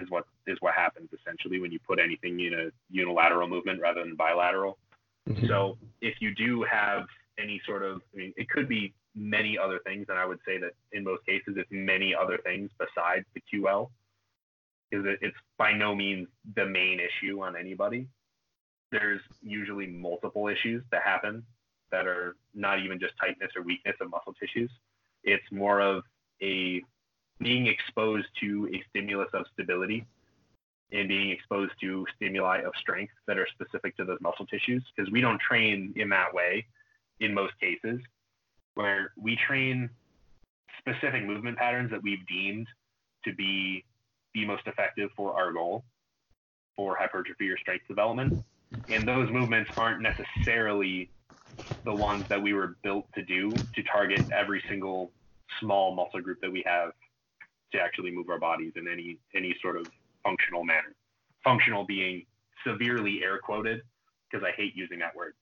is 0.00 0.10
what 0.10 0.26
is 0.46 0.56
what 0.60 0.74
happens 0.74 1.08
essentially 1.18 1.60
when 1.60 1.72
you 1.72 1.78
put 1.86 1.98
anything 1.98 2.40
in 2.40 2.54
a 2.54 2.68
unilateral 2.90 3.48
movement 3.48 3.80
rather 3.80 4.02
than 4.02 4.14
bilateral. 4.14 4.78
Mm-hmm. 5.28 5.46
So 5.46 5.78
if 6.00 6.14
you 6.20 6.34
do 6.34 6.64
have 6.70 7.06
any 7.38 7.60
sort 7.66 7.82
of, 7.82 8.00
I 8.14 8.16
mean, 8.16 8.32
it 8.36 8.48
could 8.48 8.68
be 8.68 8.94
many 9.14 9.58
other 9.58 9.80
things, 9.84 10.06
and 10.08 10.18
I 10.18 10.26
would 10.26 10.38
say 10.46 10.58
that 10.58 10.72
in 10.92 11.04
most 11.04 11.24
cases 11.26 11.54
it's 11.56 11.68
many 11.70 12.14
other 12.14 12.38
things 12.44 12.70
besides 12.78 13.24
the 13.34 13.42
QL, 13.52 13.88
because 14.90 15.06
it's 15.20 15.36
by 15.58 15.72
no 15.72 15.94
means 15.94 16.28
the 16.54 16.66
main 16.66 17.00
issue 17.00 17.42
on 17.42 17.56
anybody. 17.56 18.06
There's 18.92 19.20
usually 19.42 19.86
multiple 19.86 20.48
issues 20.48 20.84
that 20.92 21.02
happen 21.02 21.42
that 21.90 22.06
are 22.06 22.36
not 22.54 22.80
even 22.80 23.00
just 23.00 23.14
tightness 23.20 23.50
or 23.56 23.62
weakness 23.62 23.96
of 24.00 24.10
muscle 24.10 24.34
tissues. 24.34 24.70
It's 25.24 25.44
more 25.50 25.80
of 25.80 26.04
a 26.42 26.82
being 27.40 27.66
exposed 27.66 28.26
to 28.40 28.68
a 28.72 28.82
stimulus 28.90 29.28
of 29.34 29.44
stability 29.52 30.06
and 30.92 31.08
being 31.08 31.30
exposed 31.30 31.72
to 31.80 32.06
stimuli 32.16 32.60
of 32.60 32.72
strength 32.80 33.12
that 33.26 33.38
are 33.38 33.46
specific 33.52 33.96
to 33.96 34.04
those 34.04 34.18
muscle 34.20 34.46
tissues 34.46 34.82
because 34.94 35.10
we 35.10 35.20
don't 35.20 35.40
train 35.40 35.92
in 35.96 36.08
that 36.08 36.32
way 36.32 36.64
in 37.20 37.34
most 37.34 37.52
cases 37.60 38.00
where 38.74 39.12
we 39.16 39.36
train 39.36 39.90
specific 40.78 41.24
movement 41.24 41.56
patterns 41.56 41.90
that 41.90 42.02
we've 42.02 42.26
deemed 42.28 42.66
to 43.24 43.34
be 43.34 43.84
the 44.34 44.44
most 44.46 44.62
effective 44.66 45.10
for 45.16 45.34
our 45.34 45.52
goal 45.52 45.84
for 46.76 46.94
hypertrophy 46.96 47.48
or 47.48 47.58
strength 47.58 47.86
development. 47.88 48.32
And 48.88 49.08
those 49.08 49.30
movements 49.30 49.70
aren't 49.76 50.02
necessarily 50.02 51.10
the 51.84 51.94
ones 51.94 52.26
that 52.28 52.40
we 52.40 52.52
were 52.52 52.76
built 52.82 53.06
to 53.14 53.24
do 53.24 53.66
to 53.74 53.82
target 53.84 54.24
every 54.30 54.62
single 54.68 55.10
small 55.60 55.94
muscle 55.94 56.20
group 56.20 56.40
that 56.40 56.50
we 56.50 56.62
have 56.66 56.92
to 57.72 57.80
actually 57.80 58.10
move 58.10 58.28
our 58.28 58.38
bodies 58.38 58.72
in 58.76 58.88
any 58.88 59.18
any 59.34 59.54
sort 59.60 59.76
of 59.76 59.86
functional 60.22 60.64
manner. 60.64 60.94
Functional 61.44 61.84
being 61.84 62.24
severely 62.66 63.20
air 63.22 63.38
quoted 63.38 63.82
because 64.30 64.44
I 64.46 64.52
hate 64.56 64.74
using 64.74 64.98
that 65.00 65.14
word. 65.14 65.34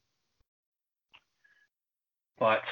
But 2.39 2.63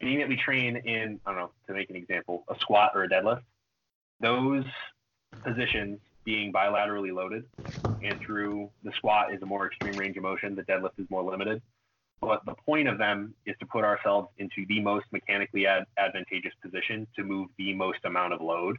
being 0.00 0.18
that 0.18 0.28
we 0.28 0.36
train 0.36 0.76
in, 0.76 1.20
I 1.24 1.30
don't 1.30 1.40
know, 1.40 1.50
to 1.66 1.72
make 1.72 1.90
an 1.90 1.96
example, 1.96 2.44
a 2.48 2.58
squat 2.60 2.92
or 2.94 3.04
a 3.04 3.08
deadlift, 3.08 3.42
those 4.20 4.64
positions 5.42 5.98
being 6.24 6.52
bilaterally 6.52 7.14
loaded 7.14 7.44
and 8.02 8.20
through 8.20 8.70
the 8.84 8.92
squat 8.96 9.32
is 9.32 9.40
a 9.42 9.46
more 9.46 9.66
extreme 9.66 9.96
range 9.96 10.16
of 10.16 10.22
motion, 10.22 10.54
the 10.54 10.62
deadlift 10.62 10.98
is 10.98 11.06
more 11.10 11.22
limited. 11.22 11.62
But 12.20 12.44
the 12.46 12.54
point 12.54 12.88
of 12.88 12.98
them 12.98 13.34
is 13.46 13.54
to 13.60 13.66
put 13.66 13.84
ourselves 13.84 14.28
into 14.38 14.66
the 14.68 14.80
most 14.80 15.06
mechanically 15.12 15.66
ad- 15.66 15.86
advantageous 15.98 16.52
position 16.62 17.06
to 17.16 17.22
move 17.22 17.48
the 17.58 17.74
most 17.74 18.00
amount 18.04 18.32
of 18.32 18.40
load. 18.40 18.76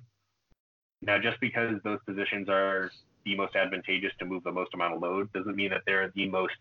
Now, 1.01 1.17
just 1.17 1.39
because 1.39 1.75
those 1.83 1.99
positions 2.05 2.49
are 2.49 2.91
the 3.25 3.35
most 3.35 3.55
advantageous 3.55 4.11
to 4.19 4.25
move 4.25 4.43
the 4.43 4.51
most 4.51 4.73
amount 4.73 4.95
of 4.95 5.01
load 5.01 5.31
doesn't 5.33 5.55
mean 5.55 5.69
that 5.69 5.81
they're 5.85 6.11
the 6.15 6.27
most 6.27 6.55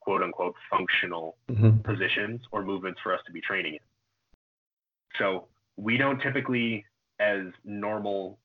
quote 0.00 0.22
unquote 0.22 0.54
functional 0.70 1.36
mm-hmm. 1.50 1.78
positions 1.78 2.40
or 2.52 2.62
movements 2.62 3.00
for 3.02 3.14
us 3.14 3.20
to 3.26 3.32
be 3.32 3.40
training 3.40 3.74
in. 3.74 3.80
So 5.18 5.46
we 5.76 5.96
don't 5.96 6.20
typically, 6.20 6.84
as 7.20 7.40
normal 7.64 8.38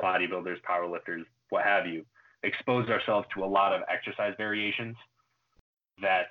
bodybuilders, 0.00 0.56
powerlifters, 0.68 1.24
what 1.50 1.64
have 1.64 1.86
you, 1.86 2.04
expose 2.42 2.88
ourselves 2.88 3.26
to 3.34 3.44
a 3.44 3.46
lot 3.46 3.72
of 3.72 3.82
exercise 3.90 4.32
variations 4.38 4.96
that 6.02 6.28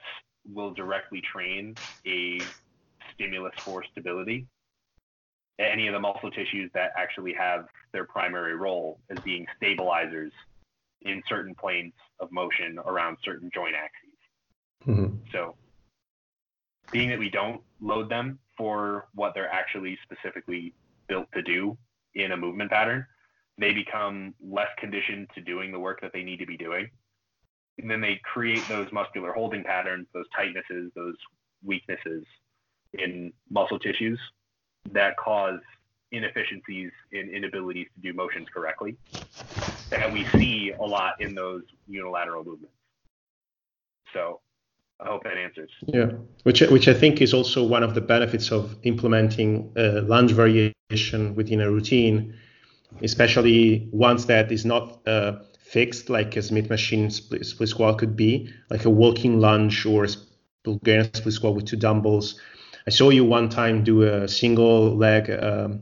will 0.53 0.73
directly 0.73 1.21
train 1.21 1.75
a 2.05 2.39
stimulus 3.13 3.53
for 3.59 3.83
stability. 3.91 4.47
Any 5.59 5.87
of 5.87 5.93
the 5.93 5.99
muscle 5.99 6.29
tissues 6.29 6.69
that 6.73 6.91
actually 6.95 7.33
have 7.33 7.65
their 7.91 8.05
primary 8.05 8.55
role 8.55 8.99
as 9.09 9.17
being 9.19 9.45
stabilizers 9.57 10.31
in 11.01 11.21
certain 11.27 11.55
planes 11.55 11.93
of 12.19 12.31
motion 12.31 12.79
around 12.85 13.17
certain 13.23 13.49
joint 13.53 13.75
axes. 13.75 14.87
Mm-hmm. 14.87 15.15
So, 15.31 15.55
being 16.91 17.09
that 17.09 17.19
we 17.19 17.29
don't 17.29 17.61
load 17.81 18.09
them 18.09 18.39
for 18.57 19.07
what 19.13 19.33
they're 19.33 19.51
actually 19.51 19.97
specifically 20.03 20.73
built 21.07 21.27
to 21.33 21.41
do 21.41 21.77
in 22.15 22.31
a 22.31 22.37
movement 22.37 22.71
pattern, 22.71 23.05
they 23.57 23.73
become 23.73 24.33
less 24.41 24.69
conditioned 24.77 25.27
to 25.35 25.41
doing 25.41 25.71
the 25.71 25.79
work 25.79 26.01
that 26.01 26.13
they 26.13 26.23
need 26.23 26.37
to 26.37 26.45
be 26.45 26.57
doing 26.57 26.89
and 27.79 27.89
then 27.89 28.01
they 28.01 28.19
create 28.23 28.67
those 28.67 28.87
muscular 28.91 29.31
holding 29.31 29.63
patterns, 29.63 30.07
those 30.13 30.25
tightnesses, 30.37 30.91
those 30.95 31.15
weaknesses 31.63 32.23
in 32.93 33.31
muscle 33.49 33.79
tissues 33.79 34.19
that 34.91 35.17
cause 35.17 35.59
inefficiencies 36.11 36.91
in 37.11 37.29
inabilities 37.29 37.87
to 37.93 38.01
do 38.01 38.13
motions 38.13 38.47
correctly 38.53 38.95
that 39.89 40.11
we 40.11 40.25
see 40.37 40.73
a 40.79 40.83
lot 40.83 41.19
in 41.19 41.35
those 41.35 41.63
unilateral 41.87 42.43
movements. 42.43 42.75
So 44.13 44.39
I 44.99 45.07
hope 45.07 45.23
that 45.23 45.37
answers. 45.37 45.69
Yeah, 45.85 46.11
which 46.43 46.61
which 46.61 46.87
I 46.87 46.93
think 46.93 47.21
is 47.21 47.33
also 47.33 47.65
one 47.65 47.83
of 47.83 47.93
the 47.93 48.01
benefits 48.01 48.51
of 48.51 48.75
implementing 48.83 49.71
a 49.75 50.01
lunge 50.01 50.31
variation 50.31 51.35
within 51.35 51.61
a 51.61 51.69
routine, 51.69 52.33
especially 53.01 53.89
once 53.91 54.25
that 54.25 54.51
is 54.51 54.65
not 54.65 55.05
uh, 55.07 55.39
fixed 55.69 56.09
like 56.09 56.35
a 56.37 56.41
Smith 56.41 56.69
machine 56.69 57.09
split, 57.09 57.45
split 57.45 57.69
squat 57.69 57.97
could 57.97 58.15
be, 58.15 58.49
like 58.69 58.85
a 58.85 58.89
walking 58.89 59.39
lunge 59.39 59.85
or 59.85 60.07
Bulgarian 60.63 61.13
split 61.13 61.33
squat 61.33 61.55
with 61.55 61.65
two 61.65 61.77
dumbbells. 61.77 62.39
I 62.87 62.89
saw 62.89 63.09
you 63.09 63.25
one 63.25 63.49
time 63.49 63.83
do 63.83 64.03
a 64.03 64.27
single 64.27 64.95
leg 64.95 65.29
um, 65.29 65.81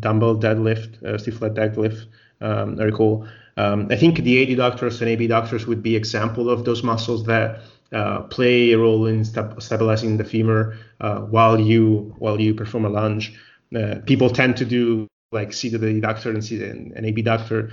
dumbbell 0.00 0.36
deadlift, 0.36 1.02
uh, 1.02 1.18
stiff 1.18 1.42
leg 1.42 1.54
deadlift. 1.54 2.06
Um, 2.40 2.78
I 2.80 2.84
recall. 2.84 3.26
Um, 3.58 3.88
I 3.90 3.96
think 3.96 4.20
the 4.20 4.46
adductors 4.46 5.02
and 5.02 5.10
abductors 5.10 5.66
would 5.66 5.82
be 5.82 5.96
example 5.96 6.48
of 6.48 6.64
those 6.64 6.82
muscles 6.82 7.26
that 7.26 7.60
uh, 7.92 8.22
play 8.22 8.72
a 8.72 8.78
role 8.78 9.06
in 9.06 9.24
stabilizing 9.24 10.16
the 10.16 10.24
femur 10.24 10.76
uh, 11.00 11.20
while 11.20 11.60
you 11.60 12.14
while 12.18 12.40
you 12.40 12.54
perform 12.54 12.84
a 12.84 12.88
lunge. 12.88 13.34
Uh, 13.76 13.96
people 14.06 14.30
tend 14.30 14.56
to 14.56 14.64
do 14.64 15.06
like 15.32 15.52
see 15.52 15.68
the 15.68 16.00
doctor 16.00 16.30
and 16.30 16.42
see 16.42 16.62
an, 16.62 16.92
an 16.96 17.04
abductor 17.04 17.70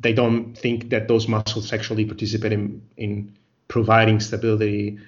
they 0.00 0.12
don't 0.12 0.56
think 0.56 0.90
that 0.90 1.08
those 1.08 1.28
muscles 1.28 1.72
actually 1.72 2.04
participate 2.04 2.52
in, 2.52 2.82
in 2.96 3.36
providing 3.68 4.20
stability. 4.20 4.98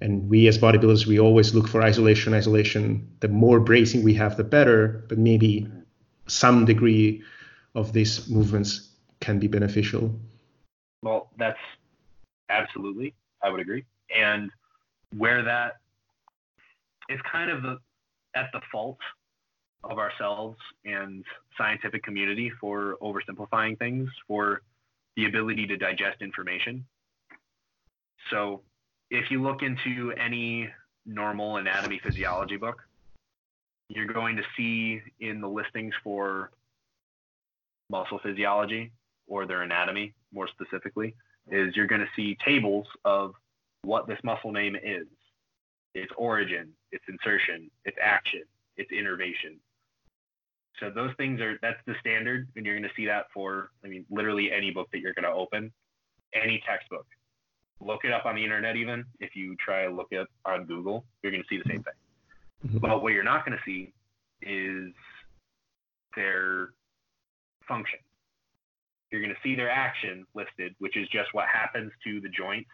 And 0.00 0.28
we 0.28 0.46
as 0.46 0.58
bodybuilders, 0.58 1.06
we 1.06 1.18
always 1.18 1.54
look 1.54 1.68
for 1.68 1.82
isolation, 1.82 2.34
isolation. 2.34 3.08
The 3.20 3.28
more 3.28 3.60
bracing 3.60 4.02
we 4.02 4.14
have, 4.14 4.36
the 4.36 4.44
better. 4.44 5.04
But 5.08 5.18
maybe 5.18 5.68
some 6.26 6.64
degree 6.64 7.22
of 7.74 7.92
these 7.92 8.28
movements 8.28 8.90
can 9.20 9.38
be 9.38 9.48
beneficial. 9.48 10.14
Well, 11.02 11.30
that's 11.38 11.58
absolutely, 12.48 13.14
I 13.42 13.50
would 13.50 13.60
agree. 13.60 13.84
And 14.16 14.50
where 15.16 15.42
that 15.42 15.76
is 17.08 17.20
kind 17.30 17.50
of 17.50 17.62
the 17.62 17.78
at 18.34 18.50
the 18.52 18.60
fault 18.70 18.98
of 19.84 19.98
ourselves 19.98 20.58
and 20.84 21.24
scientific 21.56 22.02
community 22.02 22.50
for 22.60 22.96
oversimplifying 23.00 23.78
things, 23.78 24.08
for 24.26 24.62
the 25.16 25.26
ability 25.26 25.66
to 25.66 25.76
digest 25.76 26.20
information. 26.20 26.84
So, 28.30 28.62
if 29.10 29.30
you 29.30 29.42
look 29.42 29.62
into 29.62 30.12
any 30.12 30.68
normal 31.04 31.58
anatomy 31.58 32.00
physiology 32.02 32.56
book, 32.56 32.82
you're 33.88 34.06
going 34.06 34.36
to 34.36 34.42
see 34.56 35.00
in 35.20 35.40
the 35.40 35.48
listings 35.48 35.94
for 36.02 36.50
muscle 37.88 38.18
physiology 38.22 38.90
or 39.28 39.46
their 39.46 39.62
anatomy 39.62 40.12
more 40.32 40.48
specifically 40.48 41.14
is 41.50 41.76
you're 41.76 41.86
going 41.86 42.00
to 42.00 42.10
see 42.16 42.36
tables 42.44 42.86
of 43.04 43.32
what 43.82 44.08
this 44.08 44.18
muscle 44.24 44.50
name 44.50 44.74
is 44.76 45.06
its 45.94 46.12
origin 46.16 46.72
its 46.90 47.04
insertion 47.08 47.70
its 47.84 47.96
action 48.02 48.42
its 48.76 48.90
innervation 48.90 49.56
so 50.80 50.90
those 50.90 51.10
things 51.16 51.40
are 51.40 51.58
that's 51.62 51.78
the 51.86 51.94
standard, 52.00 52.48
and 52.56 52.66
you're 52.66 52.76
going 52.76 52.88
to 52.88 52.94
see 52.96 53.06
that 53.06 53.26
for 53.32 53.70
I 53.84 53.88
mean 53.88 54.04
literally 54.10 54.50
any 54.52 54.70
book 54.70 54.88
that 54.92 55.00
you're 55.00 55.14
going 55.14 55.24
to 55.24 55.32
open, 55.32 55.72
any 56.34 56.62
textbook. 56.68 57.06
Look 57.80 58.04
it 58.04 58.12
up 58.12 58.24
on 58.24 58.34
the 58.34 58.42
internet. 58.42 58.76
Even 58.76 59.04
if 59.20 59.36
you 59.36 59.54
try 59.56 59.84
to 59.84 59.90
look 59.90 60.08
it 60.10 60.26
on 60.44 60.64
Google, 60.64 61.04
you're 61.22 61.32
going 61.32 61.42
to 61.42 61.48
see 61.48 61.58
the 61.58 61.68
same 61.68 61.82
thing. 61.82 61.94
Mm-hmm. 62.66 62.78
But 62.78 63.02
what 63.02 63.12
you're 63.12 63.24
not 63.24 63.44
going 63.44 63.56
to 63.56 63.64
see 63.64 63.92
is 64.42 64.92
their 66.14 66.70
function. 67.68 67.98
You're 69.10 69.20
going 69.20 69.34
to 69.34 69.40
see 69.42 69.54
their 69.54 69.70
action 69.70 70.26
listed, 70.34 70.74
which 70.78 70.96
is 70.96 71.06
just 71.08 71.28
what 71.32 71.46
happens 71.52 71.92
to 72.04 72.20
the 72.20 72.28
joints 72.28 72.70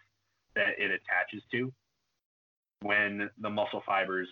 that 0.55 0.69
it 0.77 0.91
attaches 0.91 1.43
to 1.51 1.71
when 2.81 3.29
the 3.39 3.49
muscle 3.49 3.83
fibers 3.85 4.27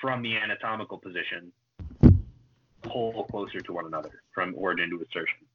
from 0.00 0.22
the 0.22 0.36
anatomical 0.36 0.98
position 0.98 1.52
pull 2.82 3.24
closer 3.24 3.60
to 3.60 3.72
one 3.72 3.86
another 3.86 4.22
from 4.34 4.54
origin 4.56 4.90
to 4.90 4.98
insertion. 4.98 5.46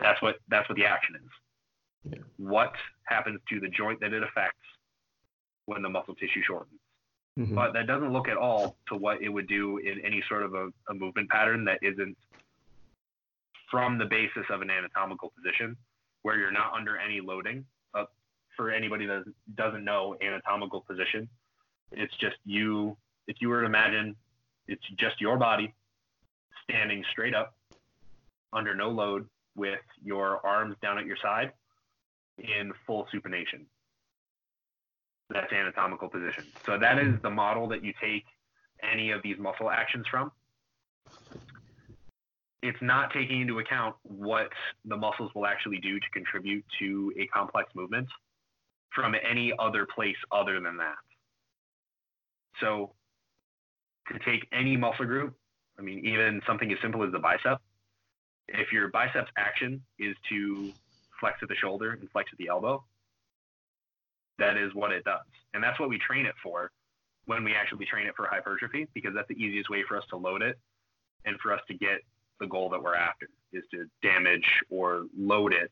That's 0.00 0.20
what 0.22 0.36
that's 0.48 0.68
what 0.68 0.76
the 0.76 0.84
action 0.84 1.16
is. 1.16 2.12
Yeah. 2.12 2.18
What 2.36 2.74
happens 3.04 3.40
to 3.48 3.60
the 3.60 3.68
joint 3.68 4.00
that 4.00 4.12
it 4.12 4.22
affects 4.22 4.58
when 5.66 5.82
the 5.82 5.88
muscle 5.88 6.14
tissue 6.14 6.42
shortens? 6.46 6.80
Mm-hmm. 7.38 7.54
But 7.54 7.72
that 7.72 7.86
doesn't 7.86 8.12
look 8.12 8.28
at 8.28 8.36
all 8.36 8.76
to 8.88 8.96
what 8.96 9.22
it 9.22 9.28
would 9.28 9.48
do 9.48 9.78
in 9.78 10.04
any 10.04 10.22
sort 10.28 10.42
of 10.42 10.54
a, 10.54 10.68
a 10.90 10.94
movement 10.94 11.30
pattern 11.30 11.64
that 11.64 11.78
isn't 11.82 12.16
from 13.70 13.96
the 13.96 14.04
basis 14.04 14.44
of 14.50 14.60
an 14.60 14.70
anatomical 14.70 15.32
position 15.36 15.76
where 16.22 16.36
you're 16.36 16.52
not 16.52 16.72
under 16.76 16.98
any 16.98 17.20
loading. 17.20 17.64
Uh, 17.94 18.04
for 18.56 18.70
anybody 18.70 19.06
that 19.06 19.24
doesn't 19.54 19.84
know 19.84 20.14
anatomical 20.20 20.82
position, 20.82 21.28
it's 21.92 22.14
just 22.16 22.36
you 22.44 22.96
if 23.28 23.36
you 23.40 23.48
were 23.48 23.60
to 23.60 23.66
imagine 23.66 24.14
it's 24.66 24.82
just 24.98 25.20
your 25.20 25.38
body 25.38 25.72
standing 26.62 27.04
straight 27.10 27.34
up 27.34 27.54
under 28.52 28.74
no 28.74 28.90
load 28.90 29.26
with 29.56 29.80
your 30.02 30.44
arms 30.46 30.76
down 30.82 30.98
at 30.98 31.06
your 31.06 31.16
side 31.22 31.52
in 32.38 32.72
full 32.86 33.06
supination. 33.14 33.66
That's 35.30 35.52
anatomical 35.52 36.08
position. 36.08 36.44
So 36.66 36.78
that 36.78 36.98
is 36.98 37.14
the 37.22 37.30
model 37.30 37.68
that 37.68 37.84
you 37.84 37.92
take 38.00 38.24
any 38.82 39.10
of 39.10 39.22
these 39.22 39.38
muscle 39.38 39.70
actions 39.70 40.06
from. 40.10 40.30
It's 42.62 42.80
not 42.80 43.12
taking 43.12 43.40
into 43.40 43.58
account 43.58 43.96
what 44.02 44.50
the 44.84 44.96
muscles 44.96 45.30
will 45.34 45.46
actually 45.46 45.78
do 45.78 45.98
to 45.98 46.10
contribute 46.12 46.64
to 46.78 47.12
a 47.18 47.26
complex 47.26 47.70
movement 47.74 48.08
from 48.94 49.14
any 49.28 49.52
other 49.58 49.86
place 49.86 50.16
other 50.30 50.60
than 50.60 50.76
that. 50.76 50.94
So 52.60 52.92
to 54.12 54.18
take 54.18 54.46
any 54.52 54.76
muscle 54.76 55.06
group, 55.06 55.34
I 55.82 55.84
mean, 55.84 56.06
even 56.06 56.40
something 56.46 56.70
as 56.70 56.78
simple 56.80 57.02
as 57.02 57.10
the 57.10 57.18
bicep, 57.18 57.58
if 58.48 58.72
your 58.72 58.88
biceps 58.88 59.30
action 59.36 59.82
is 59.98 60.14
to 60.28 60.72
flex 61.18 61.38
at 61.42 61.48
the 61.48 61.56
shoulder 61.56 61.90
and 61.90 62.08
flex 62.10 62.30
at 62.32 62.38
the 62.38 62.48
elbow, 62.48 62.84
that 64.38 64.56
is 64.56 64.72
what 64.74 64.92
it 64.92 65.02
does. 65.04 65.26
And 65.54 65.62
that's 65.62 65.80
what 65.80 65.88
we 65.88 65.98
train 65.98 66.24
it 66.24 66.34
for 66.40 66.70
when 67.26 67.42
we 67.42 67.54
actually 67.54 67.84
train 67.86 68.06
it 68.06 68.14
for 68.16 68.26
hypertrophy, 68.30 68.86
because 68.94 69.12
that's 69.12 69.26
the 69.28 69.34
easiest 69.34 69.70
way 69.70 69.82
for 69.88 69.96
us 69.96 70.04
to 70.10 70.16
load 70.16 70.42
it 70.42 70.56
and 71.24 71.36
for 71.40 71.52
us 71.52 71.60
to 71.66 71.74
get 71.74 71.98
the 72.38 72.46
goal 72.46 72.68
that 72.70 72.82
we're 72.82 72.94
after 72.94 73.28
is 73.52 73.64
to 73.72 73.86
damage 74.02 74.46
or 74.70 75.06
load 75.18 75.52
it 75.52 75.70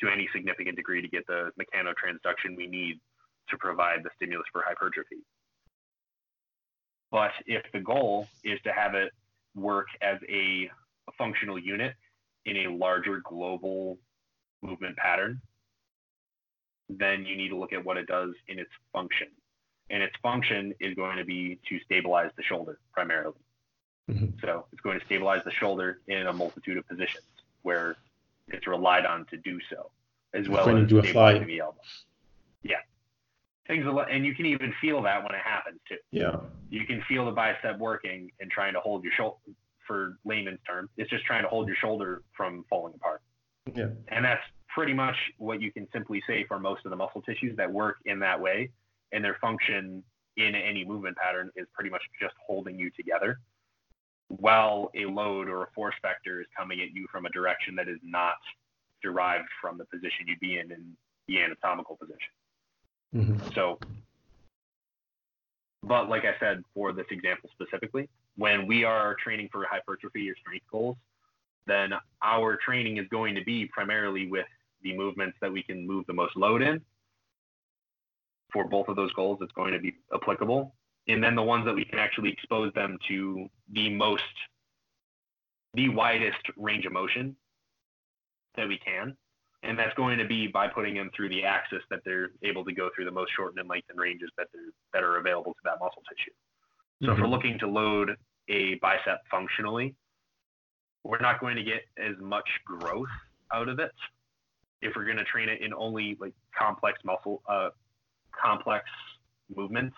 to 0.00 0.08
any 0.08 0.26
significant 0.32 0.76
degree 0.76 1.02
to 1.02 1.08
get 1.08 1.26
the 1.26 1.50
mechanotransduction 1.60 2.56
we 2.56 2.66
need 2.66 2.98
to 3.50 3.58
provide 3.58 4.02
the 4.02 4.10
stimulus 4.16 4.46
for 4.52 4.62
hypertrophy. 4.66 5.18
But 7.10 7.30
if 7.46 7.62
the 7.72 7.80
goal 7.80 8.26
is 8.42 8.58
to 8.62 8.72
have 8.72 8.94
it 8.94 9.12
work 9.54 9.86
as 10.02 10.18
a, 10.28 10.70
a 11.08 11.12
functional 11.16 11.58
unit 11.58 11.94
in 12.44 12.56
a 12.58 12.68
larger 12.68 13.20
global 13.24 13.98
movement 14.62 14.96
pattern, 14.96 15.40
then 16.88 17.24
you 17.24 17.36
need 17.36 17.48
to 17.48 17.56
look 17.56 17.72
at 17.72 17.84
what 17.84 17.96
it 17.96 18.06
does 18.06 18.30
in 18.48 18.58
its 18.58 18.70
function. 18.92 19.28
And 19.90 20.02
its 20.02 20.14
function 20.22 20.74
is 20.80 20.94
going 20.94 21.18
to 21.18 21.24
be 21.24 21.58
to 21.68 21.78
stabilize 21.80 22.30
the 22.36 22.42
shoulder 22.42 22.78
primarily. 22.92 23.34
Mm-hmm. 24.10 24.38
So 24.40 24.66
it's 24.72 24.80
going 24.80 24.98
to 24.98 25.04
stabilize 25.06 25.42
the 25.44 25.50
shoulder 25.50 26.00
in 26.08 26.26
a 26.26 26.32
multitude 26.32 26.76
of 26.76 26.86
positions 26.88 27.24
where 27.62 27.96
it's 28.48 28.66
relied 28.66 29.06
on 29.06 29.24
to 29.26 29.36
do 29.38 29.58
so, 29.70 29.90
as 30.34 30.48
well 30.48 30.68
as 30.68 30.88
do 30.88 31.00
stabilizing 31.02 31.46
the 31.46 31.60
elbow. 31.60 31.80
Yeah, 32.62 32.76
things, 33.66 33.84
and 34.10 34.24
you 34.26 34.34
can 34.34 34.46
even 34.46 34.72
feel 34.80 35.02
that 35.02 35.22
when 35.22 35.34
it 35.34 35.42
happens 35.44 35.80
too. 35.88 35.96
Yeah, 36.10 36.36
you 36.70 36.86
can 36.86 37.02
feel 37.08 37.24
the 37.26 37.32
bicep 37.32 37.78
working 37.78 38.30
and 38.40 38.50
trying 38.50 38.74
to 38.74 38.80
hold 38.80 39.04
your 39.04 39.12
shoulder. 39.16 39.36
For 39.86 40.16
layman's 40.24 40.60
term, 40.66 40.88
it's 40.96 41.10
just 41.10 41.26
trying 41.26 41.42
to 41.42 41.48
hold 41.48 41.66
your 41.66 41.76
shoulder 41.76 42.22
from 42.34 42.64
falling 42.70 42.94
apart. 42.94 43.20
Yeah, 43.74 43.88
and 44.08 44.24
that's 44.24 44.40
pretty 44.74 44.94
much 44.94 45.16
what 45.36 45.60
you 45.60 45.70
can 45.70 45.86
simply 45.92 46.22
say 46.26 46.46
for 46.48 46.58
most 46.58 46.86
of 46.86 46.90
the 46.90 46.96
muscle 46.96 47.20
tissues 47.20 47.54
that 47.58 47.70
work 47.70 47.98
in 48.06 48.18
that 48.20 48.40
way, 48.40 48.70
and 49.12 49.22
their 49.22 49.36
function 49.42 50.02
in 50.36 50.54
any 50.54 50.84
movement 50.84 51.16
pattern 51.16 51.50
is 51.54 51.66
pretty 51.74 51.90
much 51.90 52.02
just 52.20 52.34
holding 52.46 52.78
you 52.78 52.90
together 52.96 53.38
while 54.28 54.90
a 54.94 55.04
load 55.04 55.48
or 55.48 55.64
a 55.64 55.66
force 55.74 55.94
vector 56.02 56.40
is 56.40 56.46
coming 56.56 56.80
at 56.80 56.92
you 56.92 57.06
from 57.12 57.26
a 57.26 57.30
direction 57.30 57.74
that 57.76 57.88
is 57.88 57.98
not 58.02 58.36
derived 59.02 59.48
from 59.60 59.78
the 59.78 59.84
position 59.84 60.26
you'd 60.26 60.40
be 60.40 60.58
in 60.58 60.72
in 60.72 60.96
the 61.28 61.40
anatomical 61.40 61.96
position. 61.96 62.32
Mm-hmm. 63.14 63.48
So, 63.54 63.78
but 65.82 66.08
like 66.08 66.24
I 66.24 66.34
said, 66.40 66.62
for 66.74 66.92
this 66.92 67.06
example 67.10 67.50
specifically, 67.52 68.08
when 68.36 68.66
we 68.66 68.84
are 68.84 69.16
training 69.22 69.48
for 69.52 69.64
hypertrophy 69.70 70.28
or 70.30 70.34
strength 70.36 70.66
goals, 70.70 70.96
then 71.66 71.92
our 72.22 72.56
training 72.56 72.98
is 72.98 73.06
going 73.10 73.34
to 73.34 73.44
be 73.44 73.66
primarily 73.66 74.28
with 74.28 74.46
the 74.82 74.96
movements 74.96 75.36
that 75.40 75.52
we 75.52 75.62
can 75.62 75.86
move 75.86 76.04
the 76.06 76.12
most 76.12 76.36
load 76.36 76.62
in. 76.62 76.80
For 78.52 78.68
both 78.68 78.88
of 78.88 78.96
those 78.96 79.12
goals, 79.12 79.38
it's 79.40 79.52
going 79.52 79.72
to 79.72 79.78
be 79.78 79.94
applicable 80.12 80.74
and 81.08 81.22
then 81.22 81.34
the 81.34 81.42
ones 81.42 81.64
that 81.66 81.74
we 81.74 81.84
can 81.84 81.98
actually 81.98 82.30
expose 82.30 82.72
them 82.74 82.98
to 83.08 83.48
the 83.72 83.90
most 83.90 84.22
the 85.74 85.88
widest 85.88 86.38
range 86.56 86.86
of 86.86 86.92
motion 86.92 87.34
that 88.56 88.68
we 88.68 88.78
can 88.78 89.16
and 89.64 89.78
that's 89.78 89.94
going 89.94 90.18
to 90.18 90.24
be 90.26 90.46
by 90.46 90.68
putting 90.68 90.94
them 90.94 91.10
through 91.16 91.28
the 91.28 91.44
axis 91.44 91.82
that 91.90 92.00
they're 92.04 92.30
able 92.42 92.64
to 92.64 92.72
go 92.72 92.90
through 92.94 93.04
the 93.04 93.10
most 93.10 93.32
shortened 93.34 93.58
and 93.58 93.68
lengthened 93.68 93.98
ranges 93.98 94.30
that 94.36 94.48
they're, 94.52 94.72
that 94.92 95.02
are 95.02 95.18
available 95.18 95.52
to 95.52 95.60
that 95.64 95.78
muscle 95.80 96.02
tissue 96.08 96.30
so 97.02 97.06
mm-hmm. 97.06 97.12
if 97.12 97.18
we're 97.18 97.24
mm-hmm. 97.24 97.32
looking 97.32 97.58
to 97.58 97.66
load 97.66 98.16
a 98.48 98.74
bicep 98.76 99.20
functionally 99.30 99.94
we're 101.02 101.18
not 101.18 101.40
going 101.40 101.56
to 101.56 101.62
get 101.62 101.82
as 101.98 102.14
much 102.20 102.48
growth 102.66 103.08
out 103.52 103.68
of 103.68 103.78
it 103.78 103.92
if 104.82 104.94
we're 104.94 105.04
going 105.04 105.16
to 105.16 105.24
train 105.24 105.48
it 105.48 105.60
in 105.62 105.72
only 105.74 106.16
like 106.20 106.34
complex 106.56 106.98
muscle 107.04 107.42
uh, 107.48 107.70
complex 108.30 108.84
movements 109.54 109.96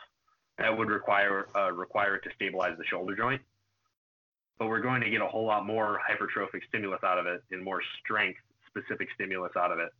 that 0.59 0.76
would 0.76 0.88
require 0.88 1.48
uh, 1.56 1.72
require 1.72 2.16
it 2.16 2.22
to 2.24 2.30
stabilize 2.34 2.76
the 2.78 2.84
shoulder 2.84 3.14
joint. 3.14 3.43
But 4.59 4.68
we're 4.68 4.80
going 4.80 5.02
to 5.02 5.10
get 5.10 5.20
a 5.20 5.26
whole 5.26 5.44
lot 5.44 5.66
more 5.66 6.01
hypertrophic 6.09 6.60
stimulus 6.68 7.01
out 7.05 7.18
of 7.18 7.26
it 7.26 7.43
and 7.51 7.62
more 7.62 7.80
strength 8.02 8.38
specific 8.76 9.08
stimulus 9.14 9.52
out 9.56 9.72
of 9.72 9.78
it 9.78 9.90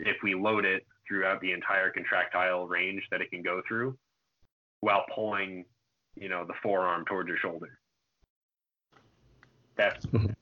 if 0.00 0.16
we 0.22 0.34
load 0.34 0.64
it 0.64 0.86
throughout 1.06 1.40
the 1.40 1.52
entire 1.52 1.90
contractile 1.90 2.66
range 2.66 3.02
that 3.10 3.20
it 3.20 3.30
can 3.30 3.42
go 3.42 3.60
through 3.66 3.96
while 4.80 5.04
pulling, 5.14 5.64
you 6.14 6.28
know, 6.28 6.44
the 6.46 6.54
forearm 6.62 7.04
towards 7.04 7.28
your 7.28 7.36
shoulder. 7.38 7.78
That's 9.76 10.06
mm-hmm. 10.06 10.32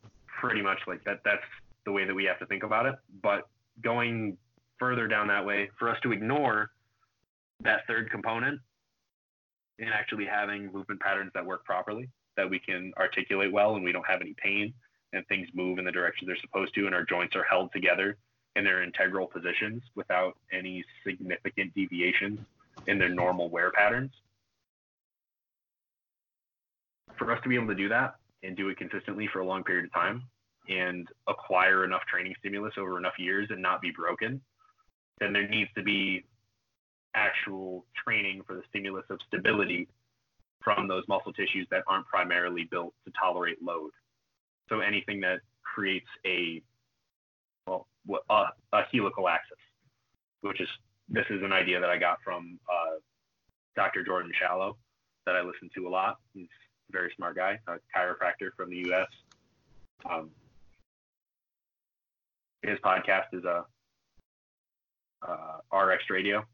pretty 0.40 0.62
much 0.62 0.78
like 0.86 1.02
that. 1.04 1.20
That's 1.24 1.42
the 1.84 1.92
way 1.92 2.04
that 2.04 2.14
we 2.14 2.24
have 2.24 2.38
to 2.38 2.46
think 2.46 2.62
about 2.62 2.86
it. 2.86 2.94
But 3.22 3.48
going 3.82 4.36
further 4.78 5.08
down 5.08 5.28
that 5.28 5.44
way, 5.44 5.70
for 5.78 5.88
us 5.88 5.96
to 6.02 6.12
ignore 6.12 6.70
that 7.60 7.80
third 7.86 8.10
component 8.10 8.60
in 9.78 9.88
actually 9.88 10.26
having 10.26 10.72
movement 10.72 11.00
patterns 11.00 11.30
that 11.34 11.44
work 11.44 11.64
properly, 11.64 12.08
that 12.36 12.48
we 12.48 12.60
can 12.60 12.92
articulate 12.96 13.52
well 13.52 13.74
and 13.74 13.84
we 13.84 13.92
don't 13.92 14.06
have 14.06 14.20
any 14.20 14.34
pain 14.42 14.72
and 15.12 15.26
things 15.26 15.48
move 15.54 15.78
in 15.78 15.84
the 15.84 15.92
direction 15.92 16.26
they're 16.26 16.36
supposed 16.40 16.74
to 16.74 16.86
and 16.86 16.94
our 16.94 17.04
joints 17.04 17.34
are 17.34 17.44
held 17.44 17.72
together 17.72 18.16
in 18.56 18.64
their 18.64 18.82
integral 18.82 19.26
positions 19.26 19.82
without 19.94 20.36
any 20.52 20.84
significant 21.06 21.74
deviations 21.74 22.40
in 22.86 22.98
their 22.98 23.08
normal 23.08 23.48
wear 23.48 23.70
patterns. 23.70 24.10
For 27.16 27.32
us 27.32 27.40
to 27.42 27.48
be 27.48 27.54
able 27.54 27.68
to 27.68 27.74
do 27.74 27.88
that 27.88 28.16
and 28.42 28.56
do 28.56 28.68
it 28.68 28.76
consistently 28.76 29.28
for 29.32 29.40
a 29.40 29.46
long 29.46 29.64
period 29.64 29.86
of 29.86 29.92
time 29.92 30.22
and 30.68 31.08
acquire 31.26 31.84
enough 31.84 32.02
training 32.06 32.34
stimulus 32.38 32.74
over 32.78 32.98
enough 32.98 33.18
years 33.18 33.48
and 33.50 33.62
not 33.62 33.80
be 33.80 33.90
broken, 33.90 34.40
then 35.18 35.32
there 35.32 35.48
needs 35.48 35.70
to 35.76 35.82
be 35.82 36.24
actual 37.14 37.84
training 38.04 38.42
for 38.46 38.54
the 38.54 38.62
stimulus 38.68 39.04
of 39.10 39.18
stability 39.26 39.88
from 40.62 40.86
those 40.86 41.04
muscle 41.08 41.32
tissues 41.32 41.66
that 41.70 41.82
aren't 41.86 42.06
primarily 42.06 42.64
built 42.70 42.92
to 43.04 43.12
tolerate 43.18 43.62
load. 43.62 43.90
So 44.68 44.80
anything 44.80 45.20
that 45.20 45.40
creates 45.62 46.08
a 46.26 46.62
well 47.66 47.86
a, 48.30 48.44
a 48.72 48.82
helical 48.92 49.28
axis, 49.28 49.58
which 50.40 50.60
is 50.60 50.68
this 51.08 51.26
is 51.30 51.42
an 51.42 51.52
idea 51.52 51.80
that 51.80 51.90
I 51.90 51.98
got 51.98 52.18
from 52.22 52.58
uh, 52.70 52.96
Dr. 53.76 54.04
Jordan 54.04 54.32
Shallow 54.38 54.76
that 55.26 55.36
I 55.36 55.42
listen 55.42 55.70
to 55.76 55.88
a 55.88 55.90
lot. 55.90 56.18
He's 56.34 56.48
a 56.90 56.92
very 56.92 57.12
smart 57.16 57.36
guy, 57.36 57.58
a 57.66 57.72
chiropractor 57.96 58.50
from 58.56 58.70
the 58.70 58.76
U.S. 58.88 59.06
Um, 60.10 60.30
his 62.62 62.78
podcast 62.84 63.26
is 63.32 63.44
a 63.44 63.64
uh, 65.26 65.76
RX 65.76 66.04
Radio, 66.10 66.44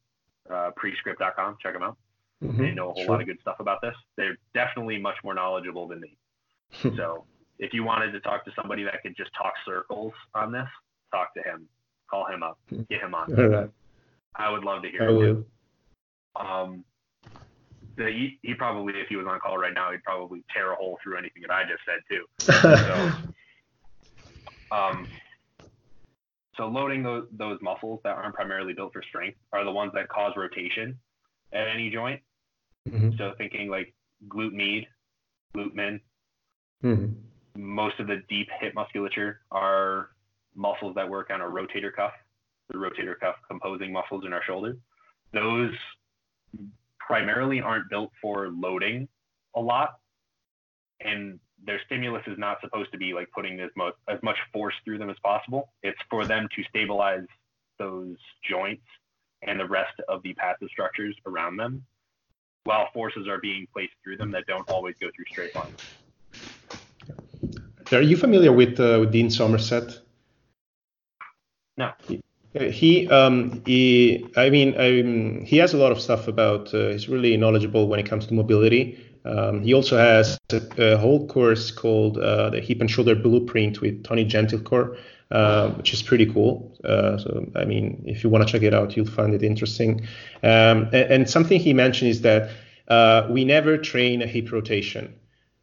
uh, 0.51 0.71
prescript.com. 0.77 1.57
Check 1.63 1.75
them 1.75 1.83
out. 1.83 1.97
Mm-hmm. 2.43 2.63
They 2.63 2.71
know 2.73 2.91
a 2.91 2.93
whole 2.93 3.05
sure. 3.05 3.13
lot 3.13 3.21
of 3.21 3.27
good 3.27 3.39
stuff 3.41 3.57
about 3.61 3.81
this. 3.81 3.95
They're 4.17 4.37
definitely 4.55 4.99
much 4.99 5.17
more 5.25 5.35
knowledgeable 5.35 5.89
than 5.89 6.01
me. 6.01 6.17
so 6.97 7.25
if 7.59 7.73
you 7.73 7.85
wanted 7.85 8.13
to 8.13 8.21
talk 8.21 8.45
to 8.45 8.53
somebody 8.57 8.85
that 8.85 9.03
could 9.03 9.17
just 9.17 9.31
talk 9.37 9.53
circles 9.65 10.13
on 10.35 10.53
this, 10.53 10.69
talk 11.11 11.35
to 11.35 11.43
him. 11.43 11.69
Call 12.11 12.27
him 12.27 12.43
up. 12.43 12.59
Get 12.91 13.01
him 13.01 13.15
on. 13.15 13.39
All 13.39 13.49
right. 13.49 13.71
I 14.37 14.51
would 14.51 14.65
love 14.65 14.83
to 14.83 14.91
hear 14.91 15.09
I 15.09 15.13
him. 15.13 15.47
Um, 16.37 16.85
the, 17.97 18.07
he, 18.07 18.39
he, 18.43 18.55
probably, 18.55 18.95
if 18.97 19.09
he 19.09 19.17
was 19.17 19.27
on 19.27 19.39
call 19.39 19.57
right 19.57 19.73
now, 19.73 19.93
he'd 19.93 20.03
probably 20.03 20.43
tear 20.53 20.73
a 20.73 20.77
hole 20.77 20.99
through 21.03 21.17
anything 21.17 21.43
that 21.43 21.53
I 21.53 21.63
just 21.63 21.83
said 21.87 22.01
too. 22.11 22.27
so, 24.71 24.77
um, 24.77 25.07
so 26.57 26.67
loading 26.67 27.03
those, 27.03 27.27
those 27.33 27.59
muscles 27.63 28.01
that 28.05 28.17
aren't 28.17 28.35
primarily 28.35 28.73
built 28.73 28.93
for 28.93 29.03
strength 29.03 29.39
are 29.53 29.65
the 29.65 29.71
ones 29.71 29.93
that 29.95 30.09
cause 30.09 30.33
rotation 30.37 30.99
at 31.53 31.69
any 31.69 31.91
joint. 31.91 32.21
Mm-hmm. 32.89 33.17
So 33.17 33.33
thinking 33.39 33.71
like 33.71 33.95
glute 34.29 34.53
med, 34.53 34.87
glute 35.57 35.75
min. 35.75 36.01
Mm-hmm. 36.83 37.13
Most 37.57 38.01
of 38.01 38.07
the 38.07 38.23
deep 38.29 38.49
hip 38.61 38.75
musculature 38.75 39.41
are 39.51 40.11
muscles 40.55 40.95
that 40.97 41.09
work 41.09 41.31
on 41.31 41.41
a 41.41 41.45
rotator 41.45 41.95
cuff, 41.95 42.13
the 42.69 42.79
rotator 42.79 43.19
cuff 43.19 43.37
composing 43.49 43.93
muscles 43.93 44.25
in 44.27 44.33
our 44.33 44.43
shoulder. 44.45 44.77
Those 45.33 45.73
primarily 46.99 47.61
aren't 47.61 47.89
built 47.91 48.11
for 48.21 48.49
loading 48.49 49.09
a 49.55 49.61
lot, 49.61 49.99
and 51.01 51.39
their 51.65 51.81
stimulus 51.87 52.23
is 52.27 52.39
not 52.39 52.59
supposed 52.61 52.91
to 52.93 52.99
be 52.99 53.15
like 53.15 53.29
putting 53.35 53.61
as 53.61 53.71
much 53.77 53.95
as 54.09 54.19
much 54.23 54.37
force 54.53 54.75
through 54.85 54.99
them 54.99 55.11
as 55.11 55.17
possible. 55.23 55.73
It's 55.83 55.99
for 56.11 56.27
them 56.27 56.49
to 56.57 56.63
stabilize 56.69 57.27
those 57.79 58.17
joints 58.49 58.85
and 59.43 59.59
the 59.61 59.67
rest 59.67 59.95
of 60.09 60.23
the 60.23 60.35
passive 60.35 60.69
structures 60.71 61.17
around 61.27 61.57
them, 61.57 61.85
while 62.65 62.89
forces 62.93 63.29
are 63.29 63.41
being 63.41 63.67
placed 63.73 63.93
through 64.03 64.17
them 64.17 64.31
that 64.33 64.45
don't 64.47 64.67
always 64.69 64.95
go 65.01 65.09
through 65.15 65.27
straight 65.31 65.55
lines. 65.55 65.79
Are 67.93 68.03
you 68.03 68.17
familiar 68.17 68.53
with, 68.53 68.81
uh, 68.81 68.99
with 69.01 69.13
Dean 69.13 69.31
Somerset? 69.31 69.99
No. 71.77 71.93
He, 72.55 73.09
um, 73.09 73.63
he, 73.67 74.25
I 74.37 74.49
mean, 74.49 74.75
um, 74.79 75.45
he 75.45 75.57
has 75.57 75.75
a 75.75 75.77
lot 75.77 75.91
of 75.91 76.01
stuff 76.01 76.29
about. 76.29 76.73
Uh, 76.73 76.91
he's 76.91 77.09
really 77.09 77.37
knowledgeable 77.37 77.89
when 77.89 77.99
it 77.99 78.07
comes 78.07 78.27
to 78.27 78.35
mobility. 78.35 78.97
Um, 79.25 79.63
he 79.63 79.75
also 79.75 79.97
has 79.97 80.39
a, 80.53 80.95
a 80.95 80.97
whole 80.99 81.27
course 81.27 81.71
called 81.71 82.19
uh, 82.19 82.51
the 82.51 82.61
Hip 82.61 82.81
and 82.81 82.91
Shoulder 82.91 83.15
Blueprint 83.15 83.81
with 83.81 84.05
Tony 84.05 84.25
Gentilcore, 84.25 84.97
uh, 85.31 85.71
which 85.71 85.93
is 85.93 86.03
pretty 86.03 86.27
cool. 86.27 86.77
Uh, 86.85 87.19
so, 87.19 87.51
I 87.57 87.65
mean, 87.65 88.03
if 88.07 88.23
you 88.23 88.31
want 88.31 88.47
to 88.47 88.53
check 88.53 88.63
it 88.63 88.75
out, 88.75 88.97
you'll 88.97 89.07
find 89.07 89.35
it 89.35 89.43
interesting. 89.43 90.03
Um, 90.43 90.89
and, 90.93 91.11
and, 91.11 91.31
something 91.31 91.59
he 91.59 91.73
mentioned 91.73 92.11
is 92.11 92.21
that 92.21 92.51
uh, 92.89 93.27
we 93.31 93.45
never 93.45 93.79
train 93.79 94.21
a 94.21 94.27
hip 94.27 94.53
rotation. 94.53 95.15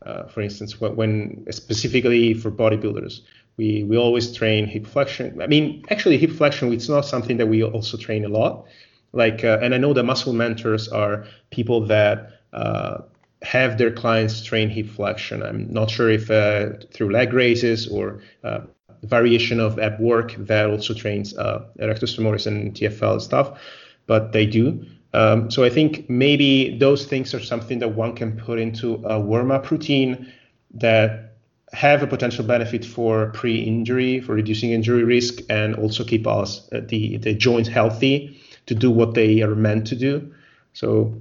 Uh, 0.06 0.26
for 0.28 0.42
instance, 0.42 0.82
when, 0.82 0.96
when 0.96 1.46
specifically 1.52 2.34
for 2.34 2.52
bodybuilders 2.52 3.22
we 3.58 3.84
we 3.84 3.98
always 3.98 4.34
train 4.34 4.66
hip 4.66 4.88
flexion. 4.88 5.42
I 5.42 5.48
mean, 5.48 5.84
actually, 5.90 6.18
hip 6.18 6.32
flexion 6.32 6.74
it's 6.74 6.90
not 6.90 7.06
something 7.06 7.38
that 7.38 7.48
we 7.48 7.64
also 7.64 7.98
train 7.98 8.26
a 8.26 8.30
lot. 8.30 8.66
Like, 9.14 9.44
uh, 9.44 9.60
and 9.62 9.76
I 9.76 9.78
know 9.78 9.94
the 9.94 10.04
muscle 10.04 10.34
mentors 10.34 10.88
are 10.88 11.26
people 11.50 11.86
that 11.88 12.40
uh, 12.54 13.00
have 13.42 13.78
their 13.78 13.92
clients 13.92 14.44
train 14.44 14.70
hip 14.70 14.88
flexion. 14.88 15.44
I'm 15.44 15.72
not 15.72 15.90
sure 15.90 16.10
if 16.10 16.32
uh, 16.32 16.70
through 16.94 17.12
leg 17.12 17.34
raises 17.34 17.88
or 17.88 18.22
uh, 18.44 18.62
variation 19.04 19.60
of 19.60 19.80
ab 19.80 20.00
work 20.00 20.36
that 20.38 20.70
also 20.70 20.94
trains 20.94 21.38
uh, 21.38 21.66
erectus 21.80 22.16
femoris 22.18 22.48
and 22.48 22.74
TFL 22.74 23.20
stuff, 23.20 23.60
but 24.08 24.32
they 24.32 24.46
do. 24.46 24.86
Um, 25.14 25.52
so 25.52 25.64
I 25.64 25.70
think 25.70 26.10
maybe 26.10 26.78
those 26.78 27.06
things 27.06 27.34
are 27.34 27.40
something 27.40 27.80
that 27.80 27.90
one 27.90 28.16
can 28.16 28.38
put 28.38 28.60
into 28.60 29.04
a 29.06 29.20
warm 29.20 29.52
up 29.52 29.70
routine 29.70 30.32
that 30.74 31.34
have 31.74 32.04
a 32.04 32.08
potential 32.08 32.46
benefit 32.46 32.86
for 32.86 33.32
pre-injury, 33.32 34.20
for 34.20 34.34
reducing 34.34 34.72
injury 34.72 35.04
risk, 35.04 35.40
and 35.50 35.76
also 35.76 36.04
keep 36.04 36.28
us 36.28 36.68
uh, 36.74 36.82
the 36.88 37.18
the 37.18 37.34
joints 37.34 37.70
healthy 37.70 38.38
to 38.66 38.76
do 38.76 38.92
what 38.92 39.14
they 39.14 39.42
are 39.42 39.56
meant 39.56 39.88
to 39.88 39.96
do. 39.96 40.34
So 40.74 41.14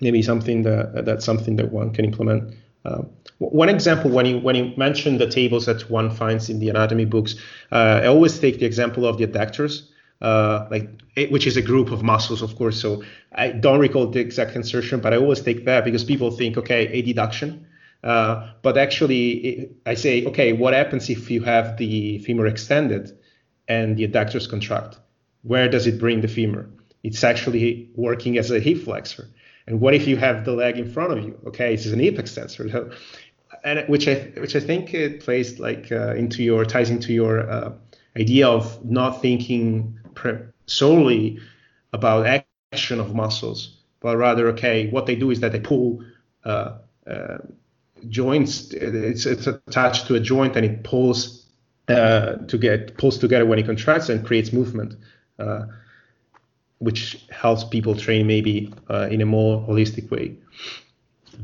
maybe 0.00 0.22
something 0.22 0.62
that 0.62 1.04
that's 1.04 1.24
something 1.24 1.56
that 1.56 1.72
one 1.72 1.92
can 1.92 2.04
implement. 2.04 2.54
Uh, 2.84 3.02
one 3.38 3.68
example, 3.68 4.10
when 4.10 4.26
you 4.26 4.38
when 4.38 4.56
you 4.56 4.72
mention 4.76 5.18
the 5.18 5.28
tables 5.28 5.66
that 5.66 5.90
one 5.90 6.10
finds 6.10 6.48
in 6.48 6.58
the 6.58 6.70
anatomy 6.70 7.04
books, 7.04 7.34
uh, 7.72 8.00
I 8.02 8.06
always 8.06 8.38
take 8.38 8.58
the 8.58 8.66
example 8.66 9.06
of 9.06 9.18
the 9.18 9.26
adductors, 9.26 9.88
uh, 10.20 10.66
like 10.70 10.88
it, 11.14 11.30
which 11.30 11.46
is 11.46 11.56
a 11.56 11.62
group 11.62 11.90
of 11.90 12.02
muscles, 12.02 12.42
of 12.42 12.56
course. 12.56 12.80
So 12.80 13.02
I 13.32 13.48
don't 13.50 13.80
recall 13.80 14.06
the 14.08 14.20
exact 14.20 14.56
insertion, 14.56 15.00
but 15.00 15.12
I 15.12 15.16
always 15.16 15.40
take 15.40 15.64
that 15.64 15.84
because 15.84 16.04
people 16.04 16.30
think, 16.30 16.56
okay, 16.56 16.88
a 16.88 17.02
adduction 17.02 17.66
uh, 18.06 18.48
but 18.62 18.78
actually, 18.78 19.68
I 19.84 19.94
say, 19.94 20.24
okay, 20.26 20.52
what 20.52 20.74
happens 20.74 21.10
if 21.10 21.28
you 21.28 21.42
have 21.42 21.76
the 21.76 22.18
femur 22.18 22.46
extended 22.46 23.10
and 23.66 23.96
the 23.96 24.06
adductors 24.06 24.48
contract? 24.48 24.98
Where 25.42 25.68
does 25.68 25.88
it 25.88 25.98
bring 25.98 26.20
the 26.20 26.28
femur? 26.28 26.68
It's 27.02 27.24
actually 27.24 27.90
working 27.96 28.38
as 28.38 28.52
a 28.52 28.60
hip 28.60 28.78
flexor. 28.78 29.28
And 29.66 29.80
what 29.80 29.94
if 29.94 30.06
you 30.06 30.16
have 30.18 30.44
the 30.44 30.52
leg 30.52 30.78
in 30.78 30.88
front 30.88 31.12
of 31.12 31.24
you? 31.24 31.36
Okay, 31.48 31.74
it's 31.74 31.86
an 31.86 31.98
hip 31.98 32.18
extensor. 32.18 32.68
So, 32.70 32.90
and 33.64 33.88
which 33.88 34.06
I 34.06 34.14
which 34.36 34.54
I 34.54 34.60
think 34.60 34.94
it 34.94 35.20
plays 35.20 35.58
like 35.58 35.90
uh, 35.90 36.14
into 36.14 36.44
your 36.44 36.64
ties 36.64 36.90
into 36.90 37.12
your 37.12 37.50
uh, 37.50 37.72
idea 38.16 38.46
of 38.46 38.84
not 38.84 39.20
thinking 39.20 39.98
pre- 40.16 40.38
solely 40.66 41.38
about 41.92 42.44
action 42.72 42.98
of 42.98 43.14
muscles, 43.14 43.76
but 44.00 44.16
rather 44.16 44.48
okay, 44.48 44.88
what 44.90 45.06
they 45.06 45.14
do 45.14 45.30
is 45.30 45.38
that 45.40 45.52
they 45.52 45.60
pull 45.60 46.02
uh, 46.44 46.78
uh 47.06 47.38
joints 48.08 48.72
it's 48.72 49.24
it's 49.24 49.46
attached 49.46 50.06
to 50.06 50.14
a 50.14 50.20
joint 50.20 50.54
and 50.54 50.66
it 50.66 50.84
pulls 50.84 51.46
uh, 51.88 52.34
to 52.46 52.58
get 52.58 52.96
pulls 52.98 53.16
together 53.16 53.46
when 53.46 53.58
it 53.58 53.64
contracts 53.64 54.08
and 54.10 54.24
creates 54.24 54.52
movement 54.52 54.94
uh, 55.38 55.62
which 56.78 57.24
helps 57.30 57.64
people 57.64 57.94
train 57.94 58.26
maybe 58.26 58.72
uh, 58.90 59.08
in 59.10 59.22
a 59.22 59.26
more 59.26 59.66
holistic 59.66 60.10
way. 60.10 60.36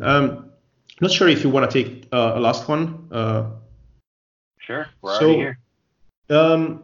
Um, 0.01 0.51
not 1.01 1.11
sure 1.11 1.29
if 1.29 1.43
you 1.43 1.51
want 1.51 1.71
to 1.71 1.83
take 1.83 2.07
uh, 2.13 2.33
a 2.35 2.41
last 2.41 2.69
one 2.69 3.09
uh, 3.11 3.47
sure 4.59 4.87
we're 5.01 5.19
so, 5.19 5.35
here. 5.35 5.59
um, 6.31 6.83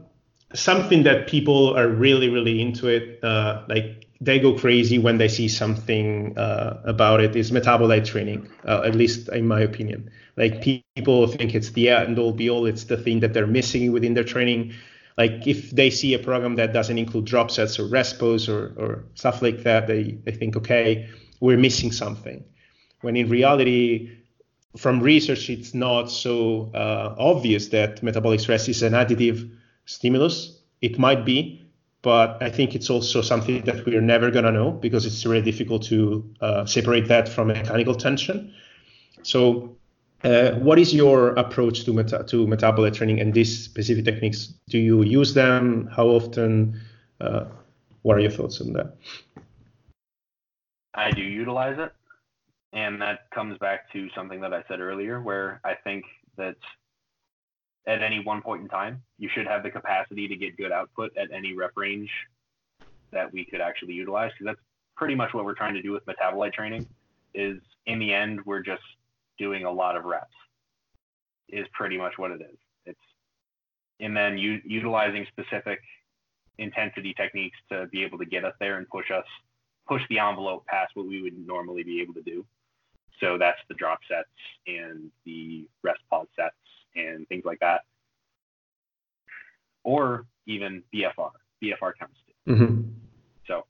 something 0.55 1.03
that 1.03 1.27
people 1.27 1.77
are 1.77 1.89
really 1.89 2.29
really 2.29 2.61
into 2.61 2.89
it 2.89 3.23
uh, 3.23 3.63
like 3.69 4.09
they 4.21 4.39
go 4.39 4.53
crazy 4.53 4.99
when 4.99 5.19
they 5.19 5.29
see 5.29 5.49
something 5.49 6.37
uh, 6.37 6.81
about 6.85 7.21
it 7.21 7.37
is 7.37 7.53
metabolite 7.53 8.05
training, 8.05 8.49
uh, 8.65 8.83
at 8.85 8.95
least 8.95 9.29
in 9.29 9.47
my 9.47 9.61
opinion. 9.61 10.11
Like 10.37 10.61
people 10.63 11.27
think 11.29 11.55
it's 11.55 11.71
the 11.71 11.91
end 11.91 12.19
all 12.19 12.33
be 12.33 12.51
all, 12.51 12.67
it's 12.67 12.85
the 12.85 12.97
thing 12.97 13.21
that 13.21 13.33
they're 13.33 13.47
missing 13.47 13.93
within 13.93 14.15
their 14.15 14.25
training. 14.25 14.75
Like 15.17 15.47
if 15.47 15.71
they 15.71 15.91
see 15.91 16.15
a 16.15 16.19
program 16.19 16.57
that 16.57 16.73
doesn't 16.73 16.99
include 16.99 17.27
drop 17.27 17.51
sets 17.51 17.79
or 17.79 17.87
rest 17.87 18.19
pause 18.19 18.49
or, 18.49 18.73
or 18.77 19.05
stuff 19.15 19.41
like 19.41 19.63
that, 19.63 19.87
they, 19.87 20.19
they 20.25 20.33
think, 20.33 20.57
okay, 20.57 21.09
we're 21.41 21.57
missing 21.57 21.93
something. 21.93 22.45
When 23.03 23.17
in 23.17 23.29
reality, 23.29 24.11
from 24.77 25.01
research, 25.01 25.49
it's 25.49 25.75
not 25.75 26.11
so 26.11 26.73
uh, 26.75 27.15
obvious 27.19 27.69
that 27.69 28.03
metabolic 28.03 28.41
stress 28.41 28.69
is 28.69 28.83
an 28.83 28.95
additive 28.95 29.49
stimulus. 29.89 30.61
It 30.81 30.99
might 30.99 31.25
be, 31.25 31.67
but 32.03 32.41
I 32.43 32.51
think 32.51 32.75
it's 32.75 32.91
also 32.91 33.23
something 33.23 33.65
that 33.65 33.85
we're 33.85 34.01
never 34.01 34.31
going 34.31 34.45
to 34.45 34.53
know 34.53 34.71
because 34.71 35.07
it's 35.07 35.27
really 35.27 35.43
difficult 35.43 35.83
to 35.85 36.25
uh, 36.41 36.67
separate 36.67 37.09
that 37.09 37.29
from 37.29 37.49
mechanical 37.49 37.95
tension. 37.95 38.55
So, 39.23 39.77
uh, 40.23 40.53
what 40.53 40.79
is 40.79 40.95
your 40.95 41.31
approach 41.31 41.85
to 41.85 41.93
meta- 41.93 42.25
to 42.29 42.47
metabolite 42.47 42.95
training 42.95 43.21
and 43.21 43.33
these 43.33 43.65
specific 43.65 44.05
techniques? 44.05 44.55
Do 44.69 44.79
you 44.79 45.03
use 45.03 45.35
them? 45.35 45.89
How 45.97 46.07
often? 46.07 46.81
Uh, 47.21 47.47
what 48.03 48.17
are 48.17 48.21
your 48.21 48.31
thoughts 48.31 48.61
on 48.61 48.73
that? 48.75 48.97
I 50.95 51.11
do 51.11 51.23
utilize 51.23 51.79
it, 51.79 51.93
and 52.73 53.01
that 53.01 53.31
comes 53.31 53.59
back 53.59 53.91
to 53.93 54.09
something 54.15 54.41
that 54.41 54.53
I 54.53 54.63
said 54.69 54.81
earlier, 54.81 55.21
where 55.21 55.61
I 55.65 55.75
think 55.75 56.05
that 56.37 56.57
at 57.87 58.03
any 58.03 58.21
one 58.21 58.43
point 58.43 58.63
in 58.63 58.69
time. 58.69 59.03
You 59.19 59.29
should 59.33 59.47
have 59.47 59.63
the 59.63 59.71
capacity 59.71 60.29
to 60.29 60.37
get 60.37 60.57
good 60.57 60.73
output 60.73 61.17
at 61.17 61.31
any 61.33 61.55
rep 61.55 61.73
range 61.77 62.11
that 63.13 63.33
we 63.33 63.45
could 63.45 63.61
actually 63.61 63.95
utilize 63.95 64.31
because 64.33 64.55
that's 64.55 64.67
pretty 64.97 65.15
much 65.15 65.33
what 65.33 65.45
we're 65.45 65.55
trying 65.55 65.75
to 65.75 65.83
do 65.83 65.93
with 65.93 66.05
metabolite 66.07 66.53
training 66.53 66.87
is 67.35 67.59
in 67.87 67.99
the 67.99 68.13
end 68.13 68.41
we're 68.45 68.63
just 68.63 68.83
doing 69.39 69.65
a 69.65 69.71
lot 69.71 69.97
of 69.97 70.05
reps 70.05 70.27
is 71.49 71.67
pretty 71.73 71.97
much 71.97 72.15
what 72.17 72.31
it 72.31 72.41
is 72.41 72.59
it's 72.85 72.99
and 74.01 74.17
then 74.17 74.37
you 74.37 74.61
utilizing 74.65 75.27
specific 75.29 75.81
intensity 76.59 77.15
techniques 77.15 77.57
to 77.71 77.87
be 77.87 78.03
able 78.03 78.19
to 78.19 78.27
get 78.27 78.45
us 78.45 78.55
there 78.61 78.77
and 78.77 78.89
push 78.89 79.11
us 79.11 79.25
push 79.87 80.03
the 80.11 80.19
envelope 80.19 80.67
past 80.67 80.91
what 80.95 81.07
we 81.07 81.23
would 81.23 81.47
normally 81.47 81.83
be 81.83 82.01
able 82.01 82.13
to 82.13 82.23
do 82.23 82.45
so 83.21 83.39
that's 83.39 83.61
the 83.69 83.75
drop 83.75 84.01
sets 84.09 84.29
and 84.67 85.11
the 85.25 85.67
rest 85.83 86.01
pause 86.11 86.27
sets 86.37 86.55
and 86.95 87.27
things 87.29 87.45
like 87.45 87.61
that, 87.61 87.83
or 89.85 90.27
even 90.47 90.83
BFR. 90.95 91.31
BFR 91.63 91.93
counts 91.99 92.17
too. 92.27 92.53
Mm-hmm. 92.53 92.83
So 93.47 93.67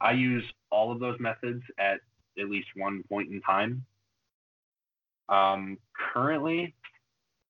I 0.00 0.12
use 0.12 0.44
all 0.70 0.92
of 0.92 1.00
those 1.00 1.18
methods 1.20 1.62
at 1.78 2.00
at 2.38 2.48
least 2.48 2.68
one 2.76 3.02
point 3.08 3.30
in 3.30 3.40
time. 3.40 3.84
Um, 5.28 5.78
currently, 6.14 6.74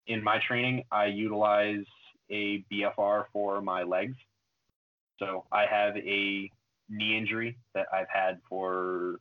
in 0.07 0.25
my 0.25 0.41
training, 0.47 0.85
I 0.91 1.07
utilize 1.07 1.85
a 2.31 2.65
BFR 2.73 3.25
for 3.33 3.61
my 3.61 3.83
legs. 3.83 4.17
So 5.19 5.45
I 5.53 5.67
have 5.67 5.97
a 5.97 6.51
knee 6.89 7.17
injury 7.17 7.57
that 7.75 7.87
I've 7.93 8.09
had 8.13 8.41
for 8.49 9.21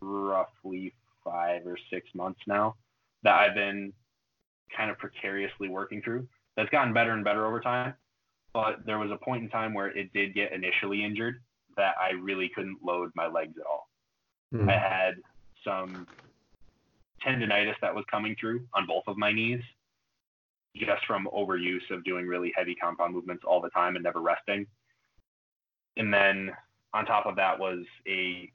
roughly 0.00 0.94
five 1.22 1.66
or 1.66 1.78
six 1.90 2.08
months 2.14 2.40
now 2.46 2.76
that 3.22 3.34
I've 3.34 3.54
been 3.54 3.92
kind 4.76 4.90
of 4.90 4.98
precariously 4.98 5.68
working 5.68 6.02
through. 6.02 6.26
That's 6.56 6.70
gotten 6.70 6.92
better 6.92 7.12
and 7.12 7.24
better 7.24 7.46
over 7.46 7.60
time. 7.60 7.94
But 8.52 8.86
there 8.86 8.98
was 8.98 9.10
a 9.10 9.16
point 9.16 9.42
in 9.42 9.50
time 9.50 9.74
where 9.74 9.88
it 9.88 10.12
did 10.12 10.34
get 10.34 10.52
initially 10.52 11.04
injured 11.04 11.40
that 11.76 11.94
I 12.00 12.12
really 12.12 12.50
couldn't 12.54 12.78
load 12.84 13.10
my 13.16 13.26
legs 13.26 13.54
at 13.58 13.66
all. 13.66 13.88
Mm. 14.54 14.70
I 14.70 14.78
had 14.78 15.14
some 15.64 16.06
tendonitis 17.26 17.74
that 17.80 17.94
was 17.94 18.04
coming 18.10 18.36
through 18.38 18.64
on 18.74 18.86
both 18.86 19.04
of 19.08 19.16
my 19.16 19.32
knees 19.32 19.60
just 20.76 21.04
from 21.06 21.28
overuse 21.34 21.88
of 21.90 22.04
doing 22.04 22.26
really 22.26 22.52
heavy 22.56 22.74
compound 22.74 23.14
movements 23.14 23.44
all 23.46 23.60
the 23.60 23.70
time 23.70 23.96
and 23.96 24.02
never 24.02 24.20
resting. 24.20 24.66
And 25.96 26.12
then 26.12 26.50
on 26.92 27.06
top 27.06 27.26
of 27.26 27.36
that 27.36 27.58
was 27.58 27.80
a 28.08 28.50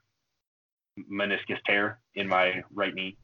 meniscus 1.11 1.57
tear 1.65 1.99
in 2.15 2.27
my 2.27 2.61
right 2.73 2.93
knee 2.93 3.17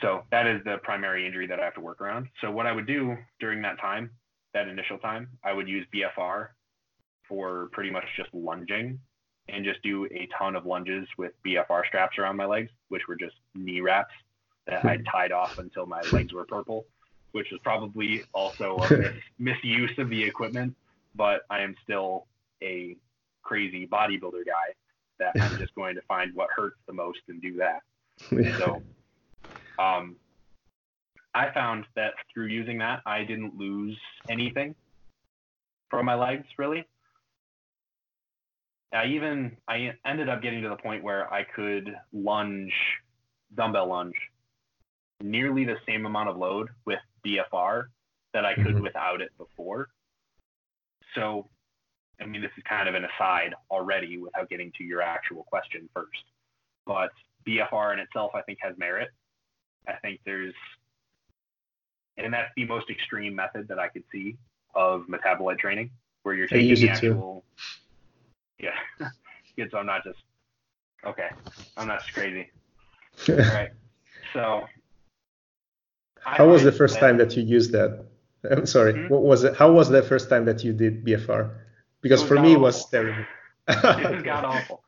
so 0.00 0.22
that 0.30 0.46
is 0.46 0.62
the 0.64 0.78
primary 0.82 1.26
injury 1.26 1.46
that 1.46 1.60
I 1.60 1.64
have 1.64 1.74
to 1.74 1.80
work 1.80 2.00
around. 2.00 2.28
So 2.40 2.50
what 2.50 2.66
I 2.66 2.72
would 2.72 2.86
do 2.86 3.16
during 3.40 3.62
that 3.62 3.78
time, 3.80 4.10
that 4.54 4.68
initial 4.68 4.98
time, 4.98 5.28
I 5.44 5.52
would 5.52 5.68
use 5.68 5.86
BFR 5.94 6.48
for 7.28 7.68
pretty 7.72 7.90
much 7.90 8.04
just 8.16 8.32
lunging 8.32 8.98
and 9.48 9.64
just 9.64 9.82
do 9.82 10.06
a 10.06 10.28
ton 10.38 10.56
of 10.56 10.66
lunges 10.66 11.06
with 11.18 11.32
BFR 11.46 11.86
straps 11.86 12.18
around 12.18 12.36
my 12.36 12.46
legs, 12.46 12.70
which 12.88 13.02
were 13.08 13.16
just 13.16 13.36
knee 13.54 13.80
wraps 13.80 14.14
that 14.66 14.84
I 14.84 14.98
tied 15.12 15.32
off 15.32 15.58
until 15.58 15.86
my 15.86 16.02
legs 16.12 16.32
were 16.32 16.44
purple, 16.44 16.86
which 17.32 17.48
was 17.50 17.60
probably 17.62 18.24
also 18.32 18.78
a 18.78 18.90
mis- 18.90 19.12
misuse 19.38 19.92
of 19.98 20.10
the 20.10 20.22
equipment. 20.22 20.74
But 21.14 21.42
I 21.48 21.60
am 21.60 21.74
still 21.84 22.26
a 22.62 22.96
crazy 23.42 23.86
bodybuilder 23.86 24.44
guy 24.44 24.74
that 25.18 25.32
I'm 25.40 25.58
just 25.58 25.74
going 25.74 25.94
to 25.94 26.02
find 26.02 26.34
what 26.34 26.48
hurts 26.54 26.76
the 26.86 26.92
most 26.92 27.20
and 27.28 27.40
do 27.40 27.56
that. 27.56 27.80
So, 28.58 28.82
um, 29.78 30.16
I 31.34 31.52
found 31.52 31.84
that 31.96 32.14
through 32.32 32.46
using 32.46 32.78
that, 32.78 33.02
I 33.06 33.24
didn't 33.24 33.56
lose 33.56 33.98
anything 34.28 34.74
from 35.90 36.06
my 36.06 36.14
legs 36.14 36.46
really. 36.58 36.86
I 38.92 39.06
even 39.06 39.56
I 39.68 39.92
ended 40.06 40.28
up 40.28 40.42
getting 40.42 40.62
to 40.62 40.68
the 40.68 40.76
point 40.76 41.02
where 41.02 41.32
I 41.32 41.44
could 41.44 41.94
lunge 42.12 42.72
dumbbell 43.54 43.88
lunge 43.88 44.14
nearly 45.22 45.64
the 45.64 45.76
same 45.86 46.06
amount 46.06 46.28
of 46.28 46.36
load 46.36 46.68
with 46.84 46.98
BFR 47.26 47.84
that 48.34 48.44
I 48.44 48.54
could 48.54 48.66
mm-hmm. 48.66 48.82
without 48.82 49.20
it 49.20 49.30
before. 49.38 49.88
So, 51.14 51.48
I 52.20 52.26
mean, 52.26 52.42
this 52.42 52.50
is 52.56 52.62
kind 52.68 52.88
of 52.88 52.94
an 52.94 53.04
aside 53.04 53.54
already 53.70 54.18
without 54.18 54.48
getting 54.50 54.72
to 54.78 54.84
your 54.84 55.00
actual 55.00 55.44
question 55.44 55.88
first. 55.94 56.24
But 56.84 57.10
BFR 57.46 57.94
in 57.94 57.98
itself, 57.98 58.32
I 58.34 58.42
think, 58.42 58.58
has 58.62 58.76
merit. 58.76 59.08
I 59.86 59.94
think 59.94 60.20
there's, 60.24 60.54
and 62.16 62.32
that's 62.32 62.50
the 62.56 62.64
most 62.64 62.90
extreme 62.90 63.34
method 63.34 63.68
that 63.68 63.78
I 63.78 63.88
could 63.88 64.04
see 64.12 64.36
of 64.74 65.06
metabolite 65.08 65.58
training, 65.58 65.90
where 66.22 66.34
you're 66.34 66.48
taking 66.48 66.74
the 66.74 66.88
actual. 66.90 67.44
Too. 68.58 68.66
Yeah. 68.66 69.08
Good. 69.56 69.70
So 69.70 69.78
I'm 69.78 69.86
not 69.86 70.04
just. 70.04 70.18
Okay. 71.04 71.28
I'm 71.76 71.88
not 71.88 72.02
crazy. 72.12 72.50
All 73.28 73.36
right. 73.36 73.70
So 74.32 74.66
how 76.26 76.48
was 76.48 76.64
the 76.64 76.72
first 76.72 76.98
time 76.98 77.16
that 77.18 77.36
you 77.36 77.42
used 77.42 77.72
that? 77.72 78.04
I'm 78.50 78.66
sorry. 78.66 78.94
Mm-hmm. 78.94 79.12
What 79.12 79.22
was 79.22 79.44
it? 79.44 79.56
How 79.56 79.70
was 79.70 79.88
the 79.88 80.02
first 80.02 80.28
time 80.28 80.44
that 80.46 80.64
you 80.64 80.72
did 80.72 81.04
BFR? 81.04 81.50
Because 82.00 82.22
for 82.22 82.34
me, 82.34 82.50
awful. 82.50 82.54
it 82.54 82.58
was 82.58 82.90
terrible. 82.90 83.24
it 83.68 84.10
was 84.10 84.22
god 84.22 84.44
awful. 84.54 84.82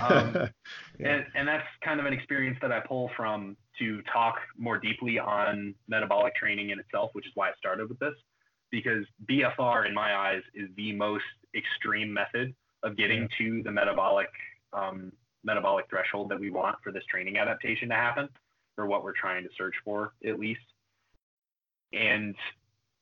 Um, 0.00 0.34
yeah. 0.98 1.08
and, 1.08 1.26
and 1.34 1.48
that's 1.48 1.66
kind 1.84 2.00
of 2.00 2.06
an 2.06 2.12
experience 2.12 2.58
that 2.62 2.72
I 2.72 2.80
pull 2.80 3.10
from 3.16 3.56
to 3.78 4.02
talk 4.12 4.36
more 4.56 4.78
deeply 4.78 5.18
on 5.18 5.74
metabolic 5.88 6.34
training 6.34 6.70
in 6.70 6.78
itself, 6.78 7.10
which 7.12 7.26
is 7.26 7.32
why 7.34 7.48
I 7.48 7.52
started 7.58 7.88
with 7.88 7.98
this. 7.98 8.14
Because 8.70 9.04
BFR, 9.30 9.86
in 9.86 9.94
my 9.94 10.14
eyes, 10.14 10.42
is 10.54 10.68
the 10.76 10.92
most 10.92 11.24
extreme 11.56 12.12
method 12.12 12.54
of 12.82 12.96
getting 12.96 13.22
yeah. 13.22 13.28
to 13.38 13.62
the 13.62 13.70
metabolic 13.70 14.28
um, 14.72 15.12
metabolic 15.44 15.86
threshold 15.88 16.28
that 16.28 16.38
we 16.38 16.50
want 16.50 16.76
for 16.82 16.92
this 16.92 17.04
training 17.08 17.38
adaptation 17.38 17.88
to 17.88 17.94
happen, 17.94 18.28
or 18.76 18.86
what 18.86 19.04
we're 19.04 19.12
trying 19.12 19.44
to 19.44 19.48
search 19.56 19.74
for, 19.84 20.12
at 20.26 20.38
least. 20.38 20.60
And 21.92 22.34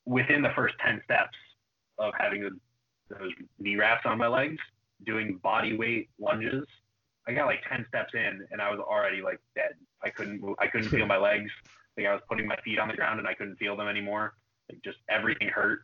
within 0.04 0.42
the 0.42 0.50
first 0.54 0.74
10 0.84 1.00
steps 1.04 1.36
of 1.98 2.12
having 2.18 2.48
those 3.08 3.30
knee 3.58 3.76
wraps 3.76 4.02
on 4.04 4.18
my 4.18 4.28
legs, 4.28 4.58
doing 5.04 5.38
body 5.42 5.76
weight 5.76 6.10
lunges, 6.18 6.66
I 7.26 7.32
got 7.32 7.46
like 7.46 7.62
10 7.68 7.86
steps 7.88 8.12
in 8.14 8.46
and 8.50 8.60
I 8.60 8.70
was 8.70 8.80
already 8.80 9.22
like 9.22 9.40
dead. 9.54 9.74
I 10.02 10.10
couldn't 10.10 10.40
move, 10.40 10.56
I 10.58 10.66
couldn't 10.66 10.88
feel 10.88 11.06
my 11.06 11.16
legs. 11.30 11.50
Like 11.96 12.06
I 12.06 12.12
was 12.12 12.22
putting 12.28 12.46
my 12.46 12.56
feet 12.64 12.78
on 12.78 12.88
the 12.88 12.94
ground 12.94 13.18
and 13.18 13.28
I 13.28 13.34
couldn't 13.34 13.56
feel 13.56 13.76
them 13.76 13.88
anymore. 13.88 14.34
Like 14.70 14.82
just 14.82 14.98
everything 15.08 15.48
hurt 15.48 15.80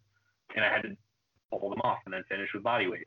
and 0.55 0.65
I 0.65 0.73
had 0.73 0.83
to 0.83 0.97
pull 1.51 1.71
them 1.71 1.81
off 1.83 1.99
and 2.05 2.13
then 2.13 2.25
finish 2.29 2.49
with 2.53 2.63
body 2.63 2.89
weight. 2.89 3.07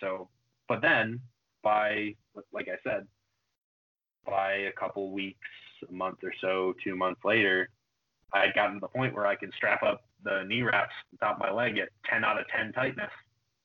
So, 0.00 0.28
but 0.68 0.80
then 0.82 1.20
by, 1.62 2.14
like 2.52 2.68
I 2.68 2.76
said, 2.84 3.06
by 4.26 4.52
a 4.52 4.72
couple 4.72 5.12
weeks, 5.12 5.38
a 5.88 5.92
month 5.92 6.18
or 6.22 6.32
so, 6.40 6.74
two 6.84 6.94
months 6.94 7.20
later, 7.24 7.68
I 8.32 8.40
had 8.46 8.54
gotten 8.54 8.74
to 8.74 8.80
the 8.80 8.88
point 8.88 9.14
where 9.14 9.26
I 9.26 9.34
could 9.34 9.52
strap 9.56 9.82
up 9.82 10.04
the 10.24 10.44
knee 10.46 10.62
wraps 10.62 10.94
top 11.20 11.36
of 11.36 11.40
my 11.40 11.50
leg 11.50 11.78
at 11.78 11.88
10 12.08 12.24
out 12.24 12.38
of 12.38 12.46
10 12.48 12.72
tightness. 12.72 13.10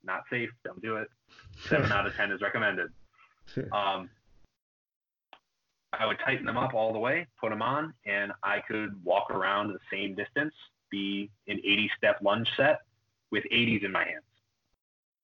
Not 0.07 0.23
safe. 0.31 0.49
Don't 0.63 0.81
do 0.81 0.95
it. 0.95 1.09
Seven 1.69 1.91
out 1.91 2.07
of 2.07 2.15
10 2.15 2.31
is 2.31 2.41
recommended. 2.41 2.89
Um, 3.71 4.09
I 5.93 6.05
would 6.05 6.17
tighten 6.19 6.45
them 6.45 6.57
up 6.57 6.73
all 6.73 6.91
the 6.91 6.99
way, 6.99 7.27
put 7.39 7.49
them 7.49 7.61
on, 7.61 7.93
and 8.05 8.33
I 8.43 8.59
could 8.67 9.01
walk 9.05 9.31
around 9.31 9.69
the 9.69 9.79
same 9.89 10.15
distance, 10.15 10.53
be 10.91 11.31
an 11.47 11.57
80 11.59 11.89
step 11.97 12.17
lunge 12.21 12.49
set 12.57 12.81
with 13.31 13.45
80s 13.45 13.85
in 13.85 13.91
my 13.93 14.03
hands, 14.03 14.25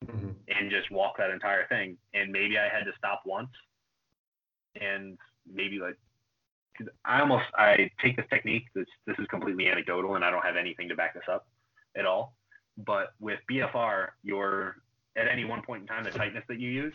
mm-hmm. 0.06 0.30
and 0.48 0.72
just 0.72 0.90
walk 0.90 1.18
that 1.18 1.32
entire 1.32 1.68
thing. 1.68 1.98
And 2.14 2.32
maybe 2.32 2.58
I 2.58 2.70
had 2.70 2.86
to 2.86 2.94
stop 2.98 3.24
once, 3.26 3.52
and 4.80 5.18
maybe 5.52 5.80
like 5.80 5.98
I 7.04 7.20
almost 7.20 7.46
I 7.56 7.92
take 8.02 8.16
this 8.16 8.26
technique. 8.30 8.68
This 8.74 8.88
this 9.06 9.18
is 9.20 9.28
completely 9.28 9.68
anecdotal, 9.68 10.16
and 10.16 10.24
I 10.24 10.32
don't 10.32 10.46
have 10.46 10.56
anything 10.56 10.88
to 10.88 10.96
back 10.96 11.14
this 11.14 11.24
up 11.30 11.46
at 11.98 12.06
all. 12.06 12.34
But 12.78 13.14
with 13.20 13.40
BFR, 13.50 14.08
your 14.24 14.78
at 15.16 15.28
any 15.28 15.46
one 15.46 15.62
point 15.62 15.82
in 15.82 15.88
time, 15.88 16.04
the 16.04 16.12
tightness 16.12 16.44
that 16.48 16.60
you 16.60 16.70
use 16.70 16.94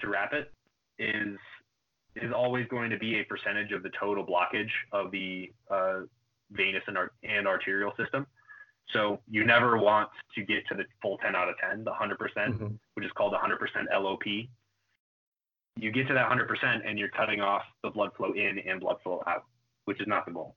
to 0.00 0.08
wrap 0.08 0.32
it 0.32 0.52
is 0.98 1.38
is 2.16 2.32
always 2.32 2.66
going 2.68 2.90
to 2.90 2.98
be 2.98 3.20
a 3.20 3.24
percentage 3.24 3.72
of 3.72 3.82
the 3.82 3.90
total 4.00 4.24
blockage 4.24 4.70
of 4.92 5.10
the 5.10 5.52
uh, 5.70 6.00
venous 6.50 6.82
and, 6.86 6.96
and 7.22 7.46
arterial 7.46 7.92
system. 7.96 8.26
So 8.92 9.20
you 9.28 9.44
never 9.44 9.76
want 9.76 10.08
to 10.34 10.42
get 10.42 10.66
to 10.68 10.74
the 10.74 10.84
full 11.02 11.18
10 11.18 11.34
out 11.34 11.48
of 11.48 11.56
10, 11.58 11.84
the 11.84 11.90
100%, 11.90 12.18
percent 12.18 12.54
mm 12.54 12.58
hmm 12.58 12.74
which 12.94 13.04
is 13.04 13.12
called 13.12 13.34
the 13.34 13.36
100% 13.36 13.58
LOP, 14.02 14.24
you 15.78 15.92
get 15.92 16.08
to 16.08 16.14
that 16.14 16.30
100% 16.30 16.88
and 16.88 16.98
you're 16.98 17.10
cutting 17.10 17.42
off 17.42 17.60
the 17.82 17.90
blood 17.90 18.08
flow 18.16 18.32
in 18.32 18.58
and 18.66 18.80
blood 18.80 18.96
flow 19.02 19.22
out, 19.26 19.44
which 19.84 20.00
is 20.00 20.06
not 20.06 20.24
the 20.24 20.32
goal. 20.32 20.54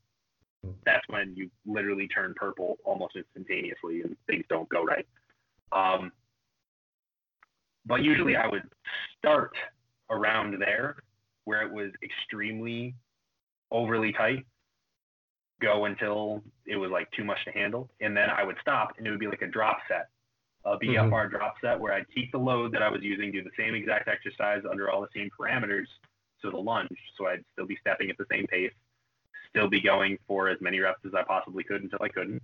That's 0.86 1.04
when 1.08 1.34
you 1.36 1.50
literally 1.66 2.08
turn 2.08 2.34
purple 2.36 2.78
almost 2.84 3.16
instantaneously 3.16 4.02
and 4.02 4.16
things 4.28 4.46
don't 4.50 4.68
go 4.70 4.84
right. 4.84 5.08
Um, 5.72 6.12
but 7.86 8.02
usually 8.02 8.36
I 8.36 8.48
would 8.48 8.64
start 9.18 9.52
around 10.10 10.60
there 10.60 10.98
where 11.46 11.62
it 11.62 11.72
was 11.72 11.92
extremely 12.04 12.96
overly 13.72 14.12
tight, 14.12 14.46
go 15.62 15.86
until 15.86 16.44
it 16.66 16.76
was 16.76 16.92
like 16.92 17.10
too 17.12 17.24
much 17.24 17.38
to 17.46 17.52
handle, 17.52 17.90
and 18.02 18.16
then 18.16 18.30
I 18.30 18.44
would 18.44 18.58
stop 18.62 18.94
and 18.98 19.08
it 19.08 19.12
would 19.12 19.20
be 19.20 19.28
like 19.28 19.42
a 19.42 19.48
drop 19.48 19.78
set 19.88 20.10
a 20.66 20.78
BFR 20.78 21.10
mm-hmm. 21.10 21.36
drop 21.36 21.56
set 21.62 21.80
where 21.80 21.94
I'd 21.94 22.06
keep 22.14 22.32
the 22.32 22.38
load 22.38 22.74
that 22.74 22.82
I 22.82 22.90
was 22.90 23.02
using, 23.02 23.32
do 23.32 23.44
the 23.44 23.50
same 23.58 23.76
exact 23.76 24.08
exercise 24.08 24.64
under 24.70 24.90
all 24.90 25.02
the 25.02 25.08
same 25.16 25.30
parameters. 25.40 25.86
So 26.42 26.50
the 26.50 26.58
lunge, 26.58 26.98
so 27.18 27.28
I'd 27.28 27.44
still 27.54 27.66
be 27.66 27.78
stepping 27.82 28.10
at 28.10 28.18
the 28.18 28.26
same 28.32 28.48
pace, 28.48 28.72
still 29.50 29.68
be 29.68 29.82
going 29.82 30.18
for 30.28 30.50
as 30.50 30.58
many 30.62 30.80
reps 30.80 31.02
as 31.06 31.14
I 31.14 31.24
possibly 31.24 31.64
could 31.64 31.84
until 31.84 32.00
I 32.02 32.10
couldn't. 32.10 32.42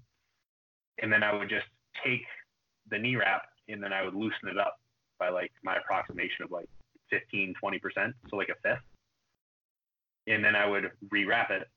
And 1.01 1.11
then 1.11 1.23
I 1.23 1.33
would 1.33 1.49
just 1.49 1.67
take 2.03 2.25
the 2.89 2.97
knee 2.97 3.15
wrap 3.15 3.43
and 3.67 3.81
then 3.81 3.93
I 3.93 4.03
would 4.03 4.15
loosen 4.15 4.49
it 4.49 4.57
up 4.57 4.79
by 5.19 5.29
like 5.29 5.51
my 5.63 5.77
approximation 5.77 6.43
of 6.43 6.51
like 6.51 6.69
15, 7.09 7.53
20%, 7.63 8.13
so 8.29 8.35
like 8.35 8.49
a 8.49 8.67
fifth. 8.67 8.83
And 10.27 10.43
then 10.43 10.55
I 10.55 10.65
would 10.65 10.91
rewrap 11.13 11.51
it 11.51 11.67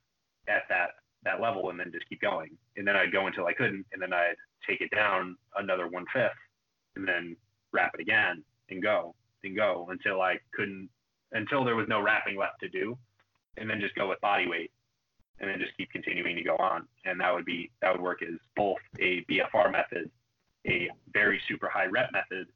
at 0.49 0.63
that 0.69 0.91
that 1.25 1.41
level 1.41 1.71
and 1.71 1.79
then 1.79 1.91
just 1.93 2.09
keep 2.09 2.21
going. 2.21 2.51
And 2.77 2.87
then 2.87 2.97
I'd 2.97 3.13
go 3.13 3.27
until 3.27 3.47
I 3.47 3.53
couldn't, 3.53 3.85
and 3.93 4.01
then 4.01 4.13
I'd 4.13 4.37
take 4.69 4.81
it 4.81 4.91
down 4.95 5.37
another 5.57 5.89
one 5.89 6.05
fifth, 6.13 6.31
and 6.97 7.07
then 7.07 7.37
wrap 7.73 7.93
it 7.95 8.01
again 8.01 8.43
and 8.71 8.83
go 8.83 9.15
and 9.45 9.57
go 9.57 9.89
until 9.91 10.21
I 10.21 10.39
couldn't, 10.53 10.89
until 11.33 11.65
there 11.65 11.77
was 11.77 11.89
no 11.89 12.01
wrapping 12.01 12.37
left 12.37 12.61
to 12.61 12.69
do, 12.69 12.97
and 13.57 13.69
then 13.69 13.81
just 13.81 13.95
go 13.95 14.09
with 14.09 14.21
body 14.21 14.47
weight, 14.47 14.71
and 15.41 15.51
then 15.51 15.59
just 15.59 15.77
keep 15.77 15.91
continuing 15.91 16.37
to 16.37 16.43
go 16.43 16.57
on. 16.57 16.87
And 17.05 17.21
that 17.21 17.33
would 17.33 17.45
be 17.45 17.71
that 17.83 17.93
would 17.93 18.01
work 18.01 18.23
as 18.23 18.39
both 18.57 18.79
a 18.99 19.25
BFR 19.31 19.71
method, 19.71 20.11
a 20.67 20.89
very 21.13 21.41
super 21.49 21.69
high 21.69 21.87
rep 21.87 22.11
method, 22.13 22.49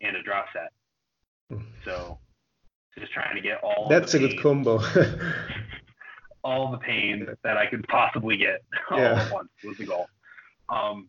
and 0.00 0.16
a 0.16 0.22
drop 0.22 0.46
set. 0.52 1.60
So 1.84 2.18
just 2.98 3.12
trying 3.12 3.36
to 3.36 3.40
get 3.40 3.62
all. 3.62 3.86
That's 3.88 4.14
a 4.14 4.18
good 4.18 4.40
combo. 4.40 4.80
all 6.44 6.70
the 6.70 6.78
pain 6.78 7.26
that 7.42 7.56
I 7.56 7.66
could 7.66 7.86
possibly 7.88 8.36
get 8.36 8.62
all 8.90 8.98
yeah. 8.98 9.24
at 9.24 9.32
once 9.32 9.48
was 9.64 9.76
the 9.78 9.86
goal. 9.86 10.06
Um, 10.68 11.08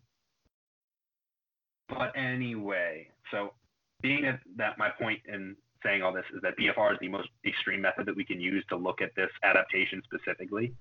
but 1.88 2.12
anyway, 2.16 3.08
so 3.30 3.54
being 4.02 4.24
at 4.26 4.40
that, 4.56 4.78
my 4.78 4.90
point 4.90 5.20
in 5.26 5.56
saying 5.84 6.02
all 6.02 6.12
this 6.12 6.24
is 6.34 6.40
that 6.42 6.58
BFR 6.58 6.92
is 6.92 6.98
the 7.00 7.08
most 7.08 7.28
extreme 7.46 7.80
method 7.80 8.06
that 8.06 8.16
we 8.16 8.24
can 8.24 8.40
use 8.40 8.64
to 8.68 8.76
look 8.76 9.00
at 9.00 9.14
this 9.16 9.30
adaptation 9.42 10.02
specifically 10.04 10.74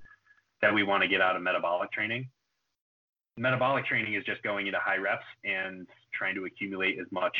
that 0.62 0.74
we 0.74 0.84
want 0.84 1.04
to 1.04 1.08
get 1.08 1.22
out 1.22 1.36
of 1.36 1.42
metabolic 1.42 1.92
training. 1.92 2.28
Metabolic 3.38 3.86
training 3.86 4.16
is 4.16 4.24
just 4.24 4.42
going 4.42 4.66
into 4.66 4.80
high 4.80 4.98
reps 4.98 5.26
and 5.44 5.88
trying 6.14 6.34
to 6.36 6.46
accumulate 6.46 6.98
as 7.00 7.06
much 7.12 7.38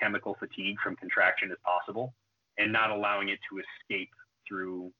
chemical 0.00 0.36
fatigue 0.38 0.76
from 0.82 0.94
contraction 0.96 1.50
as 1.50 1.58
possible 1.64 2.14
and 2.58 2.72
not 2.72 2.90
allowing 2.90 3.28
it 3.28 3.38
to 3.50 3.60
escape 3.60 4.10
through 4.46 4.92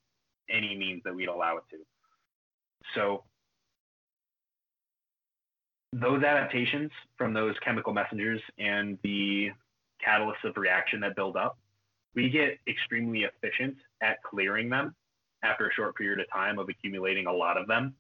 any 0.51 0.77
means 0.77 1.03
that 1.05 1.15
we'd 1.15 1.29
allow 1.29 1.57
it 1.57 1.65
to. 1.71 1.77
So 2.95 3.23
those 5.93 6.23
adaptations 6.25 6.91
from 7.17 7.33
those 7.33 7.55
chemical 7.65 7.93
messengers 7.93 8.41
and 8.59 8.99
the 9.05 9.51
catalysts 10.07 10.45
of 10.45 10.57
reaction 10.57 11.01
that 11.01 11.15
build 11.15 11.37
up, 11.37 11.57
we 12.15 12.31
get 12.31 12.59
extremely 12.69 13.25
efficient 13.25 13.77
at 14.03 14.23
clearing 14.23 14.69
them 14.69 14.95
after 15.43 15.69
a 15.69 15.73
short 15.75 15.97
period 15.97 16.21
of 16.21 16.27
time 16.33 16.59
of 16.59 16.69
accumulating 16.69 17.27
a 17.27 17.33
lot 17.33 17.57
of 17.57 17.67
them. 17.67 17.95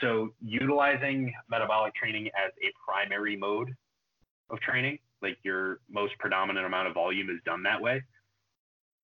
So 0.00 0.30
utilizing 0.40 1.32
metabolic 1.48 1.94
training 1.94 2.28
as 2.28 2.52
a 2.62 2.72
primary 2.84 3.36
mode 3.36 3.74
of 4.50 4.58
training, 4.60 4.98
like 5.20 5.38
your 5.44 5.80
most 5.90 6.18
predominant 6.18 6.66
amount 6.66 6.88
of 6.88 6.94
volume 6.94 7.30
is 7.30 7.36
done 7.44 7.62
that 7.64 7.80
way, 7.80 8.02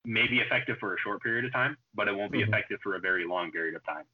may 0.04 0.26
be 0.26 0.38
effective 0.38 0.76
for 0.80 0.94
a 0.94 0.98
short 0.98 1.22
period 1.22 1.44
of 1.44 1.52
time, 1.52 1.76
but 1.94 2.08
it 2.08 2.16
won't 2.16 2.32
be 2.32 2.40
mm-hmm. 2.40 2.52
effective 2.52 2.78
for 2.82 2.96
a 2.96 3.00
very 3.00 3.26
long 3.26 3.52
period 3.52 3.76
of 3.76 3.84
time. 3.84 4.04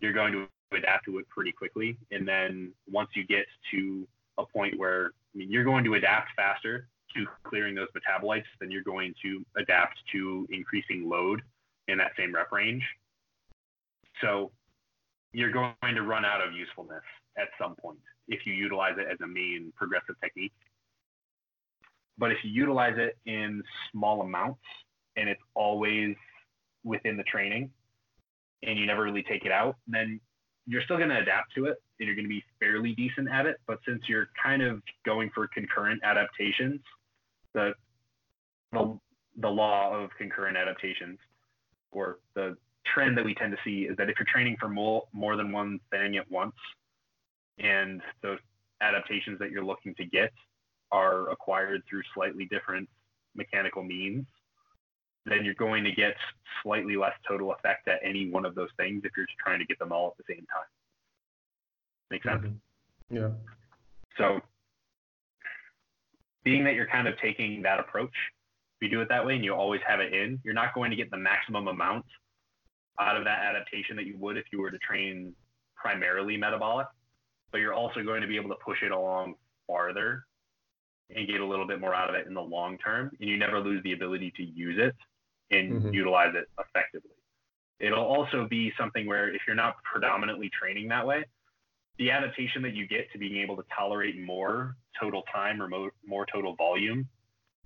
You're 0.00 0.12
going 0.12 0.32
to 0.32 0.48
adapt 0.76 1.04
to 1.04 1.18
it 1.18 1.28
pretty 1.28 1.52
quickly. 1.52 1.98
And 2.10 2.26
then 2.26 2.72
once 2.90 3.10
you 3.14 3.24
get 3.24 3.46
to 3.72 4.08
a 4.38 4.44
point 4.44 4.78
where 4.78 5.12
I 5.34 5.38
mean, 5.38 5.52
you're 5.52 5.64
going 5.64 5.84
to 5.84 5.94
adapt 5.94 6.30
faster 6.34 6.88
to 7.16 7.26
clearing 7.44 7.74
those 7.74 7.88
metabolites, 7.96 8.44
then 8.60 8.70
you're 8.70 8.82
going 8.82 9.14
to 9.22 9.44
adapt 9.56 9.98
to 10.12 10.46
increasing 10.50 11.08
load 11.08 11.42
in 11.88 11.98
that 11.98 12.12
same 12.18 12.34
rep 12.34 12.52
range. 12.52 12.82
So 14.20 14.50
you're 15.32 15.52
going 15.52 15.94
to 15.94 16.02
run 16.02 16.24
out 16.24 16.46
of 16.46 16.52
usefulness 16.52 17.02
at 17.36 17.48
some 17.60 17.74
point 17.76 17.98
if 18.28 18.46
you 18.46 18.54
utilize 18.54 18.94
it 18.98 19.06
as 19.10 19.18
a 19.22 19.26
main 19.26 19.72
progressive 19.76 20.16
technique. 20.22 20.52
But 22.18 22.32
if 22.32 22.38
you 22.42 22.50
utilize 22.50 22.94
it 22.96 23.18
in 23.26 23.62
small 23.92 24.22
amounts 24.22 24.62
and 25.16 25.28
it's 25.28 25.42
always 25.54 26.16
within 26.84 27.16
the 27.16 27.22
training 27.24 27.70
and 28.62 28.78
you 28.78 28.86
never 28.86 29.02
really 29.02 29.22
take 29.22 29.44
it 29.44 29.52
out, 29.52 29.76
then 29.86 30.20
you're 30.66 30.82
still 30.82 30.96
going 30.96 31.10
to 31.10 31.18
adapt 31.18 31.54
to 31.54 31.66
it 31.66 31.76
and 32.00 32.06
you're 32.06 32.16
going 32.16 32.24
to 32.24 32.30
be 32.30 32.42
fairly 32.58 32.94
decent 32.94 33.28
at 33.30 33.46
it. 33.46 33.58
But 33.66 33.78
since 33.86 34.02
you're 34.08 34.28
kind 34.42 34.62
of 34.62 34.82
going 35.04 35.30
for 35.34 35.46
concurrent 35.48 36.00
adaptations, 36.02 36.80
the 37.56 37.72
the, 38.72 38.98
the 39.40 39.48
law 39.48 39.92
of 39.92 40.10
concurrent 40.18 40.56
adaptations 40.56 41.18
or 41.90 42.18
the 42.34 42.56
trend 42.94 43.16
that 43.16 43.24
we 43.24 43.34
tend 43.34 43.52
to 43.52 43.58
see 43.64 43.88
is 43.88 43.96
that 43.96 44.08
if 44.08 44.16
you're 44.18 44.32
training 44.32 44.56
for 44.60 44.68
more 44.68 45.02
more 45.12 45.36
than 45.36 45.50
one 45.50 45.80
thing 45.90 46.16
at 46.16 46.30
once 46.30 46.54
and 47.58 48.00
the 48.22 48.36
adaptations 48.80 49.38
that 49.38 49.50
you're 49.50 49.64
looking 49.64 49.94
to 49.94 50.04
get 50.04 50.30
are 50.92 51.30
acquired 51.30 51.82
through 51.88 52.02
slightly 52.14 52.44
different 52.44 52.88
mechanical 53.34 53.82
means 53.82 54.26
then 55.24 55.44
you're 55.44 55.54
going 55.54 55.82
to 55.82 55.92
get 55.92 56.14
slightly 56.62 56.96
less 56.96 57.14
total 57.26 57.52
effect 57.52 57.88
at 57.88 57.98
any 58.04 58.30
one 58.30 58.44
of 58.44 58.54
those 58.54 58.68
things 58.76 59.02
if 59.04 59.10
you're 59.16 59.26
just 59.26 59.38
trying 59.38 59.58
to 59.58 59.64
get 59.64 59.78
them 59.78 59.90
all 59.90 60.08
at 60.08 60.24
the 60.24 60.34
same 60.34 60.46
time. 60.46 60.70
Make 62.10 62.22
sense? 62.22 62.44
Mm-hmm. 62.44 63.16
Yeah. 63.16 63.28
So, 64.18 64.40
being 66.46 66.62
that 66.62 66.74
you're 66.74 66.86
kind 66.86 67.08
of 67.08 67.18
taking 67.18 67.60
that 67.62 67.80
approach, 67.80 68.14
if 68.80 68.88
you 68.88 68.88
do 68.88 69.00
it 69.00 69.08
that 69.08 69.26
way 69.26 69.34
and 69.34 69.44
you 69.44 69.52
always 69.52 69.80
have 69.84 69.98
it 69.98 70.14
in, 70.14 70.40
you're 70.44 70.54
not 70.54 70.72
going 70.74 70.90
to 70.90 70.96
get 70.96 71.10
the 71.10 71.16
maximum 71.16 71.66
amount 71.66 72.04
out 73.00 73.16
of 73.16 73.24
that 73.24 73.40
adaptation 73.42 73.96
that 73.96 74.06
you 74.06 74.16
would 74.18 74.36
if 74.36 74.44
you 74.52 74.60
were 74.60 74.70
to 74.70 74.78
train 74.78 75.34
primarily 75.74 76.36
metabolic, 76.36 76.86
but 77.50 77.58
you're 77.58 77.74
also 77.74 78.04
going 78.04 78.22
to 78.22 78.28
be 78.28 78.36
able 78.36 78.48
to 78.48 78.56
push 78.64 78.80
it 78.84 78.92
along 78.92 79.34
farther 79.66 80.24
and 81.14 81.26
get 81.26 81.40
a 81.40 81.44
little 81.44 81.66
bit 81.66 81.80
more 81.80 81.92
out 81.92 82.08
of 82.08 82.14
it 82.14 82.28
in 82.28 82.34
the 82.34 82.40
long 82.40 82.78
term, 82.78 83.10
and 83.20 83.28
you 83.28 83.36
never 83.36 83.58
lose 83.58 83.82
the 83.82 83.92
ability 83.92 84.32
to 84.36 84.44
use 84.44 84.78
it 84.78 84.94
and 85.50 85.72
mm-hmm. 85.72 85.92
utilize 85.92 86.32
it 86.36 86.48
effectively. 86.60 87.10
It'll 87.80 88.04
also 88.04 88.46
be 88.48 88.72
something 88.78 89.04
where 89.04 89.34
if 89.34 89.42
you're 89.48 89.56
not 89.56 89.82
predominantly 89.82 90.48
training 90.50 90.86
that 90.88 91.04
way, 91.04 91.24
the 91.98 92.10
adaptation 92.10 92.62
that 92.62 92.74
you 92.74 92.86
get 92.86 93.10
to 93.12 93.18
being 93.18 93.36
able 93.36 93.56
to 93.56 93.64
tolerate 93.76 94.20
more 94.20 94.76
total 95.00 95.22
time 95.32 95.62
or 95.62 95.68
more, 95.68 95.90
more 96.06 96.26
total 96.30 96.54
volume 96.54 97.08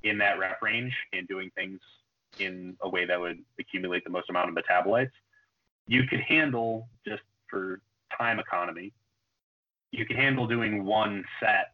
in 0.02 0.18
that 0.18 0.38
rep 0.38 0.62
range 0.62 0.94
and 1.12 1.26
doing 1.28 1.50
things 1.56 1.80
in 2.38 2.76
a 2.82 2.88
way 2.88 3.04
that 3.04 3.18
would 3.18 3.38
accumulate 3.58 4.04
the 4.04 4.10
most 4.10 4.30
amount 4.30 4.48
of 4.48 4.54
metabolites, 4.54 5.10
you 5.86 6.04
could 6.04 6.20
handle 6.20 6.88
just 7.06 7.22
for 7.48 7.80
time 8.16 8.38
economy, 8.38 8.92
you 9.90 10.06
could 10.06 10.16
handle 10.16 10.46
doing 10.46 10.84
one 10.84 11.24
set 11.40 11.72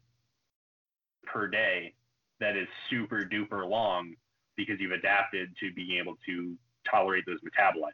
per 1.26 1.46
day 1.46 1.92
that 2.40 2.56
is 2.56 2.66
super 2.88 3.28
duper 3.30 3.68
long 3.68 4.14
because 4.56 4.76
you've 4.80 4.92
adapted 4.92 5.50
to 5.60 5.72
being 5.74 5.98
able 5.98 6.16
to 6.24 6.54
tolerate 6.90 7.24
those 7.26 7.38
metabolites. 7.40 7.92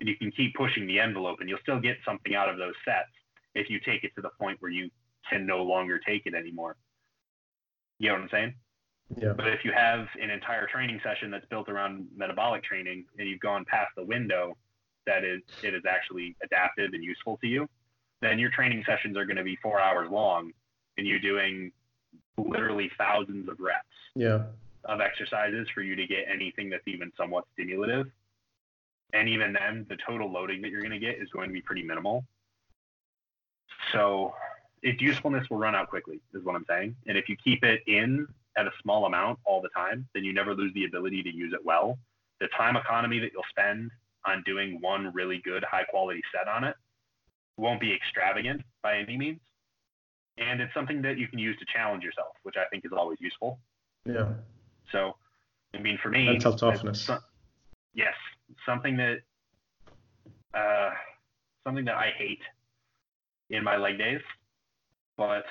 And 0.00 0.08
you 0.08 0.16
can 0.16 0.30
keep 0.32 0.54
pushing 0.54 0.86
the 0.86 0.98
envelope 0.98 1.40
and 1.40 1.48
you'll 1.48 1.58
still 1.62 1.80
get 1.80 1.98
something 2.04 2.34
out 2.34 2.48
of 2.48 2.56
those 2.56 2.74
sets 2.84 3.10
if 3.54 3.70
you 3.70 3.80
take 3.80 4.04
it 4.04 4.12
to 4.16 4.22
the 4.22 4.30
point 4.40 4.56
where 4.60 4.70
you 4.70 4.90
can 5.28 5.46
no 5.46 5.62
longer 5.62 5.98
take 5.98 6.22
it 6.26 6.34
anymore. 6.34 6.76
You 7.98 8.08
know 8.08 8.14
what 8.14 8.22
I'm 8.22 8.28
saying? 8.30 8.54
Yeah. 9.16 9.32
But 9.36 9.48
if 9.48 9.64
you 9.64 9.72
have 9.76 10.06
an 10.20 10.30
entire 10.30 10.66
training 10.66 11.00
session 11.04 11.30
that's 11.30 11.44
built 11.46 11.68
around 11.68 12.06
metabolic 12.16 12.64
training 12.64 13.04
and 13.18 13.28
you've 13.28 13.40
gone 13.40 13.64
past 13.66 13.90
the 13.96 14.04
window 14.04 14.56
that 15.06 15.24
is 15.24 15.40
it 15.62 15.74
is 15.74 15.82
actually 15.88 16.36
adaptive 16.42 16.90
and 16.92 17.04
useful 17.04 17.38
to 17.42 17.46
you, 17.46 17.68
then 18.20 18.38
your 18.38 18.50
training 18.50 18.82
sessions 18.86 19.16
are 19.16 19.24
going 19.24 19.36
to 19.36 19.44
be 19.44 19.56
four 19.62 19.80
hours 19.80 20.08
long 20.10 20.52
and 20.96 21.06
you're 21.06 21.18
doing 21.18 21.70
literally 22.38 22.90
thousands 22.98 23.48
of 23.48 23.60
reps. 23.60 23.86
Yeah 24.14 24.44
of 24.84 25.00
exercises 25.00 25.68
for 25.74 25.82
you 25.82 25.94
to 25.96 26.06
get 26.06 26.24
anything 26.32 26.70
that's 26.70 26.86
even 26.86 27.12
somewhat 27.16 27.44
stimulative. 27.52 28.06
And 29.12 29.28
even 29.28 29.52
then, 29.52 29.86
the 29.88 29.96
total 30.06 30.30
loading 30.30 30.62
that 30.62 30.70
you're 30.70 30.80
going 30.80 30.92
to 30.92 30.98
get 30.98 31.16
is 31.20 31.28
going 31.30 31.48
to 31.48 31.52
be 31.52 31.60
pretty 31.60 31.82
minimal. 31.82 32.24
So 33.92 34.34
its 34.82 35.00
usefulness 35.00 35.48
will 35.50 35.58
run 35.58 35.74
out 35.74 35.88
quickly, 35.88 36.20
is 36.34 36.44
what 36.44 36.56
I'm 36.56 36.64
saying. 36.68 36.96
And 37.06 37.16
if 37.16 37.28
you 37.28 37.36
keep 37.42 37.62
it 37.64 37.82
in 37.86 38.26
at 38.56 38.66
a 38.66 38.70
small 38.82 39.06
amount 39.06 39.38
all 39.44 39.60
the 39.62 39.68
time, 39.70 40.06
then 40.14 40.24
you 40.24 40.32
never 40.32 40.54
lose 40.54 40.72
the 40.74 40.84
ability 40.84 41.22
to 41.22 41.34
use 41.34 41.52
it 41.52 41.64
well. 41.64 41.98
The 42.40 42.48
time 42.56 42.76
economy 42.76 43.18
that 43.20 43.30
you'll 43.32 43.44
spend 43.50 43.90
on 44.26 44.42
doing 44.44 44.78
one 44.80 45.12
really 45.14 45.40
good, 45.44 45.64
high 45.64 45.84
quality 45.84 46.22
set 46.32 46.48
on 46.48 46.64
it 46.64 46.74
won't 47.56 47.80
be 47.80 47.92
extravagant 47.92 48.62
by 48.82 48.98
any 48.98 49.16
means. 49.16 49.40
And 50.38 50.60
it's 50.60 50.72
something 50.72 51.02
that 51.02 51.18
you 51.18 51.28
can 51.28 51.38
use 51.38 51.58
to 51.58 51.66
challenge 51.72 52.02
yourself, 52.02 52.34
which 52.42 52.56
I 52.56 52.64
think 52.70 52.84
is 52.84 52.92
always 52.96 53.18
useful. 53.20 53.58
Yeah. 54.06 54.32
So, 54.90 55.16
I 55.74 55.78
mean, 55.78 55.98
for 56.02 56.08
me, 56.08 56.26
mental 56.26 56.56
toughness. 56.56 57.08
yes, 57.94 58.14
something 58.66 58.96
that 58.96 59.18
uh, 60.54 60.90
something 61.64 61.84
that 61.84 61.96
I 61.96 62.12
hate 62.16 62.40
in 63.52 63.62
my 63.62 63.76
leg 63.76 63.98
days, 63.98 64.20
but 65.16 65.44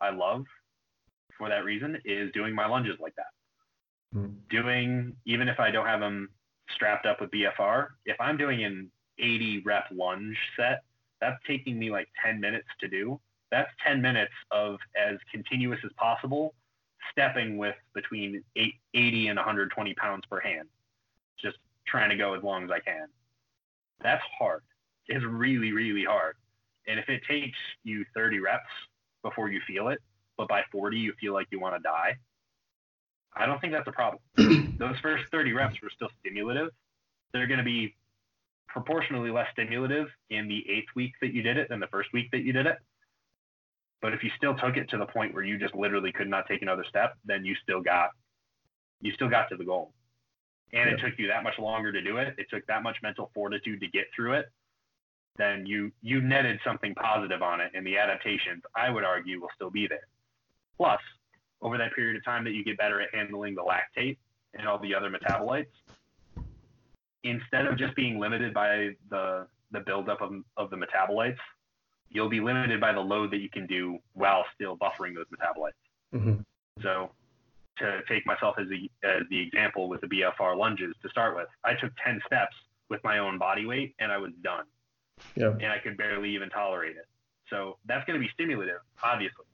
I 0.00 0.10
love 0.10 0.44
for 1.36 1.48
that 1.48 1.64
reason 1.64 1.98
is 2.04 2.30
doing 2.32 2.54
my 2.54 2.66
lunges 2.66 2.96
like 3.00 3.14
that. 3.16 3.32
Hmm. 4.12 4.34
Doing 4.50 5.16
even 5.24 5.48
if 5.48 5.58
I 5.58 5.70
don't 5.70 5.86
have 5.86 6.00
them 6.00 6.28
strapped 6.74 7.06
up 7.06 7.20
with 7.20 7.30
BFR, 7.30 7.88
if 8.04 8.16
I'm 8.20 8.36
doing 8.36 8.62
an 8.62 8.90
80 9.18 9.62
rep 9.64 9.86
lunge 9.90 10.36
set, 10.56 10.82
that's 11.20 11.36
taking 11.46 11.78
me 11.78 11.90
like 11.90 12.08
10 12.24 12.40
minutes 12.40 12.68
to 12.80 12.88
do. 12.88 13.20
That's 13.50 13.70
10 13.84 14.00
minutes 14.00 14.32
of 14.52 14.78
as 14.96 15.18
continuous 15.32 15.80
as 15.84 15.90
possible 15.96 16.54
stepping 17.10 17.56
with 17.56 17.74
between 17.94 18.42
80 18.94 19.28
and 19.28 19.36
120 19.36 19.94
pounds 19.94 20.24
per 20.30 20.40
hand, 20.40 20.68
just 21.42 21.56
trying 21.86 22.10
to 22.10 22.16
go 22.16 22.34
as 22.34 22.42
long 22.42 22.64
as 22.64 22.70
I 22.70 22.80
can. 22.80 23.06
That's 24.02 24.22
hard. 24.38 24.62
It's 25.08 25.24
really, 25.24 25.72
really 25.72 26.04
hard. 26.04 26.36
And 26.90 26.98
if 26.98 27.08
it 27.08 27.22
takes 27.28 27.58
you 27.84 28.04
30 28.14 28.40
reps 28.40 28.64
before 29.22 29.48
you 29.48 29.60
feel 29.66 29.88
it, 29.88 30.00
but 30.36 30.48
by 30.48 30.62
40 30.72 30.96
you 30.98 31.12
feel 31.20 31.32
like 31.32 31.46
you 31.52 31.60
want 31.60 31.76
to 31.76 31.82
die, 31.82 32.16
I 33.36 33.46
don't 33.46 33.60
think 33.60 33.72
that's 33.72 33.86
a 33.86 33.92
problem. 33.92 34.20
Those 34.78 34.98
first 35.00 35.24
30 35.30 35.52
reps 35.52 35.76
were 35.80 35.90
still 35.94 36.08
stimulative. 36.18 36.70
They're 37.32 37.46
going 37.46 37.58
to 37.58 37.64
be 37.64 37.94
proportionally 38.66 39.30
less 39.30 39.46
stimulative 39.52 40.08
in 40.30 40.48
the 40.48 40.64
eighth 40.68 40.88
week 40.96 41.12
that 41.20 41.32
you 41.32 41.42
did 41.42 41.56
it 41.56 41.68
than 41.68 41.78
the 41.78 41.86
first 41.88 42.12
week 42.12 42.28
that 42.32 42.42
you 42.42 42.52
did 42.52 42.66
it. 42.66 42.78
But 44.02 44.14
if 44.14 44.24
you 44.24 44.30
still 44.36 44.56
took 44.56 44.76
it 44.76 44.88
to 44.90 44.98
the 44.98 45.06
point 45.06 45.32
where 45.32 45.44
you 45.44 45.58
just 45.58 45.76
literally 45.76 46.10
could 46.10 46.28
not 46.28 46.48
take 46.48 46.62
another 46.62 46.84
step, 46.88 47.14
then 47.24 47.44
you 47.44 47.54
still 47.62 47.82
got 47.82 48.10
you 49.00 49.12
still 49.12 49.28
got 49.28 49.48
to 49.50 49.56
the 49.56 49.64
goal. 49.64 49.92
And 50.72 50.88
yeah. 50.88 50.96
it 50.96 51.00
took 51.00 51.18
you 51.18 51.28
that 51.28 51.42
much 51.42 51.58
longer 51.58 51.92
to 51.92 52.02
do 52.02 52.16
it. 52.16 52.34
It 52.38 52.46
took 52.50 52.66
that 52.66 52.82
much 52.82 52.96
mental 53.02 53.30
fortitude 53.34 53.80
to 53.80 53.88
get 53.88 54.06
through 54.14 54.34
it. 54.34 54.46
Then 55.36 55.64
you 55.66 55.90
you 56.02 56.20
netted 56.20 56.60
something 56.64 56.94
positive 56.94 57.42
on 57.42 57.60
it, 57.60 57.72
and 57.74 57.86
the 57.86 57.96
adaptations, 57.96 58.62
I 58.76 58.90
would 58.90 59.04
argue, 59.04 59.40
will 59.40 59.50
still 59.54 59.70
be 59.70 59.86
there. 59.86 60.06
Plus, 60.76 61.00
over 61.62 61.78
that 61.78 61.94
period 61.94 62.16
of 62.16 62.24
time 62.24 62.44
that 62.44 62.52
you 62.52 62.64
get 62.64 62.78
better 62.78 63.00
at 63.00 63.14
handling 63.14 63.54
the 63.54 63.62
lactate 63.62 64.16
and 64.54 64.66
all 64.66 64.78
the 64.78 64.94
other 64.94 65.10
metabolites, 65.10 65.66
instead 67.22 67.66
of 67.66 67.78
just 67.78 67.94
being 67.94 68.18
limited 68.18 68.52
by 68.52 68.90
the 69.08 69.46
the 69.72 69.80
buildup 69.80 70.20
of, 70.20 70.32
of 70.56 70.70
the 70.70 70.76
metabolites, 70.76 71.38
you'll 72.10 72.28
be 72.28 72.40
limited 72.40 72.80
by 72.80 72.92
the 72.92 73.00
load 73.00 73.30
that 73.30 73.38
you 73.38 73.48
can 73.48 73.66
do 73.66 73.98
while 74.14 74.44
still 74.54 74.76
buffering 74.76 75.14
those 75.14 75.26
metabolites. 75.26 75.72
Mm-hmm. 76.14 76.40
So, 76.82 77.10
to 77.78 78.00
take 78.08 78.26
myself 78.26 78.56
as 78.58 78.66
the, 78.68 78.90
as 79.04 79.22
the 79.30 79.40
example 79.40 79.88
with 79.88 80.00
the 80.02 80.06
BFR 80.06 80.56
lunges 80.56 80.94
to 81.02 81.08
start 81.08 81.34
with, 81.34 81.46
I 81.64 81.74
took 81.74 81.92
10 82.04 82.20
steps 82.26 82.54
with 82.90 83.02
my 83.04 83.18
own 83.18 83.38
body 83.38 83.64
weight 83.64 83.94
and 84.00 84.12
I 84.12 84.18
was 84.18 84.32
done. 84.42 84.64
Yeah. 85.36 85.52
And 85.52 85.66
I 85.66 85.78
could 85.78 85.96
barely 85.96 86.30
even 86.34 86.48
tolerate 86.50 86.96
it. 86.96 87.06
So 87.48 87.78
that's 87.86 88.04
going 88.06 88.18
to 88.18 88.24
be 88.24 88.30
stimulative, 88.32 88.80
obviously. 89.02 89.44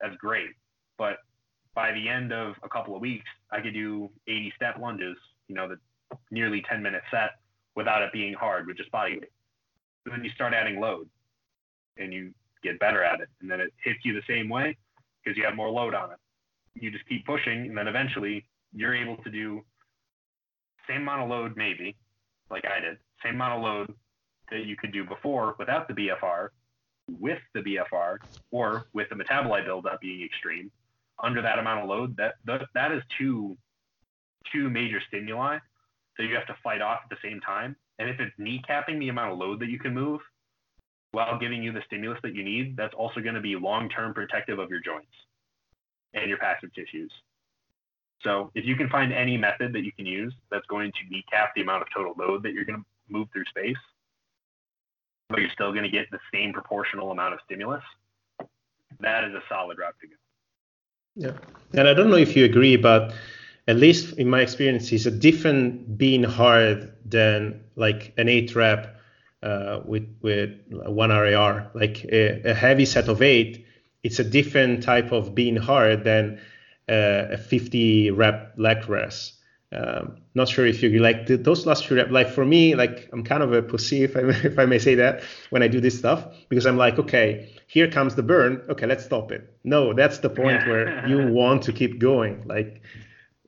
That's 0.00 0.16
great. 0.16 0.50
But 0.96 1.18
by 1.74 1.92
the 1.92 2.08
end 2.08 2.32
of 2.32 2.54
a 2.62 2.68
couple 2.68 2.94
of 2.94 3.00
weeks, 3.00 3.28
I 3.50 3.60
could 3.60 3.74
do 3.74 4.10
80 4.26 4.52
step 4.56 4.78
lunges, 4.80 5.16
you 5.46 5.54
know, 5.54 5.68
the 5.68 5.78
nearly 6.30 6.62
10 6.68 6.82
minute 6.82 7.02
set 7.10 7.30
without 7.76 8.02
it 8.02 8.12
being 8.12 8.34
hard 8.34 8.66
with 8.66 8.76
just 8.76 8.90
body 8.90 9.14
weight. 9.14 9.30
Then 10.04 10.24
you 10.24 10.30
start 10.30 10.54
adding 10.54 10.80
load 10.80 11.08
and 11.96 12.12
you 12.12 12.32
get 12.62 12.78
better 12.80 13.02
at 13.04 13.20
it. 13.20 13.28
And 13.40 13.50
then 13.50 13.60
it 13.60 13.72
hits 13.84 14.00
you 14.04 14.14
the 14.14 14.22
same 14.28 14.48
way 14.48 14.76
because 15.22 15.36
you 15.36 15.44
have 15.44 15.54
more 15.54 15.70
load 15.70 15.94
on 15.94 16.10
it. 16.10 16.18
You 16.74 16.90
just 16.90 17.06
keep 17.08 17.26
pushing, 17.26 17.66
and 17.66 17.76
then 17.76 17.88
eventually 17.88 18.44
you're 18.72 18.94
able 18.94 19.16
to 19.18 19.30
do 19.30 19.64
same 20.88 21.02
amount 21.02 21.22
of 21.22 21.28
load, 21.28 21.56
maybe, 21.56 21.96
like 22.50 22.64
I 22.64 22.80
did, 22.80 22.98
same 23.22 23.34
amount 23.34 23.58
of 23.58 23.62
load 23.62 23.94
that 24.50 24.66
you 24.66 24.76
could 24.76 24.92
do 24.92 25.04
before 25.04 25.54
without 25.58 25.88
the 25.88 25.94
BFR, 25.94 26.48
with 27.18 27.38
the 27.54 27.60
BFR, 27.60 28.18
or 28.50 28.86
with 28.92 29.08
the 29.08 29.14
metabolite 29.14 29.64
buildup 29.64 30.00
being 30.00 30.24
extreme, 30.24 30.70
under 31.22 31.42
that 31.42 31.58
amount 31.58 31.82
of 31.82 31.88
load. 31.88 32.16
That 32.16 32.34
that, 32.44 32.62
that 32.74 32.92
is 32.92 33.02
two 33.18 33.56
two 34.52 34.70
major 34.70 35.00
stimuli 35.08 35.58
that 36.16 36.24
you 36.24 36.34
have 36.34 36.46
to 36.46 36.56
fight 36.62 36.82
off 36.82 37.00
at 37.04 37.10
the 37.10 37.28
same 37.28 37.40
time. 37.40 37.76
And 37.98 38.08
if 38.08 38.20
it's 38.20 38.32
kneecapping 38.38 38.98
the 38.98 39.08
amount 39.08 39.32
of 39.32 39.38
load 39.38 39.60
that 39.60 39.68
you 39.68 39.78
can 39.78 39.94
move 39.94 40.20
while 41.12 41.38
giving 41.38 41.62
you 41.62 41.72
the 41.72 41.82
stimulus 41.86 42.18
that 42.22 42.34
you 42.34 42.44
need, 42.44 42.76
that's 42.76 42.94
also 42.94 43.20
going 43.20 43.34
to 43.34 43.40
be 43.40 43.56
long-term 43.56 44.14
protective 44.14 44.58
of 44.58 44.70
your 44.70 44.80
joints 44.80 45.12
and 46.14 46.28
your 46.28 46.38
passive 46.38 46.72
tissues. 46.74 47.12
So 48.22 48.50
if 48.54 48.64
you 48.64 48.74
can 48.74 48.88
find 48.88 49.12
any 49.12 49.36
method 49.36 49.72
that 49.72 49.84
you 49.84 49.92
can 49.92 50.06
use 50.06 50.34
that's 50.50 50.66
going 50.66 50.92
to 50.92 50.98
kneecap 51.08 51.54
the 51.54 51.62
amount 51.62 51.82
of 51.82 51.88
total 51.94 52.14
load 52.18 52.42
that 52.42 52.52
you're 52.52 52.64
going 52.64 52.80
to 52.80 52.86
move 53.08 53.28
through 53.32 53.44
space, 53.44 53.76
but 55.28 55.40
you're 55.40 55.50
still 55.50 55.72
going 55.72 55.84
to 55.84 55.90
get 55.90 56.10
the 56.10 56.18
same 56.32 56.52
proportional 56.52 57.10
amount 57.10 57.34
of 57.34 57.40
stimulus, 57.44 57.82
that 59.00 59.24
is 59.24 59.34
a 59.34 59.42
solid 59.48 59.78
route 59.78 59.94
to 60.00 60.06
go. 60.06 60.14
Yeah. 61.14 61.78
And 61.78 61.88
I 61.88 61.94
don't 61.94 62.10
know 62.10 62.16
if 62.16 62.36
you 62.36 62.44
agree, 62.44 62.76
but 62.76 63.12
at 63.66 63.76
least 63.76 64.16
in 64.18 64.30
my 64.30 64.40
experience, 64.40 64.90
it's 64.92 65.06
a 65.06 65.10
different 65.10 65.98
being 65.98 66.22
hard 66.22 66.92
than 67.04 67.64
like 67.76 68.14
an 68.16 68.28
eight 68.28 68.54
rep 68.54 68.96
uh, 69.42 69.80
with 69.84 70.08
with 70.22 70.50
one 70.70 71.10
RIR. 71.10 71.70
Like 71.74 72.04
a, 72.04 72.50
a, 72.50 72.54
heavy 72.54 72.84
set 72.84 73.08
of 73.08 73.20
eight, 73.20 73.66
it's 74.02 74.18
a 74.18 74.24
different 74.24 74.82
type 74.82 75.12
of 75.12 75.34
being 75.34 75.56
hard 75.56 76.04
than 76.04 76.40
uh, 76.88 77.32
a 77.32 77.38
50 77.38 78.10
rep 78.12 78.54
leg 78.56 78.82
press. 78.82 79.37
Um, 79.70 80.16
not 80.34 80.48
sure 80.48 80.64
if 80.64 80.82
you 80.82 80.98
like 80.98 81.26
those 81.26 81.66
last 81.66 81.86
few 81.86 81.96
reps. 81.96 82.10
Like 82.10 82.30
for 82.30 82.44
me, 82.44 82.74
like 82.74 83.08
I'm 83.12 83.22
kind 83.22 83.42
of 83.42 83.52
a 83.52 83.62
pussy, 83.62 84.02
if 84.04 84.16
I 84.16 84.20
if 84.20 84.58
I 84.58 84.64
may 84.64 84.78
say 84.78 84.94
that, 84.94 85.22
when 85.50 85.62
I 85.62 85.68
do 85.68 85.80
this 85.80 85.98
stuff, 85.98 86.26
because 86.48 86.66
I'm 86.66 86.78
like, 86.78 86.98
okay, 86.98 87.52
here 87.66 87.90
comes 87.90 88.14
the 88.14 88.22
burn. 88.22 88.62
Okay, 88.70 88.86
let's 88.86 89.04
stop 89.04 89.30
it. 89.30 89.54
No, 89.64 89.92
that's 89.92 90.18
the 90.18 90.30
point 90.30 90.66
where 90.66 91.06
you 91.06 91.28
want 91.32 91.62
to 91.64 91.72
keep 91.72 91.98
going. 91.98 92.46
Like, 92.46 92.80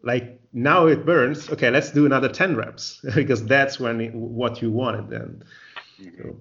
like 0.03 0.41
now 0.53 0.87
it 0.87 1.07
burns. 1.07 1.49
Okay, 1.49 1.71
let's 1.71 1.91
do 1.91 2.05
another 2.05 2.29
10 2.29 2.57
reps 2.57 3.01
because 3.15 3.45
that's 3.45 3.81
when 3.81 4.01
it, 4.01 4.15
what 4.15 4.61
you 4.61 4.71
wanted 4.71 5.09
then. 5.09 5.43
So, 6.19 6.37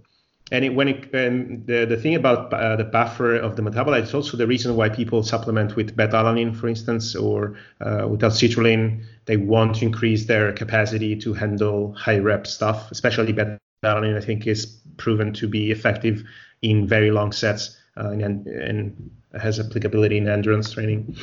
and 0.52 0.66
it, 0.66 0.70
when 0.70 0.88
it, 0.88 1.14
and 1.14 1.66
the, 1.68 1.86
the 1.86 1.98
thing 1.98 2.16
about 2.16 2.52
uh, 2.54 2.76
the 2.76 2.84
buffer 2.84 3.36
of 3.36 3.56
the 3.56 3.62
metabolite 3.62 4.04
is 4.04 4.14
also 4.14 4.36
the 4.36 4.48
reason 4.48 4.76
why 4.76 4.90
people 4.90 5.22
supplement 5.24 5.76
with 5.76 5.96
beta-alanine, 5.96 6.56
for 6.56 6.68
instance, 6.68 7.16
or 7.16 7.56
uh, 7.82 8.08
with 8.08 8.22
citrulline. 8.22 9.04
They 9.26 9.38
want 9.38 9.76
to 9.76 9.86
increase 9.86 10.26
their 10.26 10.52
capacity 10.54 11.16
to 11.18 11.34
handle 11.34 11.94
high 11.94 12.18
rep 12.18 12.48
stuff, 12.48 12.92
especially 12.92 13.34
beta-alanine. 13.34 14.18
I 14.18 14.22
think 14.22 14.48
is 14.48 14.66
proven 14.98 15.34
to 15.34 15.48
be 15.48 15.72
effective 15.72 16.24
in 16.62 16.88
very 16.88 17.12
long 17.12 17.32
sets 17.32 17.78
uh, 17.98 18.10
and, 18.10 18.46
and 18.48 19.12
has 19.40 19.60
applicability 19.60 20.18
in 20.18 20.28
endurance 20.28 20.72
training. 20.72 21.16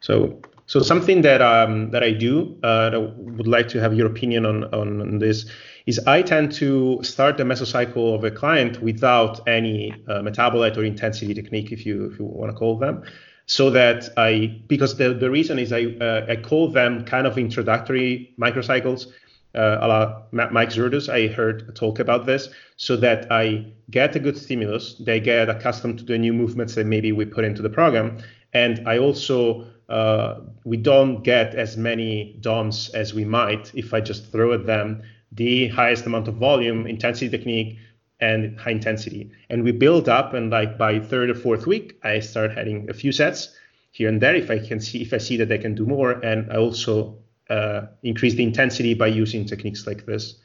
So 0.00 0.40
so 0.66 0.80
something 0.80 1.22
that 1.22 1.40
um, 1.40 1.90
that 1.92 2.02
I 2.02 2.10
do 2.10 2.58
uh, 2.62 2.90
that 2.90 3.00
would 3.00 3.46
like 3.46 3.68
to 3.68 3.80
have 3.80 3.94
your 3.94 4.08
opinion 4.08 4.44
on, 4.44 4.64
on, 4.74 5.00
on 5.00 5.18
this 5.18 5.46
is 5.86 6.00
I 6.06 6.22
tend 6.22 6.52
to 6.52 7.00
start 7.02 7.36
the 7.36 7.44
mesocycle 7.44 8.14
of 8.14 8.24
a 8.24 8.30
client 8.30 8.82
without 8.82 9.46
any 9.48 9.92
uh, 10.08 10.20
metabolite 10.20 10.76
or 10.76 10.84
intensity 10.84 11.32
technique, 11.32 11.72
if 11.72 11.86
you 11.86 12.10
if 12.10 12.18
you 12.18 12.24
want 12.24 12.50
to 12.50 12.58
call 12.58 12.76
them, 12.76 13.04
so 13.46 13.70
that 13.70 14.10
I 14.16 14.60
because 14.66 14.96
the 14.96 15.14
the 15.14 15.30
reason 15.30 15.58
is 15.58 15.72
I 15.72 15.84
uh, 16.00 16.26
I 16.28 16.36
call 16.36 16.68
them 16.70 17.04
kind 17.04 17.26
of 17.26 17.38
introductory 17.38 18.34
microcycles. 18.38 19.06
Uh, 19.54 19.78
a 19.80 19.88
la 19.88 20.22
Mike 20.50 20.68
Zourdos, 20.68 21.08
I 21.08 21.32
heard 21.32 21.74
talk 21.74 21.98
about 21.98 22.26
this, 22.26 22.50
so 22.76 22.94
that 22.96 23.32
I 23.32 23.64
get 23.90 24.14
a 24.14 24.18
good 24.18 24.36
stimulus, 24.36 24.96
they 25.00 25.18
get 25.18 25.48
accustomed 25.48 26.00
to 26.00 26.04
the 26.04 26.18
new 26.18 26.34
movements 26.34 26.74
that 26.74 26.84
maybe 26.84 27.10
we 27.10 27.24
put 27.24 27.42
into 27.42 27.62
the 27.62 27.70
program, 27.70 28.18
and 28.52 28.86
I 28.86 28.98
also 28.98 29.66
uh, 29.88 30.40
we 30.64 30.76
don't 30.76 31.22
get 31.22 31.54
as 31.54 31.78
many 31.78 32.36
DOMs 32.42 32.90
as 32.90 33.14
we 33.14 33.24
might 33.24 33.74
if 33.74 33.94
I 33.94 34.00
just 34.00 34.30
throw 34.30 34.52
at 34.52 34.66
them 34.66 35.02
the 35.32 35.68
highest 35.68 36.06
amount 36.06 36.28
of 36.28 36.34
volume, 36.34 36.86
intensity 36.86 37.28
technique, 37.28 37.78
and 38.20 38.58
high 38.58 38.70
intensity. 38.70 39.30
And 39.50 39.62
we 39.62 39.72
build 39.72 40.08
up, 40.08 40.34
and 40.34 40.50
like 40.50 40.78
by 40.78 41.00
third 41.00 41.30
or 41.30 41.34
fourth 41.34 41.66
week, 41.66 41.98
I 42.02 42.20
start 42.20 42.52
adding 42.56 42.88
a 42.88 42.94
few 42.94 43.12
sets 43.12 43.54
here 43.90 44.08
and 44.08 44.20
there 44.20 44.34
if 44.34 44.50
I 44.50 44.58
can 44.58 44.80
see 44.80 45.00
if 45.02 45.12
I 45.12 45.18
see 45.18 45.36
that 45.38 45.50
I 45.50 45.58
can 45.58 45.74
do 45.74 45.86
more, 45.86 46.12
and 46.12 46.50
I 46.52 46.56
also 46.56 47.18
uh, 47.50 47.82
increase 48.02 48.34
the 48.34 48.42
intensity 48.42 48.94
by 48.94 49.08
using 49.08 49.44
techniques 49.46 49.86
like 49.86 50.06
this. 50.06 50.36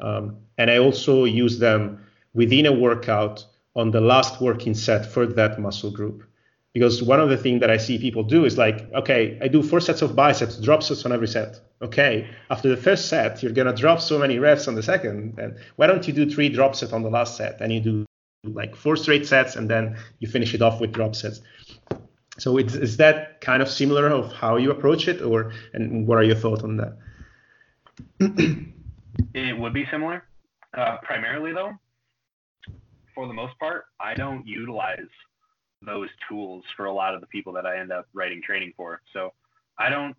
Um, 0.00 0.36
and 0.58 0.70
I 0.70 0.78
also 0.78 1.24
use 1.24 1.58
them 1.58 2.04
within 2.34 2.66
a 2.66 2.72
workout 2.72 3.44
on 3.76 3.90
the 3.90 4.00
last 4.00 4.40
working 4.40 4.74
set 4.74 5.06
for 5.06 5.26
that 5.26 5.60
muscle 5.60 5.90
group 5.90 6.24
because 6.74 7.00
one 7.00 7.20
of 7.20 7.28
the 7.28 7.36
things 7.36 7.60
that 7.60 7.70
I 7.70 7.76
see 7.76 7.98
people 7.98 8.24
do 8.24 8.44
is 8.44 8.58
like, 8.58 8.92
okay, 8.92 9.38
I 9.40 9.46
do 9.46 9.62
four 9.62 9.80
sets 9.80 10.02
of 10.02 10.16
biceps, 10.16 10.58
drop 10.58 10.82
sets 10.82 11.06
on 11.06 11.12
every 11.12 11.28
set. 11.28 11.60
Okay, 11.80 12.28
after 12.50 12.68
the 12.68 12.76
first 12.76 13.08
set, 13.08 13.42
you're 13.42 13.52
gonna 13.52 13.74
drop 13.74 14.00
so 14.00 14.18
many 14.18 14.40
reps 14.40 14.66
on 14.66 14.74
the 14.74 14.82
second, 14.82 15.38
and 15.38 15.56
why 15.76 15.86
don't 15.86 16.06
you 16.06 16.12
do 16.12 16.28
three 16.28 16.48
drop 16.48 16.74
sets 16.74 16.92
on 16.92 17.02
the 17.02 17.10
last 17.10 17.36
set, 17.36 17.60
and 17.60 17.72
you 17.72 17.80
do 17.80 18.04
like 18.44 18.74
four 18.74 18.96
straight 18.96 19.24
sets, 19.24 19.54
and 19.54 19.70
then 19.70 19.96
you 20.18 20.26
finish 20.26 20.52
it 20.52 20.62
off 20.62 20.80
with 20.80 20.92
drop 20.92 21.14
sets. 21.14 21.40
So 22.38 22.58
it's, 22.58 22.74
is 22.74 22.96
that 22.96 23.40
kind 23.40 23.62
of 23.62 23.68
similar 23.68 24.08
of 24.08 24.32
how 24.32 24.56
you 24.56 24.72
approach 24.72 25.06
it, 25.06 25.22
or 25.22 25.52
and 25.74 26.08
what 26.08 26.18
are 26.18 26.24
your 26.24 26.36
thoughts 26.36 26.64
on 26.64 26.76
that? 26.78 26.96
it 29.34 29.56
would 29.56 29.72
be 29.72 29.86
similar, 29.92 30.24
uh, 30.76 30.96
primarily 31.04 31.52
though. 31.52 31.72
For 33.14 33.28
the 33.28 33.34
most 33.34 33.56
part, 33.60 33.84
I 34.00 34.14
don't 34.14 34.44
utilize 34.44 35.06
those 35.84 36.08
tools 36.28 36.64
for 36.76 36.86
a 36.86 36.92
lot 36.92 37.14
of 37.14 37.20
the 37.20 37.26
people 37.26 37.52
that 37.54 37.66
I 37.66 37.78
end 37.78 37.92
up 37.92 38.06
writing 38.14 38.40
training 38.42 38.72
for. 38.76 39.00
So 39.12 39.32
I 39.78 39.88
don't 39.88 40.16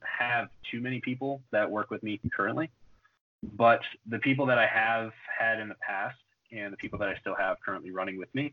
have 0.00 0.48
too 0.70 0.80
many 0.80 1.00
people 1.00 1.42
that 1.52 1.70
work 1.70 1.90
with 1.90 2.02
me 2.02 2.20
currently, 2.34 2.70
but 3.42 3.80
the 4.08 4.18
people 4.18 4.46
that 4.46 4.58
I 4.58 4.66
have 4.66 5.12
had 5.38 5.60
in 5.60 5.68
the 5.68 5.76
past 5.86 6.16
and 6.52 6.72
the 6.72 6.76
people 6.76 6.98
that 7.00 7.08
I 7.08 7.16
still 7.20 7.34
have 7.34 7.56
currently 7.64 7.90
running 7.90 8.18
with 8.18 8.32
me, 8.34 8.52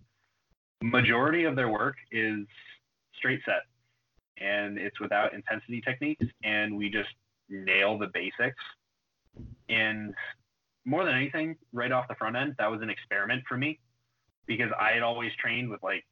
majority 0.81 1.45
of 1.45 1.55
their 1.55 1.69
work 1.69 1.95
is 2.11 2.39
straight 3.17 3.41
set 3.45 3.63
and 4.39 4.77
it's 4.77 4.99
without 4.99 5.33
intensity 5.33 5.81
techniques 5.81 6.25
and 6.43 6.75
we 6.75 6.89
just 6.89 7.09
nail 7.49 7.97
the 7.97 8.07
basics 8.07 8.63
and 9.69 10.13
more 10.85 11.05
than 11.05 11.13
anything 11.13 11.55
right 11.73 11.91
off 11.91 12.07
the 12.07 12.15
front 12.15 12.35
end 12.35 12.55
that 12.57 12.69
was 12.69 12.81
an 12.81 12.89
experiment 12.89 13.43
for 13.47 13.57
me 13.57 13.79
because 14.47 14.71
I 14.79 14.91
had 14.91 15.03
always 15.03 15.31
trained 15.39 15.69
with 15.69 15.83
like 15.83 16.03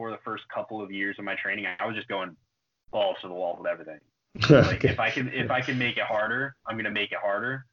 for 0.00 0.10
the 0.10 0.18
first 0.24 0.44
couple 0.48 0.80
of 0.80 0.90
years 0.90 1.16
of 1.18 1.26
my 1.26 1.34
training, 1.34 1.66
I 1.78 1.86
was 1.86 1.94
just 1.94 2.08
going 2.08 2.34
balls 2.90 3.16
to 3.20 3.28
the 3.28 3.34
wall 3.34 3.58
with 3.60 3.70
everything. 3.70 4.00
like 4.48 4.82
if 4.82 4.98
I 4.98 5.10
can 5.10 5.28
if 5.28 5.50
I 5.50 5.60
can 5.60 5.76
make 5.78 5.98
it 5.98 6.04
harder, 6.04 6.56
I'm 6.66 6.78
gonna 6.78 6.90
make 6.90 7.12
it 7.12 7.18
harder. 7.22 7.66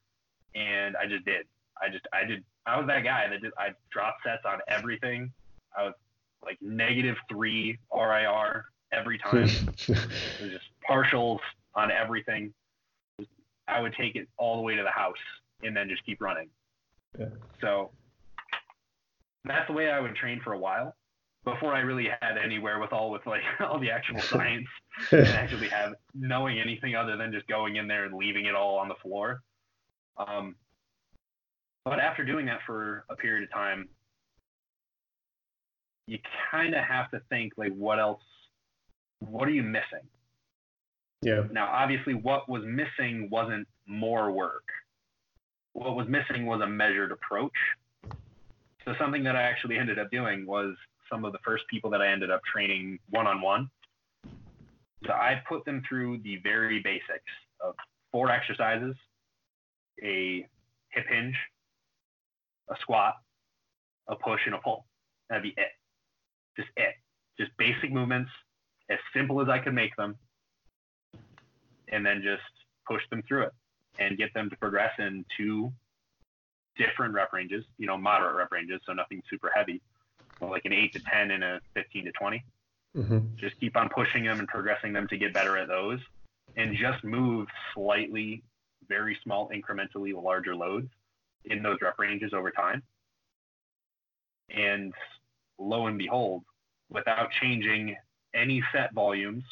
And 0.53 0.97
I 0.97 1.05
just 1.07 1.23
did. 1.23 1.45
I 1.81 1.87
just 1.89 2.05
I 2.11 2.25
did 2.25 2.43
I 2.65 2.77
was 2.77 2.87
that 2.87 3.05
guy 3.05 3.29
that 3.29 3.41
did 3.41 3.53
I 3.57 3.69
dropped 3.91 4.23
sets 4.23 4.41
on 4.45 4.59
everything. 4.67 5.31
I 5.77 5.85
was 5.85 5.93
like 6.43 6.57
negative 6.61 7.15
three 7.31 7.79
RIR 7.95 8.65
every 8.91 9.17
time. 9.23 9.47
it 9.47 9.87
was 9.87 10.51
just 10.51 10.65
partials 10.89 11.39
on 11.75 11.91
everything. 11.91 12.53
I 13.69 13.79
would 13.79 13.93
take 13.93 14.17
it 14.17 14.27
all 14.37 14.57
the 14.57 14.63
way 14.63 14.75
to 14.75 14.83
the 14.83 14.89
house 14.89 15.15
and 15.63 15.77
then 15.77 15.87
just 15.87 16.05
keep 16.05 16.19
running. 16.19 16.49
Yeah. 17.17 17.27
So 17.61 17.91
that's 19.45 19.67
the 19.67 19.73
way 19.73 19.89
I 19.89 20.01
would 20.01 20.15
train 20.15 20.41
for 20.43 20.51
a 20.51 20.59
while 20.59 20.93
before 21.47 21.73
I 21.73 21.79
really 21.79 22.09
had 22.21 22.37
any 22.43 22.59
wherewithal 22.59 23.09
with 23.09 23.25
like 23.25 23.41
all 23.61 23.79
the 23.79 23.89
actual 23.89 24.19
science 24.21 24.67
and 25.11 25.27
actually 25.27 25.69
have 25.69 25.93
knowing 26.13 26.59
anything 26.59 26.95
other 26.95 27.15
than 27.15 27.31
just 27.31 27.47
going 27.47 27.77
in 27.77 27.87
there 27.87 28.05
and 28.05 28.15
leaving 28.15 28.45
it 28.45 28.55
all 28.55 28.77
on 28.77 28.89
the 28.89 28.95
floor. 28.95 29.41
Um, 30.17 30.55
but 31.85 31.99
after 31.99 32.25
doing 32.25 32.47
that 32.47 32.59
for 32.65 33.05
a 33.09 33.15
period 33.15 33.43
of 33.43 33.51
time, 33.53 33.87
you 36.05 36.19
kind 36.51 36.75
of 36.75 36.83
have 36.83 37.09
to 37.11 37.21
think 37.29 37.53
like, 37.55 37.73
what 37.73 37.99
else? 37.99 38.21
What 39.19 39.47
are 39.47 39.51
you 39.51 39.63
missing? 39.63 40.05
Yeah. 41.21 41.43
Now, 41.51 41.67
obviously, 41.67 42.13
what 42.13 42.49
was 42.49 42.63
missing 42.65 43.29
wasn't 43.31 43.67
more 43.87 44.31
work. 44.31 44.65
What 45.73 45.95
was 45.95 46.07
missing 46.07 46.45
was 46.45 46.61
a 46.61 46.67
measured 46.67 47.11
approach. 47.11 47.51
So 48.85 48.93
something 48.99 49.23
that 49.23 49.35
I 49.35 49.43
actually 49.43 49.77
ended 49.77 49.97
up 49.97 50.11
doing 50.11 50.45
was 50.45 50.75
some 51.09 51.25
of 51.25 51.31
the 51.31 51.39
first 51.43 51.63
people 51.69 51.89
that 51.91 52.01
I 52.01 52.07
ended 52.07 52.31
up 52.31 52.41
training 52.43 52.99
one 53.09 53.27
on 53.27 53.41
one. 53.41 53.69
So 55.05 55.13
I 55.13 55.41
put 55.47 55.63
them 55.65 55.83
through 55.87 56.19
the 56.19 56.37
very 56.43 56.81
basics 56.81 57.31
of 57.61 57.75
four 58.11 58.31
exercises, 58.31 58.95
a 60.03 60.45
hip 60.89 61.05
hinge, 61.07 61.35
a 62.69 62.75
squat, 62.81 63.15
a 64.07 64.15
push, 64.15 64.41
and 64.45 64.55
a 64.55 64.59
pull. 64.59 64.85
That'd 65.29 65.43
be 65.43 65.53
it. 65.57 65.71
Just 66.57 66.69
it. 66.77 66.95
Just 67.39 67.51
basic 67.57 67.91
movements, 67.91 68.31
as 68.89 68.97
simple 69.15 69.41
as 69.41 69.49
I 69.49 69.59
could 69.59 69.73
make 69.73 69.95
them, 69.95 70.17
and 71.89 72.05
then 72.05 72.21
just 72.23 72.41
push 72.87 73.01
them 73.11 73.21
through 73.27 73.43
it 73.43 73.51
and 73.99 74.17
get 74.17 74.33
them 74.33 74.49
to 74.49 74.55
progress 74.57 74.91
in 74.99 75.25
two 75.37 75.71
different 76.77 77.13
rep 77.13 77.33
ranges, 77.33 77.65
you 77.77 77.87
know, 77.87 77.97
moderate 77.97 78.35
rep 78.35 78.51
ranges, 78.51 78.81
so 78.85 78.93
nothing 78.93 79.21
super 79.29 79.51
heavy, 79.53 79.81
like 80.41 80.65
an 80.65 80.73
8 80.73 80.93
to 80.93 80.99
10 80.99 81.31
and 81.31 81.43
a 81.43 81.61
15 81.73 82.05
to 82.05 82.11
20. 82.11 82.43
Mm-hmm. 82.95 83.19
Just 83.35 83.59
keep 83.59 83.75
on 83.75 83.89
pushing 83.89 84.23
them 84.23 84.39
and 84.39 84.47
progressing 84.47 84.93
them 84.93 85.07
to 85.09 85.17
get 85.17 85.33
better 85.33 85.57
at 85.57 85.67
those 85.67 85.99
and 86.55 86.75
just 86.75 87.03
move 87.03 87.47
slightly, 87.73 88.43
very 88.87 89.17
small, 89.23 89.49
incrementally 89.49 90.13
larger 90.13 90.55
loads 90.55 90.87
in 91.45 91.61
those 91.61 91.77
rep 91.81 91.99
ranges 91.99 92.33
over 92.33 92.51
time. 92.51 92.81
And 94.49 94.93
lo 95.59 95.87
and 95.87 95.97
behold, 95.97 96.43
without 96.89 97.29
changing 97.41 97.95
any 98.33 98.63
set 98.71 98.93
volumes, 98.93 99.43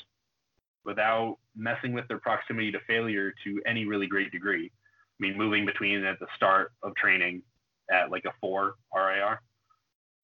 without 0.84 1.38
messing 1.56 1.94
with 1.94 2.07
their 2.07 2.20
proximity 2.20 2.72
to 2.72 2.80
failure 2.88 3.34
to 3.44 3.62
any 3.66 3.86
really 3.86 4.07
great 4.07 4.32
degree, 4.32 4.72
I 4.72 5.18
mean, 5.20 5.38
moving 5.38 5.66
between 5.66 6.03
at 6.03 6.20
the 6.20 6.28
start 6.36 6.72
of 6.84 6.95
training 6.95 7.41
at 7.91 8.10
like 8.12 8.26
a 8.26 8.34
four 8.41 8.76
RIR 8.94 9.41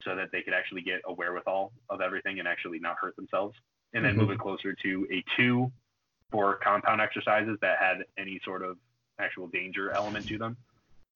so 0.03 0.15
that 0.15 0.31
they 0.31 0.41
could 0.41 0.53
actually 0.53 0.81
get 0.81 1.01
a 1.05 1.13
wherewithal 1.13 1.71
of 1.89 2.01
everything 2.01 2.39
and 2.39 2.47
actually 2.47 2.79
not 2.79 2.97
hurt 2.99 3.15
themselves. 3.15 3.57
And 3.93 4.03
then 4.05 4.13
Mhm. 4.15 4.17
moving 4.19 4.37
closer 4.37 4.73
to 4.73 5.07
a 5.11 5.23
two 5.35 5.71
for 6.31 6.55
compound 6.57 7.01
exercises 7.01 7.59
that 7.59 7.77
had 7.79 8.05
any 8.17 8.39
sort 8.39 8.63
of 8.63 8.79
actual 9.19 9.47
danger 9.47 9.91
element 9.91 10.27
to 10.27 10.37
them. 10.37 10.57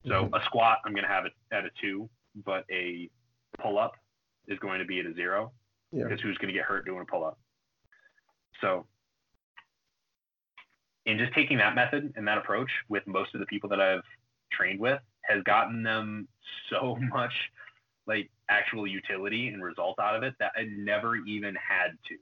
So 0.06 0.28
a 0.32 0.44
squat, 0.44 0.80
I'm 0.84 0.92
going 0.92 1.04
to 1.04 1.08
have 1.10 1.24
it 1.26 1.32
at 1.50 1.64
a 1.64 1.70
two, 1.80 2.08
but 2.44 2.64
a 2.70 3.10
pull 3.58 3.78
up 3.78 3.96
is 4.46 4.58
going 4.60 4.78
to 4.78 4.84
be 4.84 5.00
at 5.00 5.06
a 5.06 5.14
zero 5.14 5.52
Yeah. 5.90 6.04
because 6.04 6.20
who's 6.20 6.36
going 6.38 6.48
to 6.48 6.52
get 6.52 6.64
hurt 6.64 6.84
doing 6.84 7.00
a 7.00 7.04
pull 7.04 7.24
up? 7.24 7.38
So, 8.60 8.86
in 11.06 11.18
just 11.18 11.32
taking 11.34 11.56
that 11.58 11.74
method 11.74 12.12
and 12.16 12.26
that 12.28 12.38
approach 12.38 12.70
with 12.88 13.06
most 13.06 13.34
of 13.34 13.40
the 13.40 13.46
people 13.46 13.68
that 13.70 13.80
I've 13.80 14.04
trained 14.50 14.80
with 14.80 15.00
has 15.22 15.42
gotten 15.44 15.82
them 15.82 16.28
so 16.68 16.96
much 17.00 17.32
like 18.06 18.30
actual 18.48 18.86
utility 18.86 19.48
and 19.48 19.62
result 19.62 19.98
out 19.98 20.14
of 20.14 20.22
it 20.22 20.34
that 20.38 20.52
I 20.56 20.64
never 20.76 21.16
even 21.16 21.54
had 21.54 21.90
to 22.08 22.16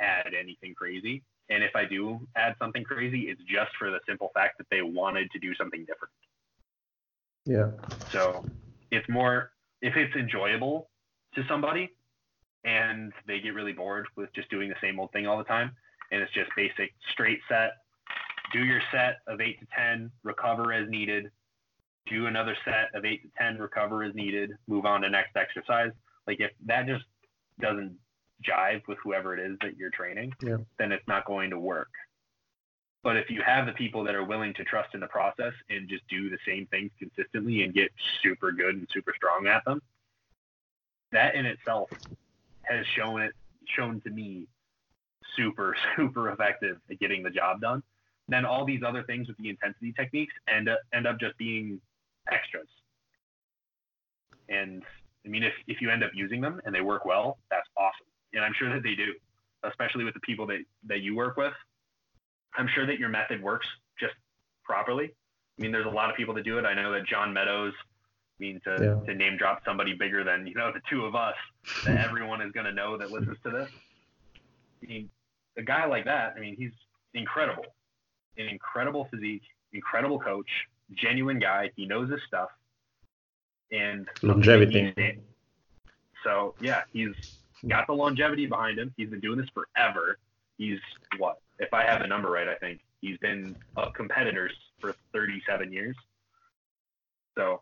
add 0.00 0.32
anything 0.38 0.74
crazy. 0.74 1.22
And 1.50 1.62
if 1.62 1.74
I 1.74 1.84
do 1.84 2.20
add 2.36 2.54
something 2.60 2.84
crazy, 2.84 3.28
it's 3.28 3.40
just 3.42 3.70
for 3.78 3.90
the 3.90 4.00
simple 4.06 4.30
fact 4.34 4.58
that 4.58 4.66
they 4.70 4.82
wanted 4.82 5.30
to 5.30 5.38
do 5.38 5.54
something 5.54 5.86
different. 5.86 6.12
Yeah. 7.46 7.70
So 8.12 8.44
it's 8.90 9.08
more 9.08 9.52
if 9.80 9.96
it's 9.96 10.14
enjoyable 10.14 10.90
to 11.34 11.42
somebody 11.48 11.90
and 12.64 13.12
they 13.26 13.40
get 13.40 13.54
really 13.54 13.72
bored 13.72 14.06
with 14.16 14.32
just 14.34 14.50
doing 14.50 14.68
the 14.68 14.74
same 14.82 15.00
old 15.00 15.12
thing 15.12 15.26
all 15.26 15.38
the 15.38 15.44
time 15.44 15.74
and 16.10 16.20
it's 16.20 16.32
just 16.32 16.50
basic 16.56 16.92
straight 17.12 17.40
set, 17.48 17.72
do 18.52 18.64
your 18.64 18.80
set 18.92 19.18
of 19.26 19.40
eight 19.40 19.60
to 19.60 19.66
10, 19.76 20.10
recover 20.24 20.72
as 20.72 20.88
needed, 20.88 21.30
do 22.06 22.26
another 22.26 22.56
set 22.64 22.94
of 22.94 23.04
eight 23.04 23.22
to 23.22 23.28
10, 23.38 23.58
recover 23.58 24.02
as 24.02 24.14
needed, 24.14 24.52
move 24.66 24.86
on 24.86 25.02
to 25.02 25.10
next 25.10 25.36
exercise. 25.36 25.90
Like 26.26 26.40
if 26.40 26.50
that 26.66 26.86
just 26.86 27.04
doesn't 27.60 27.96
jive 28.48 28.82
with 28.86 28.98
whoever 29.02 29.34
it 29.36 29.40
is 29.40 29.56
that 29.62 29.76
you're 29.76 29.90
training, 29.90 30.32
Yeah. 30.40 30.58
then 30.78 30.92
it's 30.92 31.06
not 31.08 31.24
going 31.26 31.50
to 31.50 31.58
work. 31.58 31.90
But 33.02 33.16
if 33.16 33.30
you 33.30 33.42
have 33.42 33.66
the 33.66 33.72
people 33.72 34.04
that 34.04 34.14
are 34.14 34.24
willing 34.24 34.54
to 34.54 34.64
trust 34.64 34.94
in 34.94 35.00
the 35.00 35.06
process 35.06 35.52
and 35.70 35.88
just 35.88 36.06
do 36.08 36.30
the 36.30 36.38
same 36.46 36.66
things 36.66 36.90
consistently 36.98 37.62
and 37.62 37.72
get 37.72 37.90
super 38.22 38.52
good 38.52 38.74
and 38.74 38.88
super 38.92 39.12
strong 39.16 39.46
at 39.46 39.64
them, 39.64 39.80
that 41.12 41.34
in 41.34 41.46
itself 41.46 41.88
has 42.62 42.84
shown 42.96 43.22
it 43.22 43.32
shown 43.76 44.00
to 44.02 44.10
me 44.10 44.46
super 45.36 45.76
super 45.96 46.30
effective 46.30 46.78
at 46.90 46.98
getting 46.98 47.22
the 47.22 47.30
job 47.30 47.60
done. 47.60 47.82
Then 48.28 48.44
all 48.44 48.66
these 48.66 48.82
other 48.86 49.02
things 49.04 49.26
with 49.28 49.36
the 49.38 49.48
intensity 49.48 49.92
techniques 49.92 50.34
end 50.48 50.68
up 50.68 50.80
end 50.92 51.06
up 51.06 51.18
just 51.18 51.36
being 51.38 51.80
extras. 52.30 52.68
And 54.48 54.82
I 55.26 55.28
mean, 55.28 55.42
if 55.42 55.52
if 55.66 55.80
you 55.80 55.90
end 55.90 56.02
up 56.04 56.10
using 56.14 56.40
them 56.40 56.60
and 56.64 56.74
they 56.74 56.80
work 56.80 57.04
well, 57.04 57.38
that's 57.50 57.66
awesome. 57.76 58.06
And 58.32 58.44
I'm 58.44 58.52
sure 58.58 58.72
that 58.72 58.82
they 58.82 58.94
do, 58.94 59.14
especially 59.64 60.04
with 60.04 60.14
the 60.14 60.20
people 60.20 60.46
that 60.46 60.60
that 60.84 61.00
you 61.00 61.14
work 61.16 61.36
with. 61.36 61.52
I'm 62.56 62.68
sure 62.74 62.86
that 62.86 62.98
your 62.98 63.08
method 63.08 63.42
works 63.42 63.66
just 64.00 64.14
properly. 64.64 65.04
I 65.58 65.62
mean, 65.62 65.72
there's 65.72 65.86
a 65.86 65.90
lot 65.90 66.10
of 66.10 66.16
people 66.16 66.34
that 66.34 66.44
do 66.44 66.58
it. 66.58 66.64
I 66.64 66.74
know 66.74 66.92
that 66.92 67.06
John 67.06 67.32
Meadows, 67.32 67.74
I 67.78 68.36
mean, 68.40 68.60
to, 68.64 68.70
Yeah. 68.80 69.04
to 69.06 69.14
name 69.14 69.36
drop 69.36 69.60
somebody 69.64 69.94
bigger 69.94 70.24
than, 70.24 70.46
you 70.46 70.54
know, 70.54 70.72
the 70.72 70.80
two 70.88 71.04
of 71.04 71.14
us 71.14 71.34
that 71.84 71.96
everyone 72.00 72.40
is 72.40 72.52
going 72.52 72.66
to 72.66 72.72
know 72.72 72.96
that 72.98 73.10
listens 73.10 73.36
to 73.44 73.50
this. 73.50 73.68
I 74.82 74.86
mean, 74.86 75.10
a 75.56 75.62
guy 75.62 75.86
like 75.86 76.04
that, 76.06 76.34
I 76.36 76.40
mean, 76.40 76.56
he's 76.56 76.72
incredible. 77.14 77.64
An 78.36 78.46
incredible 78.46 79.08
physique, 79.10 79.42
incredible 79.72 80.20
coach, 80.20 80.48
genuine 80.94 81.38
guy. 81.38 81.70
He 81.76 81.86
knows 81.86 82.10
his 82.10 82.20
stuff. 82.26 82.48
And 83.70 84.08
Longevity. 84.22 85.18
So, 86.24 86.54
yeah, 86.60 86.82
he's 86.92 87.12
got 87.66 87.86
the 87.86 87.92
longevity 87.92 88.46
behind 88.46 88.78
him. 88.78 88.92
He's 88.96 89.10
been 89.10 89.20
doing 89.20 89.38
this 89.38 89.48
forever. 89.54 90.18
He's 90.56 90.78
what? 91.18 91.40
If 91.58 91.72
I 91.72 91.84
have 91.84 92.00
the 92.00 92.06
number 92.06 92.30
right, 92.30 92.48
I 92.48 92.54
think 92.56 92.80
he's 93.00 93.18
been 93.18 93.56
a 93.76 93.90
competitor 93.90 94.50
for 94.80 94.94
37 95.12 95.72
years. 95.72 95.96
So, 97.36 97.60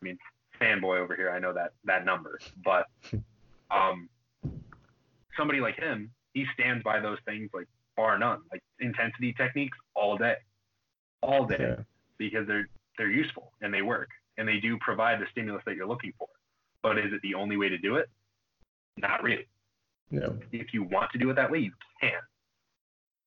I 0.00 0.04
mean, 0.04 0.18
fanboy 0.60 0.98
over 0.98 1.14
here. 1.14 1.30
I 1.30 1.38
know 1.38 1.52
that 1.52 1.72
that 1.84 2.04
number, 2.04 2.38
but 2.64 2.86
um, 3.70 4.08
somebody 5.36 5.60
like 5.60 5.76
him, 5.76 6.10
he 6.32 6.46
stands 6.54 6.82
by 6.82 7.00
those 7.00 7.18
things 7.26 7.50
like 7.52 7.66
bar 7.96 8.18
none, 8.18 8.40
like 8.50 8.62
intensity 8.80 9.34
techniques 9.34 9.76
all 9.94 10.16
day, 10.16 10.36
all 11.22 11.44
day, 11.44 11.56
Yeah. 11.60 11.82
Because 12.18 12.46
they're 12.46 12.68
they're 12.96 13.10
useful 13.10 13.52
and 13.60 13.72
they 13.72 13.82
work 13.82 14.08
and 14.36 14.48
they 14.48 14.58
do 14.58 14.76
provide 14.78 15.20
the 15.20 15.26
stimulus 15.30 15.62
that 15.66 15.76
you're 15.76 15.86
looking 15.86 16.12
for. 16.18 16.28
But 16.82 16.98
is 16.98 17.12
it 17.12 17.20
the 17.22 17.34
only 17.34 17.56
way 17.56 17.68
to 17.68 17.78
do 17.78 17.96
it? 17.96 18.08
Not 18.96 19.22
really 19.22 19.46
Yeah. 20.10 20.30
if 20.52 20.74
you 20.74 20.82
want 20.82 21.12
to 21.12 21.18
do 21.18 21.30
it 21.30 21.34
that 21.34 21.50
way, 21.50 21.58
you 21.60 21.72
can. 22.00 22.20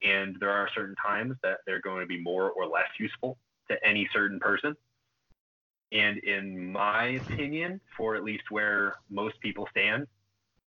And 0.03 0.35
there 0.39 0.49
are 0.49 0.69
certain 0.73 0.95
times 0.95 1.37
that 1.43 1.59
they're 1.65 1.81
going 1.81 2.01
to 2.01 2.07
be 2.07 2.21
more 2.21 2.51
or 2.51 2.65
less 2.67 2.89
useful 2.99 3.37
to 3.69 3.85
any 3.85 4.09
certain 4.11 4.39
person. 4.39 4.75
And 5.91 6.17
in 6.19 6.71
my 6.71 7.19
opinion, 7.29 7.79
for 7.97 8.15
at 8.15 8.23
least 8.23 8.43
where 8.49 8.95
most 9.09 9.39
people 9.41 9.67
stand 9.69 10.07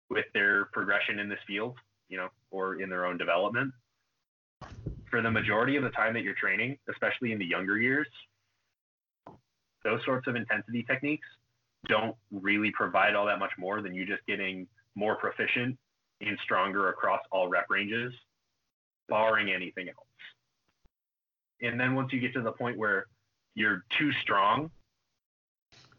with 0.09 0.27
their 0.35 0.67
progression 0.67 1.19
in 1.19 1.29
this 1.29 1.39
field, 1.47 1.77
you 2.09 2.17
know, 2.17 2.29
or 2.51 2.81
in 2.81 2.89
their 2.91 3.07
own 3.07 3.17
development, 3.17 3.73
for 5.13 5.21
the 5.21 5.31
majority 5.31 5.77
of 5.77 5.85
the 5.85 5.91
time 5.91 6.15
that 6.15 6.23
you're 6.23 6.35
training, 6.35 6.79
especially 6.91 7.33
in 7.33 7.39
the 7.39 7.45
younger 7.45 7.79
years, 7.79 8.09
those 9.85 10.03
sorts 10.07 10.27
of 10.27 10.37
intensity 10.37 10.83
techniques 10.85 11.29
don't 11.87 12.17
really 12.31 12.71
provide 12.71 13.15
all 13.15 13.27
that 13.27 13.39
much 13.39 13.53
more 13.59 13.83
than 13.83 13.95
you 13.95 14.07
just 14.07 14.25
getting 14.27 14.67
more 14.95 15.17
proficient 15.17 15.77
and 16.23 16.39
stronger 16.43 16.89
across 16.89 17.21
all 17.31 17.49
rep 17.49 17.67
ranges, 17.69 18.15
barring 19.09 19.53
anything 19.53 19.89
else. 19.89 19.99
And 21.61 21.79
then 21.79 21.95
once 21.95 22.11
you 22.13 22.19
get 22.19 22.33
to 22.33 22.41
the 22.41 22.53
point 22.53 22.79
where 22.79 23.07
you're 23.55 23.85
too 23.99 24.13
strong 24.13 24.71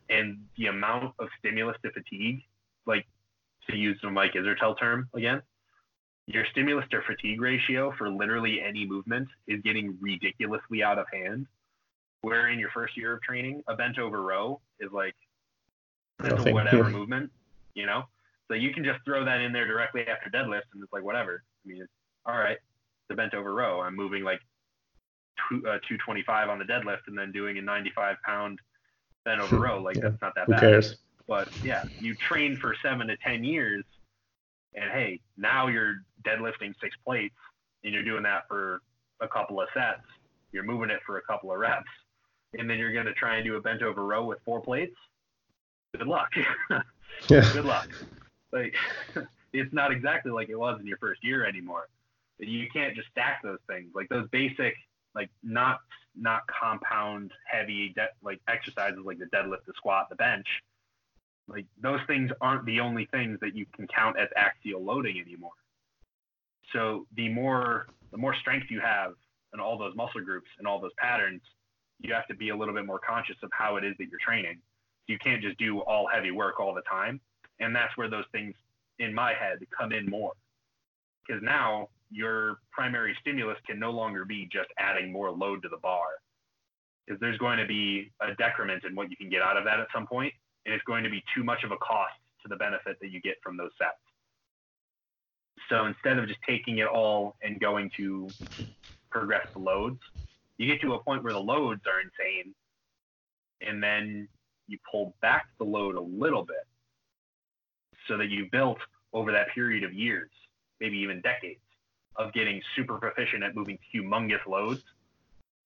and 0.09 0.39
the 0.57 0.67
amount 0.67 1.13
of 1.19 1.27
stimulus 1.37 1.77
to 1.85 1.91
fatigue, 1.91 2.41
like 2.87 3.05
to 3.69 3.77
use 3.77 3.99
the 4.01 4.09
Mike 4.09 4.33
Israetel 4.33 4.79
term 4.79 5.07
again, 5.13 5.43
your 6.27 6.45
stimulus 6.51 6.85
to 6.91 7.01
fatigue 7.01 7.41
ratio 7.41 7.93
for 7.97 8.09
literally 8.09 8.61
any 8.61 8.85
movement 8.85 9.27
is 9.47 9.61
getting 9.61 9.97
ridiculously 9.99 10.81
out 10.83 10.97
of 10.97 11.05
hand. 11.11 11.47
Where 12.21 12.47
in 12.49 12.59
your 12.59 12.69
first 12.71 12.95
year 12.95 13.13
of 13.13 13.21
training, 13.21 13.63
a 13.67 13.75
bent 13.75 13.99
over 13.99 14.21
row 14.21 14.61
is 14.79 14.91
like 14.93 15.15
whatever 16.53 16.89
movement, 16.89 17.29
you 17.75 17.85
know? 17.85 18.03
So 18.47 18.53
you 18.55 18.73
can 18.73 18.83
just 18.83 19.03
throw 19.03 19.25
that 19.25 19.41
in 19.41 19.51
there 19.51 19.67
directly 19.67 20.07
after 20.07 20.29
deadlift, 20.29 20.61
and 20.73 20.81
it's 20.83 20.93
like 20.93 21.03
whatever. 21.03 21.43
I 21.65 21.69
mean, 21.69 21.81
it's, 21.81 21.91
all 22.25 22.37
right, 22.37 22.57
the 23.09 23.15
bent 23.15 23.33
over 23.33 23.53
row. 23.53 23.81
I'm 23.81 23.95
moving 23.95 24.23
like 24.23 24.39
two, 25.49 25.57
uh, 25.67 25.79
225 25.87 26.49
on 26.49 26.59
the 26.59 26.65
deadlift, 26.65 27.07
and 27.07 27.17
then 27.17 27.31
doing 27.33 27.57
a 27.57 27.61
95 27.61 28.17
pound 28.25 28.59
bent 29.25 29.41
over 29.41 29.59
row. 29.59 29.81
Like 29.81 29.97
Yeah. 29.97 30.09
that's 30.09 30.21
not 30.21 30.35
that 30.35 30.45
Who 30.45 30.51
bad. 30.53 30.59
cares? 30.61 30.95
But 31.27 31.49
yeah, 31.63 31.83
you 31.99 32.15
train 32.15 32.57
for 32.57 32.75
seven 32.81 33.07
to 33.07 33.17
ten 33.17 33.43
years, 33.43 33.83
and 34.75 34.91
hey, 34.91 35.19
now 35.37 35.67
you're 35.67 35.97
deadlifting 36.25 36.73
six 36.81 36.95
plates, 37.05 37.35
and 37.83 37.93
you're 37.93 38.03
doing 38.03 38.23
that 38.23 38.47
for 38.47 38.81
a 39.21 39.27
couple 39.27 39.59
of 39.61 39.67
sets, 39.73 40.01
you're 40.51 40.63
moving 40.63 40.89
it 40.89 40.99
for 41.05 41.17
a 41.17 41.21
couple 41.21 41.51
of 41.51 41.57
reps, 41.57 41.89
and 42.57 42.69
then 42.69 42.77
you're 42.77 42.93
going 42.93 43.05
to 43.05 43.13
try 43.13 43.35
and 43.35 43.45
do 43.45 43.55
a 43.55 43.61
bent 43.61 43.81
over 43.81 44.05
row 44.05 44.25
with 44.25 44.39
four 44.45 44.61
plates. 44.61 44.95
Good 45.97 46.07
luck. 46.07 46.31
yeah. 47.29 47.53
Good 47.53 47.65
luck. 47.65 47.89
Like 48.51 48.75
it's 49.53 49.73
not 49.73 49.91
exactly 49.91 50.31
like 50.31 50.49
it 50.49 50.55
was 50.55 50.79
in 50.79 50.87
your 50.87 50.97
first 50.97 51.23
year 51.23 51.45
anymore. 51.45 51.87
You 52.39 52.67
can't 52.71 52.95
just 52.95 53.07
stack 53.09 53.41
those 53.43 53.59
things. 53.67 53.91
Like 53.93 54.09
those 54.09 54.27
basic, 54.29 54.75
like 55.15 55.29
not 55.43 55.79
not 56.15 56.41
compound 56.47 57.31
heavy 57.45 57.93
de- 57.95 58.07
like 58.23 58.39
exercises 58.47 58.99
like 59.03 59.19
the 59.19 59.25
deadlift, 59.25 59.65
the 59.67 59.73
squat, 59.75 60.07
the 60.09 60.15
bench. 60.15 60.47
Like 61.47 61.65
those 61.81 61.99
things 62.07 62.31
aren't 62.41 62.65
the 62.65 62.79
only 62.79 63.05
things 63.11 63.39
that 63.41 63.55
you 63.55 63.65
can 63.75 63.87
count 63.87 64.17
as 64.17 64.29
axial 64.35 64.83
loading 64.83 65.19
anymore. 65.19 65.51
So 66.71 67.05
the 67.15 67.29
more 67.29 67.87
the 68.11 68.17
more 68.17 68.35
strength 68.35 68.67
you 68.69 68.79
have 68.79 69.13
in 69.53 69.59
all 69.59 69.77
those 69.77 69.95
muscle 69.95 70.21
groups 70.21 70.47
and 70.57 70.67
all 70.67 70.79
those 70.79 70.93
patterns, 70.97 71.41
you 71.99 72.13
have 72.13 72.27
to 72.27 72.35
be 72.35 72.49
a 72.49 72.55
little 72.55 72.73
bit 72.73 72.85
more 72.85 72.99
conscious 72.99 73.35
of 73.43 73.49
how 73.51 73.75
it 73.77 73.83
is 73.83 73.95
that 73.97 74.07
you're 74.09 74.19
training. 74.23 74.59
You 75.07 75.17
can't 75.17 75.41
just 75.41 75.57
do 75.57 75.79
all 75.81 76.07
heavy 76.11 76.31
work 76.31 76.59
all 76.59 76.73
the 76.73 76.81
time. 76.89 77.19
And 77.59 77.75
that's 77.75 77.95
where 77.97 78.09
those 78.09 78.25
things 78.31 78.55
in 78.99 79.13
my 79.13 79.33
head 79.33 79.59
come 79.77 79.91
in 79.91 80.05
more. 80.09 80.33
Because 81.25 81.41
now 81.43 81.89
your 82.11 82.59
primary 82.71 83.15
stimulus 83.21 83.57
can 83.65 83.79
no 83.79 83.91
longer 83.91 84.25
be 84.25 84.47
just 84.51 84.69
adding 84.77 85.11
more 85.11 85.31
load 85.31 85.61
to 85.63 85.69
the 85.69 85.77
bar. 85.77 86.05
Because 87.05 87.19
there's 87.19 87.37
going 87.37 87.57
to 87.57 87.65
be 87.65 88.11
a 88.21 88.33
decrement 88.35 88.83
in 88.85 88.95
what 88.95 89.09
you 89.09 89.17
can 89.17 89.29
get 89.29 89.41
out 89.41 89.57
of 89.57 89.65
that 89.65 89.79
at 89.79 89.87
some 89.93 90.07
point, 90.07 90.33
and 90.65 90.73
it's 90.73 90.83
going 90.85 91.03
to 91.03 91.09
be 91.09 91.23
too 91.35 91.43
much 91.43 91.63
of 91.63 91.71
a 91.71 91.77
cost 91.77 92.13
to 92.41 92.49
the 92.49 92.55
benefit 92.55 92.97
that 93.01 93.11
you 93.11 93.21
get 93.21 93.35
from 93.43 93.57
those 93.57 93.71
sets. 93.77 93.97
So 95.69 95.85
instead 95.85 96.19
of 96.19 96.27
just 96.27 96.39
taking 96.47 96.79
it 96.79 96.87
all 96.87 97.35
and 97.41 97.59
going 97.59 97.89
to 97.97 98.29
progress 99.09 99.47
the 99.53 99.59
loads, 99.59 99.99
you 100.57 100.67
get 100.67 100.81
to 100.81 100.93
a 100.93 101.03
point 101.03 101.23
where 101.23 101.33
the 101.33 101.39
loads 101.39 101.81
are 101.87 101.99
insane, 101.99 102.53
and 103.61 103.81
then 103.81 104.27
you 104.67 104.77
pull 104.89 105.15
back 105.21 105.47
the 105.57 105.63
load 105.63 105.95
a 105.95 106.01
little 106.01 106.43
bit 106.43 106.65
so 108.07 108.17
that 108.17 108.29
you 108.29 108.47
built 108.51 108.77
over 109.13 109.31
that 109.31 109.47
period 109.53 109.83
of 109.83 109.93
years, 109.93 110.29
maybe 110.79 110.97
even 110.97 111.21
decades, 111.21 111.59
of 112.17 112.33
getting 112.33 112.61
super 112.75 112.97
proficient 112.97 113.43
at 113.43 113.55
moving 113.55 113.77
humongous 113.93 114.45
loads. 114.47 114.83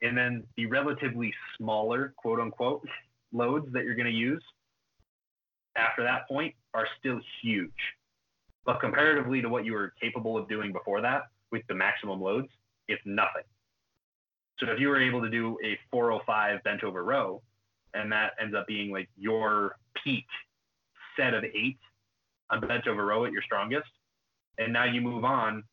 And 0.02 0.16
then 0.16 0.44
the 0.56 0.68
relatively 0.68 1.34
smaller, 1.58 2.14
quote 2.18 2.40
unquote, 2.40 2.88
loads 3.34 3.72
that 3.74 3.84
you're 3.84 3.96
going 3.96 4.06
to 4.06 4.12
use 4.12 4.44
after 5.78 6.04
that 6.04 6.28
point 6.28 6.54
are 6.74 6.88
still 7.00 7.20
huge. 7.42 7.72
But 8.66 8.82
comparatively 8.82 9.42
to 9.42 9.50
what 9.50 9.64
you 9.64 9.74
were 9.74 9.94
capable 10.02 10.38
of 10.38 10.50
doing 10.50 10.74
before 10.74 11.02
that 11.02 11.24
with 11.52 11.62
the 11.70 11.76
maximum 11.76 12.22
loads, 12.22 12.50
it's 12.88 13.02
nothing. 13.06 13.44
So 14.60 14.66
if 14.72 14.80
you 14.80 14.90
were 14.90 15.02
able 15.02 15.22
to 15.22 15.30
do 15.30 15.58
a 15.64 15.78
405 15.92 16.64
bent 16.64 16.84
over 16.84 17.04
row, 17.04 17.42
and 17.94 18.12
that 18.12 18.32
ends 18.42 18.56
up 18.56 18.68
being 18.68 18.92
like 18.92 19.08
your 19.18 19.78
peak 20.04 20.26
set 21.16 21.34
of 21.34 21.44
eight 21.44 21.78
on 22.50 22.62
bent 22.62 22.88
over 22.88 23.06
row 23.06 23.26
at 23.26 23.32
your 23.32 23.42
strongest, 23.44 23.90
and 24.58 24.74
now 24.74 24.86
you 24.86 25.00
move 25.00 25.24
on 25.24 25.64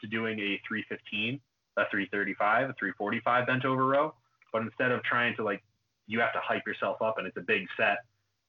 to 0.00 0.06
doing 0.08 0.38
a 0.40 0.60
315, 0.66 1.40
a 1.76 1.82
335, 1.90 2.70
a 2.70 2.72
345 2.74 3.46
bent 3.46 3.64
over 3.64 3.86
row, 3.86 4.14
but 4.52 4.62
instead 4.62 4.90
of 4.90 5.02
trying 5.04 5.34
to 5.36 5.44
like, 5.44 5.62
you 6.06 6.20
have 6.20 6.32
to 6.32 6.40
hype 6.42 6.66
yourself 6.66 7.00
up 7.00 7.18
and 7.18 7.26
it's 7.26 7.36
a 7.36 7.42
big 7.42 7.66
set, 7.76 7.98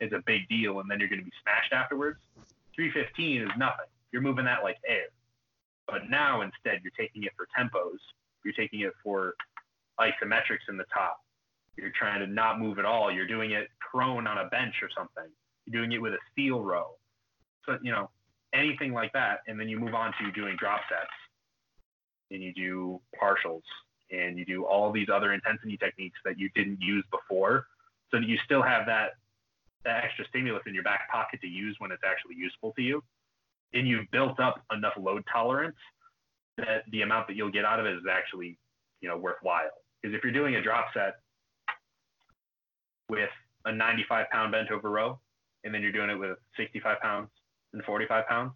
it's 0.04 0.14
a 0.14 0.24
big 0.26 0.48
deal, 0.50 0.80
and 0.80 0.90
then 0.90 1.00
you're 1.00 1.10
going 1.10 1.20
to 1.20 1.26
be 1.26 1.32
smashed 1.44 1.74
afterwards. 1.74 2.20
315 2.76 3.42
is 3.42 3.50
nothing. 3.58 3.86
You're 4.12 4.22
moving 4.22 4.46
that 4.46 4.64
like 4.64 4.78
air. 4.88 5.08
But 5.88 6.10
now 6.10 6.42
instead, 6.42 6.82
you're 6.84 6.94
taking 6.98 7.24
it 7.24 7.32
for 7.36 7.48
tempos. 7.58 8.00
You're 8.44 8.54
taking 8.54 8.82
it 8.82 8.94
for 9.04 9.34
isometrics 10.00 10.70
in 10.70 10.78
the 10.78 10.86
top. 10.94 11.20
You're 11.78 11.92
trying 11.98 12.20
to 12.20 12.28
not 12.28 12.60
move 12.60 12.80
at 12.80 12.86
all. 12.86 13.12
You're 13.12 13.28
doing 13.28 13.52
it 13.52 13.68
prone 13.80 14.28
on 14.28 14.38
a 14.38 14.50
bench 14.50 14.76
or 14.82 14.90
something. 14.96 15.32
You're 15.66 15.82
doing 15.82 15.92
it 15.92 16.02
with 16.02 16.14
a 16.14 16.20
seal 16.36 16.62
row. 16.62 16.96
So, 17.66 17.78
you 17.82 17.92
know, 17.92 18.10
anything 18.54 18.94
like 18.94 19.12
that. 19.14 19.40
And 19.48 19.60
then 19.60 19.68
you 19.68 19.80
move 19.80 19.94
on 19.94 20.14
to 20.20 20.32
doing 20.32 20.56
drop 20.58 20.82
sets 20.90 21.10
and 22.32 22.42
you 22.42 22.54
do 22.54 23.02
partials 23.22 23.64
and 24.12 24.38
you 24.38 24.46
do 24.46 24.66
all 24.66 24.92
these 24.92 25.08
other 25.12 25.34
intensity 25.34 25.78
techniques 25.78 26.20
that 26.26 26.38
you 26.38 26.50
didn't 26.56 26.80
use 26.82 27.04
before. 27.12 27.68
So 28.12 28.18
you 28.18 28.38
still 28.46 28.62
have 28.62 28.86
that, 28.86 29.12
that 29.86 30.04
extra 30.04 30.26
stimulus 30.30 30.64
in 30.66 30.74
your 30.74 30.84
back 30.84 31.10
pocket 31.12 31.42
to 31.42 31.48
use 31.48 31.76
when 31.80 31.92
it's 31.92 32.04
actually 32.06 32.36
useful 32.36 32.74
to 32.76 32.82
you. 32.82 33.04
And 33.74 33.88
you've 33.88 34.10
built 34.12 34.40
up 34.40 34.64
enough 34.72 34.94
load 34.98 35.24
tolerance 35.32 35.76
that 36.58 36.84
the 36.92 37.02
amount 37.02 37.28
that 37.28 37.36
you'll 37.36 37.52
get 37.52 37.66
out 37.66 37.80
of 37.80 37.86
it 37.86 37.96
is 37.96 38.04
actually, 38.10 38.58
you 39.02 39.10
know, 39.10 39.18
worthwhile. 39.18 39.70
Because 40.02 40.16
if 40.16 40.24
you're 40.24 40.34
doing 40.34 40.56
a 40.56 40.62
drop 40.62 40.88
set 40.94 41.16
with 43.10 43.30
a 43.66 43.72
95 43.72 44.30
pound 44.32 44.52
bent 44.52 44.72
over 44.72 44.90
row, 44.90 45.20
and 45.64 45.74
then 45.74 45.82
you're 45.82 45.92
doing 45.92 46.10
it 46.10 46.16
with 46.16 46.38
65 46.58 47.00
pounds 47.00 47.30
and 47.74 47.84
45 47.84 48.28
pounds, 48.28 48.52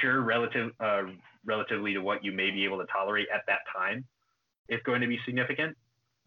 sure, 0.00 0.22
relative, 0.22 0.72
uh, 0.80 1.02
relatively 1.44 1.92
to 1.92 2.00
what 2.00 2.24
you 2.24 2.32
may 2.32 2.50
be 2.50 2.64
able 2.64 2.78
to 2.78 2.86
tolerate 2.86 3.28
at 3.32 3.42
that 3.46 3.60
time, 3.74 4.04
it's 4.68 4.82
going 4.84 5.00
to 5.00 5.06
be 5.06 5.18
significant. 5.26 5.76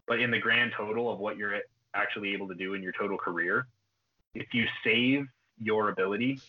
But 0.07 0.19
in 0.19 0.29
the 0.29 0.39
grand 0.39 0.71
total 0.77 1.11
of 1.11 1.19
what 1.19 1.37
you're 1.37 1.59
actually 1.95 2.33
able 2.33 2.47
to 2.47 2.55
do 2.55 2.75
in 2.75 2.83
your 2.83 2.93
total 2.97 3.17
career, 3.17 3.67
if 4.35 4.53
you 4.53 4.65
save 4.83 5.25
your 5.59 5.89
ability 5.89 6.39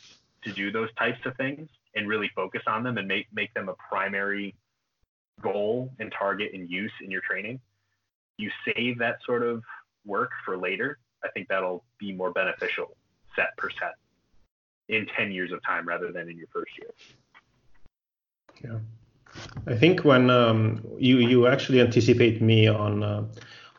to 0.45 0.53
do 0.53 0.71
those 0.71 0.93
types 0.99 1.21
of 1.25 1.37
things 1.37 1.69
and 1.95 2.09
really 2.09 2.31
focus 2.35 2.63
on 2.67 2.83
them 2.83 2.99
and 2.99 3.09
make 3.09 3.27
make 3.33 3.55
them 3.55 3.69
a 3.69 3.75
primary 3.89 4.55
goal 5.41 5.91
and 5.99 6.13
target 6.19 6.51
and 6.53 6.71
use 6.71 6.93
in 7.03 7.11
your 7.11 7.23
training, 7.23 7.61
you 8.39 8.51
save 8.65 8.99
that 8.99 9.19
sort 9.25 9.43
of 9.43 9.63
work 10.05 10.31
for 10.45 10.57
later. 10.57 10.99
I 11.25 11.29
think 11.29 11.49
that'll 11.49 11.85
be 11.99 12.13
more 12.13 12.33
beneficial 12.33 12.97
set 13.35 13.57
per 13.57 13.71
set 13.71 13.95
in 14.89 15.07
10 15.17 15.33
years 15.33 15.53
of 15.53 15.63
time 15.65 15.87
rather 15.87 16.13
than 16.13 16.29
in 16.29 16.37
your 16.37 16.47
first 16.53 16.71
year. 16.79 16.91
Yeah. 18.63 18.79
I 19.67 19.75
think 19.75 20.05
when 20.05 20.31
um, 20.31 20.83
you 20.99 21.19
you 21.19 21.47
actually 21.47 21.81
anticipate 21.81 22.41
me 22.41 22.69
on 22.69 23.03
uh, 23.03 23.25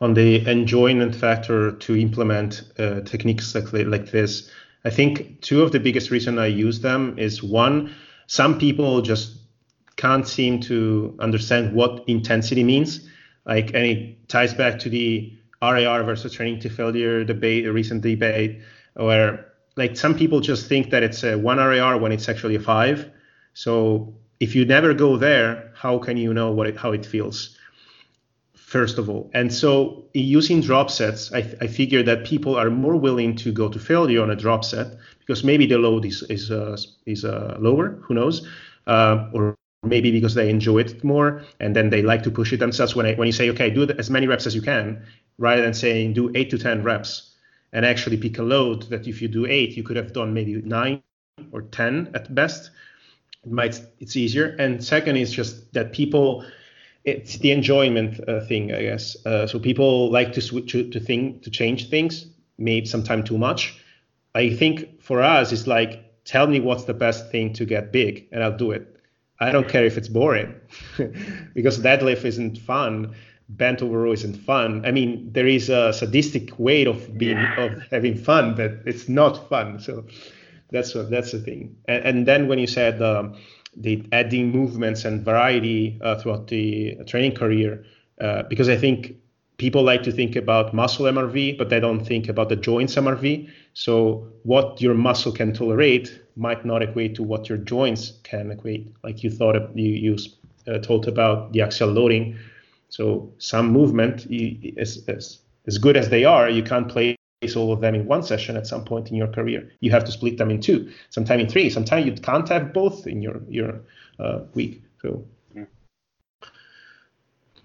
on 0.00 0.14
the 0.14 0.46
enjoyment 0.46 1.14
factor 1.14 1.72
to 1.72 1.96
implement 1.96 2.62
uh, 2.78 3.00
techniques 3.00 3.54
like, 3.54 3.72
like 3.72 4.10
this, 4.10 4.50
I 4.84 4.90
think 4.90 5.40
two 5.40 5.62
of 5.62 5.72
the 5.72 5.80
biggest 5.80 6.10
reason 6.10 6.38
I 6.38 6.46
use 6.46 6.80
them 6.80 7.18
is 7.18 7.42
one, 7.42 7.92
some 8.26 8.58
people 8.58 9.02
just 9.02 9.38
can't 9.96 10.26
seem 10.26 10.60
to 10.60 11.16
understand 11.18 11.74
what 11.74 12.04
intensity 12.06 12.62
means. 12.62 13.08
Like, 13.44 13.68
and 13.74 13.84
it 13.84 14.28
ties 14.28 14.54
back 14.54 14.78
to 14.80 14.88
the 14.88 15.32
RIR 15.60 16.04
versus 16.04 16.32
training 16.32 16.60
to 16.60 16.68
failure 16.68 17.24
debate, 17.24 17.66
a 17.66 17.72
recent 17.72 18.02
debate, 18.02 18.60
where 18.94 19.52
like 19.76 19.96
some 19.96 20.14
people 20.14 20.40
just 20.40 20.68
think 20.68 20.90
that 20.90 21.02
it's 21.02 21.24
a 21.24 21.36
one 21.36 21.58
RIR 21.58 21.98
when 21.98 22.12
it's 22.12 22.28
actually 22.28 22.54
a 22.54 22.60
five. 22.60 23.10
So 23.54 24.14
if 24.38 24.54
you 24.54 24.64
never 24.64 24.94
go 24.94 25.16
there, 25.16 25.72
how 25.74 25.98
can 25.98 26.16
you 26.16 26.32
know 26.32 26.52
what 26.52 26.68
it, 26.68 26.76
how 26.76 26.92
it 26.92 27.04
feels? 27.04 27.57
First 28.68 28.98
of 28.98 29.08
all, 29.08 29.30
and 29.32 29.50
so 29.50 30.04
using 30.12 30.60
drop 30.60 30.90
sets, 30.90 31.32
I, 31.32 31.38
I 31.58 31.66
figure 31.68 32.02
that 32.02 32.26
people 32.26 32.54
are 32.54 32.68
more 32.68 32.96
willing 32.96 33.34
to 33.36 33.50
go 33.50 33.70
to 33.70 33.78
failure 33.78 34.20
on 34.20 34.30
a 34.30 34.36
drop 34.36 34.62
set 34.62 34.88
because 35.20 35.42
maybe 35.42 35.64
the 35.64 35.78
load 35.78 36.04
is 36.04 36.22
is 36.24 36.50
uh, 36.50 36.76
is 37.06 37.24
uh, 37.24 37.56
lower. 37.58 37.98
Who 38.02 38.12
knows? 38.12 38.46
Uh, 38.86 39.30
or 39.32 39.56
maybe 39.82 40.10
because 40.10 40.34
they 40.34 40.50
enjoy 40.50 40.80
it 40.80 41.02
more 41.02 41.44
and 41.60 41.74
then 41.74 41.88
they 41.88 42.02
like 42.02 42.22
to 42.24 42.30
push 42.30 42.52
it 42.52 42.60
themselves 42.60 42.94
when 42.94 43.06
I, 43.06 43.14
when 43.14 43.24
you 43.24 43.32
say 43.32 43.48
okay 43.50 43.70
do 43.70 43.88
as 43.98 44.10
many 44.10 44.26
reps 44.26 44.46
as 44.46 44.54
you 44.54 44.60
can 44.60 45.02
rather 45.38 45.62
than 45.62 45.72
saying 45.72 46.12
do 46.12 46.30
8 46.34 46.50
to 46.50 46.58
10 46.58 46.82
reps 46.82 47.36
and 47.72 47.86
actually 47.86 48.18
pick 48.18 48.38
a 48.38 48.42
load 48.42 48.82
that 48.90 49.06
if 49.06 49.22
you 49.22 49.28
do 49.28 49.46
8 49.46 49.76
you 49.78 49.82
could 49.82 49.96
have 49.96 50.12
done 50.12 50.34
maybe 50.34 50.60
9 50.60 51.02
or 51.52 51.62
10 51.62 52.10
at 52.14 52.34
best 52.34 52.70
it 53.44 53.52
might 53.52 53.80
it's 54.00 54.16
easier 54.16 54.56
and 54.58 54.84
second 54.84 55.16
is 55.16 55.32
just 55.32 55.72
that 55.72 55.92
people 55.92 56.44
it's 57.08 57.38
the 57.38 57.50
enjoyment 57.50 58.20
uh, 58.28 58.40
thing 58.46 58.72
i 58.74 58.82
guess 58.82 59.16
uh, 59.26 59.46
so 59.46 59.58
people 59.58 60.10
like 60.10 60.32
to 60.32 60.40
switch 60.40 60.72
to, 60.72 60.88
to 60.90 61.00
think 61.00 61.42
to 61.42 61.50
change 61.50 61.88
things 61.88 62.26
maybe 62.58 62.86
sometimes 62.86 63.28
too 63.28 63.38
much 63.38 63.80
i 64.34 64.50
think 64.50 65.02
for 65.02 65.22
us 65.22 65.52
it's 65.52 65.66
like 65.66 66.04
tell 66.24 66.46
me 66.46 66.60
what's 66.60 66.84
the 66.84 66.94
best 66.94 67.30
thing 67.30 67.52
to 67.52 67.64
get 67.64 67.92
big 67.92 68.28
and 68.32 68.42
i'll 68.42 68.56
do 68.56 68.70
it 68.70 68.98
I 69.40 69.52
don't 69.52 69.68
care 69.68 69.84
if 69.84 69.96
it's 69.96 70.08
boring 70.08 70.54
because 71.54 71.78
deadlift 71.78 72.24
isn't 72.24 72.58
fun. 72.58 73.14
Bent 73.48 73.82
over 73.82 73.98
row 74.02 74.12
isn't 74.12 74.34
fun. 74.34 74.84
I 74.84 74.90
mean, 74.90 75.32
there 75.32 75.46
is 75.46 75.70
a 75.70 75.92
sadistic 75.92 76.58
way 76.58 76.84
of 76.84 77.16
being 77.16 77.38
of 77.56 77.82
having 77.90 78.16
fun, 78.16 78.54
but 78.54 78.72
it's 78.84 79.08
not 79.08 79.48
fun. 79.48 79.80
So 79.80 80.04
that's 80.70 80.94
what 80.94 81.08
that's 81.10 81.32
the 81.32 81.38
thing. 81.38 81.76
And, 81.86 82.04
and 82.04 82.26
then 82.26 82.48
when 82.48 82.58
you 82.58 82.66
said 82.66 83.00
um, 83.00 83.36
the 83.76 84.04
adding 84.12 84.50
movements 84.50 85.04
and 85.04 85.24
variety 85.24 85.98
uh, 86.02 86.16
throughout 86.16 86.48
the 86.48 86.96
training 87.06 87.34
career, 87.34 87.84
uh, 88.20 88.42
because 88.44 88.68
I 88.68 88.76
think 88.76 89.16
people 89.58 89.82
like 89.82 90.02
to 90.04 90.12
think 90.12 90.36
about 90.36 90.72
muscle 90.72 91.06
MRV, 91.06 91.58
but 91.58 91.68
they 91.68 91.80
don't 91.80 92.04
think 92.04 92.28
about 92.28 92.48
the 92.48 92.56
joints 92.56 92.94
MRV. 92.94 93.50
So 93.74 94.26
what 94.44 94.80
your 94.80 94.94
muscle 94.94 95.32
can 95.32 95.52
tolerate 95.52 96.20
might 96.36 96.64
not 96.64 96.82
equate 96.82 97.16
to 97.16 97.22
what 97.22 97.48
your 97.48 97.58
joints 97.58 98.12
can 98.22 98.50
equate. 98.50 98.92
Like 99.02 99.22
you 99.22 99.30
thought, 99.30 99.56
you, 99.76 99.90
you 99.90 100.16
uh, 100.66 100.78
told 100.78 101.08
about 101.08 101.52
the 101.52 101.62
axial 101.62 101.90
loading. 101.90 102.38
So 102.88 103.32
some 103.38 103.70
movement 103.70 104.26
is 104.30 105.04
as, 105.08 105.40
as 105.66 105.78
good 105.78 105.96
as 105.96 106.08
they 106.08 106.24
are, 106.24 106.48
you 106.48 106.62
can't 106.62 106.88
place 106.88 107.17
all 107.56 107.72
of 107.72 107.80
them 107.80 107.94
in 107.94 108.06
one 108.06 108.22
session 108.22 108.56
at 108.56 108.66
some 108.66 108.84
point 108.84 109.10
in 109.10 109.16
your 109.16 109.28
career. 109.28 109.70
You 109.80 109.90
have 109.92 110.04
to 110.04 110.12
split 110.12 110.38
them 110.38 110.50
in 110.50 110.60
two, 110.60 110.90
sometime 111.10 111.40
in 111.40 111.48
three. 111.48 111.70
Sometimes 111.70 112.06
you 112.06 112.12
can't 112.12 112.48
have 112.48 112.72
both 112.72 113.06
in 113.06 113.22
your 113.22 113.40
your 113.48 113.80
uh, 114.18 114.40
week. 114.54 114.82
So 115.02 115.24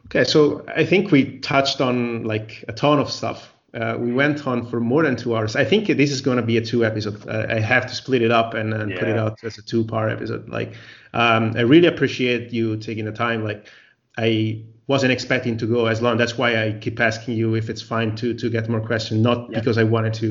okay, 0.07 0.23
so 0.23 0.63
I 0.67 0.85
think 0.85 1.11
we 1.11 1.39
touched 1.39 1.81
on 1.81 2.23
like 2.23 2.63
a 2.67 2.73
ton 2.73 2.99
of 2.99 3.09
stuff. 3.09 3.49
Uh, 3.73 3.97
we 3.99 4.13
went 4.13 4.45
on 4.45 4.67
for 4.67 4.79
more 4.79 5.01
than 5.01 5.15
two 5.15 5.35
hours. 5.35 5.55
I 5.55 5.65
think 5.65 5.87
this 5.87 6.11
is 6.11 6.21
going 6.21 6.37
to 6.37 6.43
be 6.43 6.57
a 6.57 6.61
two 6.61 6.85
episode. 6.85 7.27
Uh, 7.27 7.47
I 7.49 7.59
have 7.59 7.87
to 7.87 7.95
split 7.95 8.21
it 8.21 8.29
up 8.29 8.53
and, 8.53 8.71
and 8.71 8.91
yeah. 8.91 8.99
put 8.99 9.07
it 9.07 9.17
out 9.17 9.43
as 9.43 9.57
a 9.57 9.63
two 9.63 9.83
part 9.83 10.11
episode. 10.11 10.47
Like, 10.47 10.75
um, 11.15 11.53
I 11.57 11.61
really 11.61 11.87
appreciate 11.87 12.53
you 12.53 12.77
taking 12.77 13.05
the 13.05 13.11
time. 13.11 13.43
Like, 13.43 13.67
I 14.15 14.63
wasn't 14.93 15.11
expecting 15.11 15.57
to 15.57 15.65
go 15.65 15.87
as 15.87 16.01
long. 16.03 16.17
That's 16.17 16.37
why 16.37 16.49
I 16.63 16.65
keep 16.83 16.99
asking 16.99 17.35
you 17.41 17.55
if 17.55 17.65
it's 17.71 17.81
fine 17.93 18.15
to 18.21 18.27
to 18.41 18.45
get 18.55 18.69
more 18.69 18.83
questions, 18.91 19.19
not 19.29 19.39
yeah. 19.39 19.59
because 19.59 19.77
I 19.83 19.85
wanted 19.95 20.13
to. 20.21 20.27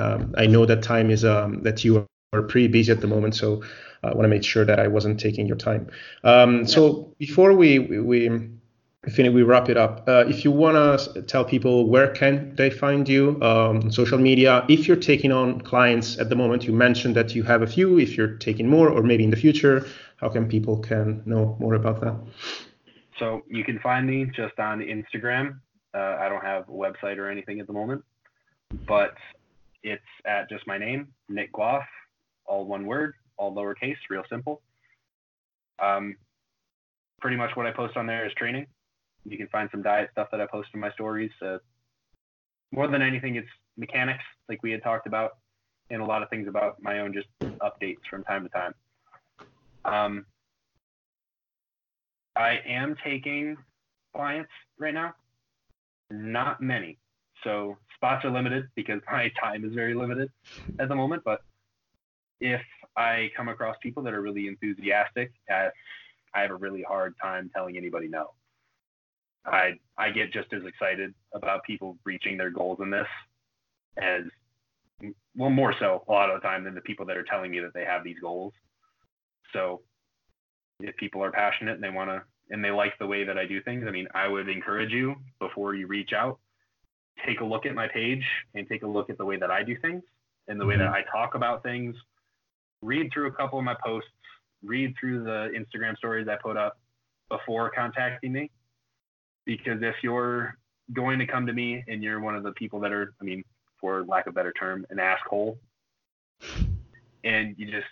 Um, 0.00 0.34
I 0.42 0.46
know 0.52 0.66
that 0.66 0.82
time 0.82 1.08
is 1.16 1.22
um, 1.24 1.62
that 1.66 1.84
you 1.84 1.92
are 2.32 2.42
pretty 2.42 2.68
busy 2.68 2.90
at 2.92 3.00
the 3.00 3.06
moment, 3.06 3.34
so 3.42 3.62
I 4.02 4.08
want 4.16 4.24
to 4.28 4.34
make 4.36 4.44
sure 4.52 4.64
that 4.70 4.78
I 4.80 4.88
wasn't 4.96 5.16
taking 5.26 5.46
your 5.46 5.60
time. 5.70 5.82
Um, 6.24 6.52
yeah. 6.58 6.64
So 6.74 6.80
before 7.18 7.52
we 7.62 7.78
we 7.78 7.98
we, 8.00 9.28
we 9.36 9.42
wrap 9.50 9.66
it 9.72 9.78
up, 9.84 9.94
uh, 10.08 10.24
if 10.32 10.44
you 10.44 10.50
want 10.64 10.76
to 10.76 11.22
tell 11.32 11.44
people 11.54 11.88
where 11.94 12.08
can 12.20 12.34
they 12.56 12.70
find 12.70 13.08
you 13.08 13.22
um, 13.50 13.92
social 14.00 14.18
media, 14.18 14.52
if 14.68 14.80
you're 14.86 15.04
taking 15.12 15.32
on 15.40 15.60
clients 15.72 16.18
at 16.18 16.28
the 16.30 16.36
moment, 16.42 16.64
you 16.68 16.72
mentioned 16.72 17.14
that 17.14 17.28
you 17.36 17.42
have 17.44 17.62
a 17.62 17.70
few. 17.76 17.98
If 18.06 18.16
you're 18.16 18.34
taking 18.48 18.66
more, 18.68 18.88
or 18.94 19.02
maybe 19.10 19.24
in 19.24 19.30
the 19.30 19.42
future, 19.46 19.86
how 20.20 20.28
can 20.34 20.44
people 20.48 20.76
can 20.90 21.22
know 21.32 21.56
more 21.60 21.74
about 21.74 22.00
that? 22.04 22.16
So 23.18 23.42
you 23.48 23.64
can 23.64 23.78
find 23.80 24.06
me 24.06 24.26
just 24.26 24.58
on 24.58 24.80
Instagram. 24.80 25.58
Uh, 25.94 26.16
I 26.20 26.28
don't 26.28 26.44
have 26.44 26.68
a 26.68 26.72
website 26.72 27.16
or 27.18 27.28
anything 27.28 27.60
at 27.60 27.66
the 27.66 27.72
moment, 27.72 28.04
but 28.86 29.14
it's 29.82 30.02
at 30.26 30.48
just 30.48 30.66
my 30.66 30.78
name, 30.78 31.08
Nick 31.28 31.52
Gloff, 31.52 31.84
all 32.46 32.66
one 32.66 32.86
word, 32.86 33.14
all 33.36 33.54
lowercase, 33.54 33.96
real 34.10 34.22
simple. 34.28 34.60
Um, 35.80 36.16
pretty 37.20 37.36
much 37.36 37.50
what 37.54 37.66
I 37.66 37.70
post 37.70 37.96
on 37.96 38.06
there 38.06 38.26
is 38.26 38.32
training. 38.34 38.66
You 39.24 39.36
can 39.36 39.48
find 39.48 39.68
some 39.70 39.82
diet 39.82 40.10
stuff 40.12 40.28
that 40.30 40.40
I 40.40 40.46
post 40.46 40.68
in 40.74 40.80
my 40.80 40.90
stories. 40.92 41.30
Uh, 41.44 41.58
more 42.72 42.86
than 42.86 43.02
anything, 43.02 43.36
it's 43.36 43.48
mechanics, 43.76 44.24
like 44.48 44.62
we 44.62 44.70
had 44.70 44.82
talked 44.82 45.06
about, 45.06 45.38
and 45.90 46.02
a 46.02 46.04
lot 46.04 46.22
of 46.22 46.28
things 46.30 46.48
about 46.48 46.76
my 46.80 47.00
own 47.00 47.12
just 47.12 47.28
updates 47.60 47.96
from 48.10 48.24
time 48.24 48.44
to 48.44 48.48
time. 48.50 48.74
Um, 49.84 50.26
I 52.38 52.60
am 52.64 52.94
taking 53.04 53.56
clients 54.14 54.50
right 54.78 54.94
now. 54.94 55.12
Not 56.10 56.62
many. 56.62 56.98
So 57.42 57.76
spots 57.96 58.24
are 58.24 58.30
limited 58.30 58.68
because 58.76 59.00
my 59.10 59.30
time 59.42 59.64
is 59.64 59.74
very 59.74 59.94
limited 59.94 60.30
at 60.78 60.88
the 60.88 60.94
moment. 60.94 61.24
But 61.24 61.40
if 62.40 62.62
I 62.96 63.30
come 63.36 63.48
across 63.48 63.76
people 63.82 64.04
that 64.04 64.14
are 64.14 64.22
really 64.22 64.46
enthusiastic, 64.46 65.32
I, 65.50 65.68
I 66.32 66.42
have 66.42 66.52
a 66.52 66.56
really 66.56 66.84
hard 66.86 67.14
time 67.20 67.50
telling 67.54 67.76
anybody 67.76 68.06
no. 68.06 68.30
I 69.44 69.72
I 69.96 70.10
get 70.10 70.32
just 70.32 70.52
as 70.52 70.62
excited 70.64 71.14
about 71.32 71.64
people 71.64 71.96
reaching 72.04 72.36
their 72.36 72.50
goals 72.50 72.78
in 72.80 72.90
this 72.90 73.06
as 73.96 74.22
well 75.36 75.50
more 75.50 75.74
so 75.78 76.04
a 76.08 76.12
lot 76.12 76.28
of 76.28 76.40
the 76.40 76.46
time 76.46 76.64
than 76.64 76.74
the 76.74 76.80
people 76.82 77.06
that 77.06 77.16
are 77.16 77.22
telling 77.22 77.50
me 77.50 77.60
that 77.60 77.72
they 77.72 77.84
have 77.84 78.04
these 78.04 78.18
goals. 78.20 78.52
So 79.52 79.80
if 80.80 80.96
people 80.96 81.22
are 81.22 81.30
passionate 81.30 81.74
and 81.74 81.82
they 81.82 81.90
want 81.90 82.10
to 82.10 82.22
and 82.50 82.64
they 82.64 82.70
like 82.70 82.98
the 82.98 83.06
way 83.06 83.24
that 83.24 83.36
I 83.36 83.46
do 83.46 83.62
things, 83.62 83.84
I 83.86 83.90
mean, 83.90 84.08
I 84.14 84.26
would 84.26 84.48
encourage 84.48 84.90
you 84.90 85.16
before 85.38 85.74
you 85.74 85.86
reach 85.86 86.12
out, 86.14 86.38
take 87.26 87.40
a 87.40 87.44
look 87.44 87.66
at 87.66 87.74
my 87.74 87.88
page 87.88 88.24
and 88.54 88.66
take 88.68 88.82
a 88.82 88.86
look 88.86 89.10
at 89.10 89.18
the 89.18 89.24
way 89.24 89.36
that 89.36 89.50
I 89.50 89.62
do 89.62 89.76
things 89.76 90.02
and 90.46 90.60
the 90.60 90.64
way 90.64 90.76
that 90.76 90.86
mm-hmm. 90.86 90.94
I 90.94 91.02
talk 91.12 91.34
about 91.34 91.62
things. 91.62 91.94
Read 92.80 93.10
through 93.12 93.26
a 93.26 93.32
couple 93.32 93.58
of 93.58 93.64
my 93.64 93.76
posts, 93.84 94.08
read 94.64 94.94
through 94.98 95.24
the 95.24 95.50
Instagram 95.54 95.96
stories 95.96 96.26
I 96.28 96.36
put 96.36 96.56
up 96.56 96.78
before 97.28 97.70
contacting 97.70 98.32
me. 98.32 98.50
Because 99.44 99.82
if 99.82 99.96
you're 100.02 100.56
going 100.92 101.18
to 101.18 101.26
come 101.26 101.46
to 101.46 101.52
me 101.52 101.84
and 101.88 102.02
you're 102.02 102.20
one 102.20 102.34
of 102.34 102.42
the 102.42 102.52
people 102.52 102.80
that 102.80 102.92
are, 102.92 103.14
I 103.20 103.24
mean, 103.24 103.44
for 103.80 104.04
lack 104.04 104.26
of 104.26 104.32
a 104.32 104.34
better 104.34 104.52
term, 104.52 104.86
an 104.90 104.98
asshole, 104.98 105.58
and 107.24 107.54
you 107.58 107.70
just 107.70 107.86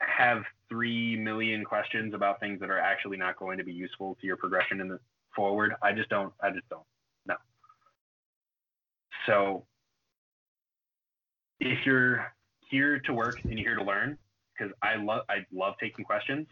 have 0.00 0.42
three 0.68 1.16
million 1.16 1.64
questions 1.64 2.14
about 2.14 2.40
things 2.40 2.60
that 2.60 2.70
are 2.70 2.78
actually 2.78 3.16
not 3.16 3.38
going 3.38 3.58
to 3.58 3.64
be 3.64 3.72
useful 3.72 4.16
to 4.20 4.26
your 4.26 4.36
progression 4.36 4.80
in 4.80 4.88
the 4.88 4.98
forward. 5.34 5.74
I 5.82 5.92
just 5.92 6.08
don't. 6.08 6.32
I 6.42 6.50
just 6.50 6.68
don't. 6.68 6.84
No. 7.26 7.34
So 9.26 9.64
if 11.58 11.78
you're 11.84 12.32
here 12.70 13.00
to 13.00 13.12
work 13.12 13.40
and 13.44 13.58
you're 13.58 13.70
here 13.70 13.78
to 13.78 13.84
learn, 13.84 14.16
because 14.58 14.72
I 14.82 14.96
love 14.96 15.22
I 15.28 15.44
love 15.52 15.74
taking 15.80 16.04
questions, 16.04 16.46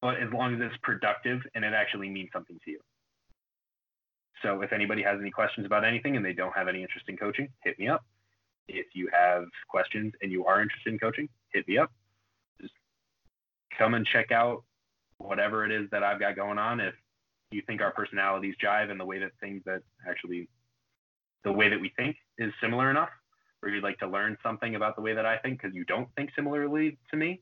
but 0.00 0.20
as 0.20 0.32
long 0.32 0.54
as 0.54 0.60
it's 0.60 0.76
productive 0.82 1.40
and 1.54 1.64
it 1.64 1.72
actually 1.74 2.08
means 2.08 2.30
something 2.32 2.58
to 2.64 2.70
you. 2.70 2.80
So 4.42 4.62
if 4.62 4.72
anybody 4.72 5.02
has 5.02 5.18
any 5.20 5.30
questions 5.30 5.66
about 5.66 5.84
anything 5.84 6.16
and 6.16 6.24
they 6.24 6.32
don't 6.32 6.54
have 6.54 6.68
any 6.68 6.82
interest 6.82 7.06
in 7.08 7.16
coaching, 7.16 7.48
hit 7.64 7.78
me 7.78 7.88
up. 7.88 8.04
If 8.68 8.86
you 8.94 9.08
have 9.12 9.46
questions 9.68 10.12
and 10.22 10.30
you 10.30 10.44
are 10.44 10.62
interested 10.62 10.92
in 10.92 10.98
coaching, 10.98 11.28
hit 11.52 11.66
me 11.66 11.78
up 11.78 11.90
come 13.76 13.94
and 13.94 14.06
check 14.06 14.32
out 14.32 14.64
whatever 15.18 15.64
it 15.64 15.72
is 15.72 15.88
that 15.90 16.02
I've 16.02 16.20
got 16.20 16.36
going 16.36 16.58
on. 16.58 16.80
If 16.80 16.94
you 17.50 17.62
think 17.66 17.80
our 17.80 17.92
personalities 17.92 18.54
jive 18.62 18.90
and 18.90 19.00
the 19.00 19.04
way 19.04 19.18
that 19.18 19.32
things 19.40 19.62
that 19.66 19.82
actually 20.08 20.48
the 21.44 21.52
way 21.52 21.68
that 21.68 21.80
we 21.80 21.92
think 21.96 22.16
is 22.36 22.52
similar 22.60 22.90
enough, 22.90 23.10
or 23.62 23.68
you'd 23.68 23.84
like 23.84 23.98
to 23.98 24.06
learn 24.06 24.36
something 24.42 24.74
about 24.74 24.96
the 24.96 25.02
way 25.02 25.14
that 25.14 25.26
I 25.26 25.38
think 25.38 25.60
because 25.60 25.74
you 25.74 25.84
don't 25.84 26.08
think 26.16 26.30
similarly 26.34 26.98
to 27.10 27.16
me, 27.16 27.40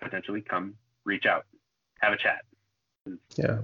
potentially 0.00 0.42
come 0.42 0.74
reach 1.04 1.26
out, 1.26 1.44
have 2.00 2.12
a 2.12 2.16
chat. 2.16 2.42
Yeah. 3.36 3.58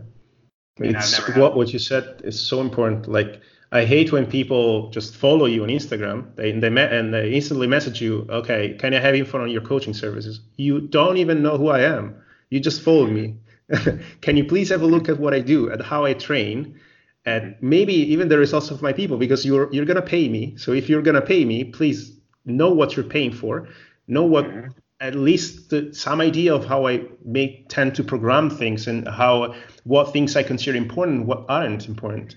It's 0.78 1.36
what 1.36 1.56
what 1.56 1.72
you 1.72 1.78
said 1.78 2.22
is 2.24 2.40
so 2.40 2.60
important. 2.60 3.06
Like 3.06 3.40
I 3.74 3.84
hate 3.84 4.12
when 4.12 4.26
people 4.26 4.88
just 4.90 5.16
follow 5.16 5.46
you 5.46 5.64
on 5.64 5.68
Instagram 5.68 6.36
they, 6.36 6.52
they 6.52 6.68
and 6.68 7.12
they 7.12 7.32
instantly 7.32 7.66
message 7.66 8.00
you, 8.00 8.24
okay, 8.30 8.74
can 8.78 8.94
I 8.94 9.00
have 9.00 9.16
info 9.16 9.42
on 9.42 9.50
your 9.50 9.62
coaching 9.62 9.92
services? 9.92 10.40
You 10.54 10.80
don't 10.80 11.16
even 11.16 11.42
know 11.42 11.58
who 11.58 11.68
I 11.70 11.80
am. 11.80 12.14
You 12.50 12.60
just 12.60 12.82
followed 12.82 13.10
me. 13.10 13.34
can 14.20 14.36
you 14.36 14.44
please 14.44 14.68
have 14.68 14.82
a 14.82 14.86
look 14.86 15.08
at 15.08 15.18
what 15.18 15.34
I 15.34 15.40
do, 15.40 15.72
at 15.72 15.82
how 15.82 16.04
I 16.04 16.14
train, 16.14 16.78
and 17.26 17.56
maybe 17.60 17.94
even 17.94 18.28
the 18.28 18.38
results 18.38 18.70
of 18.70 18.80
my 18.80 18.92
people 18.92 19.16
because 19.16 19.44
you're 19.44 19.68
you're 19.72 19.86
gonna 19.86 20.02
pay 20.02 20.28
me. 20.28 20.56
So 20.56 20.72
if 20.72 20.88
you're 20.88 21.02
gonna 21.02 21.26
pay 21.34 21.44
me, 21.44 21.64
please 21.64 22.16
know 22.44 22.70
what 22.70 22.94
you're 22.94 23.10
paying 23.16 23.32
for. 23.32 23.66
Know 24.06 24.24
what 24.24 24.44
mm-hmm. 24.44 24.68
at 25.00 25.16
least 25.16 25.70
the, 25.70 25.92
some 25.92 26.20
idea 26.20 26.54
of 26.54 26.64
how 26.64 26.86
I 26.86 27.06
may 27.24 27.64
tend 27.68 27.96
to 27.96 28.04
program 28.04 28.50
things 28.50 28.86
and 28.86 29.08
how 29.08 29.56
what 29.82 30.12
things 30.12 30.36
I 30.36 30.44
consider 30.44 30.78
important, 30.78 31.26
what 31.26 31.44
aren't 31.48 31.88
important 31.88 32.36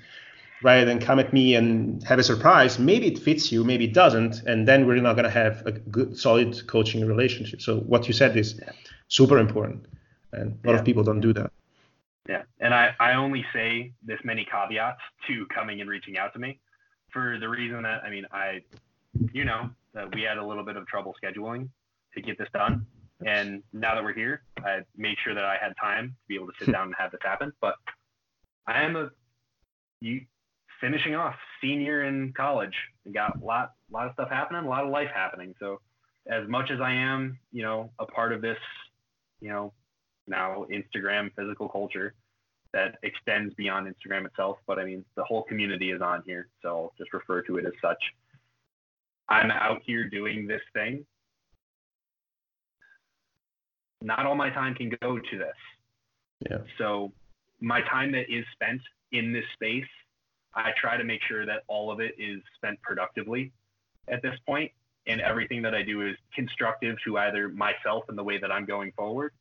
rather 0.64 0.86
than 0.86 1.00
come 1.00 1.20
at 1.20 1.34
me 1.34 1.56
and 1.56 2.04
have 2.04 2.20
a 2.20 2.24
surprise. 2.24 2.80
Maybe 2.80 3.08
it 3.08 3.20
fits 3.20 3.52
you, 3.52 3.64
maybe 3.64 3.86
it 3.86 3.94
doesn't, 3.94 4.44
and 4.44 4.68
then 4.68 4.88
we're 4.88 5.02
not 5.02 5.14
going 5.14 5.26
to 5.26 5.30
have 5.30 5.66
a 5.66 5.72
good, 5.72 6.18
solid 6.18 6.68
coaching 6.68 7.06
relationship. 7.06 7.62
So 7.62 7.80
what 7.82 8.08
you 8.08 8.14
said 8.14 8.36
is 8.36 8.60
super 9.08 9.38
important, 9.38 9.86
and 10.32 10.60
a 10.64 10.68
lot 10.68 10.74
yeah. 10.74 10.80
of 10.80 10.86
people 10.86 11.04
don't 11.04 11.22
do 11.22 11.34
that. 11.34 11.52
Yeah, 12.28 12.44
and 12.60 12.74
I, 12.74 12.94
I 13.00 13.14
only 13.14 13.46
say 13.54 13.94
this 14.04 14.20
many 14.24 14.46
caveats 14.46 15.00
to 15.28 15.46
coming 15.48 15.80
and 15.80 15.90
reaching 15.90 16.18
out 16.18 16.34
to 16.34 16.40
me 16.40 16.60
for 17.10 17.38
the 17.40 17.48
reason 17.48 17.84
that 17.84 18.04
I 18.04 18.10
mean 18.10 18.26
I, 18.32 18.62
you 19.32 19.46
know, 19.46 19.70
that 19.94 20.14
we 20.14 20.24
had 20.24 20.38
a 20.38 20.46
little 20.46 20.66
bit 20.66 20.76
of 20.76 20.86
trouble 20.88 21.16
scheduling 21.24 21.70
to 22.16 22.22
get 22.22 22.38
this 22.38 22.50
done, 22.54 22.86
and 23.26 23.64
now 23.72 23.96
that 23.96 24.04
we're 24.04 24.14
here, 24.14 24.42
I 24.58 24.80
made 24.98 25.18
sure 25.24 25.34
that 25.34 25.46
I 25.46 25.58
had 25.62 25.74
time 25.82 26.10
to 26.10 26.28
be 26.28 26.36
able 26.36 26.48
to 26.48 26.54
sit 26.60 26.72
down 26.74 26.88
and 26.88 26.96
have 26.98 27.12
this 27.12 27.22
happen. 27.24 27.54
But 27.62 27.76
I 28.66 28.84
am 28.84 28.96
a 28.96 29.10
you 30.02 30.22
finishing 30.82 31.16
off 31.16 31.36
senior 31.62 32.04
in 32.04 32.34
college. 32.36 32.74
We 33.06 33.12
got 33.12 33.42
a 33.42 33.46
lot, 33.46 33.74
lot 33.92 34.08
of 34.08 34.14
stuff 34.14 34.30
happening, 34.30 34.66
a 34.66 34.70
lot 34.70 34.84
of 34.84 34.90
life 34.90 35.10
happening. 35.14 35.54
So 35.60 35.80
as 36.30 36.48
much 36.48 36.72
as 36.72 36.80
I 36.82 36.94
am, 36.94 37.40
you 37.52 37.64
know, 37.64 37.92
a 38.00 38.06
part 38.06 38.34
of 38.34 38.42
this, 38.42 38.58
you 39.40 39.50
know, 39.50 39.74
now 40.28 40.66
Instagram 40.72 41.32
physical 41.36 41.70
culture 41.70 42.14
that 42.74 42.98
extends 43.04 43.54
beyond 43.56 43.88
Instagram 43.88 44.26
itself, 44.26 44.58
but 44.68 44.78
I 44.78 44.86
mean, 44.86 45.06
the 45.16 45.24
whole 45.24 45.44
community 45.44 45.92
is 45.92 46.02
on 46.02 46.22
here. 46.26 46.50
So 46.62 46.70
I'll 46.70 46.94
just 46.98 47.14
refer 47.14 47.42
to 47.44 47.58
it 47.58 47.66
as 47.66 47.74
such. 47.82 48.02
I'm 49.30 49.52
out 49.52 49.82
here 49.86 50.10
doing 50.10 50.48
this 50.48 50.62
thing. 50.74 51.06
Not 54.02 54.26
all 54.26 54.36
my 54.36 54.50
time 54.50 54.76
can 54.76 54.92
go 55.02 55.18
to 55.18 55.38
this. 55.38 56.50
Yeah. 56.50 56.58
So 56.78 57.12
my 57.60 57.82
time 57.82 58.12
that 58.12 58.30
is 58.30 58.46
spent 58.54 58.82
in 59.12 59.34
this 59.34 59.46
space 59.54 59.88
I 60.56 60.72
try 60.80 60.98
to 60.98 61.04
make 61.04 61.22
sure 61.28 61.46
that 61.46 61.64
all 61.68 61.92
of 61.92 62.00
it 62.00 62.16
is 62.18 62.42
spent 62.56 62.82
productively 62.82 63.52
at 64.08 64.22
this 64.22 64.38
point, 64.46 64.72
and 65.06 65.22
everything 65.22 65.62
that 65.62 65.76
I 65.76 65.84
do 65.84 66.08
is 66.08 66.16
constructive 66.34 66.98
to 67.06 67.18
either 67.18 67.50
myself 67.50 68.06
and 68.10 68.18
the 68.18 68.24
way 68.24 68.38
that 68.40 68.52
I'm 68.52 68.66
going 68.66 68.92
forward, 68.94 69.34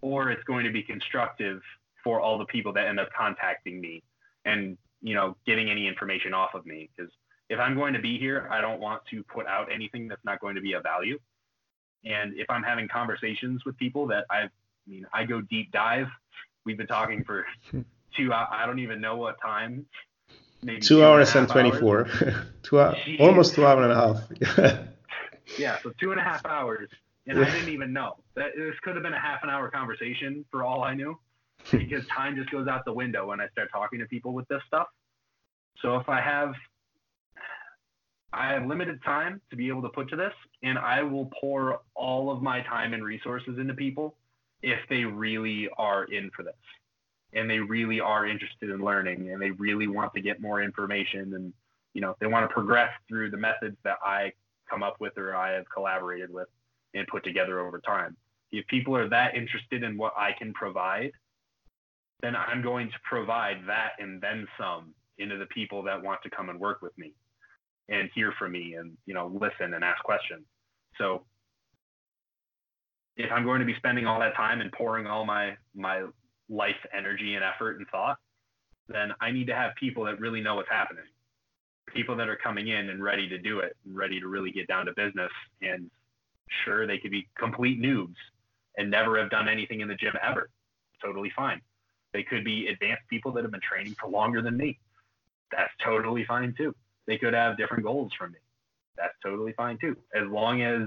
or 0.00 0.30
it's 0.30 0.44
going 0.44 0.64
to 0.64 0.72
be 0.72 0.82
constructive 0.82 1.60
for 2.02 2.20
all 2.20 2.38
the 2.38 2.46
people 2.46 2.72
that 2.72 2.86
end 2.86 2.98
up 2.98 3.08
contacting 3.16 3.80
me 3.80 4.02
and 4.44 4.76
you 5.00 5.14
know 5.14 5.36
getting 5.46 5.70
any 5.70 5.86
information 5.86 6.34
off 6.34 6.54
of 6.54 6.66
me 6.66 6.90
because 6.96 7.12
if 7.48 7.60
i'm 7.60 7.76
going 7.76 7.92
to 7.94 8.00
be 8.00 8.18
here 8.18 8.48
i 8.50 8.60
don't 8.60 8.80
want 8.80 9.00
to 9.08 9.22
put 9.22 9.46
out 9.46 9.68
anything 9.72 10.08
that's 10.08 10.24
not 10.24 10.40
going 10.40 10.56
to 10.56 10.60
be 10.60 10.72
of 10.72 10.82
value 10.82 11.16
and 12.04 12.34
if 12.34 12.46
i'm 12.50 12.64
having 12.64 12.88
conversations 12.88 13.64
with 13.64 13.76
people 13.76 14.04
that 14.04 14.24
i've 14.30 14.50
I 14.86 14.90
mean, 14.90 15.06
I 15.12 15.24
go 15.24 15.40
deep 15.40 15.70
dive. 15.72 16.08
We've 16.64 16.76
been 16.76 16.86
talking 16.86 17.24
for 17.24 17.46
two. 18.16 18.32
I 18.32 18.64
don't 18.66 18.78
even 18.78 19.00
know 19.00 19.16
what 19.16 19.40
time. 19.40 19.86
Maybe 20.64 20.80
two, 20.80 20.96
two 20.96 21.04
hours 21.04 21.30
and, 21.30 21.40
and 21.40 21.48
twenty-four. 21.48 22.08
two 22.62 22.80
hours, 22.80 22.98
almost 23.18 23.54
two 23.54 23.66
hours 23.66 23.82
and 23.82 23.92
a 23.92 24.56
half. 24.56 24.86
yeah, 25.58 25.78
so 25.82 25.92
two 26.00 26.12
and 26.12 26.20
a 26.20 26.22
half 26.22 26.44
hours, 26.46 26.88
and 27.26 27.38
I 27.38 27.50
didn't 27.50 27.70
even 27.70 27.92
know 27.92 28.18
that 28.36 28.50
this 28.56 28.74
could 28.82 28.94
have 28.94 29.02
been 29.02 29.12
a 29.12 29.20
half 29.20 29.42
an 29.42 29.50
hour 29.50 29.70
conversation 29.70 30.44
for 30.50 30.62
all 30.62 30.84
I 30.84 30.94
knew, 30.94 31.18
because 31.70 32.06
time 32.06 32.36
just 32.36 32.50
goes 32.50 32.68
out 32.68 32.84
the 32.84 32.92
window 32.92 33.26
when 33.26 33.40
I 33.40 33.48
start 33.48 33.70
talking 33.72 33.98
to 33.98 34.06
people 34.06 34.32
with 34.32 34.46
this 34.48 34.62
stuff. 34.68 34.86
So 35.80 35.96
if 35.96 36.08
I 36.08 36.20
have 36.20 36.54
I 38.32 38.52
have 38.52 38.64
limited 38.66 39.02
time 39.02 39.40
to 39.50 39.56
be 39.56 39.68
able 39.68 39.82
to 39.82 39.88
put 39.88 40.08
to 40.10 40.16
this, 40.16 40.32
and 40.62 40.78
I 40.78 41.02
will 41.02 41.28
pour 41.40 41.80
all 41.94 42.30
of 42.30 42.40
my 42.40 42.62
time 42.62 42.94
and 42.94 43.04
resources 43.04 43.58
into 43.58 43.74
people 43.74 44.14
if 44.62 44.78
they 44.88 45.04
really 45.04 45.68
are 45.76 46.04
in 46.04 46.30
for 46.36 46.44
this 46.44 46.54
and 47.34 47.48
they 47.48 47.58
really 47.58 48.00
are 48.00 48.26
interested 48.26 48.70
in 48.70 48.84
learning 48.84 49.30
and 49.30 49.40
they 49.40 49.50
really 49.52 49.88
want 49.88 50.12
to 50.14 50.20
get 50.20 50.40
more 50.40 50.62
information 50.62 51.34
and 51.34 51.52
you 51.94 52.00
know 52.00 52.16
they 52.20 52.26
want 52.26 52.48
to 52.48 52.52
progress 52.52 52.90
through 53.08 53.30
the 53.30 53.36
methods 53.36 53.76
that 53.84 53.98
I 54.04 54.32
come 54.68 54.82
up 54.82 54.96
with 55.00 55.16
or 55.18 55.34
I 55.34 55.52
have 55.52 55.64
collaborated 55.72 56.32
with 56.32 56.48
and 56.94 57.06
put 57.06 57.24
together 57.24 57.60
over 57.60 57.80
time. 57.80 58.16
If 58.50 58.66
people 58.66 58.96
are 58.96 59.08
that 59.08 59.34
interested 59.34 59.82
in 59.82 59.96
what 59.96 60.12
I 60.16 60.32
can 60.38 60.52
provide, 60.52 61.12
then 62.20 62.36
I'm 62.36 62.62
going 62.62 62.88
to 62.88 62.96
provide 63.04 63.58
that 63.66 63.92
and 63.98 64.20
then 64.20 64.46
some 64.58 64.94
into 65.18 65.38
the 65.38 65.46
people 65.46 65.82
that 65.82 66.02
want 66.02 66.22
to 66.22 66.30
come 66.30 66.48
and 66.48 66.58
work 66.58 66.82
with 66.82 66.96
me 66.98 67.12
and 67.88 68.08
hear 68.14 68.32
from 68.38 68.52
me 68.52 68.74
and 68.74 68.96
you 69.06 69.14
know 69.14 69.26
listen 69.26 69.74
and 69.74 69.84
ask 69.84 70.02
questions. 70.04 70.44
So 70.98 71.24
if 73.16 73.30
I'm 73.30 73.44
going 73.44 73.60
to 73.60 73.66
be 73.66 73.74
spending 73.76 74.06
all 74.06 74.20
that 74.20 74.34
time 74.36 74.60
and 74.60 74.72
pouring 74.72 75.06
all 75.06 75.24
my 75.24 75.56
my 75.74 76.04
life 76.52 76.76
energy 76.96 77.34
and 77.34 77.44
effort 77.44 77.78
and 77.78 77.86
thought, 77.88 78.18
then 78.88 79.12
I 79.20 79.30
need 79.30 79.46
to 79.46 79.54
have 79.54 79.74
people 79.76 80.04
that 80.04 80.20
really 80.20 80.40
know 80.40 80.56
what's 80.56 80.68
happening. 80.68 81.04
People 81.92 82.16
that 82.16 82.28
are 82.28 82.36
coming 82.36 82.68
in 82.68 82.90
and 82.90 83.02
ready 83.02 83.28
to 83.28 83.38
do 83.38 83.60
it 83.60 83.76
and 83.84 83.96
ready 83.96 84.20
to 84.20 84.28
really 84.28 84.50
get 84.50 84.68
down 84.68 84.86
to 84.86 84.92
business. 84.92 85.30
And 85.62 85.90
sure, 86.64 86.86
they 86.86 86.98
could 86.98 87.10
be 87.10 87.28
complete 87.38 87.80
noobs 87.80 88.14
and 88.76 88.90
never 88.90 89.18
have 89.18 89.30
done 89.30 89.48
anything 89.48 89.80
in 89.80 89.88
the 89.88 89.94
gym 89.94 90.12
ever. 90.22 90.48
Totally 91.02 91.32
fine. 91.34 91.60
They 92.12 92.22
could 92.22 92.44
be 92.44 92.68
advanced 92.68 93.02
people 93.08 93.32
that 93.32 93.42
have 93.42 93.52
been 93.52 93.60
training 93.60 93.96
for 94.00 94.08
longer 94.08 94.42
than 94.42 94.56
me. 94.56 94.78
That's 95.50 95.72
totally 95.84 96.24
fine 96.26 96.54
too. 96.56 96.74
They 97.06 97.18
could 97.18 97.34
have 97.34 97.56
different 97.56 97.82
goals 97.82 98.12
from 98.18 98.32
me. 98.32 98.38
That's 98.96 99.14
totally 99.22 99.52
fine 99.54 99.78
too. 99.80 99.96
As 100.14 100.28
long 100.28 100.62
as 100.62 100.82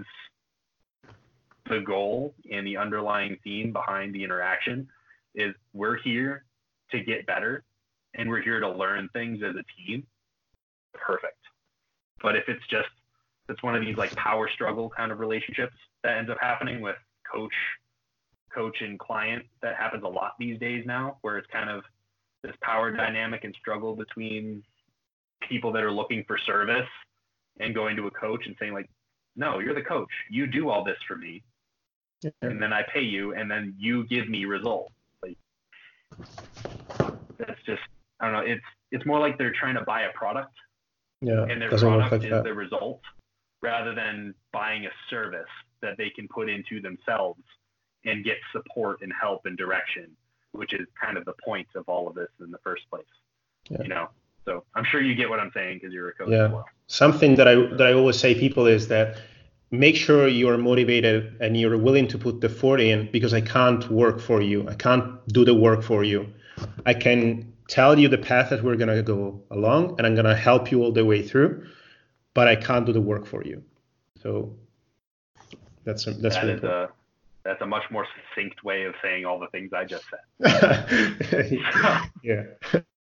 the 1.67 1.79
goal 1.79 2.33
and 2.51 2.65
the 2.65 2.77
underlying 2.77 3.37
theme 3.43 3.73
behind 3.73 4.13
the 4.13 4.23
interaction 4.23 4.87
is 5.35 5.53
we're 5.73 5.97
here 5.97 6.45
to 6.91 6.99
get 7.01 7.25
better 7.25 7.63
and 8.15 8.29
we're 8.29 8.41
here 8.41 8.59
to 8.59 8.69
learn 8.69 9.09
things 9.13 9.41
as 9.43 9.55
a 9.55 9.63
team. 9.77 10.05
Perfect. 10.93 11.37
But 12.21 12.35
if 12.35 12.43
it's 12.47 12.65
just 12.67 12.87
it's 13.49 13.61
one 13.61 13.75
of 13.75 13.81
these 13.81 13.97
like 13.97 14.15
power 14.15 14.49
struggle 14.49 14.89
kind 14.89 15.11
of 15.11 15.19
relationships 15.19 15.75
that 16.03 16.17
ends 16.17 16.31
up 16.31 16.37
happening 16.41 16.81
with 16.81 16.95
coach 17.31 17.53
coach 18.53 18.81
and 18.81 18.97
client 18.97 19.43
that 19.61 19.75
happens 19.75 20.03
a 20.03 20.07
lot 20.07 20.31
these 20.39 20.57
days 20.59 20.83
now 20.85 21.17
where 21.21 21.37
it's 21.37 21.47
kind 21.51 21.69
of 21.69 21.83
this 22.41 22.55
power 22.61 22.89
dynamic 22.91 23.43
and 23.43 23.53
struggle 23.59 23.95
between 23.95 24.63
people 25.47 25.71
that 25.73 25.83
are 25.83 25.91
looking 25.91 26.23
for 26.25 26.37
service 26.37 26.87
and 27.59 27.75
going 27.75 27.95
to 27.97 28.07
a 28.07 28.11
coach 28.11 28.45
and 28.45 28.55
saying 28.59 28.73
like 28.73 28.89
no 29.35 29.59
you're 29.59 29.75
the 29.75 29.81
coach. 29.81 30.09
You 30.31 30.47
do 30.47 30.69
all 30.69 30.83
this 30.83 30.97
for 31.07 31.15
me. 31.15 31.43
And 32.41 32.61
then 32.61 32.73
I 32.73 32.83
pay 32.91 33.01
you, 33.01 33.35
and 33.35 33.49
then 33.49 33.75
you 33.77 34.05
give 34.07 34.29
me 34.29 34.45
results. 34.45 34.93
That's 37.37 37.61
just 37.65 37.81
I 38.19 38.31
don't 38.31 38.33
know. 38.33 38.51
It's 38.51 38.63
it's 38.91 39.05
more 39.05 39.19
like 39.19 39.37
they're 39.37 39.53
trying 39.53 39.75
to 39.75 39.81
buy 39.81 40.03
a 40.03 40.11
product. 40.13 40.53
Yeah. 41.21 41.45
And 41.49 41.61
their 41.61 41.69
product 41.69 42.11
like 42.11 42.23
is 42.23 42.29
that. 42.29 42.43
the 42.43 42.53
result, 42.53 43.01
rather 43.61 43.95
than 43.95 44.33
buying 44.53 44.85
a 44.85 44.89
service 45.09 45.49
that 45.81 45.97
they 45.97 46.09
can 46.09 46.27
put 46.27 46.49
into 46.49 46.81
themselves 46.81 47.41
and 48.05 48.23
get 48.23 48.37
support 48.51 48.99
and 49.01 49.11
help 49.19 49.45
and 49.45 49.57
direction, 49.57 50.11
which 50.51 50.73
is 50.73 50.87
kind 51.01 51.17
of 51.17 51.25
the 51.25 51.33
point 51.43 51.67
of 51.75 51.83
all 51.87 52.07
of 52.07 52.15
this 52.15 52.29
in 52.41 52.51
the 52.51 52.59
first 52.59 52.83
place. 52.89 53.05
Yeah. 53.69 53.81
You 53.81 53.89
know. 53.89 54.09
So 54.45 54.63
I'm 54.75 54.85
sure 54.85 55.01
you 55.01 55.15
get 55.15 55.29
what 55.29 55.39
I'm 55.39 55.51
saying 55.53 55.79
because 55.79 55.93
you're 55.93 56.09
a 56.09 56.13
coach 56.13 56.29
yeah. 56.29 56.47
Well. 56.47 56.65
Something 56.87 57.35
that 57.35 57.47
I 57.47 57.55
that 57.55 57.87
I 57.87 57.93
always 57.93 58.19
say 58.19 58.35
people 58.35 58.67
is 58.67 58.87
that 58.89 59.17
make 59.79 59.95
sure 59.95 60.27
you're 60.27 60.57
motivated 60.57 61.37
and 61.39 61.57
you're 61.57 61.77
willing 61.77 62.07
to 62.09 62.17
put 62.17 62.41
the 62.41 62.47
effort 62.47 62.79
in 62.79 63.09
because 63.11 63.33
I 63.33 63.41
can't 63.41 63.89
work 63.89 64.19
for 64.19 64.41
you. 64.41 64.67
I 64.67 64.75
can't 64.75 65.25
do 65.27 65.45
the 65.45 65.53
work 65.53 65.83
for 65.83 66.03
you. 66.03 66.27
I 66.85 66.93
can 66.93 67.53
tell 67.67 67.97
you 67.97 68.07
the 68.07 68.17
path 68.17 68.49
that 68.49 68.63
we're 68.63 68.75
going 68.75 68.95
to 68.95 69.03
go 69.03 69.41
along 69.51 69.95
and 69.97 70.07
I'm 70.07 70.15
going 70.15 70.25
to 70.25 70.35
help 70.35 70.71
you 70.71 70.83
all 70.83 70.91
the 70.91 71.05
way 71.05 71.21
through, 71.21 71.65
but 72.33 72.47
I 72.47 72.55
can't 72.55 72.85
do 72.85 72.93
the 72.93 73.01
work 73.01 73.25
for 73.25 73.43
you. 73.43 73.63
So 74.21 74.55
that's 75.83 76.05
that's 76.05 76.35
that 76.35 76.43
really 76.43 76.67
a, 76.67 76.89
that's 77.43 77.61
a 77.61 77.65
much 77.65 77.83
more 77.91 78.07
succinct 78.15 78.63
way 78.63 78.83
of 78.85 78.95
saying 79.03 79.25
all 79.25 79.39
the 79.39 79.47
things 79.47 79.71
I 79.73 79.85
just 79.85 80.05
said. 80.09 82.01
yeah. 82.23 82.43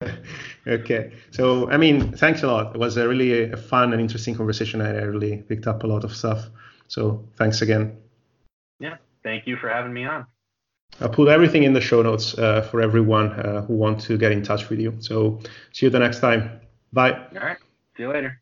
okay. 0.68 1.12
So, 1.32 1.70
I 1.70 1.78
mean, 1.78 2.12
thanks 2.14 2.44
a 2.44 2.48
lot. 2.48 2.76
It 2.76 2.80
was 2.80 2.98
a 2.98 3.08
really 3.08 3.52
a 3.52 3.58
fun 3.58 3.94
and 3.94 4.02
interesting 4.02 4.36
conversation. 4.36 4.82
I 4.82 4.92
really 5.04 5.38
picked 5.38 5.68
up 5.68 5.84
a 5.84 5.88
lot 5.88 6.04
of 6.04 6.16
stuff. 6.16 6.50
So, 6.88 7.24
thanks 7.38 7.62
again. 7.62 7.98
Yeah. 8.80 8.98
Thank 9.24 9.48
you 9.48 9.58
for 9.58 9.70
having 9.70 9.94
me 9.94 10.06
on. 10.06 10.26
I'll 11.00 11.10
put 11.10 11.30
everything 11.30 11.64
in 11.64 11.74
the 11.74 11.82
show 11.82 12.02
notes 12.02 12.38
uh, 12.38 12.62
for 12.62 12.82
everyone 12.82 13.32
uh, 13.32 13.62
who 13.62 13.76
want 13.76 14.02
to 14.02 14.18
get 14.18 14.32
in 14.32 14.44
touch 14.44 14.70
with 14.70 14.80
you. 14.80 14.96
So, 15.00 15.40
see 15.72 15.86
you 15.86 15.90
the 15.90 16.00
next 16.00 16.20
time. 16.20 16.62
Bye. 16.92 17.14
All 17.14 17.40
right. 17.40 17.58
See 17.96 18.04
you 18.04 18.10
later. 18.10 18.41